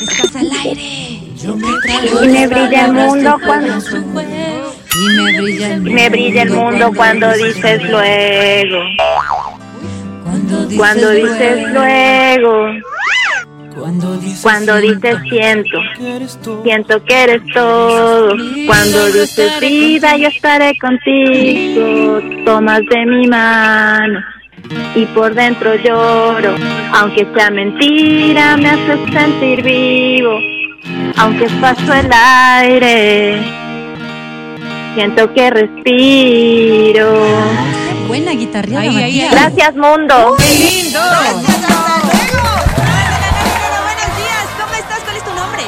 Estás 0.00 0.36
al 0.36 0.50
aire. 0.64 1.20
Yo 1.36 1.54
me 1.54 1.68
trago 1.84 2.24
Y 2.24 2.28
me 2.28 2.46
brilla 2.46 2.86
el 2.86 2.92
mundo 2.92 3.36
cuando-. 3.44 3.78
Y 4.94 5.16
me 5.16 5.40
brilla 5.40 5.74
el 5.74 5.80
mundo. 5.80 5.92
Me 5.92 6.08
brilla 6.08 6.42
el 6.42 6.50
mundo 6.50 6.92
cuando 6.96 7.32
dices 7.34 7.82
luego, 7.90 8.78
Cuando 10.24 10.66
dices, 10.66 10.78
cuando 10.78 11.10
dices 11.10 11.72
luego, 11.72 12.66
Cuando 13.78 14.16
dices, 14.18 14.42
cuando 14.42 14.76
dices 14.78 15.16
siento, 15.28 15.78
siento 16.64 17.04
que 17.04 17.22
eres 17.22 17.42
todo. 17.54 18.34
Cuando 18.66 19.06
dices 19.06 19.60
vida 19.60 20.16
yo 20.16 20.28
estaré 20.28 20.76
contigo, 20.78 22.20
tomas 22.44 22.80
de 22.90 23.06
mi 23.06 23.26
mano 23.28 24.20
y 24.94 25.06
por 25.06 25.34
dentro 25.34 25.74
lloro, 25.76 26.54
aunque 26.92 27.26
sea 27.34 27.50
mentira 27.50 28.56
me 28.56 28.70
haces 28.70 28.98
sentir 29.12 29.62
vivo, 29.62 30.38
aunque 31.16 31.48
paso 31.60 31.92
el 31.92 32.10
aire, 32.12 33.42
siento 34.94 35.32
que 35.34 35.50
respiro. 35.50 37.12
Buena 38.08 38.30
Ahí, 38.30 38.96
ahí, 38.96 39.20
Matías. 39.20 39.30
Gracias 39.32 39.76
mundo. 39.76 40.34
¡Qué 40.38 40.54
lindo! 40.54 40.98
Gracias, 40.98 41.56
hasta 41.56 41.98
luego. 42.04 42.48
Hola, 43.68 43.80
buenos 43.82 44.16
días. 44.16 44.46
¿Cómo 44.58 44.74
estás? 44.74 45.00
¿Cuál 45.00 45.16
es 45.16 45.24
tu 45.24 45.34
nombre? 45.34 45.62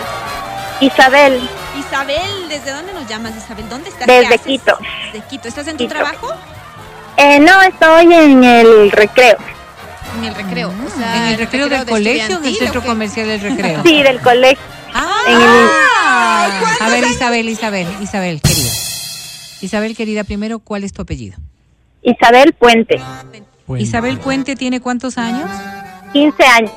Isabel, 0.81 1.49
Isabel, 1.79 2.49
¿desde 2.49 2.73
dónde 2.73 2.95
nos 2.95 3.07
llamas, 3.07 3.37
Isabel? 3.37 3.69
¿Dónde 3.69 3.91
estás? 3.91 4.07
Desde 4.07 4.39
¿Qué? 4.39 4.39
Quito. 4.39 4.79
Desde 5.13 5.27
Quito. 5.29 5.49
¿Estás 5.49 5.67
en 5.69 5.77
tu 5.77 5.85
Quito. 5.85 5.95
trabajo? 5.95 6.35
Eh, 7.21 7.41
no 7.41 7.63
estoy 7.63 8.13
en 8.15 8.43
el 8.45 8.91
recreo. 8.91 9.37
En 10.19 10.25
el 10.25 10.35
recreo. 10.35 10.69
o 10.71 10.99
sea, 10.99 11.17
¿En 11.17 11.33
el 11.33 11.39
recreo 11.39 11.69
del 11.69 11.85
de 11.85 11.91
colegio 11.93 12.37
o 12.37 12.41
en 12.41 12.47
el 12.47 12.55
centro 12.57 12.83
comercial 12.83 13.27
del 13.29 13.41
recreo? 13.51 13.83
Sí, 13.85 14.03
del 14.03 14.21
colegio. 14.21 14.59
En 15.29 15.35
el- 15.35 15.69
Ah, 16.03 16.49
a 16.81 16.89
ver, 16.89 17.05
Isabel, 17.05 17.49
Isabel, 17.49 17.87
Isabel, 18.01 18.41
querida. 18.41 18.71
Isabel, 19.61 19.95
querida, 19.97 20.25
primero, 20.25 20.59
¿cuál 20.59 20.83
es 20.85 20.93
tu 20.93 21.03
apellido? 21.03 21.37
Isabel 22.03 22.55
Puente, 22.55 23.01
Isabel 23.79 24.19
Puente 24.19 24.57
tiene 24.57 24.81
cuántos 24.81 25.19
años? 25.19 25.49
15 26.15 26.43
años. 26.45 26.73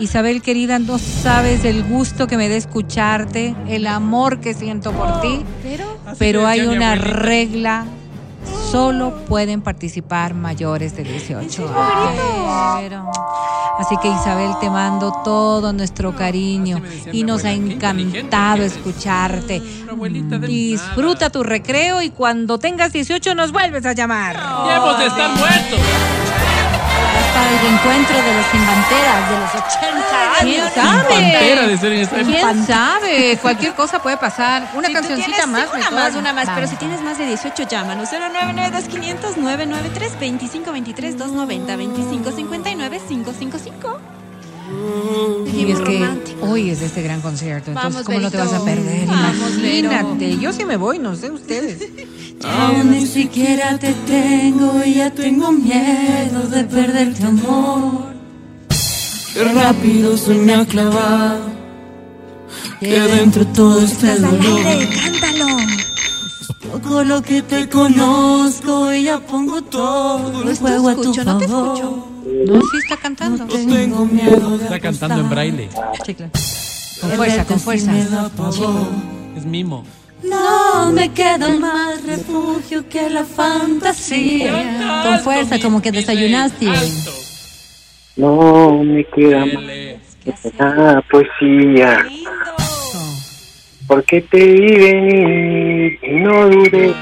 Isabel, 0.00 0.42
querida, 0.42 0.78
no 0.80 0.98
sabes 0.98 1.64
el 1.64 1.84
gusto 1.84 2.26
que 2.26 2.36
me 2.36 2.48
da 2.48 2.56
escucharte, 2.56 3.54
el 3.68 3.86
amor 3.86 4.40
que 4.40 4.54
siento 4.54 4.90
por 4.92 5.20
ti, 5.20 5.44
Pero 5.62 5.98
pero 6.18 6.46
hay 6.46 6.62
una 6.62 6.94
regla. 6.96 7.84
Solo 8.70 9.14
pueden 9.26 9.62
participar 9.62 10.34
mayores 10.34 10.96
de 10.96 11.04
18 11.04 11.68
años. 11.68 13.02
Así 13.78 13.96
que 14.02 14.08
Isabel, 14.08 14.52
te 14.60 14.70
mando 14.70 15.12
todo 15.24 15.72
nuestro 15.72 16.14
cariño 16.14 16.78
me 16.78 16.88
decía 16.88 17.12
y 17.14 17.24
nos 17.24 17.44
ha 17.44 17.52
encantado 17.52 18.62
escucharte. 18.62 19.62
Disfruta 20.46 21.30
tu 21.30 21.42
recreo 21.42 22.02
y 22.02 22.10
cuando 22.10 22.58
tengas 22.58 22.92
18 22.92 23.34
nos 23.34 23.52
vuelves 23.52 23.84
a 23.86 23.92
llamar. 23.92 24.36
Ya 24.36 24.76
hemos 24.76 24.98
de 24.98 25.06
estar 25.06 25.30
muertos. 25.30 25.80
Para 27.34 27.50
el 27.50 27.58
reencuentro 27.60 28.16
de 28.16 28.34
los 28.34 28.46
infanteras 28.54 29.30
de 29.30 29.36
los 29.38 29.50
80 29.54 29.72
¿Quién 30.40 30.60
años. 30.60 30.74
De 30.74 30.80
sabe? 30.80 31.78
ser 31.78 31.92
en 31.92 32.00
esta 32.00 32.16
¿Quién 32.22 32.66
sabe? 32.66 33.38
Cualquier 33.40 33.74
cosa 33.74 34.00
puede 34.02 34.16
pasar. 34.16 34.70
Una 34.74 34.88
Si 34.88 34.94
cancioncita 34.94 35.46
más. 35.46 35.68
Una 35.70 35.78
mejor. 35.78 35.94
más, 35.94 36.14
una 36.16 36.32
más. 36.32 36.48
Pero 36.54 36.66
si 36.66 36.76
tienes 36.76 37.00
más 37.02 37.18
de 37.18 37.26
18, 37.26 37.62
llámanos. 37.68 38.08
099-200-993-2523-290-2559-555. 42.72 43.98
Y 45.52 45.70
es 45.70 45.80
que 45.80 46.08
hoy 46.40 46.70
es 46.70 46.80
este 46.80 47.02
gran 47.02 47.20
concierto, 47.20 47.70
entonces 47.72 47.92
Vamos, 47.92 48.06
¿cómo 48.06 48.20
no 48.20 48.30
te 48.30 48.38
vas 48.38 48.52
a 48.54 48.60
Berito. 48.60 48.82
perder? 48.86 49.06
Vamos, 49.06 49.60
Vero. 49.60 49.90
Imagínate, 49.92 50.38
yo 50.38 50.52
sí 50.52 50.64
me 50.64 50.76
voy, 50.78 50.98
no 50.98 51.14
sé 51.14 51.30
ustedes. 51.30 51.78
Aún 52.44 52.90
ni 52.90 53.06
siquiera 53.06 53.78
te 53.78 53.94
tengo 54.06 54.82
y 54.84 54.94
ya 54.94 55.10
tengo 55.10 55.52
miedo 55.52 56.42
de 56.48 56.64
perderte 56.64 57.24
amor. 57.24 58.12
Qué 59.34 59.44
rápido 59.44 60.16
se 60.16 60.34
me 60.34 60.54
ha 60.54 60.66
clavado. 60.66 61.52
Que 62.80 63.00
dentro 63.00 63.46
todo 63.46 63.80
este 63.80 64.18
dolor. 64.18 64.60
cántalo. 65.02 65.46
Poco 66.72 67.04
lo 67.04 67.22
que 67.22 67.42
te 67.42 67.68
conozco 67.68 68.92
y 68.92 69.04
ya 69.04 69.20
pongo 69.20 69.62
todo 69.62 70.42
el 70.42 70.56
juego 70.56 70.88
a 70.88 70.94
tu 70.96 71.14
no 71.14 71.14
favor. 71.14 71.48
No, 72.46 72.60
sí 72.60 72.76
está 72.82 72.96
cantando. 72.96 73.46
Tengo 73.46 74.04
miedo 74.04 74.58
de 74.58 74.64
Está 74.64 74.80
cantando 74.80 75.20
en 75.20 75.30
braille. 75.30 75.68
Sí, 76.04 76.14
claro. 76.14 76.32
Con 77.00 77.10
fuerza, 77.12 77.44
con 77.44 77.60
fuerza. 77.60 77.92
Es 79.36 79.44
mimo. 79.44 79.84
No 80.22 80.92
me 80.92 81.12
queda 81.12 81.48
más 81.48 82.04
refugio 82.04 82.88
que 82.88 83.10
la 83.10 83.24
fantasía. 83.24 85.02
Con 85.02 85.20
fuerza, 85.20 85.58
como 85.60 85.82
que 85.82 85.90
desayunaste. 85.90 86.66
No 88.16 88.82
me 88.84 89.04
queda 89.04 89.46
más 89.46 89.54
Ele. 89.54 90.00
nada 90.58 91.02
poesía, 91.10 92.06
porque 93.86 94.20
te 94.20 94.46
vi 94.46 94.76
venir 94.76 95.98
y 96.02 96.10
no 96.20 96.48
dudé 96.48 96.94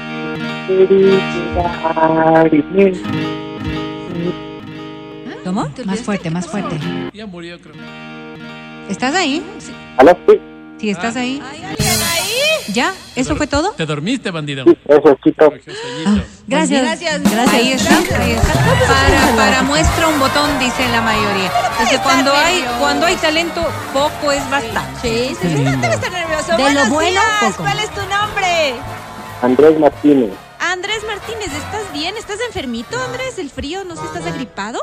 ¿Cómo? 5.43 5.67
¿Te 5.69 5.83
Más 5.83 6.01
fuerte, 6.01 6.23
¿Qué 6.23 6.29
más 6.29 6.47
fuerte. 6.47 6.77
Ya 7.13 7.25
murió, 7.25 7.59
creo. 7.59 7.75
¿Estás 8.89 9.13
ahí? 9.15 9.43
¿Aló? 9.97 10.17
Sí, 10.27 10.39
Sí, 10.81 10.89
estás 10.89 11.15
ahí. 11.15 11.39
¿Hay 11.47 11.63
alguien 11.63 11.89
ahí? 12.11 12.73
¿Ya? 12.73 12.93
¿Eso 13.15 13.35
fue 13.35 13.45
todo? 13.45 13.71
¿Te 13.73 13.85
dormiste, 13.85 14.31
bandido? 14.31 14.63
sí, 14.65 14.75
eso, 14.87 15.17
chito. 15.23 15.51
Gracias. 16.47 16.81
Gracias. 16.81 17.21
Gracias. 17.21 17.53
Ahí 17.53 17.71
está, 17.73 17.95
ahí 18.19 18.31
está. 18.31 18.53
Para, 18.87 19.35
para 19.35 19.61
muestra 19.61 20.07
un 20.07 20.19
botón, 20.19 20.57
dice 20.59 20.87
la 20.89 21.01
mayoría. 21.01 21.51
Entonces, 21.73 21.99
cuando 21.99 22.33
hay, 22.33 22.65
cuando 22.79 23.05
hay 23.05 23.15
talento, 23.17 23.61
poco 23.93 24.31
es 24.31 24.49
bastante. 24.49 24.99
Sí, 25.01 25.35
sí, 25.39 25.49
sí. 25.49 25.55
lindo. 25.55 25.77
Debe 25.81 25.93
estar 25.93 26.11
nervioso. 26.11 26.57
De 26.57 26.73
lo 26.73 26.85
bueno, 26.87 27.11
días. 27.11 27.23
poco. 27.51 27.63
¿Cuál 27.63 27.77
es 27.79 27.89
tu 27.91 28.01
nombre? 28.01 28.73
Andrés 29.43 29.79
Martínez. 29.79 30.31
Andrés 30.59 31.03
Martínez, 31.05 31.47
¿estás 31.53 31.91
bien? 31.93 32.15
¿Estás 32.17 32.39
enfermito, 32.47 32.99
Andrés? 33.03 33.37
¿El 33.37 33.49
frío? 33.49 33.83
¿No 33.83 33.95
sé, 33.95 34.01
estás 34.05 34.25
agripado? 34.25 34.79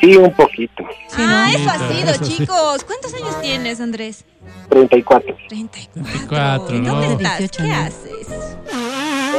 Sí, 0.00 0.16
un 0.16 0.32
poquito. 0.32 0.84
Sí, 1.08 1.16
¿no? 1.22 1.26
ah, 1.28 1.50
eso 1.52 1.68
ha 1.70 1.78
Sí, 1.88 1.94
sido, 1.94 2.10
eso 2.12 2.24
sí. 2.24 2.36
chicos. 2.38 2.84
¿Cuántos 2.84 3.12
años 3.14 3.40
tienes, 3.40 3.80
Andrés? 3.80 4.24
34. 4.68 5.36
34. 5.48 6.02
34, 6.28 6.76
¿Y 6.76 6.80
dónde 6.80 7.06
estás? 7.12 7.38
18 7.38 7.62
¿Qué 7.62 7.72
haces? 7.72 8.56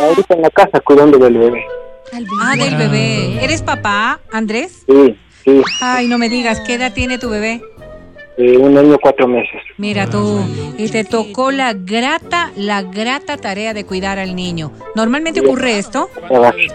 Ahorita 0.01 0.34
en 0.36 0.41
la 0.41 0.49
casa 0.51 0.80
cuidando 0.80 1.18
del 1.18 1.38
bebé. 1.38 1.66
Ah, 2.41 2.55
del 2.55 2.76
bebé. 2.78 3.43
¿Eres 3.43 3.62
papá, 3.62 4.20
Andrés? 4.32 4.84
Sí, 4.88 5.18
sí. 5.43 5.62
Ay, 5.82 6.08
no 6.08 6.18
me 6.18 6.30
digas, 6.30 6.62
¿qué 6.62 6.76
edad 6.76 6.93
tiene 6.93 7.18
tu 7.18 7.30
bebé? 7.30 7.62
Eh, 8.38 8.55
un 8.55 8.78
año, 8.78 8.97
cuatro 9.01 9.28
meses. 9.28 9.60
Mira 9.78 10.08
tú, 10.08 10.39
y 10.78 10.89
te 10.89 11.03
tocó 11.03 11.49
la 11.51 11.74
grata, 11.74 12.51
la 12.55 12.84
grata 12.84 13.36
tarea 13.38 13.74
de 13.74 13.84
cuidar 13.84 14.20
al 14.20 14.36
niño. 14.36 14.72
Normalmente 14.95 15.41
ocurre 15.41 15.80
esto. 15.80 16.10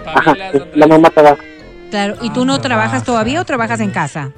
Ajá, 0.06 0.34
la 0.74 0.86
mamá 0.88 1.08
trabaja. 1.10 1.42
claro, 1.90 2.16
y 2.20 2.30
tú 2.30 2.44
no 2.44 2.60
trabajas 2.60 3.04
todavía 3.04 3.40
o 3.40 3.44
trabajas 3.44 3.78
en 3.80 3.90
casa. 3.90 4.32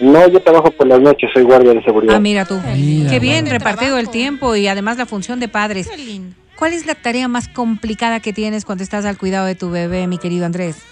No, 0.00 0.28
yo 0.28 0.40
trabajo 0.40 0.70
por 0.70 0.86
las 0.86 1.00
noches, 1.00 1.30
soy 1.32 1.42
guardia 1.42 1.72
de 1.72 1.82
seguridad. 1.82 2.16
Ah, 2.16 2.20
mira 2.20 2.44
tú, 2.44 2.60
Mira, 2.74 3.10
qué 3.10 3.18
bien 3.18 3.46
repartido 3.46 3.98
el 3.98 4.10
tiempo 4.10 4.54
y 4.54 4.68
además 4.68 4.98
la 4.98 5.06
función 5.06 5.40
de 5.40 5.48
padres. 5.48 5.88
Qué 5.88 5.96
lindo. 5.96 6.34
¿Cuál 6.56 6.72
es 6.72 6.86
la 6.86 6.94
tarea 6.94 7.28
más 7.28 7.48
complicada 7.48 8.20
que 8.20 8.32
tienes 8.32 8.64
cuando 8.64 8.82
estás 8.82 9.04
al 9.04 9.18
cuidado 9.18 9.46
de 9.46 9.54
tu 9.54 9.70
bebé, 9.70 10.06
mi 10.06 10.18
querido 10.18 10.46
Andrés? 10.46 10.82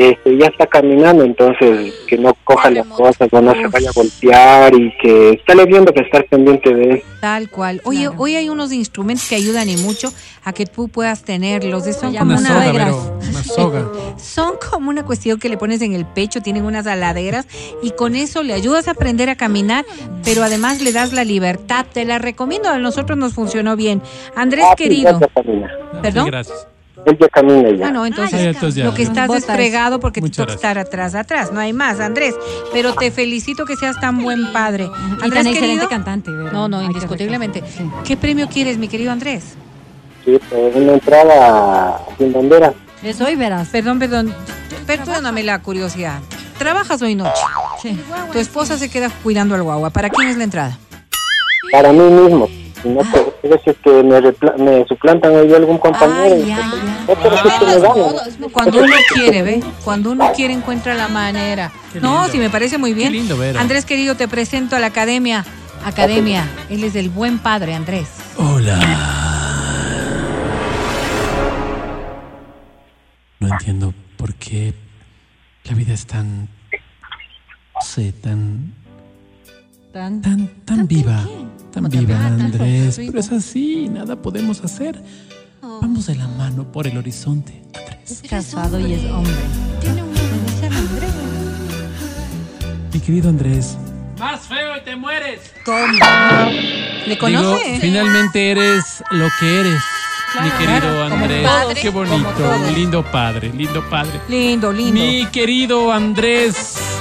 Este, 0.00 0.38
ya 0.38 0.46
está 0.46 0.66
caminando, 0.66 1.24
entonces 1.24 1.92
que 2.06 2.16
no 2.16 2.32
coja 2.44 2.70
las 2.70 2.86
cosas, 2.86 3.28
no 3.30 3.52
se 3.52 3.66
vaya 3.66 3.90
a 3.90 3.92
golpear 3.92 4.74
y 4.74 4.96
que 4.96 5.32
está 5.32 5.54
viendo 5.66 5.92
que 5.92 6.00
estar 6.00 6.24
pendiente 6.24 6.74
de 6.74 6.84
él. 6.84 7.02
Tal 7.20 7.50
cual. 7.50 7.82
Oye, 7.84 8.08
hoy 8.16 8.34
hay 8.34 8.48
unos 8.48 8.72
instrumentos 8.72 9.28
que 9.28 9.34
ayudan 9.34 9.68
y 9.68 9.76
mucho 9.76 10.10
a 10.42 10.54
que 10.54 10.64
tú 10.64 10.88
puedas 10.88 11.22
tenerlos. 11.22 11.84
Son 11.94 12.16
como 12.16 12.32
Una 12.32 12.48
soga. 12.48 13.90
Una 13.90 14.16
son 14.18 14.54
como 14.70 14.88
una 14.88 15.04
cuestión 15.04 15.38
que 15.38 15.50
le 15.50 15.58
pones 15.58 15.82
en 15.82 15.92
el 15.92 16.06
pecho, 16.06 16.40
tienen 16.40 16.64
unas 16.64 16.86
aladeras 16.86 17.46
y 17.82 17.90
con 17.90 18.14
eso 18.14 18.42
le 18.42 18.54
ayudas 18.54 18.88
a 18.88 18.92
aprender 18.92 19.28
a 19.28 19.36
caminar, 19.36 19.84
pero 20.24 20.42
además 20.42 20.80
le 20.80 20.92
das 20.92 21.12
la 21.12 21.24
libertad. 21.24 21.84
Te 21.92 22.06
la 22.06 22.18
recomiendo, 22.18 22.70
a 22.70 22.78
nosotros 22.78 23.18
nos 23.18 23.34
funcionó 23.34 23.76
bien. 23.76 24.00
Andrés 24.34 24.64
Ah, 24.70 24.76
querido, 24.76 25.20
camina. 25.34 25.70
¿Perdón? 26.00 26.24
Sí, 26.24 26.30
gracias. 26.30 26.66
Él 27.06 27.16
ya 27.18 27.28
camina 27.28 27.70
ya. 27.70 27.88
ah 27.88 27.90
no, 27.92 28.04
entonces 28.06 28.34
Ah, 28.38 28.42
ya, 28.44 28.50
entonces 28.50 28.74
ya. 28.74 28.84
lo 28.84 28.94
que 28.94 29.02
estás 29.02 29.26
Botas. 29.28 29.46
desplegado 29.46 30.00
porque 30.00 30.20
Muchas 30.20 30.36
te 30.36 30.42
toca 30.42 30.54
estar 30.54 30.78
atrás, 30.78 31.14
atrás, 31.14 31.50
no 31.52 31.58
hay 31.60 31.72
más, 31.72 31.98
Andrés. 32.00 32.34
Pero 32.72 32.94
te 32.94 33.10
felicito 33.10 33.64
que 33.64 33.76
seas 33.76 33.98
tan 34.00 34.22
buen 34.22 34.52
padre. 34.52 34.84
Y 34.84 34.88
tan 34.88 35.22
Andrés 35.24 35.46
excelente 35.46 35.60
querido, 35.60 35.88
cantante. 35.88 36.30
No, 36.30 36.68
no, 36.68 36.82
indiscutiblemente. 36.82 37.62
sí. 37.66 37.88
¿Qué 38.04 38.16
premio 38.16 38.48
quieres, 38.48 38.76
mi 38.78 38.88
querido 38.88 39.12
Andrés? 39.12 39.54
Sí, 40.24 40.38
pues, 40.50 40.74
una 40.76 40.92
entrada 40.92 42.00
sin 42.18 42.32
bandera. 42.32 42.74
Eso 43.02 43.24
hoy 43.24 43.34
verás. 43.36 43.68
Perdón, 43.68 43.98
perdón, 43.98 44.34
perdóname 44.86 45.42
la 45.42 45.60
curiosidad. 45.62 46.20
¿Trabajas 46.58 47.00
hoy 47.00 47.14
noche? 47.14 47.40
Sí. 47.80 47.98
Tu 48.32 48.38
esposa 48.38 48.76
se 48.76 48.90
queda 48.90 49.08
cuidando 49.22 49.54
al 49.54 49.62
guagua. 49.62 49.88
¿Para 49.88 50.10
quién 50.10 50.28
es 50.28 50.36
la 50.36 50.44
entrada? 50.44 50.78
Para 51.72 51.92
mí 51.92 52.00
mismo. 52.02 52.46
Si 52.82 52.88
no, 52.90 53.00
pues, 53.00 53.14
a 53.14 53.29
veces 53.48 53.76
que 53.82 54.02
me, 54.02 54.20
me 54.58 54.84
suplantan 54.86 55.36
ahí 55.36 55.54
algún 55.54 55.78
compañero. 55.78 56.36
Y, 56.36 56.46
ya, 56.48 56.72
pues. 57.06 58.52
Cuando 58.52 58.82
uno 58.82 58.94
quiere, 59.14 59.42
¿ve? 59.42 59.62
Cuando 59.84 60.10
uno 60.12 60.32
quiere 60.34 60.54
encuentra 60.54 60.94
la 60.94 61.08
manera. 61.08 61.72
No, 62.00 62.28
sí, 62.28 62.38
me 62.38 62.50
parece 62.50 62.78
muy 62.78 62.94
bien. 62.94 63.12
Qué 63.12 63.18
lindo, 63.18 63.36
Vero. 63.38 63.58
Andrés, 63.60 63.84
querido, 63.84 64.14
te 64.16 64.28
presento 64.28 64.76
a 64.76 64.80
la 64.80 64.86
academia. 64.88 65.44
Academia. 65.84 66.44
Él 66.68 66.84
es 66.84 66.94
el 66.94 67.08
buen 67.08 67.38
padre, 67.38 67.74
Andrés. 67.74 68.08
Hola. 68.36 68.78
No 73.38 73.48
entiendo 73.48 73.94
por 74.16 74.34
qué 74.34 74.74
la 75.64 75.74
vida 75.74 75.94
es 75.94 76.06
tan. 76.06 76.42
No 76.42 77.80
sé, 77.82 78.12
tan. 78.12 78.74
Tan- 79.92 80.20
tan, 80.22 80.46
tan 80.64 80.86
viva. 80.86 81.24
Tan 81.72 81.88
viva, 81.88 82.26
Andrés. 82.26 82.96
Pero 82.96 83.20
es 83.20 83.30
así, 83.32 83.88
nada 83.88 84.16
podemos 84.16 84.62
hacer. 84.64 85.00
Oh. 85.62 85.78
Vamos 85.80 86.06
de 86.06 86.16
la 86.16 86.26
mano 86.28 86.64
por 86.70 86.86
el 86.86 86.98
horizonte, 86.98 87.62
Andrés. 87.74 88.10
Es 88.10 88.22
casado 88.28 88.78
y 88.80 88.94
es 88.94 89.04
hombre. 89.04 89.32
Tiene 89.80 90.02
un 90.02 90.10
Andrés. 90.74 91.10
Mi 92.92 93.00
querido 93.00 93.28
Andrés. 93.28 93.76
Más 94.18 94.40
feo 94.42 94.76
y 94.76 94.80
te 94.84 94.96
mueres. 94.96 95.40
¿Le 97.06 97.16
conoce? 97.18 97.64
Digo, 97.64 97.80
finalmente 97.80 98.50
eres 98.50 99.02
lo 99.12 99.28
que 99.38 99.60
eres. 99.60 99.82
mi 100.42 100.50
querido 100.50 101.04
Andrés. 101.04 101.42
padre, 101.48 101.80
Qué 101.80 101.88
bonito. 101.88 102.56
Lindo 102.74 103.04
padre, 103.04 103.52
lindo 103.54 103.88
padre. 103.88 104.20
Lindo, 104.28 104.72
lindo. 104.72 104.92
Mi 105.00 105.26
querido 105.26 105.92
Andrés, 105.92 106.99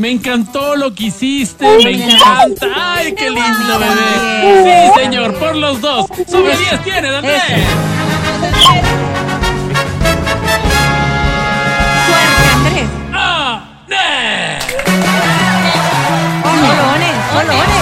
me 0.00 0.12
encantó 0.12 0.76
lo 0.76 0.94
que 0.94 1.04
hiciste, 1.04 1.62
me 1.84 1.90
encanta. 1.90 2.66
Ay, 2.74 3.12
qué 3.12 3.28
lindo 3.28 3.78
bebé. 3.78 4.90
Sí, 4.94 5.00
señor, 5.02 5.34
por 5.38 5.54
los 5.54 5.78
dos. 5.82 6.06
Sobre 6.26 6.56
10 6.56 6.82
tienes, 6.82 7.12
Andrés. 7.12 7.42
Suerte, 12.06 12.48
Andrés. 12.54 12.88
¡Ah! 13.12 13.62
¡Ne! 13.88 14.58
Solones, 16.42 17.16
solones. 17.34 17.79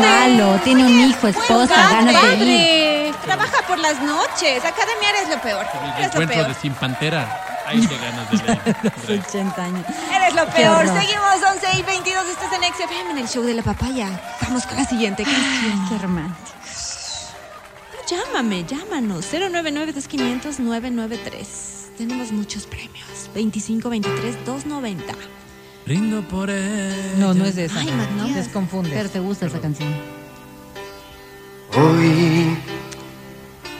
Malo. 0.00 0.58
Tiene 0.64 0.84
un 0.84 1.00
hijo, 1.10 1.28
esposa, 1.28 1.74
ganas 1.90 2.22
de 2.38 2.44
ir. 2.44 3.14
Trabaja 3.24 3.62
por 3.66 3.78
las 3.78 4.00
noches. 4.02 4.64
Academia 4.64 5.10
eres 5.10 5.28
lo 5.28 5.40
peor. 5.40 5.66
El 5.72 5.78
Eres 5.90 5.98
lo 5.98 6.04
encuentro 6.22 6.36
peor. 6.36 6.48
de 6.48 6.54
Sin 6.54 6.72
Pantera. 6.74 7.42
Ahí 7.66 7.84
te 7.84 7.96
ganas 7.96 8.30
de 8.30 8.36
leer. 8.36 8.60
Andrés. 8.96 9.24
80 9.28 9.64
años. 9.64 9.84
Eres 10.14 10.34
lo 10.34 10.46
peor. 10.46 10.86
Seguimos 10.86 11.42
11 11.52 11.66
y 11.78 11.82
22. 11.82 12.26
Estás 12.28 12.52
en 12.52 12.62
XFM 12.72 13.10
en 13.10 13.18
el 13.18 13.28
show 13.28 13.42
de 13.42 13.54
la 13.54 13.62
papaya. 13.62 14.08
Vamos 14.42 14.64
con 14.66 14.76
la 14.76 14.84
siguiente 14.84 15.24
canción. 15.24 15.88
Qué 15.88 15.98
romántico. 15.98 16.46
Llámame, 18.08 18.64
llámanos. 18.64 19.26
099-2500-993. 19.32 21.96
Tenemos 21.98 22.30
muchos 22.30 22.66
premios. 22.66 23.28
25, 23.34 23.90
23, 23.90 24.44
290. 24.46 25.12
Brindo 25.86 26.22
por 26.22 26.50
él. 26.50 27.14
No, 27.18 27.32
no 27.34 27.44
es 27.44 27.56
esa. 27.56 27.78
Ay, 27.78 27.88
Matías. 27.92 28.34
Desconfunde. 28.46 28.90
Pero 28.90 29.08
te 29.08 29.20
gusta 29.20 29.46
esa 29.46 29.60
canción. 29.60 29.88
Hoy 31.76 32.56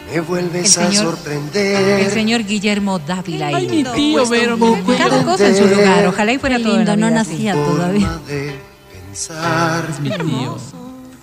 me 0.09 0.15
El 0.15 0.23
vuelves 0.23 0.79
a 0.79 0.87
señor- 0.89 1.05
sorprender. 1.05 2.01
El 2.01 2.11
señor 2.13 2.45
Guillermo 2.45 2.99
Dávila. 3.01 3.49
Ay, 3.49 3.67
mi 3.69 3.83
tío, 3.83 4.23
tío. 4.23 4.97
Cada 4.97 5.25
cosa 5.25 5.49
en 5.49 5.57
su 5.57 5.67
lugar. 5.67 6.07
Ojalá 6.07 6.33
y 6.33 6.39
fuera 6.39 6.59
Qué 6.59 6.63
todo 6.63 6.77
lindo, 6.77 6.97
no 6.97 7.11
nacía 7.11 7.55
todavía. 7.55 8.19
de 8.29 8.55
pensar. 8.93 9.85
Mi 10.01 10.11
tío. 10.11 10.59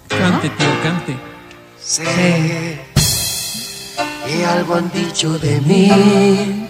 Cante, 0.10 0.50
tío, 0.50 0.82
cante. 0.84 1.16
Sé 1.82 2.80
que 4.26 4.46
algo 4.46 4.76
han 4.76 4.92
dicho 4.92 5.38
de 5.40 5.60
mí, 5.62 6.68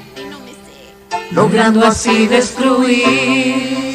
logrando 1.31 1.85
así 1.85 2.25
destruir 2.27 3.92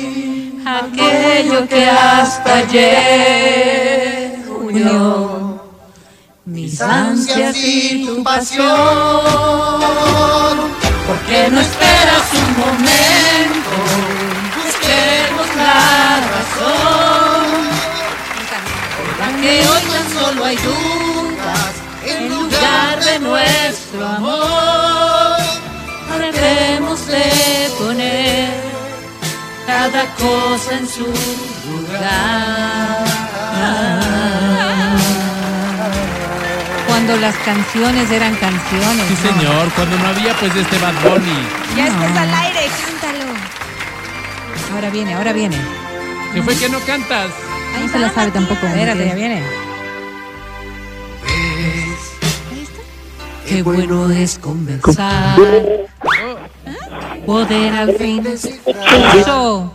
aquello 0.76 1.66
que 1.66 1.88
hasta 1.88 2.56
ayer 2.56 4.38
unió 4.48 5.62
mis 6.44 6.80
ansias 6.80 7.56
y 7.56 8.06
tu 8.06 8.22
pasión. 8.22 8.66
¿Por 11.06 11.18
qué 11.26 11.48
no 11.50 11.60
esperas 11.60 12.32
un 12.34 12.58
momento? 12.60 13.70
Busquemos 14.56 15.48
la 15.56 16.20
razón. 16.34 17.46
Para 19.18 19.32
que 19.40 19.52
hoy 19.60 19.82
tan 19.90 20.06
solo 20.12 20.44
hay 20.44 20.56
dudas 20.56 21.72
en 22.04 22.28
lugar 22.28 23.04
de 23.04 23.18
nuestro 23.20 24.06
amor. 24.06 24.97
Cada 29.90 30.06
cosa 30.16 30.78
en 30.78 30.86
su 30.86 31.00
lugar. 31.00 33.04
Cuando 36.86 37.16
las 37.16 37.34
canciones 37.36 38.10
eran 38.10 38.34
canciones. 38.36 39.06
Sí, 39.08 39.14
¿no? 39.14 39.20
señor, 39.40 39.68
cuando 39.74 39.96
no 39.98 40.08
había 40.08 40.34
pues 40.34 40.54
este 40.56 40.78
Bad 40.78 40.94
Bunny. 41.02 41.38
Ya 41.76 41.86
estás 41.86 42.16
al 42.16 42.34
aire, 42.34 42.60
cántalo. 42.84 43.24
Ahora 44.74 44.90
viene, 44.90 45.14
ahora 45.14 45.32
viene. 45.32 45.56
¿Qué 46.34 46.42
fue 46.42 46.54
que 46.56 46.68
no 46.68 46.78
cantas? 46.80 47.30
No 47.80 47.88
se 47.88 47.98
la 47.98 48.10
sabe 48.12 48.30
tampoco. 48.30 48.66
Espérate, 48.66 49.06
ya 49.06 49.14
viene. 49.14 49.42
Qué 53.46 53.62
bueno 53.62 54.10
es 54.10 54.38
conversar. 54.38 55.38
Poder 57.24 57.74
al 57.74 57.94
fin 57.94 58.26
eso. 58.26 59.72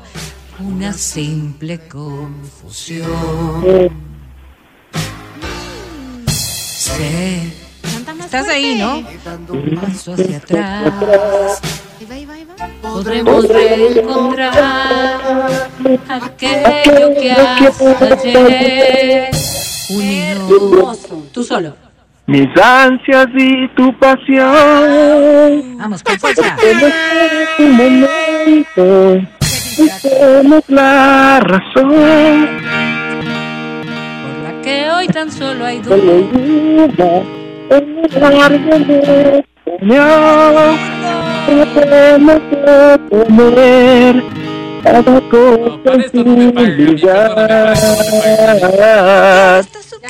Una 0.63 0.93
simple 0.93 1.77
confusión. 1.89 3.09
Sé. 6.27 7.53
Estás 8.19 8.47
ahí, 8.47 8.75
¿no? 8.79 9.01
fuerte. 9.01 9.51
Un 9.51 9.75
paso 9.75 10.13
hacia 10.13 10.37
atrás. 10.37 11.59
Podremos 12.81 13.45
reencontrar 13.49 14.51
aquello 16.07 17.13
que 17.13 17.31
ayer 18.23 19.29
unidos. 19.89 20.99
Tú 21.33 21.43
solo. 21.43 21.75
Mis 22.25 22.47
ansias 22.57 23.27
y 23.35 23.67
tu 23.75 23.99
pasión. 23.99 25.77
Vamos, 25.77 26.01
con 26.03 26.17
fuerza. 26.19 26.55
Tenemos 29.75 30.63
la 30.67 31.39
razón. 31.39 32.47
Por 34.21 34.43
la 34.43 34.61
que 34.61 34.91
hoy 34.91 35.07
tan 35.07 35.31
solo 35.31 35.65
hay 35.65 35.79
duda. 35.79 35.95
en 37.69 37.99
el 38.05 38.23
árbol 38.23 38.87
de 38.87 39.45
Señor. 39.65 40.75
Tratemos 41.45 42.41
de 42.51 42.99
comer 43.09 44.23
cada 44.83 45.21
cosa 45.29 45.91
sin. 46.11 46.53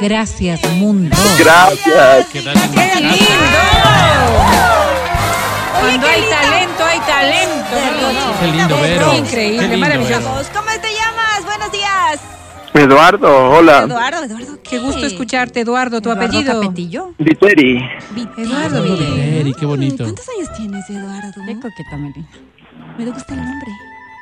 Gracias, 0.02 0.64
mundo. 0.74 1.16
Gracias. 1.40 2.28
Que 2.34 2.40
¡Qué 2.42 3.02
lindo! 3.02 3.64
Cuando 5.80 6.08
hay 6.08 6.24
talento, 6.24 6.86
hay 6.86 7.00
talento. 7.00 7.53
Qué 8.40 8.48
lindo, 8.48 8.76
Vero. 8.82 9.14
Increíble, 9.16 9.60
Qué 9.60 9.68
lindo, 9.68 9.78
maravilloso. 9.78 10.36
Vero. 10.36 10.50
¿Cómo 10.54 10.82
te 10.82 10.94
llamas? 10.94 11.46
Buenos 11.46 11.72
días. 11.72 12.20
Eduardo, 12.74 13.52
hola. 13.52 13.84
Eduardo, 13.84 14.24
Eduardo. 14.24 14.60
Qué 14.64 14.80
gusto 14.80 15.06
escucharte, 15.06 15.62
Eduardo. 15.62 16.02
¿Tu 16.02 16.10
Eduardo 16.10 16.28
apellido? 16.28 16.62
Capetillo. 16.62 17.14
Viteri. 17.20 17.78
Eduardo 17.78 18.42
Eduardo 18.42 18.84
Viteri. 18.84 19.12
Viteri, 19.12 19.54
qué 19.54 19.66
bonito. 19.66 20.04
¿Cuántos 20.04 20.26
años 20.30 20.54
tienes, 20.58 20.90
Eduardo? 20.90 21.42
Qué 21.46 21.60
coqueta. 21.60 21.98
Me 22.98 23.06
gusta 23.06 23.34
el 23.34 23.44
nombre. 23.44 23.72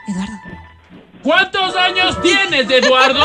Eduardo. 0.07 0.70
¿Cuántos 1.23 1.75
años 1.75 2.19
tienes, 2.21 2.69
Eduardo? 2.69 3.19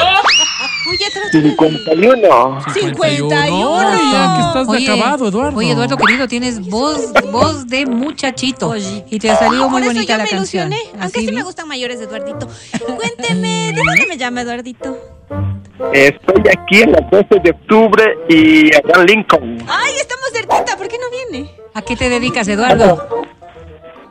Oye, 0.90 1.06
tú 1.12 1.38
51. 1.38 2.60
51. 2.74 3.36
Ay, 3.36 3.98
ya 4.12 4.34
que 4.36 4.40
estás 4.46 4.68
Oye, 4.68 4.92
acabado, 4.92 5.28
Eduardo. 5.28 5.58
Oye, 5.58 5.72
Eduardo 5.72 5.96
querido, 5.96 6.28
tienes 6.28 6.60
voz, 6.68 7.12
voz 7.32 7.66
de 7.66 7.86
muchachito. 7.86 8.74
Y 8.76 9.18
te 9.18 9.30
ha 9.30 9.36
salido 9.36 9.68
muy 9.68 9.80
Por 9.80 9.82
eso 9.82 9.90
bonita 9.94 10.12
yo 10.12 10.18
la 10.18 10.24
me 10.24 10.30
canción. 10.30 10.72
ilusioné. 10.72 10.90
Aunque 11.00 11.18
Así 11.18 11.26
sí 11.26 11.30
vi. 11.30 11.36
me 11.36 11.42
gustan 11.42 11.68
mayores, 11.68 12.00
Eduardito. 12.00 12.48
Cuénteme, 12.96 13.72
¿de 13.72 13.82
dónde 13.84 14.06
me 14.08 14.16
llama 14.18 14.42
Eduardito? 14.42 14.96
Estoy 15.92 16.42
aquí 16.56 16.82
en 16.82 16.92
la 16.92 17.00
12 17.10 17.26
de 17.42 17.50
octubre 17.50 18.04
y 18.28 18.74
acá 18.76 19.00
en 19.00 19.06
Lincoln. 19.06 19.58
Ay, 19.68 19.92
estamos 20.00 20.26
cerquita, 20.32 20.76
¿por 20.76 20.88
qué 20.88 20.96
no 20.98 21.10
viene? 21.32 21.50
¿A 21.74 21.82
qué 21.82 21.96
te 21.96 22.08
dedicas, 22.08 22.46
Eduardo? 22.48 23.08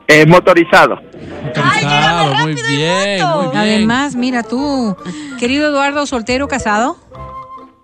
Eh, 0.07 0.25
motorizado. 0.25 0.99
Motorizado, 1.43 2.33
muy 2.35 2.53
bien, 2.53 3.21
moto. 3.21 3.37
muy 3.41 3.47
bien. 3.51 3.57
Además, 3.57 4.15
mira 4.15 4.43
tú, 4.43 4.95
querido 5.39 5.67
Eduardo, 5.69 6.05
soltero, 6.05 6.47
casado. 6.47 6.97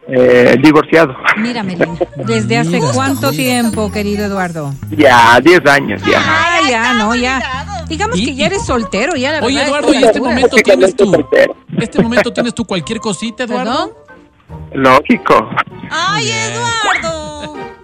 Eh, 0.08 0.58
divorciado. 0.62 1.16
Mira, 1.38 1.64
Melina. 1.64 1.88
¿Desde 2.18 2.58
hace 2.58 2.70
Mira, 2.80 2.92
cuánto 2.94 3.32
mira. 3.32 3.44
tiempo, 3.44 3.92
querido 3.92 4.26
Eduardo? 4.26 4.74
Ya, 4.90 5.40
10 5.42 5.66
años 5.68 6.02
ya. 6.06 6.20
Ah, 6.20 6.60
ya, 6.70 6.94
no, 6.94 7.16
ya. 7.16 7.84
Digamos 7.88 8.18
Y- 8.20 8.26
que 8.26 8.36
ya 8.36 8.46
eres 8.48 8.66
soltero, 8.66 9.16
ya 9.16 9.32
la 9.32 9.46
Oye, 9.46 9.56
verdad. 9.58 9.68
Eduardo, 9.70 9.94
¿y 9.94 9.98
este 9.98 10.14
segura. 10.14 10.32
momento 10.32 10.56
tienes 10.58 10.96
tú? 10.96 11.26
¿Este 11.80 12.02
momento 12.02 12.34
tienes 12.34 12.54
tú 12.54 12.66
cualquier 12.66 13.00
cosita, 13.00 13.44
Eduardo? 13.44 13.72
¿Perdón? 13.72 13.92
Lógico. 14.74 15.50
Ay, 15.90 16.30
Eduardo. 16.30 17.11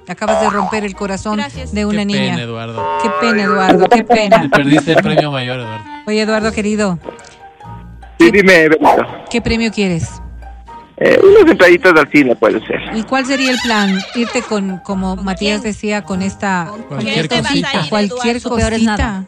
Acabas 0.08 0.42
de 0.42 0.50
romper 0.50 0.86
el 0.86 0.96
corazón 0.96 1.38
Gracias. 1.38 1.74
de 1.74 1.86
una 1.86 2.00
qué 2.00 2.06
niña. 2.06 2.32
pena, 2.32 2.42
Eduardo. 2.44 2.98
Qué 3.04 3.10
pena, 3.22 3.44
Eduardo, 3.44 3.88
qué 3.90 4.04
pena. 4.04 4.50
Perdiste 4.50 4.94
el 4.94 5.02
premio 5.04 5.32
mayor, 5.32 5.60
Eduardo. 5.60 5.84
Oye, 6.08 6.22
Eduardo, 6.22 6.52
querido, 6.52 7.00
Sí, 8.20 8.32
dime, 8.32 8.70
Benito. 8.70 9.06
¿qué 9.30 9.42
premio 9.42 9.72
quieres? 9.72 10.10
Eh, 11.00 11.20
unas 11.24 11.52
entraditas 11.52 11.94
al 11.96 12.10
cine 12.10 12.36
puede 12.36 12.60
ser. 12.66 12.80
¿Y 12.96 13.04
cuál 13.04 13.26
sería 13.26 13.52
el 13.52 13.58
plan? 13.64 14.00
Irte 14.16 14.42
con, 14.42 14.80
como 14.80 15.16
Matías 15.18 15.62
decía, 15.62 16.02
con 16.02 16.24
esta 16.24 16.72
Cualquier 16.88 17.28
te 17.28 17.42
cosita. 17.42 17.70
ir, 17.84 17.90
cualquier 17.90 18.42
cosita. 18.42 18.80
nada. 18.98 19.26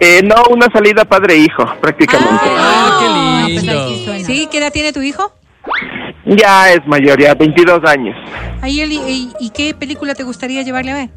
Eh, 0.00 0.20
no, 0.22 0.34
una 0.50 0.66
salida 0.70 1.04
padre-hijo, 1.06 1.64
prácticamente. 1.80 2.44
Ah, 2.44 2.98
qué 3.00 3.06
Ah, 3.08 3.42
pues 3.44 3.62
lindo. 3.64 4.04
suena. 4.04 4.24
¿Sí? 4.26 4.46
¿Qué 4.50 4.58
edad 4.58 4.70
tiene 4.72 4.92
tu 4.92 5.00
hijo? 5.00 5.32
Ya 6.36 6.72
es 6.72 6.86
mayor, 6.86 7.20
ya 7.20 7.34
22 7.34 7.80
años. 7.84 8.14
Ahí 8.60 8.80
él, 8.80 8.92
y, 8.92 9.30
y 9.40 9.50
qué 9.50 9.74
película 9.74 10.14
te 10.14 10.24
gustaría 10.24 10.62
llevarle 10.62 10.90
a 10.92 10.94
ver? 10.94 11.10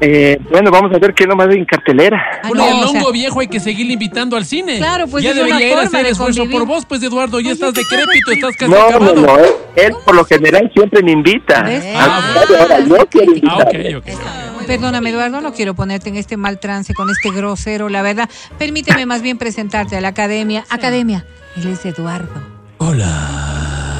Eh, 0.00 0.38
bueno, 0.50 0.70
vamos 0.70 0.92
a 0.94 0.98
ver 0.98 1.14
qué 1.14 1.26
nomás 1.26 1.48
hay 1.48 1.58
en 1.58 1.64
cartelera. 1.64 2.22
Ah, 2.42 2.48
Bueno, 2.48 2.64
no, 2.64 2.70
el 2.70 2.84
o 2.84 2.88
sea, 2.88 3.00
longo 3.00 3.12
viejo 3.12 3.40
hay 3.40 3.48
que 3.48 3.60
seguirle 3.60 3.92
invitando 3.94 4.36
al 4.36 4.44
cine. 4.44 4.78
Claro, 4.78 5.06
pues 5.06 5.22
ya 5.24 5.30
es 5.30 5.36
debería 5.36 5.66
ir 5.66 5.72
a 5.72 5.76
forma 5.76 5.88
hacer 5.88 6.04
de 6.04 6.10
esfuerzo 6.10 6.40
convivir. 6.40 6.58
por 6.60 6.68
vos, 6.68 6.84
pues 6.86 7.02
Eduardo, 7.02 7.38
ya 7.40 7.52
estás 7.52 7.74
decrépito, 7.74 8.32
estás 8.32 8.56
casi 8.56 8.70
No, 8.70 8.78
no, 8.78 8.96
acabado. 8.96 9.14
no, 9.14 9.38
él, 9.38 9.50
él 9.76 9.92
por 10.04 10.14
lo 10.14 10.24
general 10.24 10.70
siempre 10.74 11.02
me 11.02 11.12
invita. 11.12 11.60
Al 11.60 12.34
contrario, 12.34 12.58
ahora 12.60 12.80
yo 12.80 13.06
quiero 13.08 13.32
Ah, 13.32 13.36
invitarle. 13.36 13.96
ok, 13.96 14.04
ok. 14.08 14.66
Perdóname, 14.66 15.10
Eduardo, 15.10 15.40
no 15.42 15.52
quiero 15.52 15.74
ponerte 15.74 16.08
en 16.08 16.16
este 16.16 16.36
mal 16.36 16.58
trance 16.58 16.94
con 16.94 17.10
este 17.10 17.30
grosero, 17.30 17.88
la 17.88 18.02
verdad. 18.02 18.28
Permíteme 18.58 19.04
más 19.06 19.22
bien 19.22 19.38
presentarte 19.38 19.96
a 19.96 20.00
la 20.00 20.08
academia. 20.08 20.64
Academia, 20.70 21.24
él 21.56 21.68
es 21.68 21.84
Eduardo. 21.84 22.30
Hola, 22.78 23.93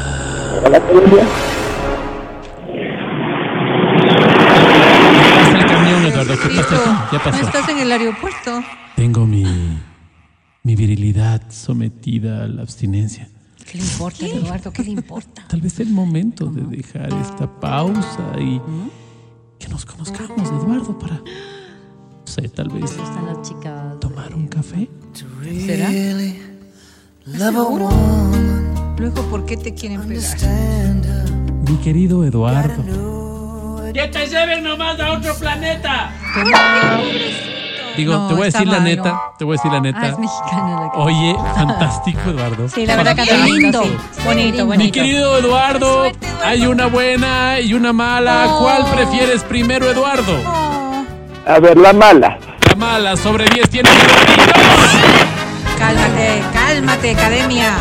Colombia. 0.63 1.27
Pasa 5.35 5.59
el 5.59 5.67
camión, 5.67 6.05
Eduardo, 6.07 6.35
¿qué? 6.43 6.55
Ya 6.55 6.63
No 7.13 7.25
pasó. 7.25 7.47
estás 7.47 7.69
en 7.69 7.79
el 7.79 7.93
aeropuerto. 7.93 8.63
Tengo 8.97 9.27
mi, 9.27 9.45
mi 10.63 10.77
virilidad 10.77 11.43
sometida 11.51 12.45
a 12.45 12.49
la 12.49 12.63
abstinencia. 12.63 13.29
¿Qué 13.71 13.79
le 13.79 13.85
importa, 13.85 14.27
Eduardo? 14.27 14.73
¿Qué 14.73 14.83
le 14.85 14.91
importa? 14.91 15.45
Tal 15.49 15.61
vez 15.61 15.81
el 15.81 15.91
momento 15.91 16.47
de 16.47 16.63
dejar 16.77 17.13
esta 17.23 17.49
pausa 17.61 18.39
y 18.39 18.61
que 19.59 19.69
nos 19.69 19.85
conozcamos, 19.87 20.49
Eduardo, 20.51 20.99
para, 20.99 21.15
no 21.17 22.27
sé, 22.27 22.49
tal 22.51 22.69
vez 22.69 22.91
Están 22.93 23.27
las 23.27 23.43
chicas. 23.49 23.99
tomar 24.01 24.35
un 24.35 24.49
café. 24.49 24.89
¿Será? 25.67 25.89
Luego, 28.99 29.23
¿por 29.23 29.45
qué 29.45 29.57
te 29.57 29.75
quieren 29.75 30.03
pegar? 30.07 30.37
Mi 31.69 31.77
querido 31.79 32.25
Eduardo. 32.25 32.83
¡Que 33.93 34.09
te 34.09 34.27
lleven 34.27 34.65
nomás 34.65 34.99
a 35.01 35.13
otro 35.13 35.35
planeta! 35.37 36.11
Digo, 37.97 38.13
No, 38.13 38.27
te 38.29 38.35
voy 38.35 38.43
a 38.43 38.47
decir 38.47 38.67
la 38.67 38.81
neta, 38.81 39.21
te 39.39 39.45
voy 39.45 39.55
a 39.55 39.57
decir 39.59 39.71
la 39.71 39.79
Ah, 39.79 39.81
neta. 39.81 40.07
es 40.09 40.19
mexicana 40.19 40.81
la 40.81 40.91
que. 40.93 40.99
Oye, 40.99 41.37
fantástico, 41.55 42.21
Eduardo. 42.31 42.69
Sí, 42.69 42.87
la 42.87 42.97
verdad 42.97 43.15
que 43.15 43.37
lindo. 43.37 43.85
Bonito, 44.25 44.67
Mi 44.67 44.91
querido 44.91 45.39
Eduardo, 45.39 46.01
Suerte, 46.03 46.27
Eduardo. 46.27 46.45
hay 46.49 46.67
una 46.67 46.87
buena 46.87 47.61
y 47.61 47.73
una 47.75 47.93
mala. 47.93 48.57
¿Cuál 48.61 48.85
prefieres 48.95 49.45
primero, 49.45 49.89
Eduardo? 49.91 50.33
A 51.47 51.59
ver, 51.61 51.77
la 51.77 51.93
mala. 51.93 52.39
La 52.69 52.75
mala, 52.75 53.17
sobre 53.17 53.45
10 53.47 53.69
tiene. 53.71 53.89
Cálmate, 55.79 56.43
cálmate, 56.53 57.11
academia. 57.13 57.75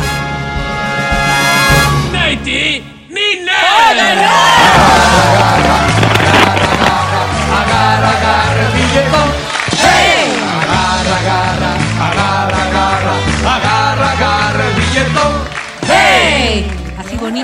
été 2.34 2.84
mineur. 3.10 3.54
Oh, 4.26 5.53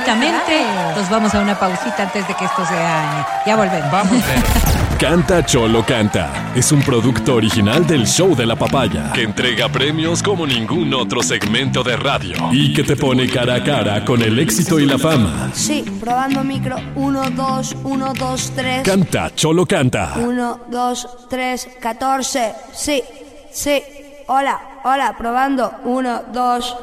Así 0.10 0.18
bonitamente, 0.18 0.66
nos 0.96 1.10
vamos 1.10 1.36
a 1.36 1.40
una 1.40 1.60
pausita 1.60 2.04
antes 2.04 2.28
de 2.28 2.34
que 2.34 2.46
esto 2.46 2.66
se 2.66 2.74
dañe. 2.74 3.26
Ya 3.46 3.56
volvemos. 3.56 3.92
Vamos. 3.92 4.24
Canta 5.00 5.46
Cholo 5.46 5.86
Canta 5.86 6.52
es 6.56 6.72
un 6.74 6.82
producto 6.82 7.36
original 7.36 7.88
del 7.88 8.06
show 8.06 8.36
de 8.36 8.46
la 8.46 8.58
papaya 8.58 9.14
que 9.14 9.22
entrega 9.24 9.70
premios 9.70 10.22
como 10.22 10.46
ningún 10.46 10.94
otro 10.94 11.24
segmento 11.24 11.84
de 11.84 11.96
radio 11.96 12.36
y 12.52 12.74
que 12.74 12.84
te 12.84 12.98
pone 12.98 13.30
cara 13.30 13.56
a 13.56 13.64
cara 13.64 14.04
con 14.04 14.22
el 14.22 14.38
éxito 14.40 14.78
y 14.80 14.86
la 14.86 14.98
fama. 14.98 15.52
Sí, 15.54 15.86
probando 16.02 16.44
micro. 16.44 16.76
1, 16.96 17.30
2, 17.30 17.76
1, 17.84 18.14
2, 18.14 18.52
3. 18.56 18.84
Canta 18.84 19.32
Cholo 19.36 19.66
Canta. 19.66 20.16
1, 20.18 20.60
2, 20.70 21.08
3, 21.30 21.70
14. 21.80 22.54
Sí, 22.74 23.04
sí. 23.52 23.82
Hola, 24.28 24.60
hola, 24.84 25.16
probando. 25.18 25.72
1, 25.86 26.24
2. 26.34 26.78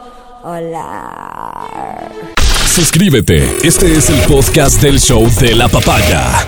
Hola. 0.45 2.36
Suscríbete. 2.77 3.67
Este 3.67 3.97
es 3.97 4.11
el 4.11 4.21
podcast 4.31 4.83
del 4.83 5.01
show 5.01 5.27
de 5.41 5.55
la 5.55 5.67
papaya. 5.67 6.47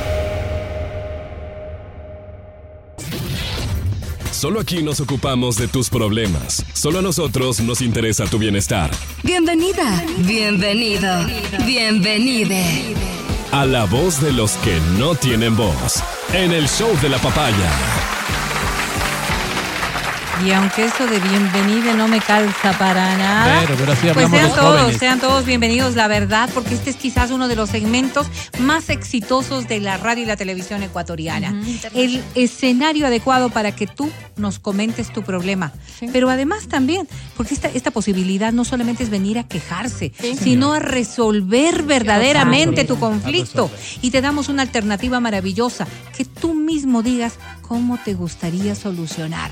Solo 4.30 4.60
aquí 4.60 4.82
nos 4.82 5.00
ocupamos 5.00 5.56
de 5.56 5.68
tus 5.68 5.88
problemas. 5.88 6.66
Solo 6.74 6.98
a 6.98 7.02
nosotros 7.02 7.60
nos 7.60 7.80
interesa 7.80 8.26
tu 8.26 8.38
bienestar. 8.38 8.90
Bienvenida, 9.22 10.04
bienvenido, 10.18 11.08
bienvenide. 11.64 12.94
A 13.50 13.64
la 13.64 13.86
voz 13.86 14.20
de 14.20 14.32
los 14.32 14.52
que 14.58 14.78
no 14.98 15.14
tienen 15.14 15.56
voz. 15.56 16.02
En 16.34 16.52
el 16.52 16.68
show 16.68 16.90
de 17.00 17.08
la 17.08 17.16
papaya. 17.16 17.97
Y 20.44 20.52
aunque 20.52 20.84
eso 20.84 21.06
de 21.06 21.18
bienvenida 21.18 21.94
no 21.94 22.06
me 22.06 22.20
calza 22.20 22.72
para 22.78 23.16
nada, 23.16 23.60
Pero, 23.62 23.74
pero 23.76 23.92
así 23.92 24.06
pues 24.14 24.30
sean 24.30 24.50
todos, 24.54 24.80
jóvenes. 24.80 24.98
sean 24.98 25.20
todos 25.20 25.44
bienvenidos, 25.44 25.96
la 25.96 26.06
verdad, 26.06 26.48
porque 26.54 26.74
este 26.74 26.90
es 26.90 26.96
quizás 26.96 27.32
uno 27.32 27.48
de 27.48 27.56
los 27.56 27.70
segmentos 27.70 28.28
más 28.60 28.88
exitosos 28.88 29.66
de 29.66 29.80
la 29.80 29.96
radio 29.96 30.22
y 30.22 30.26
la 30.26 30.36
televisión 30.36 30.82
ecuatoriana. 30.84 31.60
El 31.92 32.22
escenario 32.36 33.06
adecuado 33.06 33.50
para 33.50 33.74
que 33.74 33.88
tú 33.88 34.10
nos 34.36 34.60
comentes 34.60 35.12
tu 35.12 35.22
problema. 35.22 35.72
Pero 36.12 36.30
además 36.30 36.68
también, 36.68 37.08
porque 37.36 37.54
esta, 37.54 37.68
esta 37.68 37.90
posibilidad 37.90 38.52
no 38.52 38.64
solamente 38.64 39.02
es 39.02 39.10
venir 39.10 39.38
a 39.38 39.44
quejarse, 39.44 40.12
sino 40.40 40.72
a 40.72 40.78
resolver 40.78 41.82
verdaderamente 41.82 42.84
tu 42.84 42.98
conflicto. 42.98 43.70
Y 44.02 44.12
te 44.12 44.20
damos 44.20 44.48
una 44.48 44.62
alternativa 44.62 45.18
maravillosa, 45.18 45.86
que 46.16 46.24
tú 46.24 46.54
mismo 46.54 47.02
digas 47.02 47.34
cómo 47.62 47.98
te 47.98 48.14
gustaría 48.14 48.76
solucionar. 48.76 49.50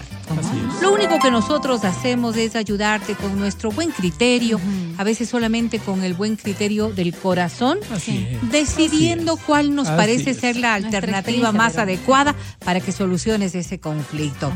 Lo 0.82 0.92
único 0.92 1.18
que 1.20 1.30
nosotros 1.30 1.84
hacemos 1.84 2.36
es 2.36 2.56
ayudarte 2.56 3.14
con 3.14 3.38
nuestro 3.38 3.70
buen 3.70 3.90
criterio, 3.90 4.60
a 4.98 5.04
veces 5.04 5.28
solamente 5.28 5.78
con 5.78 6.02
el 6.02 6.14
buen 6.14 6.36
criterio 6.36 6.90
del 6.90 7.14
corazón, 7.14 7.78
Así 7.92 8.26
es. 8.30 8.50
decidiendo 8.50 9.36
cuál 9.36 9.74
nos 9.74 9.88
Así 9.88 9.96
parece 9.96 10.30
es. 10.30 10.38
ser 10.38 10.56
la 10.56 10.74
alternativa 10.74 11.52
más 11.52 11.78
adecuada 11.78 12.34
para 12.64 12.80
que 12.80 12.92
soluciones 12.92 13.54
ese 13.54 13.78
conflicto. 13.80 14.52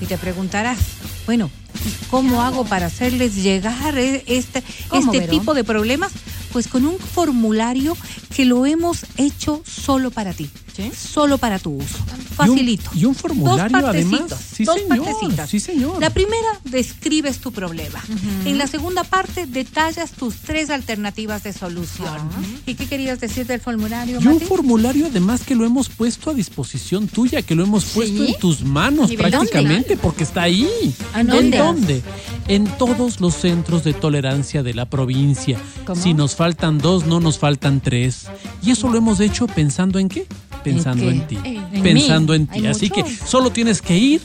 Y 0.00 0.06
te 0.06 0.18
preguntarás, 0.18 0.78
bueno, 1.26 1.50
¿y 1.61 1.61
¿cómo 2.10 2.42
hago 2.42 2.64
para 2.64 2.86
hacerles 2.86 3.36
llegar 3.42 3.98
e- 3.98 4.24
este, 4.26 4.62
¿Cómo, 4.88 5.12
este 5.12 5.28
tipo 5.28 5.54
de 5.54 5.64
problemas? 5.64 6.12
Pues 6.52 6.68
con 6.68 6.84
un 6.86 6.98
formulario 6.98 7.96
que 8.34 8.44
lo 8.44 8.66
hemos 8.66 9.06
hecho 9.16 9.62
solo 9.66 10.10
para 10.10 10.34
ti, 10.34 10.50
solo 10.94 11.38
para 11.38 11.58
tu 11.58 11.70
uso. 11.76 11.96
Facilito. 12.36 12.90
Y 12.92 12.96
un, 12.96 13.02
y 13.02 13.04
un 13.06 13.14
formulario 13.14 13.78
Dos 13.78 13.88
además. 13.88 14.22
Sí, 14.54 14.64
dos 14.64 14.76
señor. 14.76 15.04
partecitas. 15.04 15.48
Sí, 15.50 15.60
señor. 15.60 15.98
La 16.00 16.10
primera, 16.10 16.60
describes 16.64 17.38
tu 17.38 17.52
problema. 17.52 18.02
En 18.44 18.58
la 18.58 18.66
segunda 18.66 19.02
parte, 19.04 19.46
detallas 19.46 20.10
tus 20.12 20.36
tres 20.36 20.68
alternativas 20.70 21.42
de 21.42 21.52
solución. 21.54 22.18
¿Y 22.66 22.74
qué 22.74 22.86
querías 22.86 23.18
decir 23.20 23.46
del 23.46 23.60
formulario, 23.60 24.20
Y 24.20 24.26
un 24.26 24.40
formulario 24.40 25.06
además 25.06 25.42
que 25.42 25.54
lo 25.54 25.64
hemos 25.64 25.88
puesto 25.88 26.30
a 26.30 26.34
disposición 26.34 27.08
tuya, 27.08 27.40
que 27.42 27.54
lo 27.54 27.64
hemos 27.64 27.84
puesto 27.86 28.24
en 28.24 28.38
tus 28.38 28.62
manos 28.62 29.10
prácticamente, 29.12 29.96
porque 29.96 30.24
está 30.24 30.42
ahí. 30.42 30.68
¿En 31.14 31.20
¿En 31.20 31.26
dónde? 31.50 31.56
Dónde? 31.74 32.02
En 32.48 32.66
todos 32.78 33.20
los 33.20 33.34
centros 33.34 33.84
de 33.84 33.92
tolerancia 33.92 34.62
de 34.62 34.74
la 34.74 34.86
provincia. 34.86 35.58
¿Cómo? 35.84 36.00
Si 36.00 36.14
nos 36.14 36.34
faltan 36.34 36.78
dos, 36.78 37.06
no 37.06 37.20
nos 37.20 37.38
faltan 37.38 37.80
tres. 37.80 38.26
Y 38.62 38.70
eso 38.70 38.88
lo 38.88 38.98
hemos 38.98 39.20
hecho 39.20 39.46
pensando 39.46 39.98
en 39.98 40.08
qué? 40.08 40.26
Pensando 40.62 41.04
qué? 41.04 41.10
en, 41.10 41.26
ti. 41.26 41.38
En 41.44 41.82
pensando 41.82 42.32
mí. 42.32 42.36
en 42.36 42.46
ti. 42.46 42.66
Así 42.66 42.90
que 42.90 43.04
solo 43.04 43.50
tienes 43.50 43.82
que 43.82 43.96
ir, 43.96 44.20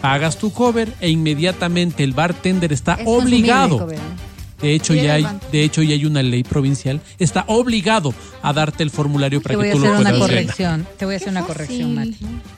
pagas 0.00 0.38
tu 0.38 0.52
cover 0.52 0.92
e 1.00 1.10
inmediatamente 1.10 2.04
el 2.04 2.12
bartender 2.12 2.72
está 2.72 2.94
Es 2.94 3.06
obligado. 3.06 3.88
De 4.60 4.74
hecho, 4.74 4.92
ya 4.94 5.14
hay, 5.14 5.26
de 5.52 5.62
hecho, 5.62 5.82
ya 5.82 5.94
hay 5.94 6.04
una 6.04 6.22
ley 6.22 6.42
provincial. 6.42 7.00
Está 7.18 7.44
obligado 7.46 8.12
a 8.42 8.52
darte 8.52 8.82
el 8.82 8.90
formulario 8.90 9.40
para 9.40 9.52
Te 9.52 9.56
voy 9.56 9.66
que 9.66 9.70
a 9.70 9.74
tú 9.74 9.78
hacer 9.78 9.90
lo 9.92 10.00
una 10.00 10.10
puedas 10.10 10.28
llenar. 10.30 10.42
corrección. 10.44 10.86
Te 10.98 11.04
voy 11.04 11.14
a 11.14 11.16
hacer 11.18 11.28
una 11.28 11.40
fácil. 11.42 11.54
corrección, 11.54 11.94
Mati. 11.94 12.16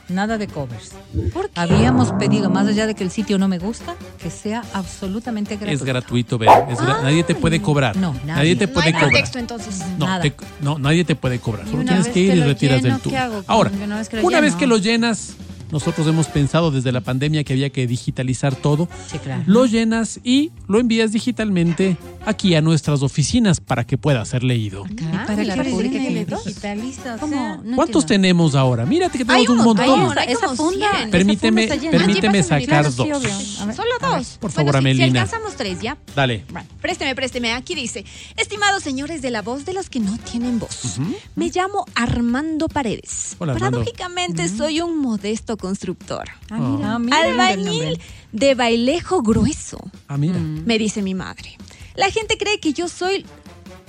Nada 0.08 0.38
de 0.38 0.48
covers. 0.48 0.92
¿Por 1.32 1.50
qué? 1.50 1.60
Habíamos 1.60 2.12
pedido, 2.12 2.48
más 2.50 2.66
allá 2.66 2.86
de 2.86 2.94
que 2.94 3.04
el 3.04 3.10
sitio 3.10 3.38
no 3.38 3.48
me 3.48 3.58
gusta, 3.58 3.94
que 4.22 4.30
sea 4.30 4.62
absolutamente 4.72 5.56
gratuito. 5.56 5.74
Es 5.74 5.84
gratuito, 5.84 6.38
Bea. 6.38 6.66
Es 6.70 6.78
gra- 6.78 7.02
nadie 7.02 7.22
te 7.22 7.34
puede 7.34 7.60
cobrar. 7.62 7.96
No, 7.96 8.12
nadie. 8.12 8.26
nadie. 8.26 8.56
te 8.56 8.66
No 8.66 8.72
puede 8.72 8.86
hay 8.88 8.92
cobrar. 8.94 9.10
pretexto 9.10 9.38
entonces. 9.38 9.78
No, 9.98 10.06
Nada. 10.06 10.22
te- 10.22 10.32
no, 10.62 10.78
nadie 10.78 11.04
te 11.04 11.14
puede 11.14 11.38
cobrar. 11.38 11.66
Solo 11.68 11.84
tienes 11.84 12.08
que 12.08 12.20
ir 12.20 12.34
y 12.36 12.40
retiras 12.40 12.82
lleno, 12.82 12.94
del 12.94 13.02
tubo. 13.02 13.10
¿qué 13.12 13.18
hago? 13.18 13.44
Ahora, 13.46 13.70
Una 13.84 13.98
vez 13.98 14.08
que 14.08 14.16
lo 14.16 14.26
una 14.26 14.40
vez 14.40 14.50
lleno. 14.52 14.58
que 14.58 14.66
lo 14.66 14.76
llenas, 14.78 15.34
nosotros 15.70 16.06
hemos 16.06 16.26
pensado 16.28 16.70
desde 16.70 16.92
la 16.92 17.00
pandemia 17.00 17.44
que 17.44 17.52
había 17.52 17.70
que 17.70 17.86
digitalizar 17.86 18.54
todo. 18.56 18.88
Sí, 19.10 19.18
claro. 19.18 19.42
Lo 19.46 19.66
llenas 19.66 20.20
y 20.24 20.50
lo 20.68 20.78
envías 20.80 21.12
digitalmente 21.12 21.96
aquí 22.26 22.54
a 22.54 22.60
nuestras 22.60 23.02
oficinas 23.02 23.60
para 23.60 23.84
que 23.86 23.96
pueda 23.98 24.24
ser 24.24 24.42
leído. 24.44 24.84
¿Y 24.88 25.04
Ah, 25.12 25.24
para 25.26 25.44
la 25.44 25.54
sea, 25.54 26.76
No 26.76 27.76
¿Cuántos 27.76 28.02
entiendo. 28.02 28.06
tenemos 28.06 28.54
ahora? 28.54 28.86
Mírate 28.86 29.18
que 29.18 29.24
Hay 29.32 29.44
tenemos 29.46 29.50
un 29.50 29.58
un 29.60 29.64
montón. 29.64 30.18
Esa 30.28 30.48
funda. 30.54 30.90
100. 30.90 31.08
esa 31.08 31.10
Permíteme- 31.10 31.68
funda 31.68 31.90
permíteme 31.90 32.42
sacar 32.42 32.64
claro, 32.66 32.90
sí, 32.90 32.96
dos. 33.08 33.22
ver. 33.22 33.74
Solo 33.76 33.90
dos. 34.00 34.38
Por 34.40 34.50
favor, 34.50 34.72
bueno, 34.72 34.88
si- 34.90 34.96
si 34.96 35.02
Amelina. 35.02 35.22
alcanzamos 35.22 35.56
tres, 35.56 35.80
¿ya? 35.80 35.96
Dale. 36.14 36.44
Présteme, 36.80 37.14
présteme. 37.14 37.52
Aquí 37.52 37.74
dice, 37.74 38.04
estimados 38.36 38.82
señores 38.82 39.22
de 39.22 39.30
la 39.30 39.42
voz 39.42 39.64
de 39.64 39.72
los 39.72 39.88
que 39.90 40.00
no 40.00 40.16
tienen 40.18 40.58
voz, 40.58 40.98
me 41.36 41.50
llamo 41.50 41.84
Armando 41.94 42.68
Paredes. 42.68 43.36
Hola, 43.38 43.52
Armando. 43.54 43.78
Paradójicamente 43.78 44.48
soy 44.48 44.80
un 44.80 44.98
modesto 44.98 45.56
constructor. 45.60 46.24
Ah, 46.50 46.58
mira. 46.58 46.94
Ah, 46.94 46.98
mira, 46.98 47.18
Albañil 47.20 48.00
de 48.32 48.54
bailejo 48.54 49.22
grueso, 49.22 49.78
Ah, 50.08 50.16
mira. 50.16 50.38
me 50.38 50.78
dice 50.78 51.02
mi 51.02 51.14
madre. 51.14 51.56
La 51.94 52.10
gente 52.10 52.36
cree 52.38 52.58
que 52.60 52.72
yo 52.72 52.88
soy 52.88 53.24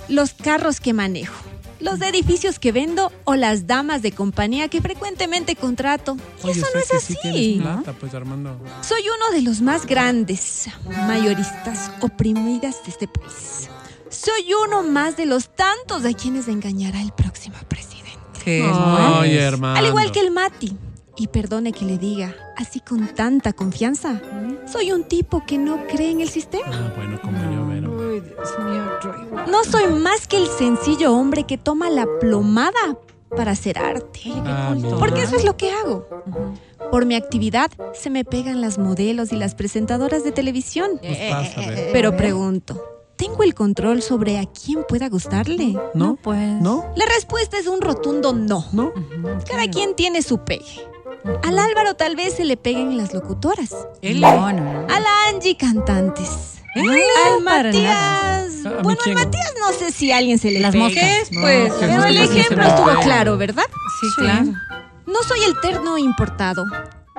los 0.10 0.34
carros 0.34 0.80
que 0.80 0.94
manejo, 0.94 1.34
los 1.80 2.02
edificios 2.02 2.60
que 2.60 2.72
vendo 2.72 3.12
o 3.24 3.36
las 3.36 3.66
damas 3.68 4.02
de 4.02 4.12
compañía 4.12 4.68
que 4.68 4.82
frecuentemente 4.82 5.56
contrato. 5.56 6.18
Y 6.44 6.48
Oye, 6.50 6.60
eso 6.60 6.68
no 6.74 6.80
es 6.80 7.04
sí 7.04 7.16
así. 7.24 7.60
plata, 7.62 7.94
pues, 7.94 8.14
Armando. 8.14 8.60
Soy 8.82 9.02
uno 9.04 9.36
de 9.36 9.42
los 9.44 9.62
más 9.62 9.86
grandes 9.86 10.68
mayoristas 11.08 11.92
oprimidas 12.02 12.84
de 12.84 12.90
este 12.92 13.08
país. 13.08 13.70
Soy 14.10 14.42
uno 14.68 14.84
más 14.84 15.16
de 15.16 15.26
los 15.26 15.56
tantos 15.56 16.04
a 16.06 16.14
quienes 16.14 16.48
engañará 16.48 17.02
el 17.02 17.12
próximo 17.14 17.56
presidente. 17.68 18.20
Qué 18.44 18.62
Ay, 18.64 19.30
bueno. 19.30 19.42
hermano. 19.42 19.80
Al 19.80 19.86
igual 19.86 20.12
que 20.12 20.20
el 20.20 20.32
Mati. 20.32 20.76
Y 21.22 21.28
perdone 21.28 21.72
que 21.72 21.86
le 21.86 22.00
diga, 22.00 22.36
así 22.58 22.80
con 22.80 23.06
tanta 23.14 23.54
confianza, 23.54 24.20
soy 24.66 24.92
un 24.92 25.04
tipo 25.04 25.46
que 25.46 25.60
no 25.60 25.86
cree 25.86 26.10
en 26.10 26.20
el 26.20 26.30
sistema. 26.30 26.66
Ah, 26.72 26.92
bueno, 26.96 27.22
como 27.22 27.38
yo, 27.54 27.68
Vero. 27.68 27.92
Uy, 27.92 28.22
Dios 28.22 28.50
mío. 28.58 29.46
No 29.48 29.64
soy 29.64 29.94
más 29.94 30.26
que 30.26 30.38
el 30.38 30.48
sencillo 30.48 31.14
hombre 31.14 31.44
que 31.44 31.60
toma 31.60 31.92
la 31.92 32.08
plomada 32.20 32.98
para 33.38 33.52
hacer 33.52 33.78
arte. 33.78 34.34
Ah. 34.48 34.76
Porque 34.98 35.22
eso 35.22 35.36
es 35.36 35.44
lo 35.44 35.58
que 35.58 35.70
hago. 35.70 36.08
Por 36.90 37.06
mi 37.06 37.14
actividad 37.14 37.70
se 37.94 38.10
me 38.10 38.26
pegan 38.26 38.60
las 38.60 38.80
modelos 38.80 39.32
y 39.32 39.36
las 39.36 39.54
presentadoras 39.54 40.24
de 40.24 40.32
televisión. 40.32 41.00
Nos 41.04 41.18
pasa, 41.18 41.60
Vero. 41.70 41.90
Pero 41.94 42.18
pregunto, 42.18 42.84
¿tengo 43.16 43.44
el 43.44 43.54
control 43.54 44.02
sobre 44.02 44.40
a 44.40 44.48
quién 44.48 44.84
pueda 44.90 45.08
gustarle? 45.08 45.78
¿No? 45.94 46.16
pues. 46.16 46.60
¿No? 46.64 46.92
La 46.96 47.06
respuesta 47.06 47.60
es 47.60 47.68
un 47.68 47.80
rotundo 47.80 48.34
no. 48.34 48.66
¿No? 48.72 48.92
Cada 49.48 49.68
quien 49.68 49.96
tiene 49.96 50.24
su 50.24 50.40
pegue. 50.40 50.91
Al 51.44 51.60
Álvaro 51.60 51.96
tal 51.96 52.16
vez 52.16 52.36
se 52.36 52.46
le 52.46 52.58
peguen 52.58 52.98
las 52.98 53.14
locutoras. 53.14 53.72
No, 54.02 54.52
no, 54.52 54.54
no. 54.54 54.88
A 54.94 55.00
la 55.00 55.10
Angie 55.30 55.56
cantantes. 55.56 56.56
Al 56.76 57.44
Matías. 57.44 58.66
¿A 58.66 58.70
mí 58.70 58.74
Bueno, 58.84 58.90
al 58.92 58.98
quién? 59.04 59.16
Matías 59.16 59.54
no 59.60 59.72
sé 59.74 59.92
si 59.92 60.12
a 60.12 60.18
alguien 60.18 60.40
se 60.40 60.52
le 60.52 60.60
Las 60.62 60.74
moscas. 60.76 61.30
Pues, 61.34 61.74
Pero 61.80 62.04
el 62.06 62.18
ejemplo 62.18 62.64
estuvo 62.64 62.86
pega. 62.88 63.00
claro, 63.02 63.38
¿verdad? 63.38 63.66
Sí, 64.00 64.08
claro. 64.18 64.46
No 65.06 65.22
soy 65.28 65.44
el 65.44 65.60
terno 65.62 65.98
importado. 65.98 66.66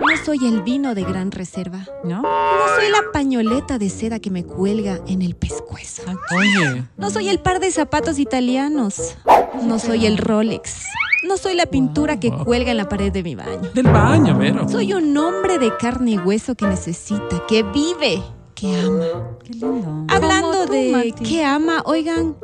No 0.01 0.25
soy 0.25 0.39
el 0.47 0.63
vino 0.63 0.95
de 0.95 1.03
gran 1.05 1.31
reserva. 1.31 1.87
¿No? 2.05 2.23
No 2.23 2.77
soy 2.77 2.91
la 2.91 3.13
pañoleta 3.13 3.79
de 3.79 3.91
seda 3.91 4.19
que 4.21 4.31
me 4.31 4.45
cuelga 4.45 5.01
en 5.07 5.23
el 5.23 5.35
pescuezo. 5.37 6.03
Oye. 6.37 6.85
No 6.97 7.11
soy 7.11 7.29
el 7.29 7.41
par 7.41 7.61
de 7.61 7.71
zapatos 7.71 8.19
italianos. 8.19 9.17
No 9.63 9.79
soy 9.79 10.07
el 10.07 10.19
Rolex. 10.19 10.85
No 11.25 11.37
soy 11.37 11.55
la 11.55 11.67
pintura 11.67 12.19
que 12.19 12.33
cuelga 12.33 12.73
en 12.73 12.79
la 12.79 12.89
pared 12.89 13.13
de 13.13 13.23
mi 13.23 13.35
baño. 13.35 13.71
Del 13.75 13.87
baño, 13.87 14.37
Vero. 14.37 14.69
Soy 14.69 14.93
un 14.93 15.17
hombre 15.17 15.59
de 15.59 15.77
carne 15.77 16.13
y 16.13 16.19
hueso 16.19 16.57
que 16.57 16.67
necesita, 16.67 17.47
que 17.47 17.63
vive, 17.63 18.21
que 18.57 18.81
ama. 18.81 19.37
Qué 19.45 19.53
lindo. 19.53 20.07
Hablando 20.09 20.67
tú, 20.67 20.73
de 20.73 20.91
Mati. 20.91 21.23
que 21.25 21.45
ama, 21.45 21.83
oigan, 21.85 22.37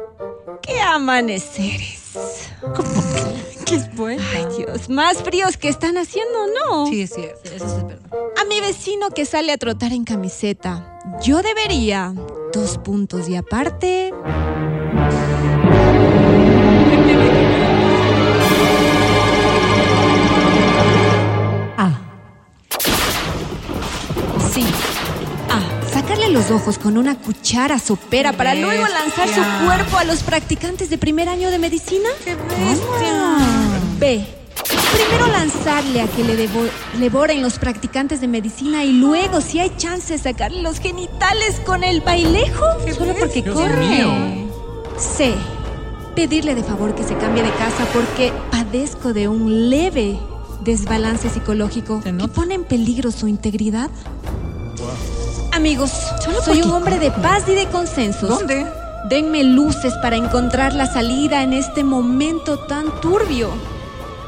qué 0.63 0.81
amaneceres. 0.81 2.08
Qué 3.65 3.75
es 3.75 3.95
bueno. 3.95 4.23
Ay, 4.35 4.47
Dios 4.57 4.89
más 4.89 5.23
fríos 5.23 5.57
que 5.57 5.69
están 5.69 5.99
haciendo, 5.99 6.47
¿no? 6.47 6.87
Sí, 6.87 7.03
es 7.03 7.11
cierto. 7.15 7.41
Eso 7.45 7.69
sí 7.69 7.77
es 7.77 7.87
verdad. 7.87 8.11
A 8.41 8.45
mi 8.45 8.61
vecino 8.61 9.11
que 9.11 9.27
sale 9.27 9.53
a 9.53 9.59
trotar 9.59 9.93
en 9.93 10.05
camiseta, 10.05 11.01
yo 11.23 11.43
debería, 11.43 12.15
dos 12.53 12.79
puntos 12.79 13.29
y 13.29 13.37
aparte, 13.37 14.13
los 26.39 26.51
ojos 26.53 26.79
con 26.79 26.97
una 26.97 27.17
cuchara 27.19 27.79
sopera 27.81 28.33
para 28.33 28.55
luego 28.55 28.85
lanzar 28.87 29.29
su 29.29 29.41
bestia. 29.41 29.63
cuerpo 29.65 29.97
a 29.99 30.05
los 30.05 30.23
practicantes 30.23 30.89
de 30.89 30.97
primer 30.97 31.29
año 31.29 31.51
de 31.51 31.59
medicina. 31.59 32.09
B. 33.99 34.25
Primero 34.95 35.27
lanzarle 35.33 36.01
a 36.01 36.07
que 36.07 36.23
le 36.23 36.37
devo- 36.37 36.69
devoren 36.99 37.43
los 37.43 37.59
practicantes 37.59 38.21
de 38.21 38.29
medicina 38.29 38.85
y 38.85 38.93
luego, 38.93 39.41
si 39.41 39.59
hay 39.59 39.73
chance, 39.77 40.17
sacarle 40.19 40.63
los 40.63 40.79
genitales 40.79 41.61
con 41.67 41.83
el 41.83 42.01
bailejo. 42.03 42.65
Solo 42.97 43.15
porque 43.19 43.43
Dios 43.43 43.57
corre. 43.57 43.77
mío. 43.77 44.13
C. 44.97 45.35
Pedirle 46.15 46.55
de 46.55 46.63
favor 46.63 46.95
que 46.95 47.03
se 47.03 47.17
cambie 47.17 47.43
de 47.43 47.51
casa 47.51 47.85
porque 47.93 48.33
padezco 48.51 49.13
de 49.13 49.27
un 49.29 49.71
leve 49.71 50.19
desbalance 50.65 51.31
psicológico 51.31 52.01
que 52.01 52.13
pone 52.13 52.55
en 52.55 52.65
peligro 52.65 53.11
su 53.11 53.27
integridad. 53.29 53.91
Amigos, 55.59 55.91
soy 56.45 56.63
un 56.63 56.71
hombre 56.71 57.01
de 57.01 57.11
paz 57.11 57.43
y 57.49 57.55
de 57.55 57.67
consensos. 57.67 58.29
¿Dónde? 58.29 58.65
Denme 59.09 59.43
luces 59.43 59.93
para 60.01 60.15
encontrar 60.15 60.73
la 60.73 60.87
salida 60.87 61.43
en 61.43 61.53
este 61.53 61.83
momento 61.83 62.61
tan 62.61 63.01
turbio. 63.01 63.51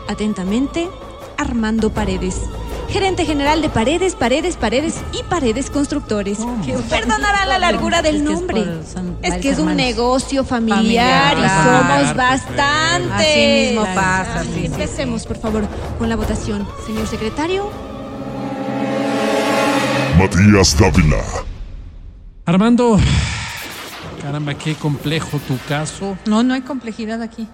Atentamente, 0.09 0.89
Armando 1.39 1.91
Paredes. 1.91 2.35
Gerente 2.89 3.25
general 3.25 3.63
de 3.63 3.69
Paredes, 3.69 4.17
Paredes, 4.17 4.57
Paredes 4.57 4.97
y 5.13 5.23
Paredes 5.23 5.71
Constructores. 5.71 6.39
Que 6.67 6.73
perdonará 6.73 7.47
la 7.47 7.61
largura 7.61 8.03
del 8.03 8.17
Es 8.17 8.23
que 8.23 8.33
es 8.33 8.39
nombre. 8.41 8.63
por- 8.63 8.85
son 8.93 9.17
Es 9.23 9.35
que 9.37 9.51
es 9.51 9.59
un 9.61 9.77
negocio 9.77 10.43
familiar, 10.45 10.79
Familiar, 10.79 11.33
y 11.39 11.41
claro. 11.43 11.79
somos 12.03 12.17
bastantes. 12.17 13.13
Así 13.29 13.47
mismo 13.69 13.83
pasa, 13.95 14.43
Empecemos, 14.65 15.27
por 15.27 15.39
favor, 15.39 15.63
con 15.97 16.09
la 16.09 16.17
votación. 16.17 16.67
Señor 16.87 17.07
secretario. 17.07 17.71
Matías 20.21 20.77
Dávila. 20.79 21.23
Armando, 22.45 23.01
caramba, 24.21 24.53
qué 24.53 24.75
complejo 24.75 25.39
tu 25.49 25.59
caso. 25.67 26.19
No, 26.27 26.43
no 26.43 26.53
hay 26.53 26.61
complejidad 26.61 27.23
aquí. 27.23 27.49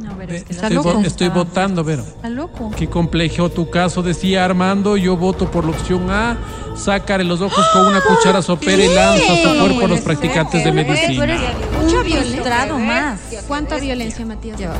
no, 0.00 0.16
pero 0.16 0.32
es 0.32 0.44
que 0.44 0.54
Está 0.54 0.68
Estoy, 0.68 0.76
loco. 0.84 1.00
estoy 1.04 1.28
votando, 1.28 1.84
Vero. 1.84 2.02
Está 2.02 2.30
loco. 2.30 2.70
Qué 2.74 2.88
complejo 2.88 3.50
tu 3.50 3.68
caso, 3.68 4.02
decía 4.02 4.46
Armando. 4.46 4.96
Yo 4.96 5.18
voto 5.18 5.50
por 5.50 5.66
la 5.66 5.72
opción 5.72 6.10
A. 6.10 6.38
Sácale 6.76 7.24
los 7.24 7.42
ojos 7.42 7.62
con 7.74 7.86
una 7.88 8.00
cuchara 8.00 8.40
sopera 8.40 8.82
y 8.82 8.94
lanza 8.94 9.36
su 9.36 9.58
cuerpo 9.60 9.84
a 9.84 9.88
los 9.88 10.00
practicantes 10.00 10.64
de 10.64 10.72
medicina. 10.72 11.24
Violencia. 11.26 12.22
frustrado 12.22 12.78
más. 12.78 13.20
¿Cuánta 13.46 13.76
violencia, 13.78 14.24
Matías? 14.24 14.58
Ya. 14.58 14.72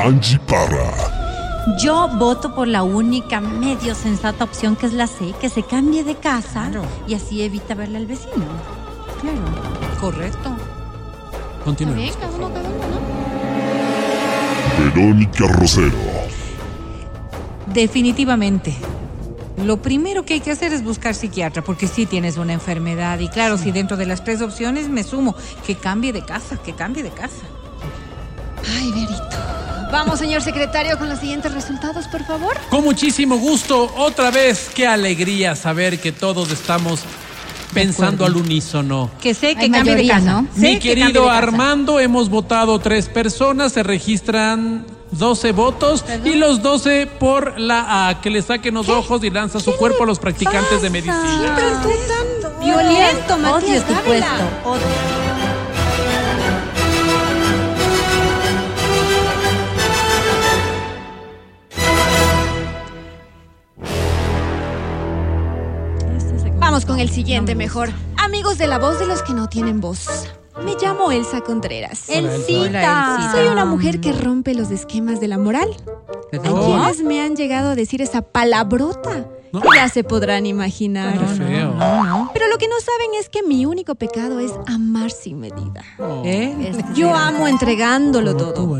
Angie 0.00 0.38
Parra. 0.48 1.15
Yo 1.78 2.08
voto 2.08 2.54
por 2.54 2.68
la 2.68 2.82
única 2.84 3.40
medio 3.40 3.94
sensata 3.94 4.44
opción 4.44 4.76
que 4.76 4.86
es 4.86 4.92
la 4.92 5.06
C, 5.08 5.34
que 5.40 5.48
se 5.48 5.62
cambie 5.64 6.04
de 6.04 6.14
casa 6.14 6.68
Claro. 6.70 6.82
y 7.08 7.14
así 7.14 7.42
evita 7.42 7.74
verle 7.74 7.98
al 7.98 8.06
vecino. 8.06 8.46
Claro. 9.20 9.38
Correcto. 10.00 10.56
Continuemos. 11.64 12.02
Bien, 12.04 12.14
cada 12.20 12.36
uno, 12.36 12.52
cada 12.54 12.68
uno, 12.68 12.78
¿no? 14.78 14.84
Verónica 14.94 15.46
Rosero. 15.48 15.96
Definitivamente. 17.66 18.74
Lo 19.64 19.82
primero 19.82 20.24
que 20.24 20.34
hay 20.34 20.40
que 20.40 20.52
hacer 20.52 20.72
es 20.72 20.84
buscar 20.84 21.14
psiquiatra, 21.14 21.62
porque 21.62 21.88
sí 21.88 22.06
tienes 22.06 22.36
una 22.36 22.52
enfermedad. 22.52 23.18
Y 23.18 23.28
claro, 23.28 23.58
si 23.58 23.72
dentro 23.72 23.96
de 23.96 24.06
las 24.06 24.22
tres 24.22 24.40
opciones 24.42 24.88
me 24.88 25.02
sumo, 25.02 25.34
que 25.66 25.74
cambie 25.74 26.12
de 26.12 26.22
casa, 26.24 26.58
que 26.58 26.74
cambie 26.74 27.02
de 27.02 27.10
casa. 27.10 27.42
Ay, 28.78 28.92
Verito. 28.92 29.35
Vamos, 29.90 30.18
señor 30.18 30.42
secretario, 30.42 30.98
con 30.98 31.08
los 31.08 31.20
siguientes 31.20 31.52
resultados, 31.52 32.06
por 32.08 32.24
favor. 32.24 32.56
Con 32.70 32.84
muchísimo 32.84 33.36
gusto, 33.36 33.92
otra 33.96 34.30
vez, 34.30 34.70
qué 34.74 34.86
alegría 34.86 35.54
saber 35.54 36.00
que 36.00 36.12
todos 36.12 36.50
estamos 36.50 37.00
pensando 37.72 38.24
al 38.24 38.36
unísono. 38.36 39.10
Que 39.20 39.34
sé 39.34 39.54
que 39.54 39.70
cambie 39.70 39.94
de 39.96 40.08
casa. 40.08 40.32
¿no? 40.32 40.48
Mi 40.54 40.78
querido. 40.78 41.30
Armando, 41.30 42.00
hemos 42.00 42.28
votado 42.28 42.78
tres 42.78 43.08
personas, 43.08 43.72
se 43.72 43.82
registran 43.82 44.86
12 45.12 45.52
votos 45.52 46.04
y 46.24 46.34
los 46.34 46.62
12 46.62 47.06
por 47.06 47.58
la 47.58 48.08
A, 48.08 48.20
que 48.20 48.30
le 48.30 48.42
saquen 48.42 48.74
los 48.74 48.88
ojos 48.88 49.22
y 49.24 49.30
lanza 49.30 49.60
su 49.60 49.72
cuerpo 49.76 50.04
a 50.04 50.06
los 50.06 50.18
practicantes 50.18 50.82
de 50.82 50.90
medicina. 50.90 51.56
Tan 51.56 52.60
violento, 52.64 53.34
Odio 53.34 53.38
Matías 53.38 53.86
tu 53.86 53.92
Dávila. 53.92 54.04
puesto. 54.04 54.70
Odio. 54.70 55.25
Vamos 66.76 66.84
con 66.84 67.00
el 67.00 67.08
siguiente 67.08 67.54
mejor. 67.54 67.88
Amigos 68.18 68.58
de 68.58 68.66
la 68.66 68.78
voz 68.78 68.98
de 68.98 69.06
los 69.06 69.22
que 69.22 69.32
no 69.32 69.48
tienen 69.48 69.80
voz. 69.80 70.28
Me 70.62 70.74
llamo 70.74 71.10
Elsa 71.10 71.40
Contreras. 71.40 72.04
Hola, 72.06 72.18
Elsa. 72.18 72.52
Hola, 72.52 73.16
Elsita. 73.16 73.32
Soy 73.32 73.46
una 73.46 73.64
mujer 73.64 73.98
que 73.98 74.12
rompe 74.12 74.54
los 74.54 74.70
esquemas 74.70 75.18
de 75.18 75.26
la 75.26 75.38
moral. 75.38 75.74
Hay 76.34 76.38
quienes 76.38 77.02
me 77.02 77.22
han 77.22 77.34
llegado 77.34 77.70
a 77.70 77.74
decir 77.76 78.02
esa 78.02 78.20
palabrota. 78.20 79.26
No. 79.54 79.62
Ya 79.74 79.88
se 79.88 80.04
podrán 80.04 80.44
imaginar. 80.44 81.18
Feo. 81.38 81.74
Pero 82.34 82.46
lo 82.48 82.58
que 82.58 82.68
no 82.68 82.78
saben 82.78 83.14
es 83.18 83.30
que 83.30 83.42
mi 83.42 83.64
único 83.64 83.94
pecado 83.94 84.38
es 84.38 84.52
amar 84.66 85.10
sin 85.10 85.40
medida. 85.40 85.82
¿Eh? 86.26 86.74
Yo 86.94 87.14
amo 87.14 87.48
entregándolo 87.48 88.36
todo. 88.36 88.78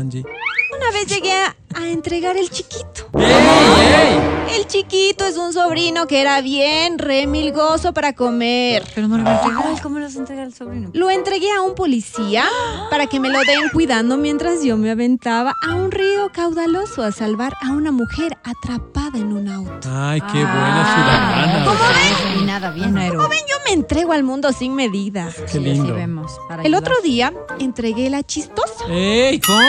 Una 0.89 0.99
vez 0.99 1.07
llegué 1.07 1.33
a, 1.33 1.55
a 1.75 1.87
entregar 1.89 2.37
el 2.37 2.49
chiquito. 2.49 3.09
¡Ey, 3.19 3.25
ey! 3.25 4.55
El 4.57 4.67
chiquito 4.67 5.25
es 5.25 5.35
un 5.35 5.51
sobrino 5.51 6.07
que 6.07 6.21
era 6.21 6.39
bien 6.41 6.97
remilgoso 6.97 7.93
para 7.93 8.13
comer. 8.13 8.83
Pero 8.95 9.07
no 9.09 9.15
a 9.15 9.19
entregar. 9.19 9.81
¿cómo 9.83 9.99
los 9.99 10.15
entrega 10.15 10.43
el 10.43 10.53
sobrino? 10.53 10.89
Lo 10.93 11.09
entregué 11.09 11.51
a 11.51 11.61
un 11.61 11.75
policía 11.75 12.45
para 12.89 13.07
que 13.07 13.19
me 13.19 13.29
lo 13.29 13.39
den 13.39 13.69
cuidando 13.73 14.15
mientras 14.17 14.63
yo 14.63 14.77
me 14.77 14.89
aventaba 14.89 15.53
a 15.67 15.75
un 15.75 15.91
río 15.91 16.29
caudaloso 16.31 17.03
a 17.03 17.11
salvar 17.11 17.53
a 17.61 17.71
una 17.71 17.91
mujer 17.91 18.37
atrapada 18.45 19.17
en 19.17 19.33
un 19.33 19.49
auto. 19.49 19.89
Ay, 19.91 20.21
qué 20.21 20.37
buena 20.39 21.65
ciudadana. 21.65 22.35
Y 22.39 22.43
nada 22.45 22.71
bien. 22.71 22.97
Héroe. 22.97 23.27
Ven, 23.27 23.39
yo 23.49 23.55
me 23.65 23.73
entrego 23.73 24.13
al 24.13 24.23
mundo 24.23 24.53
sin 24.53 24.73
medida. 24.73 25.29
Qué 25.47 25.51
Sí, 25.53 25.59
lindo. 25.59 25.93
vemos. 25.93 26.31
para 26.47 26.61
El 26.63 26.73
ayudar. 26.73 26.81
otro 26.93 27.01
día 27.03 27.33
entregué 27.59 28.09
la 28.09 28.23
chistosa. 28.23 28.85
¡Ey! 28.89 29.39
¿Cómo? 29.41 29.59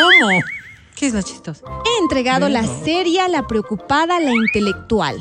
¿Qué 0.99 1.07
es 1.07 1.15
lo 1.15 1.23
chistoso? 1.23 1.65
He 1.85 2.03
entregado 2.03 2.49
la 2.49 2.65
seria, 2.67 3.29
la 3.29 3.47
preocupada, 3.47 4.19
la 4.21 4.33
intelectual. 4.33 5.17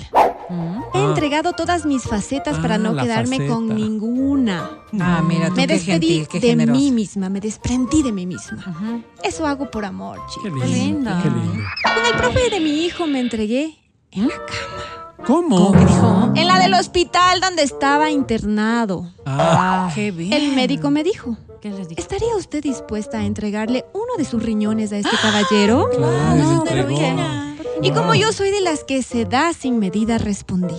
He 0.93 0.97
Ah. 0.97 1.03
entregado 1.09 1.51
todas 1.53 1.85
mis 1.85 2.03
facetas 2.03 2.57
para 2.59 2.75
Ah, 2.75 2.77
no 2.79 2.95
quedarme 2.95 3.35
faceta. 3.37 3.53
con 3.53 3.67
ninguna. 3.75 4.69
Ah, 4.99 5.21
mira, 5.21 5.49
tú 5.49 5.55
Me 5.55 5.67
qué 5.67 5.73
despedí 5.73 6.07
gentil, 6.19 6.27
qué 6.41 6.55
de 6.55 6.65
mí 6.65 6.91
misma, 6.91 7.29
me 7.29 7.39
desprendí 7.41 8.01
de 8.01 8.11
mí 8.13 8.25
misma. 8.25 9.03
Eso 9.21 9.45
hago 9.45 9.69
por 9.69 9.83
amor, 9.85 10.19
Qué 10.41 10.49
chicos. 10.49 10.69
lindo. 10.69 11.11
Qué 11.21 11.29
lindo. 11.29 11.63
Con 11.83 12.05
el 12.05 12.13
profe 12.17 12.49
de 12.49 12.59
mi 12.61 12.85
hijo 12.85 13.05
me 13.05 13.19
entregué 13.19 13.77
en 14.11 14.29
la 14.29 14.35
cama. 14.35 15.25
¿Cómo? 15.27 15.73
¿Qué 15.73 15.79
dijo? 15.79 16.31
En 16.35 16.47
la 16.47 16.59
del 16.59 16.73
hospital 16.75 17.41
donde 17.41 17.63
estaba 17.63 18.09
internado. 18.09 19.11
Ah, 19.25 19.91
Qué 19.93 20.11
bien. 20.11 20.31
El 20.31 20.55
médico 20.55 20.89
me 20.91 21.03
dijo, 21.03 21.35
¿Qué 21.61 21.69
les 21.69 21.87
digo? 21.89 21.99
¿estaría 21.99 22.35
usted 22.35 22.61
dispuesta 22.61 23.19
a 23.19 23.25
entregarle 23.25 23.85
uno 23.93 24.15
de 24.17 24.25
sus 24.25 24.43
riñones 24.43 24.91
a 24.91 24.97
este 24.97 25.15
caballero? 25.21 25.89
claro, 25.95 26.63
y 26.69 26.75
le 26.75 27.13
No. 27.13 27.47
Y 27.81 27.91
como 27.91 28.15
yo 28.15 28.31
soy 28.31 28.51
de 28.51 28.61
las 28.61 28.83
que 28.83 29.03
se 29.03 29.25
da 29.25 29.53
sin 29.53 29.79
medida, 29.79 30.17
respondí. 30.17 30.75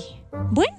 Bueno, 0.50 0.74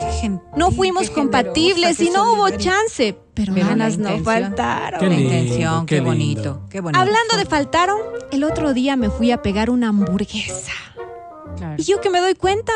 Qué 0.00 0.06
gentil, 0.06 0.48
no 0.56 0.70
fuimos 0.70 1.08
qué 1.08 1.14
compatibles 1.14 2.00
y 2.00 2.10
no 2.10 2.32
hubo 2.32 2.50
chance, 2.50 3.16
pero, 3.34 3.54
ganas 3.54 3.98
no 3.98 4.18
faltaron. 4.18 5.00
Qué 5.00 5.08
La 5.08 5.14
intención, 5.14 5.86
qué 5.86 6.00
bonito, 6.00 6.62
qué 6.70 6.80
bonito. 6.80 6.98
Hablando 6.98 7.36
de 7.36 7.46
faltaron, 7.46 8.00
el 8.32 8.44
otro 8.44 8.74
día 8.74 8.96
me 8.96 9.10
fui 9.10 9.30
a 9.30 9.42
pegar 9.42 9.70
una 9.70 9.88
hamburguesa. 9.88 10.72
Claro. 11.56 11.76
Y 11.78 11.84
yo 11.84 12.00
que 12.00 12.10
me 12.10 12.20
doy 12.20 12.34
cuenta, 12.34 12.72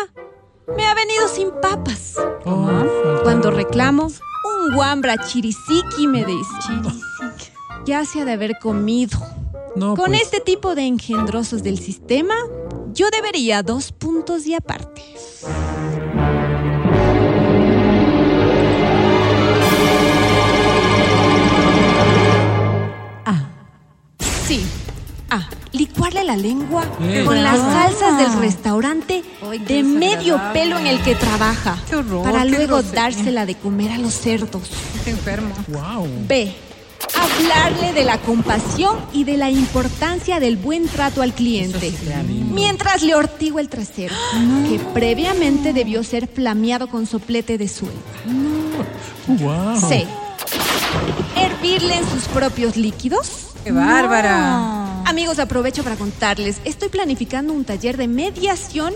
me 0.76 0.86
ha 0.86 0.94
venido 0.94 1.26
sin 1.28 1.50
papas. 1.60 2.14
Oh, 2.44 2.70
Cuando 3.24 3.50
reclamo, 3.50 4.08
un 4.58 4.74
guambra 4.74 5.16
chirisiki 5.16 6.06
me 6.06 6.24
dice. 6.24 6.52
Ya 7.86 8.04
se 8.04 8.20
ha 8.20 8.24
de 8.24 8.32
haber 8.32 8.58
comido. 8.58 9.18
No, 9.76 9.94
Con 9.94 10.06
pues, 10.06 10.22
este 10.22 10.40
tipo 10.40 10.74
de 10.74 10.86
engendrosos 10.86 11.62
del 11.62 11.78
sistema, 11.78 12.34
yo 12.92 13.08
debería 13.10 13.62
dos 13.62 13.92
puntos 13.92 14.46
y 14.46 14.54
aparte. 14.54 15.02
Sí. 24.48 24.64
Ah, 25.28 25.46
licuarle 25.72 26.24
la 26.24 26.36
lengua 26.36 26.84
con 27.24 27.42
las 27.42 27.58
salsas 27.58 28.18
del 28.18 28.40
restaurante 28.40 29.22
Ay, 29.42 29.58
de 29.58 29.82
medio 29.82 30.40
pelo 30.52 30.78
en 30.78 30.86
el 30.86 31.02
que 31.02 31.14
trabaja. 31.14 31.78
Qué 31.88 31.96
horror, 31.96 32.24
para 32.24 32.42
qué 32.42 32.50
luego 32.50 32.82
dársela 32.82 33.46
de 33.46 33.54
comer 33.54 33.92
a 33.92 33.98
los 33.98 34.14
cerdos. 34.14 34.70
Qué 35.04 35.10
enfermo. 35.10 35.54
Wow. 35.68 36.08
B. 36.26 36.54
Hablarle 37.14 37.92
de 37.92 38.04
la 38.04 38.18
compasión 38.18 38.98
y 39.12 39.24
de 39.24 39.36
la 39.36 39.50
importancia 39.50 40.40
del 40.40 40.56
buen 40.56 40.88
trato 40.88 41.22
al 41.22 41.32
cliente. 41.32 41.92
Mientras 42.52 43.02
le 43.02 43.14
ortigo 43.14 43.58
el 43.58 43.68
trasero, 43.68 44.14
que 44.68 44.78
previamente 44.92 45.72
debió 45.72 46.02
ser 46.02 46.28
flameado 46.28 46.88
con 46.88 47.06
soplete 47.06 47.56
de 47.58 47.68
sueldo. 47.68 48.00
Wow. 49.26 49.80
C. 49.80 50.06
Hervirle 51.36 51.96
en 51.96 52.08
sus 52.08 52.24
propios 52.24 52.76
líquidos. 52.76 53.48
Qué 53.64 53.72
bárbara. 53.72 54.87
Amigos, 55.04 55.38
aprovecho 55.38 55.82
para 55.84 55.96
contarles. 55.96 56.58
Estoy 56.64 56.88
planificando 56.88 57.52
un 57.52 57.64
taller 57.64 57.96
de 57.96 58.08
mediación 58.08 58.94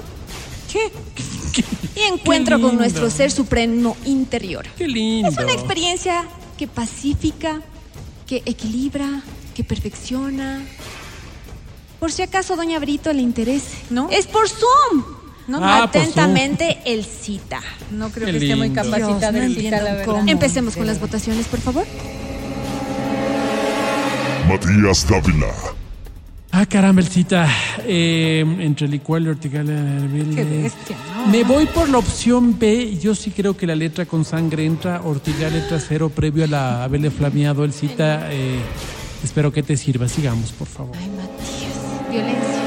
y 1.94 2.00
encuentro 2.12 2.56
Qué 2.56 2.62
con 2.62 2.76
nuestro 2.76 3.10
ser 3.10 3.30
supremo 3.30 3.96
interior. 4.04 4.66
Qué 4.76 4.86
lindo. 4.88 5.28
Es 5.28 5.36
una 5.36 5.52
experiencia 5.52 6.24
que 6.58 6.66
pacifica, 6.66 7.60
que 8.26 8.42
equilibra, 8.46 9.22
que 9.54 9.64
perfecciona. 9.64 10.62
Por 12.00 12.10
si 12.12 12.22
acaso 12.22 12.56
Doña 12.56 12.78
Brito 12.78 13.12
le 13.12 13.22
interese. 13.22 13.76
¿No? 13.90 14.08
Es 14.10 14.26
por 14.26 14.48
Zoom. 14.48 15.04
No, 15.48 15.58
Ah, 15.60 15.88
por 15.92 16.00
Atentamente, 16.00 16.78
el 16.86 17.04
cita. 17.04 17.60
no 17.90 18.10
creo 18.10 18.26
Qué 18.26 18.32
que 18.32 18.38
esté 18.38 18.56
muy 18.56 18.68
lindo. 18.68 18.82
capacitada 18.82 19.32
Dios, 19.32 19.32
no 19.32 19.42
en 19.42 19.54
citar, 19.56 19.82
la 19.82 19.92
verdad. 19.94 20.04
cómo. 20.06 20.28
Empecemos 20.30 20.76
con 20.76 20.86
las 20.86 21.00
votaciones, 21.00 21.46
por 21.46 21.60
favor. 21.60 21.84
Matías 24.48 25.06
Dávila. 25.08 25.52
Ah, 26.54 26.66
caramba, 26.66 27.00
el 27.00 27.08
cita. 27.08 27.48
Eh, 27.86 28.44
entre 28.60 28.86
licuar 28.86 29.22
y 29.22 29.28
ortigar 29.28 29.64
la 29.64 30.06
Qué 30.34 30.44
bestia, 30.44 30.96
¿no? 31.16 31.26
Me 31.28 31.44
voy 31.44 31.64
por 31.64 31.88
la 31.88 31.96
opción 31.96 32.58
B. 32.58 32.98
Yo 32.98 33.14
sí 33.14 33.30
creo 33.30 33.56
que 33.56 33.66
la 33.66 33.74
letra 33.74 34.04
con 34.04 34.24
sangre 34.26 34.66
entra. 34.66 35.00
Ortigar 35.02 35.50
el 35.54 35.66
trasero 35.66 36.10
previo 36.10 36.44
a 36.44 36.46
la 36.46 36.84
haberle 36.84 37.10
flameado 37.10 37.64
el 37.64 37.72
cita. 37.72 38.28
eh, 38.30 38.60
espero 39.24 39.50
que 39.50 39.62
te 39.62 39.78
sirva. 39.78 40.08
Sigamos, 40.08 40.52
por 40.52 40.68
favor. 40.68 40.94
Violencia. 42.10 42.62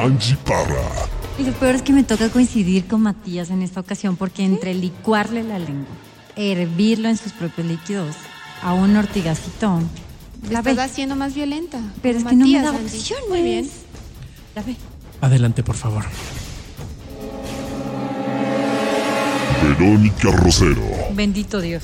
Angie 0.00 0.36
Parra. 0.44 1.08
Y 1.40 1.42
lo 1.44 1.52
peor 1.54 1.74
es 1.74 1.82
que 1.82 1.92
me 1.92 2.04
toca 2.04 2.28
coincidir 2.30 2.86
con 2.86 3.02
Matías 3.02 3.50
en 3.50 3.62
esta 3.62 3.80
ocasión 3.80 4.14
porque 4.16 4.44
entre 4.44 4.74
licuarle 4.74 5.42
la 5.42 5.58
lengua, 5.58 5.94
hervirlo 6.36 7.08
en 7.08 7.16
sus 7.16 7.32
propios 7.32 7.66
líquidos, 7.66 8.14
a 8.62 8.72
un 8.72 8.96
ortigacito, 8.96 9.80
la 10.50 10.58
Estás 10.60 10.76
ve. 10.76 10.82
haciendo 10.82 11.16
más 11.16 11.34
violenta. 11.34 11.80
Pero 12.02 12.18
es 12.18 12.24
que 12.24 12.30
no 12.36 12.46
me 12.46 12.52
Matías, 12.52 12.62
da 12.64 12.70
Angie. 12.78 12.98
opciones. 12.98 13.28
Muy 13.28 13.42
bien. 13.42 13.70
La 14.54 14.62
ve. 14.62 14.76
Adelante, 15.20 15.62
por 15.62 15.76
favor. 15.76 16.04
Verónica 19.62 20.30
Rosero. 20.30 20.82
Bendito 21.14 21.60
Dios. 21.60 21.82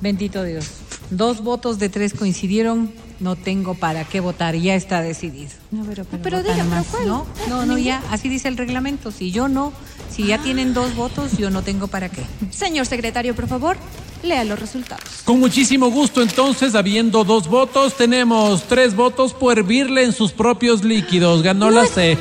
Bendito 0.00 0.42
Dios. 0.44 0.66
Dos 1.10 1.42
votos 1.42 1.78
de 1.78 1.88
tres 1.88 2.14
coincidieron. 2.14 2.90
No 3.20 3.34
tengo 3.36 3.74
para 3.74 4.04
qué 4.04 4.20
votar. 4.20 4.54
Ya 4.56 4.74
está 4.74 5.02
decidido. 5.02 5.50
No, 5.70 5.84
pero, 5.84 6.04
pero, 6.04 6.22
Pero 6.22 6.42
diga, 6.42 6.56
nomás. 6.58 6.86
pero 6.90 6.98
¿cuál? 7.04 7.08
No, 7.08 7.26
no, 7.48 7.66
no, 7.66 7.78
ya. 7.78 8.02
Así 8.10 8.28
dice 8.28 8.48
el 8.48 8.56
reglamento. 8.56 9.10
Si 9.10 9.32
yo 9.32 9.48
no, 9.48 9.72
si 10.14 10.26
ya 10.26 10.38
tienen 10.38 10.72
dos 10.72 10.94
votos, 10.94 11.36
yo 11.36 11.50
no 11.50 11.62
tengo 11.62 11.88
para 11.88 12.08
qué. 12.08 12.22
Señor 12.50 12.86
secretario, 12.86 13.34
por 13.34 13.48
favor, 13.48 13.76
lea 14.22 14.44
los 14.44 14.58
resultados. 14.60 15.02
Con 15.24 15.40
muchísimo 15.40 15.90
gusto, 15.90 16.22
entonces, 16.22 16.74
habiendo 16.76 17.24
dos 17.24 17.48
votos, 17.48 17.96
tenemos 17.96 18.62
tres 18.68 18.94
votos 18.94 19.34
por 19.34 19.58
hervirle 19.58 20.04
en 20.04 20.12
sus 20.12 20.30
propios 20.32 20.84
líquidos. 20.84 21.42
Ganó 21.42 21.70
la 21.70 21.86
C. 21.86 22.16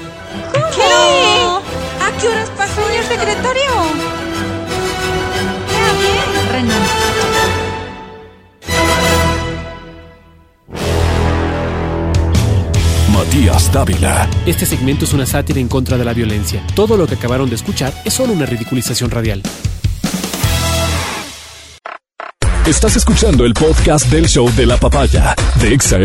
¿Qué? 0.75 0.81
¿A 0.83 2.17
qué 2.19 2.27
horas 2.27 2.49
Dávila. 13.71 14.29
Este 14.45 14.65
segmento 14.65 15.05
es 15.05 15.13
una 15.13 15.25
sátira 15.25 15.59
en 15.59 15.67
contra 15.67 15.97
de 15.97 16.05
la 16.05 16.13
violencia. 16.13 16.65
Todo 16.75 16.97
lo 16.97 17.07
que 17.07 17.15
acabaron 17.15 17.49
de 17.49 17.55
escuchar 17.55 17.93
es 18.05 18.13
solo 18.13 18.33
una 18.33 18.45
ridiculización 18.45 19.09
radial. 19.11 19.41
Estás 22.65 22.97
escuchando 22.97 23.45
el 23.45 23.53
podcast 23.53 24.09
del 24.11 24.27
show 24.27 24.51
de 24.55 24.65
la 24.65 24.77
papaya 24.77 25.33
de 25.61 25.73
Exa 25.73 25.97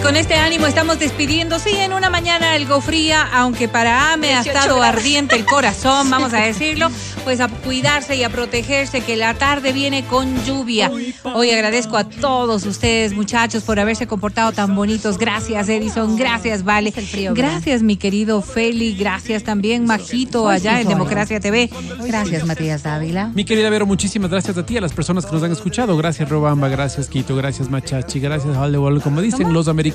Y 0.00 0.02
con 0.02 0.16
este 0.16 0.34
ánimo 0.34 0.66
estamos 0.66 0.98
despidiendo, 0.98 1.58
sí, 1.58 1.76
en 1.76 1.92
una 1.92 2.08
mañana 2.08 2.52
algo 2.52 2.80
fría, 2.80 3.28
aunque 3.34 3.68
para 3.68 4.14
Ame 4.14 4.28
ha 4.28 4.42
18 4.42 4.58
estado 4.58 4.78
grados. 4.78 4.96
ardiente 4.96 5.36
el 5.36 5.44
corazón, 5.44 6.08
vamos 6.10 6.32
a 6.32 6.38
decirlo, 6.38 6.88
pues 7.22 7.40
a 7.40 7.48
cuidarse 7.48 8.16
y 8.16 8.24
a 8.24 8.30
protegerse, 8.30 9.02
que 9.02 9.16
la 9.16 9.34
tarde 9.34 9.74
viene 9.74 10.06
con 10.06 10.42
lluvia. 10.44 10.90
Hoy 11.22 11.50
agradezco 11.50 11.98
a 11.98 12.04
todos 12.04 12.64
ustedes, 12.64 13.12
muchachos, 13.12 13.62
por 13.64 13.78
haberse 13.78 14.06
comportado 14.06 14.52
tan 14.52 14.74
bonitos. 14.74 15.18
Gracias, 15.18 15.68
Edison, 15.68 16.16
gracias, 16.16 16.64
Vale. 16.64 16.94
Gracias, 17.34 17.82
mi 17.82 17.96
querido 17.96 18.40
Feli, 18.40 18.94
gracias 18.94 19.42
también, 19.42 19.84
Majito, 19.84 20.48
allá 20.48 20.80
en 20.80 20.88
Democracia 20.88 21.40
TV. 21.40 21.68
Gracias, 22.06 22.46
Matías 22.46 22.82
Dávila. 22.84 23.32
Mi 23.34 23.44
querida 23.44 23.68
Vero, 23.68 23.84
muchísimas 23.84 24.30
gracias 24.30 24.56
a 24.56 24.64
ti, 24.64 24.78
a 24.78 24.80
las 24.80 24.94
personas 24.94 25.26
que 25.26 25.32
nos 25.32 25.42
han 25.42 25.52
escuchado. 25.52 25.94
Gracias, 25.98 26.26
Robamba, 26.26 26.68
gracias, 26.68 27.08
Quito, 27.08 27.36
gracias, 27.36 27.68
Machachi, 27.68 28.18
gracias, 28.18 28.56
Hollywood, 28.56 29.02
como 29.02 29.20
dicen 29.20 29.52
los 29.52 29.68
americanos. 29.68 29.89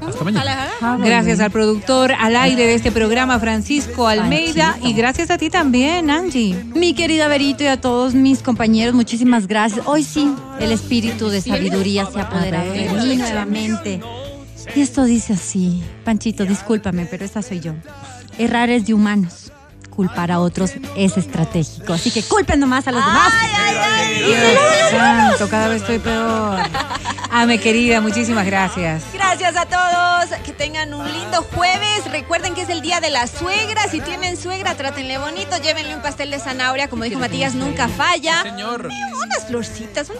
Hasta 0.00 0.24
mañana. 0.24 0.68
Gracias 0.98 1.40
al 1.40 1.50
productor 1.50 2.12
al 2.12 2.36
aire 2.36 2.66
de 2.66 2.74
este 2.74 2.92
programa, 2.92 3.38
Francisco 3.38 4.06
Almeida, 4.06 4.76
y 4.82 4.92
gracias 4.92 5.30
a 5.30 5.38
ti 5.38 5.50
también, 5.50 6.10
Angie. 6.10 6.54
Mi 6.74 6.94
querida 6.94 7.28
Verito 7.28 7.64
y 7.64 7.68
a 7.68 7.80
todos 7.80 8.14
mis 8.14 8.42
compañeros, 8.42 8.94
muchísimas 8.94 9.46
gracias. 9.46 9.86
Hoy 9.86 10.04
sí, 10.04 10.34
el 10.60 10.72
espíritu 10.72 11.28
de 11.28 11.40
sabiduría 11.40 12.06
se 12.06 12.20
ha 12.20 12.24
apoderado 12.24 12.72
de 12.72 12.88
mí 12.88 13.16
nuevamente. 13.16 14.00
Y 14.74 14.80
esto 14.80 15.04
dice 15.04 15.34
así, 15.34 15.82
Panchito, 16.04 16.44
discúlpame, 16.44 17.06
pero 17.06 17.24
esa 17.24 17.42
soy 17.42 17.60
yo. 17.60 17.72
Errar 18.38 18.70
es 18.70 18.86
de 18.86 18.94
humanos. 18.94 19.43
Culpar 19.94 20.32
a 20.32 20.40
otros 20.40 20.72
es 20.96 21.16
estratégico. 21.16 21.92
Así 21.92 22.10
que 22.10 22.22
culpen 22.22 22.60
nomás 22.60 22.86
a 22.88 22.92
los 22.92 23.04
demás. 23.04 23.32
Dios 24.18 24.90
santo, 24.90 25.48
cada 25.48 25.68
vez 25.68 25.82
estoy 25.82 25.98
peor. 25.98 26.58
Ame 27.30 27.58
querida, 27.58 28.00
muchísimas 28.00 28.46
gracias. 28.46 29.02
Gracias 29.12 29.56
a 29.56 29.66
todos. 29.66 30.38
Que 30.44 30.52
tengan 30.52 30.94
un 30.94 31.10
lindo 31.10 31.42
jueves. 31.54 32.04
Recuerden 32.10 32.54
que 32.54 32.62
es 32.62 32.68
el 32.68 32.80
día 32.80 33.00
de 33.00 33.10
la 33.10 33.26
suegra. 33.26 33.88
Si 33.88 34.00
tienen 34.00 34.36
suegra, 34.36 34.76
trátenle 34.76 35.18
bonito. 35.18 35.56
Llévenle 35.58 35.96
un 35.96 36.02
pastel 36.02 36.30
de 36.30 36.38
zanahoria. 36.38 36.88
Como 36.88 37.04
dijo 37.04 37.18
Matías, 37.18 37.54
nunca 37.54 37.88
falla. 37.88 38.42
Señor. 38.42 38.88
Unas 39.22 39.46
florcitas, 39.48 40.10
un 40.10 40.16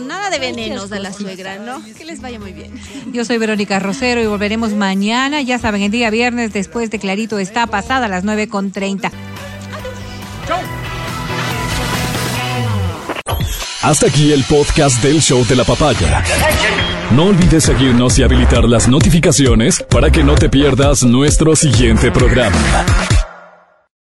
Nada 0.00 0.30
de 0.30 0.38
venenos 0.38 0.90
a 0.92 0.98
la 0.98 1.12
suegra, 1.12 1.58
¿no? 1.58 1.82
Que 1.96 2.04
les 2.04 2.20
vaya 2.20 2.38
muy 2.38 2.52
bien. 2.52 2.72
Yo 3.12 3.24
soy 3.24 3.38
Verónica 3.38 3.78
Rosero 3.78 4.22
y 4.22 4.26
volveremos 4.26 4.72
mañana. 4.72 5.42
Ya 5.42 5.58
saben, 5.58 5.82
el 5.82 5.90
día 5.90 6.10
viernes 6.10 6.52
después 6.52 6.90
de 6.90 6.98
Clarito 6.98 7.38
está 7.38 7.66
pasada 7.66 8.06
a 8.06 8.08
las 8.08 8.24
9.30. 8.24 9.10
Hasta 13.82 14.06
aquí 14.06 14.32
el 14.32 14.44
podcast 14.44 15.02
del 15.02 15.20
show 15.20 15.44
de 15.44 15.56
la 15.56 15.64
papaya. 15.64 16.22
No 17.10 17.24
olvides 17.24 17.64
seguirnos 17.64 18.18
y 18.18 18.22
habilitar 18.22 18.64
las 18.64 18.88
notificaciones 18.88 19.84
para 19.90 20.10
que 20.10 20.22
no 20.22 20.36
te 20.36 20.48
pierdas 20.48 21.02
nuestro 21.02 21.56
siguiente 21.56 22.12
programa. 22.12 22.56